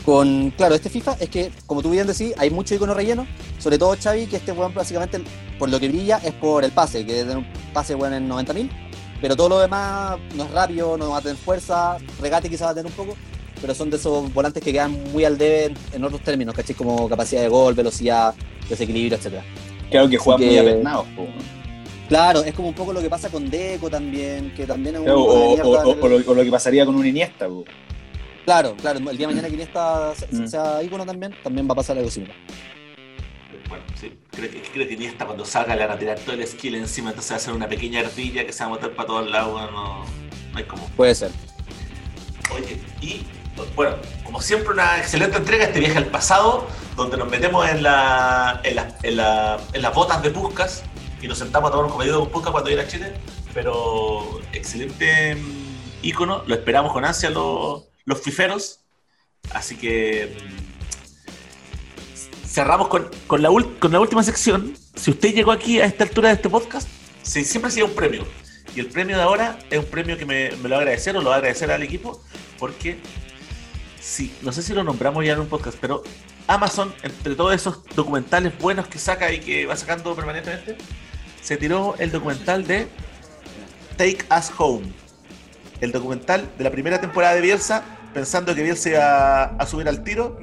con, 0.05 0.51
claro, 0.57 0.75
este 0.75 0.89
FIFA 0.89 1.17
es 1.21 1.29
que, 1.29 1.51
como 1.67 1.83
tú 1.83 1.91
bien 1.91 2.07
decís, 2.07 2.33
hay 2.39 2.51
mucho 2.51 2.75
icono 2.75 2.95
relleno, 2.95 3.27
sobre 3.59 3.79
todo 3.79 3.95
Xavi, 4.01 4.27
que 4.27 4.37
este 4.37 4.53
weón 4.53 4.73
básicamente, 4.73 5.21
por 5.59 5.69
lo 5.69 5.79
que 5.81 5.89
brilla, 5.89 6.19
es 6.25 6.33
por 6.35 6.65
el 6.65 6.71
pase, 6.73 7.05
que 7.05 7.21
es 7.21 7.27
un 7.27 7.47
pase 7.75 7.95
weón 7.95 8.15
en 8.15 8.29
90.000, 8.29 8.71
pero 9.21 9.37
todo 9.37 9.49
lo 9.51 9.59
demás 9.59 10.17
no 10.35 10.45
es 10.45 10.51
rápido, 10.51 10.97
no 10.97 11.11
va 11.11 11.19
a 11.19 11.21
tener 11.21 11.37
fuerza, 11.37 11.99
regate 12.23 12.49
quizás 12.49 12.69
va 12.69 12.71
a 12.71 12.75
tener 12.75 12.87
un 12.91 12.97
poco, 12.97 13.17
pero 13.61 13.75
son 13.75 13.91
de 13.91 13.97
esos 13.97 14.33
volantes 14.33 14.63
que 14.63 14.73
quedan 14.73 14.93
muy 15.13 15.25
al 15.25 15.37
debe 15.39 15.75
en 15.93 16.05
otros 16.05 16.21
términos, 16.23 16.55
¿cachai? 16.55 16.75
Como 16.75 17.09
capacidad 17.09 17.43
de 17.43 17.49
gol, 17.49 17.75
velocidad, 17.75 18.35
desequilibrio, 18.69 19.17
etcétera. 19.19 19.45
Claro 19.91 20.09
que 20.09 20.19
juegan 20.19 20.41
Así 20.43 20.47
muy 20.47 20.55
que- 20.55 20.61
apernados. 20.71 21.07
Claro, 22.09 22.43
es 22.43 22.55
como 22.55 22.69
un 22.69 22.75
poco 22.75 22.93
lo 22.93 23.01
que 23.03 23.11
pasa 23.11 23.29
con 23.29 23.51
Deco 23.51 23.91
también, 23.91 24.53
que 24.55 24.65
también 24.67 24.95
es 24.95 25.01
un 25.01 25.05
Claro, 25.05 25.19
de 25.21 25.25
o, 25.27 25.35
o- 25.69 26.01
o 26.01 26.09
lo, 26.09 26.17
o 26.31 26.35
lo 26.35 26.43
que 26.45 26.51
pasaría 26.51 26.87
con 26.87 26.95
un 26.95 27.07
Iniesta, 27.07 27.47
po. 27.49 27.65
Claro, 28.47 28.75
claro, 28.81 28.99
el 28.99 29.17
día 29.19 29.27
de 29.27 29.35
mañana 29.35 29.49
que 29.49 29.55
Iniesta 29.61 30.15
Mm. 30.31 30.47
sea 30.47 30.83
ícono 30.83 31.05
también, 31.05 31.35
también 31.43 31.69
va 31.69 31.73
a 31.73 31.77
pasar 31.77 31.99
algo 31.99 32.11
similar. 32.11 32.35
Bueno, 33.69 33.85
sí. 34.01 34.11
Creo 34.31 34.51
que, 34.51 34.63
creo 34.63 34.89
que 34.89 34.97
ni 34.97 35.05
esta 35.05 35.27
cuando 35.27 35.45
salga 35.45 35.77
le 35.77 35.85
van 35.87 35.97
a 35.97 35.99
tirar 35.99 36.19
todo 36.21 36.35
el 36.35 36.47
skill 36.47 36.77
encima, 36.77 37.11
entonces 37.11 37.33
va 37.33 37.37
a 37.37 37.41
ser 37.41 37.53
una 37.53 37.69
pequeña 37.69 38.01
ardilla 38.01 38.47
que 38.47 38.53
se 38.55 38.61
va 38.65 38.71
a 38.71 38.73
botar 38.75 38.91
para 38.93 39.07
todos 39.07 39.31
lados, 39.31 39.61
no, 39.71 40.05
no 40.53 40.59
hay 40.59 40.65
como. 40.65 40.87
Puede 40.97 41.15
ser. 41.15 41.31
Oye, 42.55 42.79
y 43.03 43.21
bueno, 43.75 43.97
como 44.25 44.41
siempre, 44.41 44.73
una 44.73 44.99
excelente 44.99 45.37
entrega, 45.37 45.65
este 45.65 45.81
viaje 45.81 45.99
al 45.99 46.07
pasado, 46.07 46.67
donde 46.97 47.17
nos 47.17 47.29
metemos 47.29 47.69
en, 47.69 47.83
la, 47.83 48.61
en, 48.65 48.77
la- 48.77 48.97
en 49.03 49.17
la- 49.17 49.59
en 49.73 49.83
las 49.83 49.95
botas 49.95 50.23
de 50.23 50.31
Puscas 50.31 50.83
y 51.21 51.29
nos 51.29 51.39
sentamos 51.39 51.69
a 51.69 51.73
tomar 51.73 51.87
un 51.87 51.93
comedido 51.93 52.21
con 52.21 52.31
Puscas 52.31 52.53
cuando 52.53 52.69
viene 52.69 52.83
a 52.83 52.89
Chile. 52.89 53.13
Pero 53.55 54.41
excelente 54.53 55.35
mm, 55.35 55.99
ícono, 56.03 56.43
lo 56.47 56.55
esperamos 56.55 56.93
con 56.93 57.05
ansia 57.05 57.31
los, 57.31 57.85
los 58.05 58.21
fiferos. 58.21 58.81
Así 59.53 59.77
que 59.77 60.37
mm, 60.37 62.47
cerramos 62.47 62.89
con, 62.89 63.11
la, 63.43 63.51
última 63.51 64.23
sección. 64.23 64.75
Si 64.95 65.11
usted 65.11 65.35
llegó 65.35 65.53
aquí 65.53 65.81
a 65.81 65.87
esta 65.87 66.05
altura 66.05 66.29
de 66.29 66.35
este 66.35 66.49
podcast, 66.49 66.89
sí, 67.23 67.45
siempre 67.45 67.71
sido 67.71 67.87
un 67.87 67.95
premio. 67.95 68.25
Y 68.75 68.81
el 68.81 68.87
premio 68.87 69.17
de 69.17 69.23
ahora 69.23 69.59
es 69.71 69.79
un 69.79 69.87
premio 69.87 70.17
que 70.19 70.27
me, 70.27 70.51
me 70.63 70.69
lo 70.69 70.71
va 70.71 70.77
a 70.77 70.79
agradecer 70.81 71.17
o 71.17 71.23
lo 71.23 71.31
va 71.31 71.37
a 71.37 71.39
agradecer 71.39 71.71
al 71.71 71.83
equipo, 71.83 72.23
porque 72.59 72.99
sí, 74.01 74.35
no 74.43 74.53
sé 74.53 74.63
si 74.63 74.75
lo 74.75 74.85
nombramos 74.85 75.25
ya 75.25 75.33
en 75.33 75.41
un 75.41 75.49
podcast, 75.49 75.79
pero 75.81 76.03
Amazon, 76.47 76.95
entre 77.03 77.35
todos 77.35 77.55
esos 77.55 77.85
documentales 77.95 78.59
buenos 78.59 78.87
que 78.89 78.99
saca 78.99 79.33
y 79.33 79.41
que 79.41 79.67
va 79.67 79.77
sacando 79.77 80.15
permanentemente, 80.15 80.77
se 81.43 81.57
tiró 81.57 81.95
el 81.99 82.11
documental 82.11 82.67
de 82.67 82.89
Take 83.97 84.25
Us 84.37 84.51
Home. 84.59 84.93
El 85.81 85.93
documental 85.93 86.49
de 86.59 86.65
la 86.65 86.71
primera 86.71 87.01
temporada 87.01 87.35
de 87.35 87.41
Bielsa, 87.41 87.85
pensando 88.13 88.55
que 88.55 88.63
Bielsa 88.63 88.89
iba 88.89 89.45
a 89.45 89.67
subir 89.67 89.89
al 89.89 90.03
tiro, 90.03 90.39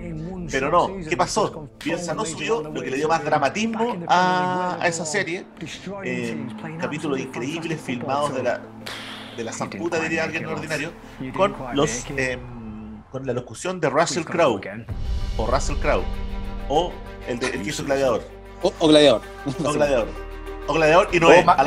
pero 0.51 0.69
no. 0.69 0.89
¿Qué 1.07 1.17
pasó? 1.17 1.69
Bielsa 1.83 2.13
no 2.13 2.23
subió, 2.23 2.61
lo 2.61 2.81
que 2.81 2.91
le 2.91 2.97
dio 2.97 3.09
más 3.09 3.23
dramatismo 3.23 3.97
a, 4.07 4.77
a 4.79 4.87
esa 4.87 5.05
serie. 5.05 5.45
Eh, 6.03 6.47
capítulos 6.79 7.19
increíbles 7.19 7.81
filmados 7.81 8.33
de 8.35 8.43
la, 8.43 8.61
de 9.35 9.43
la 9.43 9.51
zamputa, 9.51 9.99
diría 9.99 10.23
alguien 10.23 10.45
ordinario, 10.45 10.91
con 11.35 11.55
los 11.73 12.05
eh, 12.15 12.37
con 13.11 13.25
la 13.25 13.33
locución 13.33 13.79
de 13.79 13.89
Russell 13.89 14.23
Crowe, 14.25 14.61
o 15.37 15.47
Russell 15.47 15.75
Crowe, 15.77 16.03
o 16.69 16.91
el, 17.27 17.39
de, 17.39 17.47
el 17.47 17.63
que 17.63 17.69
hizo 17.69 17.83
Gladiador, 17.85 18.21
O, 18.61 18.73
o 18.79 18.87
Gladiador. 18.87 19.21
o 19.63 19.71
Gladiador, 19.73 20.07
o 20.67 20.73
Gladiador 20.73 21.09
y 21.13 21.19
Noé, 21.19 21.39
Oh, 21.41 21.45
ma- 21.45 21.55
ma- 21.57 21.63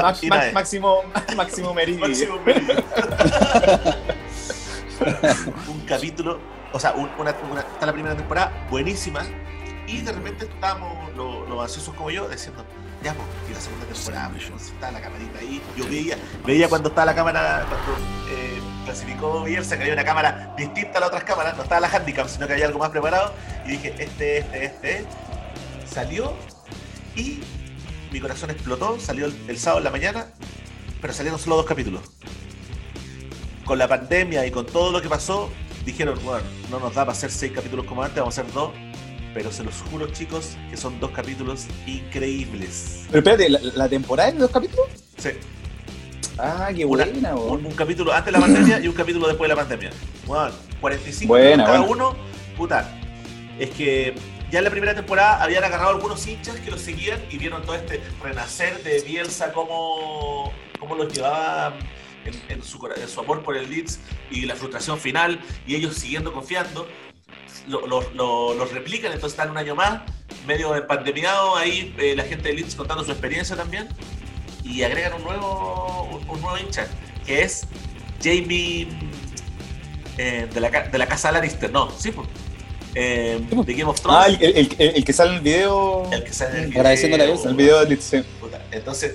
máximo, 0.52 1.02
máximo 1.36 1.74
Meridi. 1.74 1.98
Máximo 1.98 2.38
Meridio. 2.44 2.74
un 5.68 5.80
capítulo, 5.86 6.38
o 6.72 6.80
sea, 6.80 6.92
un- 6.92 7.10
una, 7.18 7.34
una- 7.50 7.60
está 7.60 7.86
la 7.86 7.92
primera 7.92 8.16
temporada 8.16 8.66
buenísima 8.70 9.22
y 9.86 10.00
de 10.02 10.12
repente 10.12 10.44
estábamos 10.46 11.14
los, 11.16 11.48
los 11.48 11.62
ansiosos 11.62 11.94
como 11.94 12.10
yo 12.10 12.28
diciendo, 12.28 12.64
ya, 13.02 13.14
pues, 13.14 13.28
y 13.48 13.54
la 13.54 13.60
segunda 13.60 13.86
temporada, 13.86 14.30
pues, 14.30 14.72
está 14.72 14.90
la 14.90 15.00
camarita 15.00 15.38
ahí. 15.38 15.62
Yo 15.76 15.84
veía, 15.88 16.18
veía 16.44 16.68
cuando 16.68 16.88
estaba 16.88 17.06
la 17.06 17.14
cámara, 17.14 17.66
cuando 17.68 17.92
eh, 18.30 18.60
clasificó 18.84 19.44
Bielsa, 19.44 19.76
que 19.76 19.82
había 19.82 19.94
una 19.94 20.04
cámara 20.04 20.54
distinta 20.56 20.98
a 20.98 21.00
las 21.00 21.08
otras 21.08 21.24
cámaras, 21.24 21.56
no 21.56 21.62
estaba 21.62 21.80
la 21.80 21.88
handicap, 21.88 22.28
sino 22.28 22.46
que 22.46 22.54
había 22.54 22.66
algo 22.66 22.78
más 22.78 22.90
preparado, 22.90 23.32
y 23.66 23.72
dije, 23.72 23.94
este, 23.98 24.38
este, 24.38 24.64
este, 24.64 25.06
salió 25.92 26.34
y 27.14 27.40
mi 28.12 28.20
corazón 28.20 28.50
explotó, 28.50 28.98
salió 28.98 29.26
el, 29.26 29.36
el 29.48 29.58
sábado 29.58 29.78
en 29.78 29.84
la 29.84 29.90
mañana, 29.90 30.26
pero 31.00 31.12
salieron 31.12 31.38
solo 31.38 31.56
dos 31.56 31.66
capítulos 31.66 32.02
con 33.68 33.78
la 33.78 33.86
pandemia 33.86 34.46
y 34.46 34.50
con 34.50 34.64
todo 34.64 34.90
lo 34.90 35.02
que 35.02 35.10
pasó, 35.10 35.50
dijeron, 35.84 36.18
bueno, 36.24 36.42
no 36.70 36.80
nos 36.80 36.94
da 36.94 37.02
para 37.02 37.12
hacer 37.12 37.30
seis 37.30 37.52
capítulos 37.52 37.84
como 37.84 38.02
antes, 38.02 38.18
vamos 38.18 38.38
a 38.38 38.40
hacer 38.40 38.52
dos. 38.54 38.72
Pero 39.38 39.52
se 39.52 39.62
los 39.62 39.74
juro, 39.88 40.08
chicos, 40.08 40.56
que 40.68 40.76
son 40.76 40.98
dos 40.98 41.12
capítulos 41.12 41.66
increíbles. 41.86 43.04
Pero 43.06 43.18
espérate, 43.18 43.48
¿la, 43.48 43.60
la 43.76 43.88
temporada 43.88 44.30
en 44.30 44.38
dos 44.40 44.50
capítulos? 44.50 44.88
Sí, 45.16 45.28
Ah, 46.40 46.70
qué 46.74 46.84
Una- 46.84 47.04
buena, 47.04 47.34
un, 47.36 47.40
weón. 47.50 47.66
un 47.66 47.72
capítulo 47.74 48.12
antes 48.12 48.26
de 48.26 48.32
la 48.32 48.40
pandemia 48.40 48.80
y 48.80 48.88
un 48.88 48.94
capítulo 48.94 49.28
después 49.28 49.48
de 49.48 49.54
la 49.54 49.60
pandemia. 49.60 49.90
Bueno, 50.26 50.50
45 50.80 51.28
Buena, 51.32 51.64
cada 51.66 51.78
buena. 51.82 51.92
uno. 52.08 52.16
Puta, 52.56 52.92
es 53.60 53.70
que 53.70 54.16
ya 54.50 54.58
en 54.58 54.64
la 54.64 54.70
primera 54.72 54.92
temporada 54.96 55.40
habían 55.40 55.62
agarrado 55.62 55.90
algunos 55.90 56.26
hinchas 56.26 56.56
que 56.58 56.72
los 56.72 56.80
seguían 56.80 57.20
y 57.30 57.38
vieron 57.38 57.62
todo 57.62 57.76
este 57.76 58.00
renacer 58.20 58.82
de 58.82 59.02
Bielsa, 59.02 59.52
cómo, 59.52 60.52
cómo 60.80 60.96
los 60.96 61.12
llevaba 61.12 61.76
en, 62.24 62.34
en 62.56 62.62
su, 62.64 62.84
en 62.88 63.08
su 63.08 63.20
amor 63.20 63.44
por 63.44 63.56
el 63.56 63.70
Leeds 63.70 64.00
y 64.32 64.46
la 64.46 64.56
frustración 64.56 64.98
final, 64.98 65.38
y 65.64 65.76
ellos 65.76 65.94
siguiendo 65.94 66.32
confiando. 66.32 66.88
Lo- 67.68 67.86
lo- 67.86 68.10
lo- 68.14 68.54
los 68.54 68.72
replican, 68.72 69.12
entonces 69.12 69.32
están 69.38 69.50
un 69.50 69.58
año 69.58 69.74
más, 69.74 70.00
medio 70.46 70.74
empandemiado, 70.74 71.56
ahí 71.56 71.94
eh, 71.98 72.14
la 72.16 72.24
gente 72.24 72.48
de 72.48 72.54
Leeds 72.54 72.74
contando 72.74 73.04
su 73.04 73.10
experiencia 73.12 73.56
también, 73.56 73.88
y 74.64 74.82
agregan 74.82 75.14
un 75.14 75.22
nuevo, 75.24 76.08
un, 76.12 76.28
un 76.30 76.40
nuevo 76.40 76.56
hincha, 76.58 76.86
que 77.26 77.42
es 77.42 77.66
Jamie 78.22 78.88
eh, 80.16 80.48
de, 80.52 80.60
la, 80.60 80.70
de 80.70 80.98
la 80.98 81.06
casa 81.06 81.30
Lannister, 81.30 81.70
no, 81.70 81.90
sí, 81.90 82.10
pues, 82.10 82.26
eh, 82.94 83.38
de 83.50 83.74
Game 83.74 83.90
of 83.90 84.00
Thrones, 84.00 84.18
Ah, 84.18 84.26
el, 84.28 84.42
el- 84.56 84.76
el- 84.78 84.96
el 84.96 85.04
que 85.04 85.12
sale 85.12 85.30
en 85.30 85.36
el 85.36 85.42
video. 85.42 86.10
el 86.10 86.24
que 86.24 86.32
sale 86.32 86.58
en 86.58 86.64
el 86.64 86.76
Agradeciéndole 86.76 87.22
a 87.24 87.26
video, 87.26 87.36
Bielsa. 87.36 87.48
El 87.50 87.56
video 87.56 87.84
de 87.84 87.96
sí. 88.00 88.22
Puta, 88.40 88.62
Entonces, 88.72 89.14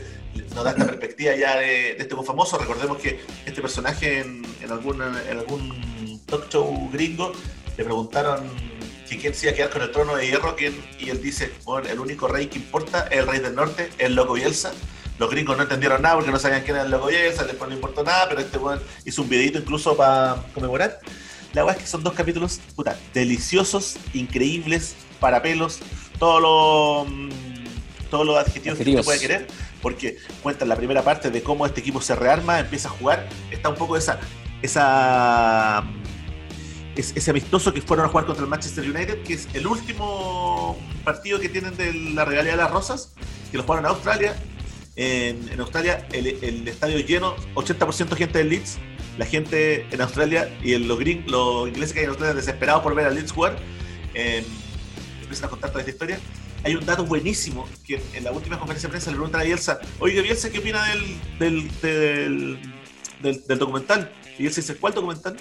nos 0.55 0.63
da 0.63 0.71
esta 0.71 0.85
perspectiva 0.85 1.35
ya 1.35 1.57
de, 1.57 1.65
de 1.65 1.97
este 1.99 2.15
famoso. 2.23 2.57
Recordemos 2.57 2.97
que 2.97 3.19
este 3.45 3.61
personaje 3.61 4.19
en, 4.21 4.45
en, 4.61 4.71
algún, 4.71 5.01
en 5.01 5.37
algún 5.39 6.21
talk 6.27 6.47
show 6.49 6.89
gringo 6.93 7.33
le 7.77 7.83
preguntaron 7.83 8.43
que 9.09 9.17
quién 9.17 9.33
se 9.33 9.47
iba 9.47 9.53
a 9.53 9.55
quedar 9.55 9.69
con 9.69 9.81
el 9.81 9.91
trono 9.91 10.15
de 10.15 10.27
hierro 10.27 10.55
quién, 10.55 10.75
y 10.99 11.09
él 11.09 11.21
dice, 11.21 11.51
bueno, 11.65 11.89
el 11.89 11.99
único 11.99 12.27
rey 12.27 12.47
que 12.47 12.57
importa 12.57 13.07
es 13.11 13.19
el 13.19 13.27
rey 13.27 13.39
del 13.39 13.55
norte, 13.55 13.89
el 13.97 14.15
loco 14.15 14.33
Bielsa. 14.33 14.71
Los 15.19 15.29
gringos 15.29 15.55
no 15.55 15.63
entendieron 15.63 16.01
nada 16.01 16.15
porque 16.15 16.31
no 16.31 16.39
sabían 16.39 16.63
quién 16.63 16.75
era 16.75 16.85
el 16.85 16.91
loco 16.91 17.07
Bielsa, 17.07 17.43
después 17.43 17.69
no 17.69 17.75
importó 17.75 18.03
nada, 18.03 18.27
pero 18.29 18.41
este 18.41 18.57
weón 18.57 18.81
hizo 19.05 19.21
un 19.21 19.29
videito 19.29 19.59
incluso 19.59 19.95
para 19.95 20.43
conmemorar. 20.53 20.99
La 21.53 21.63
verdad 21.63 21.77
es 21.77 21.83
que 21.83 21.89
son 21.89 22.03
dos 22.03 22.13
capítulos, 22.13 22.59
puta, 22.75 22.97
deliciosos, 23.13 23.97
increíbles, 24.13 24.95
para 25.19 25.41
pelos, 25.41 25.79
todo 26.17 26.39
lo, 26.39 27.05
mm, 27.05 27.29
todos 28.09 28.25
los 28.25 28.37
adjetivos 28.37 28.77
que 28.77 28.83
usted 28.83 28.97
Adjetivos. 28.97 29.05
puede 29.05 29.19
querer, 29.19 29.47
porque 29.81 30.17
cuentan 30.41 30.69
la 30.69 30.75
primera 30.75 31.03
parte 31.03 31.29
de 31.29 31.43
cómo 31.43 31.65
este 31.67 31.81
equipo 31.81 32.01
se 32.01 32.15
rearma, 32.15 32.59
empieza 32.59 32.87
a 32.87 32.91
jugar, 32.91 33.29
está 33.51 33.69
un 33.69 33.75
poco 33.75 33.95
esa, 33.97 34.19
esa 34.63 35.83
es- 36.95 37.13
ese 37.15 37.31
amistoso 37.31 37.73
que 37.73 37.81
fueron 37.81 38.05
a 38.05 38.09
jugar 38.09 38.25
contra 38.25 38.43
el 38.43 38.49
Manchester 38.49 38.83
United, 38.89 39.23
que 39.23 39.33
es 39.33 39.47
el 39.53 39.65
último 39.67 40.77
partido 41.03 41.39
que 41.39 41.49
tienen 41.49 41.75
de 41.77 41.93
la 41.93 42.25
regalía 42.25 42.51
de 42.51 42.57
las 42.57 42.71
Rosas, 42.71 43.13
que 43.51 43.57
lo 43.57 43.63
jugaron 43.63 43.85
en 43.85 43.91
Australia. 43.91 44.35
En, 44.95 45.49
en 45.49 45.59
Australia 45.59 46.07
el, 46.11 46.27
el 46.27 46.67
estadio 46.67 46.99
lleno, 46.99 47.35
80% 47.55 48.15
gente 48.15 48.37
del 48.39 48.49
Leeds. 48.49 48.77
La 49.17 49.25
gente 49.25 49.85
en 49.91 50.01
Australia 50.01 50.49
y 50.63 50.73
en 50.73 50.87
los, 50.87 50.99
gring- 50.99 51.25
los 51.27 51.67
ingleses 51.67 51.93
que 51.93 51.99
hay 51.99 52.05
en 52.05 52.09
Australia 52.09 52.33
desesperados 52.35 52.81
por 52.83 52.95
ver 52.95 53.05
al 53.07 53.15
Leeds 53.15 53.31
jugar, 53.31 53.57
eh, 54.15 54.43
empiezan 55.21 55.45
a 55.45 55.49
contar 55.49 55.69
toda 55.69 55.81
esta 55.81 55.91
historia. 55.91 56.19
Hay 56.63 56.75
un 56.75 56.85
dato 56.85 57.05
buenísimo 57.05 57.67
que 57.85 58.01
en, 58.13 58.23
la 58.23 58.31
última 58.31 58.57
conferencia 58.57 58.87
de 58.87 58.91
prensa 58.91 59.09
le 59.11 59.17
preguntan 59.17 59.41
a 59.41 59.43
Bielsa, 59.43 59.79
oye 59.99 60.21
Bielsa, 60.21 60.49
¿qué 60.49 60.59
opina 60.59 60.83
del, 61.39 61.69
del, 61.81 62.59
del- 63.21 63.45
del 63.47 63.59
documental? 63.59 64.11
Y 64.37 64.43
Bielsa 64.43 64.61
dice, 64.61 64.75
¿cuál 64.77 64.93
documental? 64.93 65.37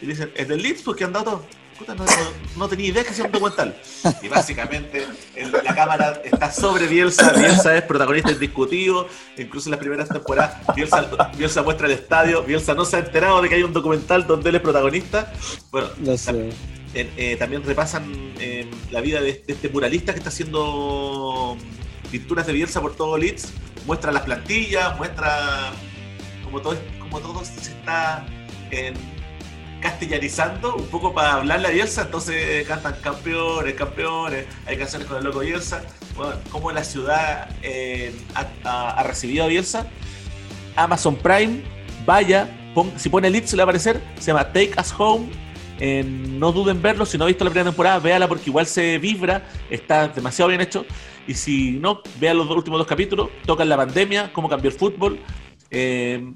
Y 0.00 0.06
dicen, 0.06 0.30
¿es 0.34 0.48
del 0.48 0.62
Leeds? 0.62 0.82
Porque 0.82 1.04
han 1.04 1.12
dado 1.12 1.24
todo. 1.24 1.46
Puta, 1.78 1.94
no, 1.94 2.04
no, 2.06 2.10
no 2.56 2.68
tenía 2.68 2.86
idea 2.88 3.04
que 3.04 3.12
sea 3.12 3.26
un 3.26 3.32
documental. 3.32 3.76
Y 4.22 4.28
básicamente 4.28 5.06
el- 5.34 5.52
la 5.52 5.74
cámara 5.74 6.22
está 6.24 6.50
sobre 6.50 6.86
Bielsa. 6.86 7.32
Bielsa 7.34 7.76
es 7.76 7.82
protagonista 7.82 8.30
indiscutido. 8.32 9.08
Incluso 9.36 9.68
en 9.68 9.72
las 9.72 9.80
primeras 9.80 10.08
temporadas, 10.08 10.56
Bielsa, 10.74 11.06
Bielsa 11.36 11.62
muestra 11.62 11.86
el 11.86 11.92
estadio. 11.92 12.42
Bielsa 12.44 12.72
no 12.74 12.86
se 12.86 12.96
ha 12.96 12.98
enterado 13.00 13.42
de 13.42 13.50
que 13.50 13.56
hay 13.56 13.62
un 13.62 13.74
documental 13.74 14.26
donde 14.26 14.48
él 14.48 14.56
es 14.56 14.62
protagonista. 14.62 15.32
Bueno, 15.70 15.88
sé. 16.16 16.48
eh, 16.94 17.36
también 17.38 17.62
repasan 17.62 18.10
eh, 18.40 18.70
la 18.90 19.02
vida 19.02 19.20
de, 19.20 19.42
de 19.46 19.52
este 19.52 19.68
muralista 19.68 20.12
que 20.14 20.18
está 20.20 20.30
haciendo 20.30 21.58
pinturas 22.10 22.46
de 22.46 22.54
Bielsa 22.54 22.80
por 22.80 22.96
todo 22.96 23.18
Leeds. 23.18 23.52
Muestra 23.86 24.12
las 24.12 24.22
plantillas, 24.22 24.96
muestra 24.96 25.72
como 26.42 26.62
todo, 26.62 26.74
como 27.00 27.20
todo 27.20 27.44
se 27.44 27.60
está 27.70 28.24
en, 28.70 28.94
castellarizando 29.80 30.76
un 30.76 30.86
poco 30.86 31.12
para 31.12 31.34
hablarle 31.34 31.68
a 31.68 31.70
Bielsa, 31.70 32.02
entonces 32.02 32.66
cantan 32.66 32.96
campeones, 33.02 33.74
campeones, 33.74 34.46
hay 34.66 34.76
canciones 34.76 35.06
con 35.06 35.18
el 35.18 35.24
loco 35.24 35.40
Bielsa. 35.40 35.82
Bueno, 36.16 36.34
como 36.50 36.72
la 36.72 36.82
ciudad 36.82 37.50
eh, 37.62 38.14
ha, 38.64 39.02
recibido 39.02 39.44
a 39.44 39.48
Bielsa. 39.48 39.86
Amazon 40.74 41.16
Prime, 41.16 41.62
vaya, 42.04 42.48
si 42.96 43.08
pone 43.08 43.30
Leeds 43.30 43.52
le 43.52 43.58
va 43.58 43.62
a 43.62 43.64
aparecer, 43.64 44.00
se 44.18 44.26
llama 44.26 44.44
Take 44.52 44.72
Us 44.78 44.94
Home. 44.98 45.28
Eh, 45.78 46.02
no 46.04 46.52
duden 46.52 46.76
en 46.76 46.82
verlo, 46.82 47.04
si 47.04 47.18
no 47.18 47.24
ha 47.24 47.26
visto 47.26 47.44
la 47.44 47.50
primera 47.50 47.70
temporada, 47.70 47.98
véala 47.98 48.28
porque 48.28 48.48
igual 48.48 48.66
se 48.66 48.98
vibra, 48.98 49.46
está 49.70 50.08
demasiado 50.08 50.48
bien 50.48 50.60
hecho. 50.60 50.86
Y 51.26 51.34
si 51.34 51.72
no, 51.72 52.02
vean 52.18 52.38
los 52.38 52.48
dos 52.48 52.56
últimos 52.56 52.78
dos 52.78 52.86
capítulos, 52.86 53.28
tocan 53.44 53.68
la 53.68 53.76
pandemia, 53.76 54.32
cómo 54.32 54.48
cambió 54.48 54.70
el 54.70 54.76
fútbol. 54.76 55.18
Eh, 55.70 56.32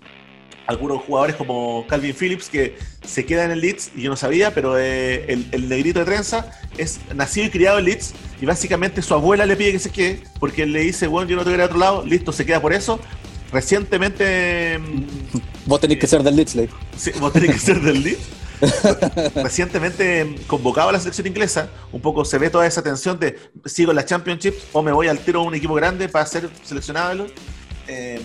algunos 0.66 1.02
jugadores 1.02 1.36
como 1.36 1.84
Calvin 1.88 2.14
Phillips 2.14 2.48
que 2.48 2.76
se 3.04 3.26
queda 3.26 3.44
en 3.44 3.50
el 3.50 3.60
Leeds 3.60 3.90
y 3.96 4.02
yo 4.02 4.10
no 4.10 4.16
sabía, 4.16 4.54
pero 4.54 4.78
eh, 4.78 5.24
el, 5.32 5.46
el 5.52 5.68
negrito 5.68 5.98
de 5.98 6.04
trenza 6.04 6.50
es 6.78 7.00
nacido 7.14 7.46
y 7.46 7.50
criado 7.50 7.78
en 7.78 7.86
Leeds 7.86 8.12
y 8.40 8.46
básicamente 8.46 9.02
su 9.02 9.14
abuela 9.14 9.46
le 9.46 9.56
pide 9.56 9.72
que 9.72 9.78
se 9.78 9.90
quede 9.90 10.22
porque 10.38 10.62
él 10.62 10.72
le 10.72 10.80
dice, 10.80 11.06
bueno, 11.06 11.28
yo 11.28 11.36
no 11.36 11.42
te 11.42 11.50
voy 11.50 11.54
a 11.54 11.56
ir 11.56 11.62
a 11.62 11.66
otro 11.66 11.78
lado, 11.78 12.04
listo, 12.06 12.32
se 12.32 12.46
queda 12.46 12.60
por 12.60 12.72
eso. 12.72 13.00
Recientemente, 13.52 14.78
mm, 14.78 15.38
Vos 15.66 15.80
tenés 15.80 15.98
que 15.98 16.06
ser 16.06 16.22
del 16.22 16.36
Leeds, 16.36 16.54
le 16.54 16.62
dijo. 16.62 16.78
sí, 16.96 17.10
vos 17.18 17.32
tenés 17.32 17.50
que 17.50 17.58
ser 17.58 17.80
del 17.80 18.02
Leeds. 18.04 18.20
Recientemente 19.34 20.24
mm, 20.24 20.34
convocado 20.46 20.90
a 20.90 20.92
la 20.92 21.00
selección 21.00 21.26
inglesa, 21.26 21.68
un 21.92 22.00
poco 22.00 22.24
se 22.24 22.38
ve 22.38 22.50
toda 22.50 22.66
esa 22.66 22.82
tensión 22.82 23.18
de 23.18 23.38
sigo 23.64 23.90
en 23.92 23.96
la 23.96 24.04
Championship 24.04 24.54
o 24.72 24.82
me 24.82 24.92
voy 24.92 25.08
al 25.08 25.18
tiro 25.18 25.40
a 25.40 25.42
un 25.44 25.54
equipo 25.54 25.74
grande 25.74 26.08
para 26.08 26.26
ser 26.26 26.48
seleccionado. 26.62 27.26
Eh, 27.88 28.20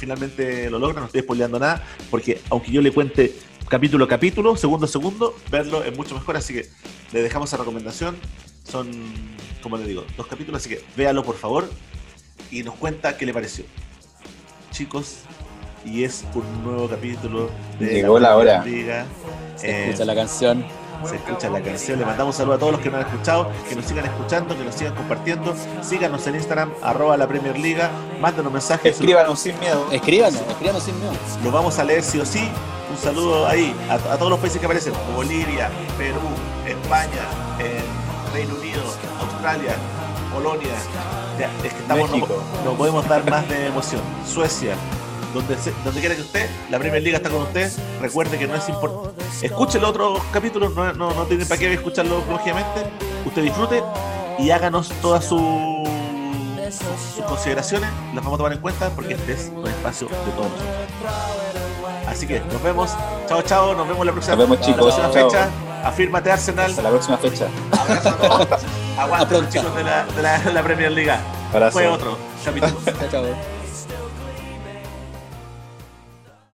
finalmente 0.00 0.68
lo 0.70 0.78
logra, 0.78 1.00
no 1.00 1.06
estoy 1.06 1.20
spoileando 1.20 1.58
nada, 1.58 1.84
porque 2.10 2.40
aunque 2.50 2.72
yo 2.72 2.80
le 2.80 2.90
cuente 2.90 3.34
capítulo 3.68 4.06
a 4.06 4.08
capítulo, 4.08 4.56
segundo 4.56 4.86
a 4.86 4.88
segundo, 4.88 5.36
verlo 5.50 5.84
es 5.84 5.96
mucho 5.96 6.14
mejor, 6.14 6.36
así 6.36 6.54
que 6.54 6.66
le 7.12 7.22
dejamos 7.22 7.50
esa 7.50 7.58
recomendación. 7.58 8.16
Son, 8.64 8.88
como 9.62 9.76
le 9.76 9.86
digo, 9.86 10.04
dos 10.16 10.26
capítulos, 10.26 10.60
así 10.60 10.70
que 10.70 10.82
véalo 10.96 11.22
por 11.22 11.36
favor 11.36 11.68
y 12.50 12.62
nos 12.62 12.74
cuenta 12.76 13.16
qué 13.16 13.26
le 13.26 13.34
pareció. 13.34 13.64
Chicos, 14.70 15.18
y 15.84 16.04
es 16.04 16.24
un 16.34 16.62
nuevo 16.64 16.88
capítulo 16.88 17.50
de 17.78 17.86
Llegó 17.94 18.18
la 18.18 18.36
hora. 18.36 18.64
Liga. 18.64 19.06
Se 19.56 19.68
Eh, 19.70 19.84
escucha 19.86 20.04
la 20.04 20.14
canción. 20.14 20.64
Se 21.08 21.16
escucha 21.16 21.48
la 21.50 21.60
canción. 21.62 21.98
Le 21.98 22.04
mandamos 22.06 22.34
un 22.34 22.38
saludo 22.38 22.54
a 22.54 22.58
todos 22.58 22.72
los 22.72 22.80
que 22.80 22.90
nos 22.90 23.00
han 23.00 23.10
escuchado, 23.10 23.50
que 23.68 23.76
nos 23.76 23.84
sigan 23.84 24.06
escuchando, 24.06 24.56
que 24.56 24.64
nos 24.64 24.74
sigan 24.74 24.94
compartiendo. 24.94 25.54
Síganos 25.82 26.26
en 26.26 26.34
Instagram, 26.36 26.72
arroba 26.82 27.16
la 27.16 27.26
Premier 27.26 27.58
Liga. 27.58 27.90
Mándenos 28.20 28.52
mensajes. 28.52 28.92
Escríbanos 28.94 29.38
sin 29.38 29.58
miedo. 29.60 29.86
Escríbanos, 29.90 30.40
escríbanos 30.48 30.82
sin 30.82 30.98
miedo. 30.98 31.12
Lo 31.44 31.50
vamos 31.50 31.78
a 31.78 31.84
leer 31.84 32.02
sí 32.02 32.18
o 32.20 32.26
sí. 32.26 32.48
Un 32.90 32.96
saludo 32.98 33.46
ahí 33.46 33.74
a, 33.88 33.94
a 33.94 34.16
todos 34.16 34.30
los 34.30 34.40
países 34.40 34.58
que 34.58 34.66
aparecen: 34.66 34.92
Bolivia, 35.14 35.70
Perú, 35.96 36.18
España, 36.66 37.22
eh, 37.60 37.80
Reino 38.32 38.54
Unido, 38.56 38.82
Australia, 39.20 39.74
Polonia. 40.32 40.74
Ya, 41.38 41.46
es 41.64 41.72
que 41.72 41.80
estamos, 41.80 42.10
no, 42.10 42.16
México. 42.16 42.42
no 42.64 42.72
podemos 42.74 43.08
dar 43.08 43.28
más 43.30 43.48
de 43.48 43.66
emoción. 43.68 44.02
Suecia. 44.26 44.74
Donde, 45.34 45.56
se- 45.58 45.72
donde 45.84 46.00
quiera 46.00 46.14
que 46.16 46.22
esté, 46.22 46.50
la 46.70 46.78
Premier 46.78 47.02
Liga 47.02 47.18
está 47.18 47.30
con 47.30 47.42
usted. 47.42 47.70
Recuerde 48.00 48.36
que 48.38 48.46
no 48.48 48.56
es 48.56 48.68
importante. 48.68 49.22
Escuche 49.42 49.78
los 49.78 49.90
otros 49.90 50.20
capítulos, 50.32 50.74
no, 50.74 50.92
no, 50.92 51.14
no 51.14 51.24
tiene 51.24 51.46
para 51.46 51.58
qué 51.58 51.72
escucharlo 51.72 52.22
lógicamente. 52.28 52.82
Usted 53.24 53.42
disfrute 53.42 53.82
y 54.38 54.50
háganos 54.50 54.88
todas 55.00 55.24
sus, 55.24 55.40
sus 57.14 57.24
consideraciones. 57.26 57.88
Las 58.14 58.24
vamos 58.24 58.34
a 58.34 58.36
tomar 58.38 58.52
en 58.54 58.58
cuenta 58.60 58.90
porque 58.90 59.14
este 59.14 59.32
es 59.34 59.52
un 59.54 59.66
espacio 59.68 60.08
de 60.08 60.14
todos 60.32 60.50
nosotros. 60.50 60.66
Así 62.08 62.26
que 62.26 62.40
nos 62.40 62.60
vemos. 62.62 62.90
Chao, 63.28 63.42
chao. 63.42 63.74
Nos 63.74 63.86
vemos 63.86 64.04
la 64.04 64.12
próxima, 64.12 64.34
Nos 64.36 64.44
vemos, 64.48 64.58
la 64.60 64.66
chicos. 64.66 64.94
próxima 64.94 65.12
Chao. 65.12 65.30
fecha. 65.30 65.48
Afírmate, 65.84 66.32
Arsenal. 66.32 66.70
Hasta 66.70 66.82
la 66.82 66.90
próxima 66.90 67.18
fecha. 67.18 67.46
Aguanta, 68.98 69.48
chicos 69.48 69.74
de 69.76 69.84
la, 69.84 70.04
de 70.06 70.22
la, 70.22 70.38
de 70.40 70.52
la 70.52 70.62
Premier. 70.62 71.20
Abrazo. 71.52 71.72
Fue 71.72 71.86
otro 71.86 72.18
capítulo. 72.44 72.74
Chao. 73.10 73.59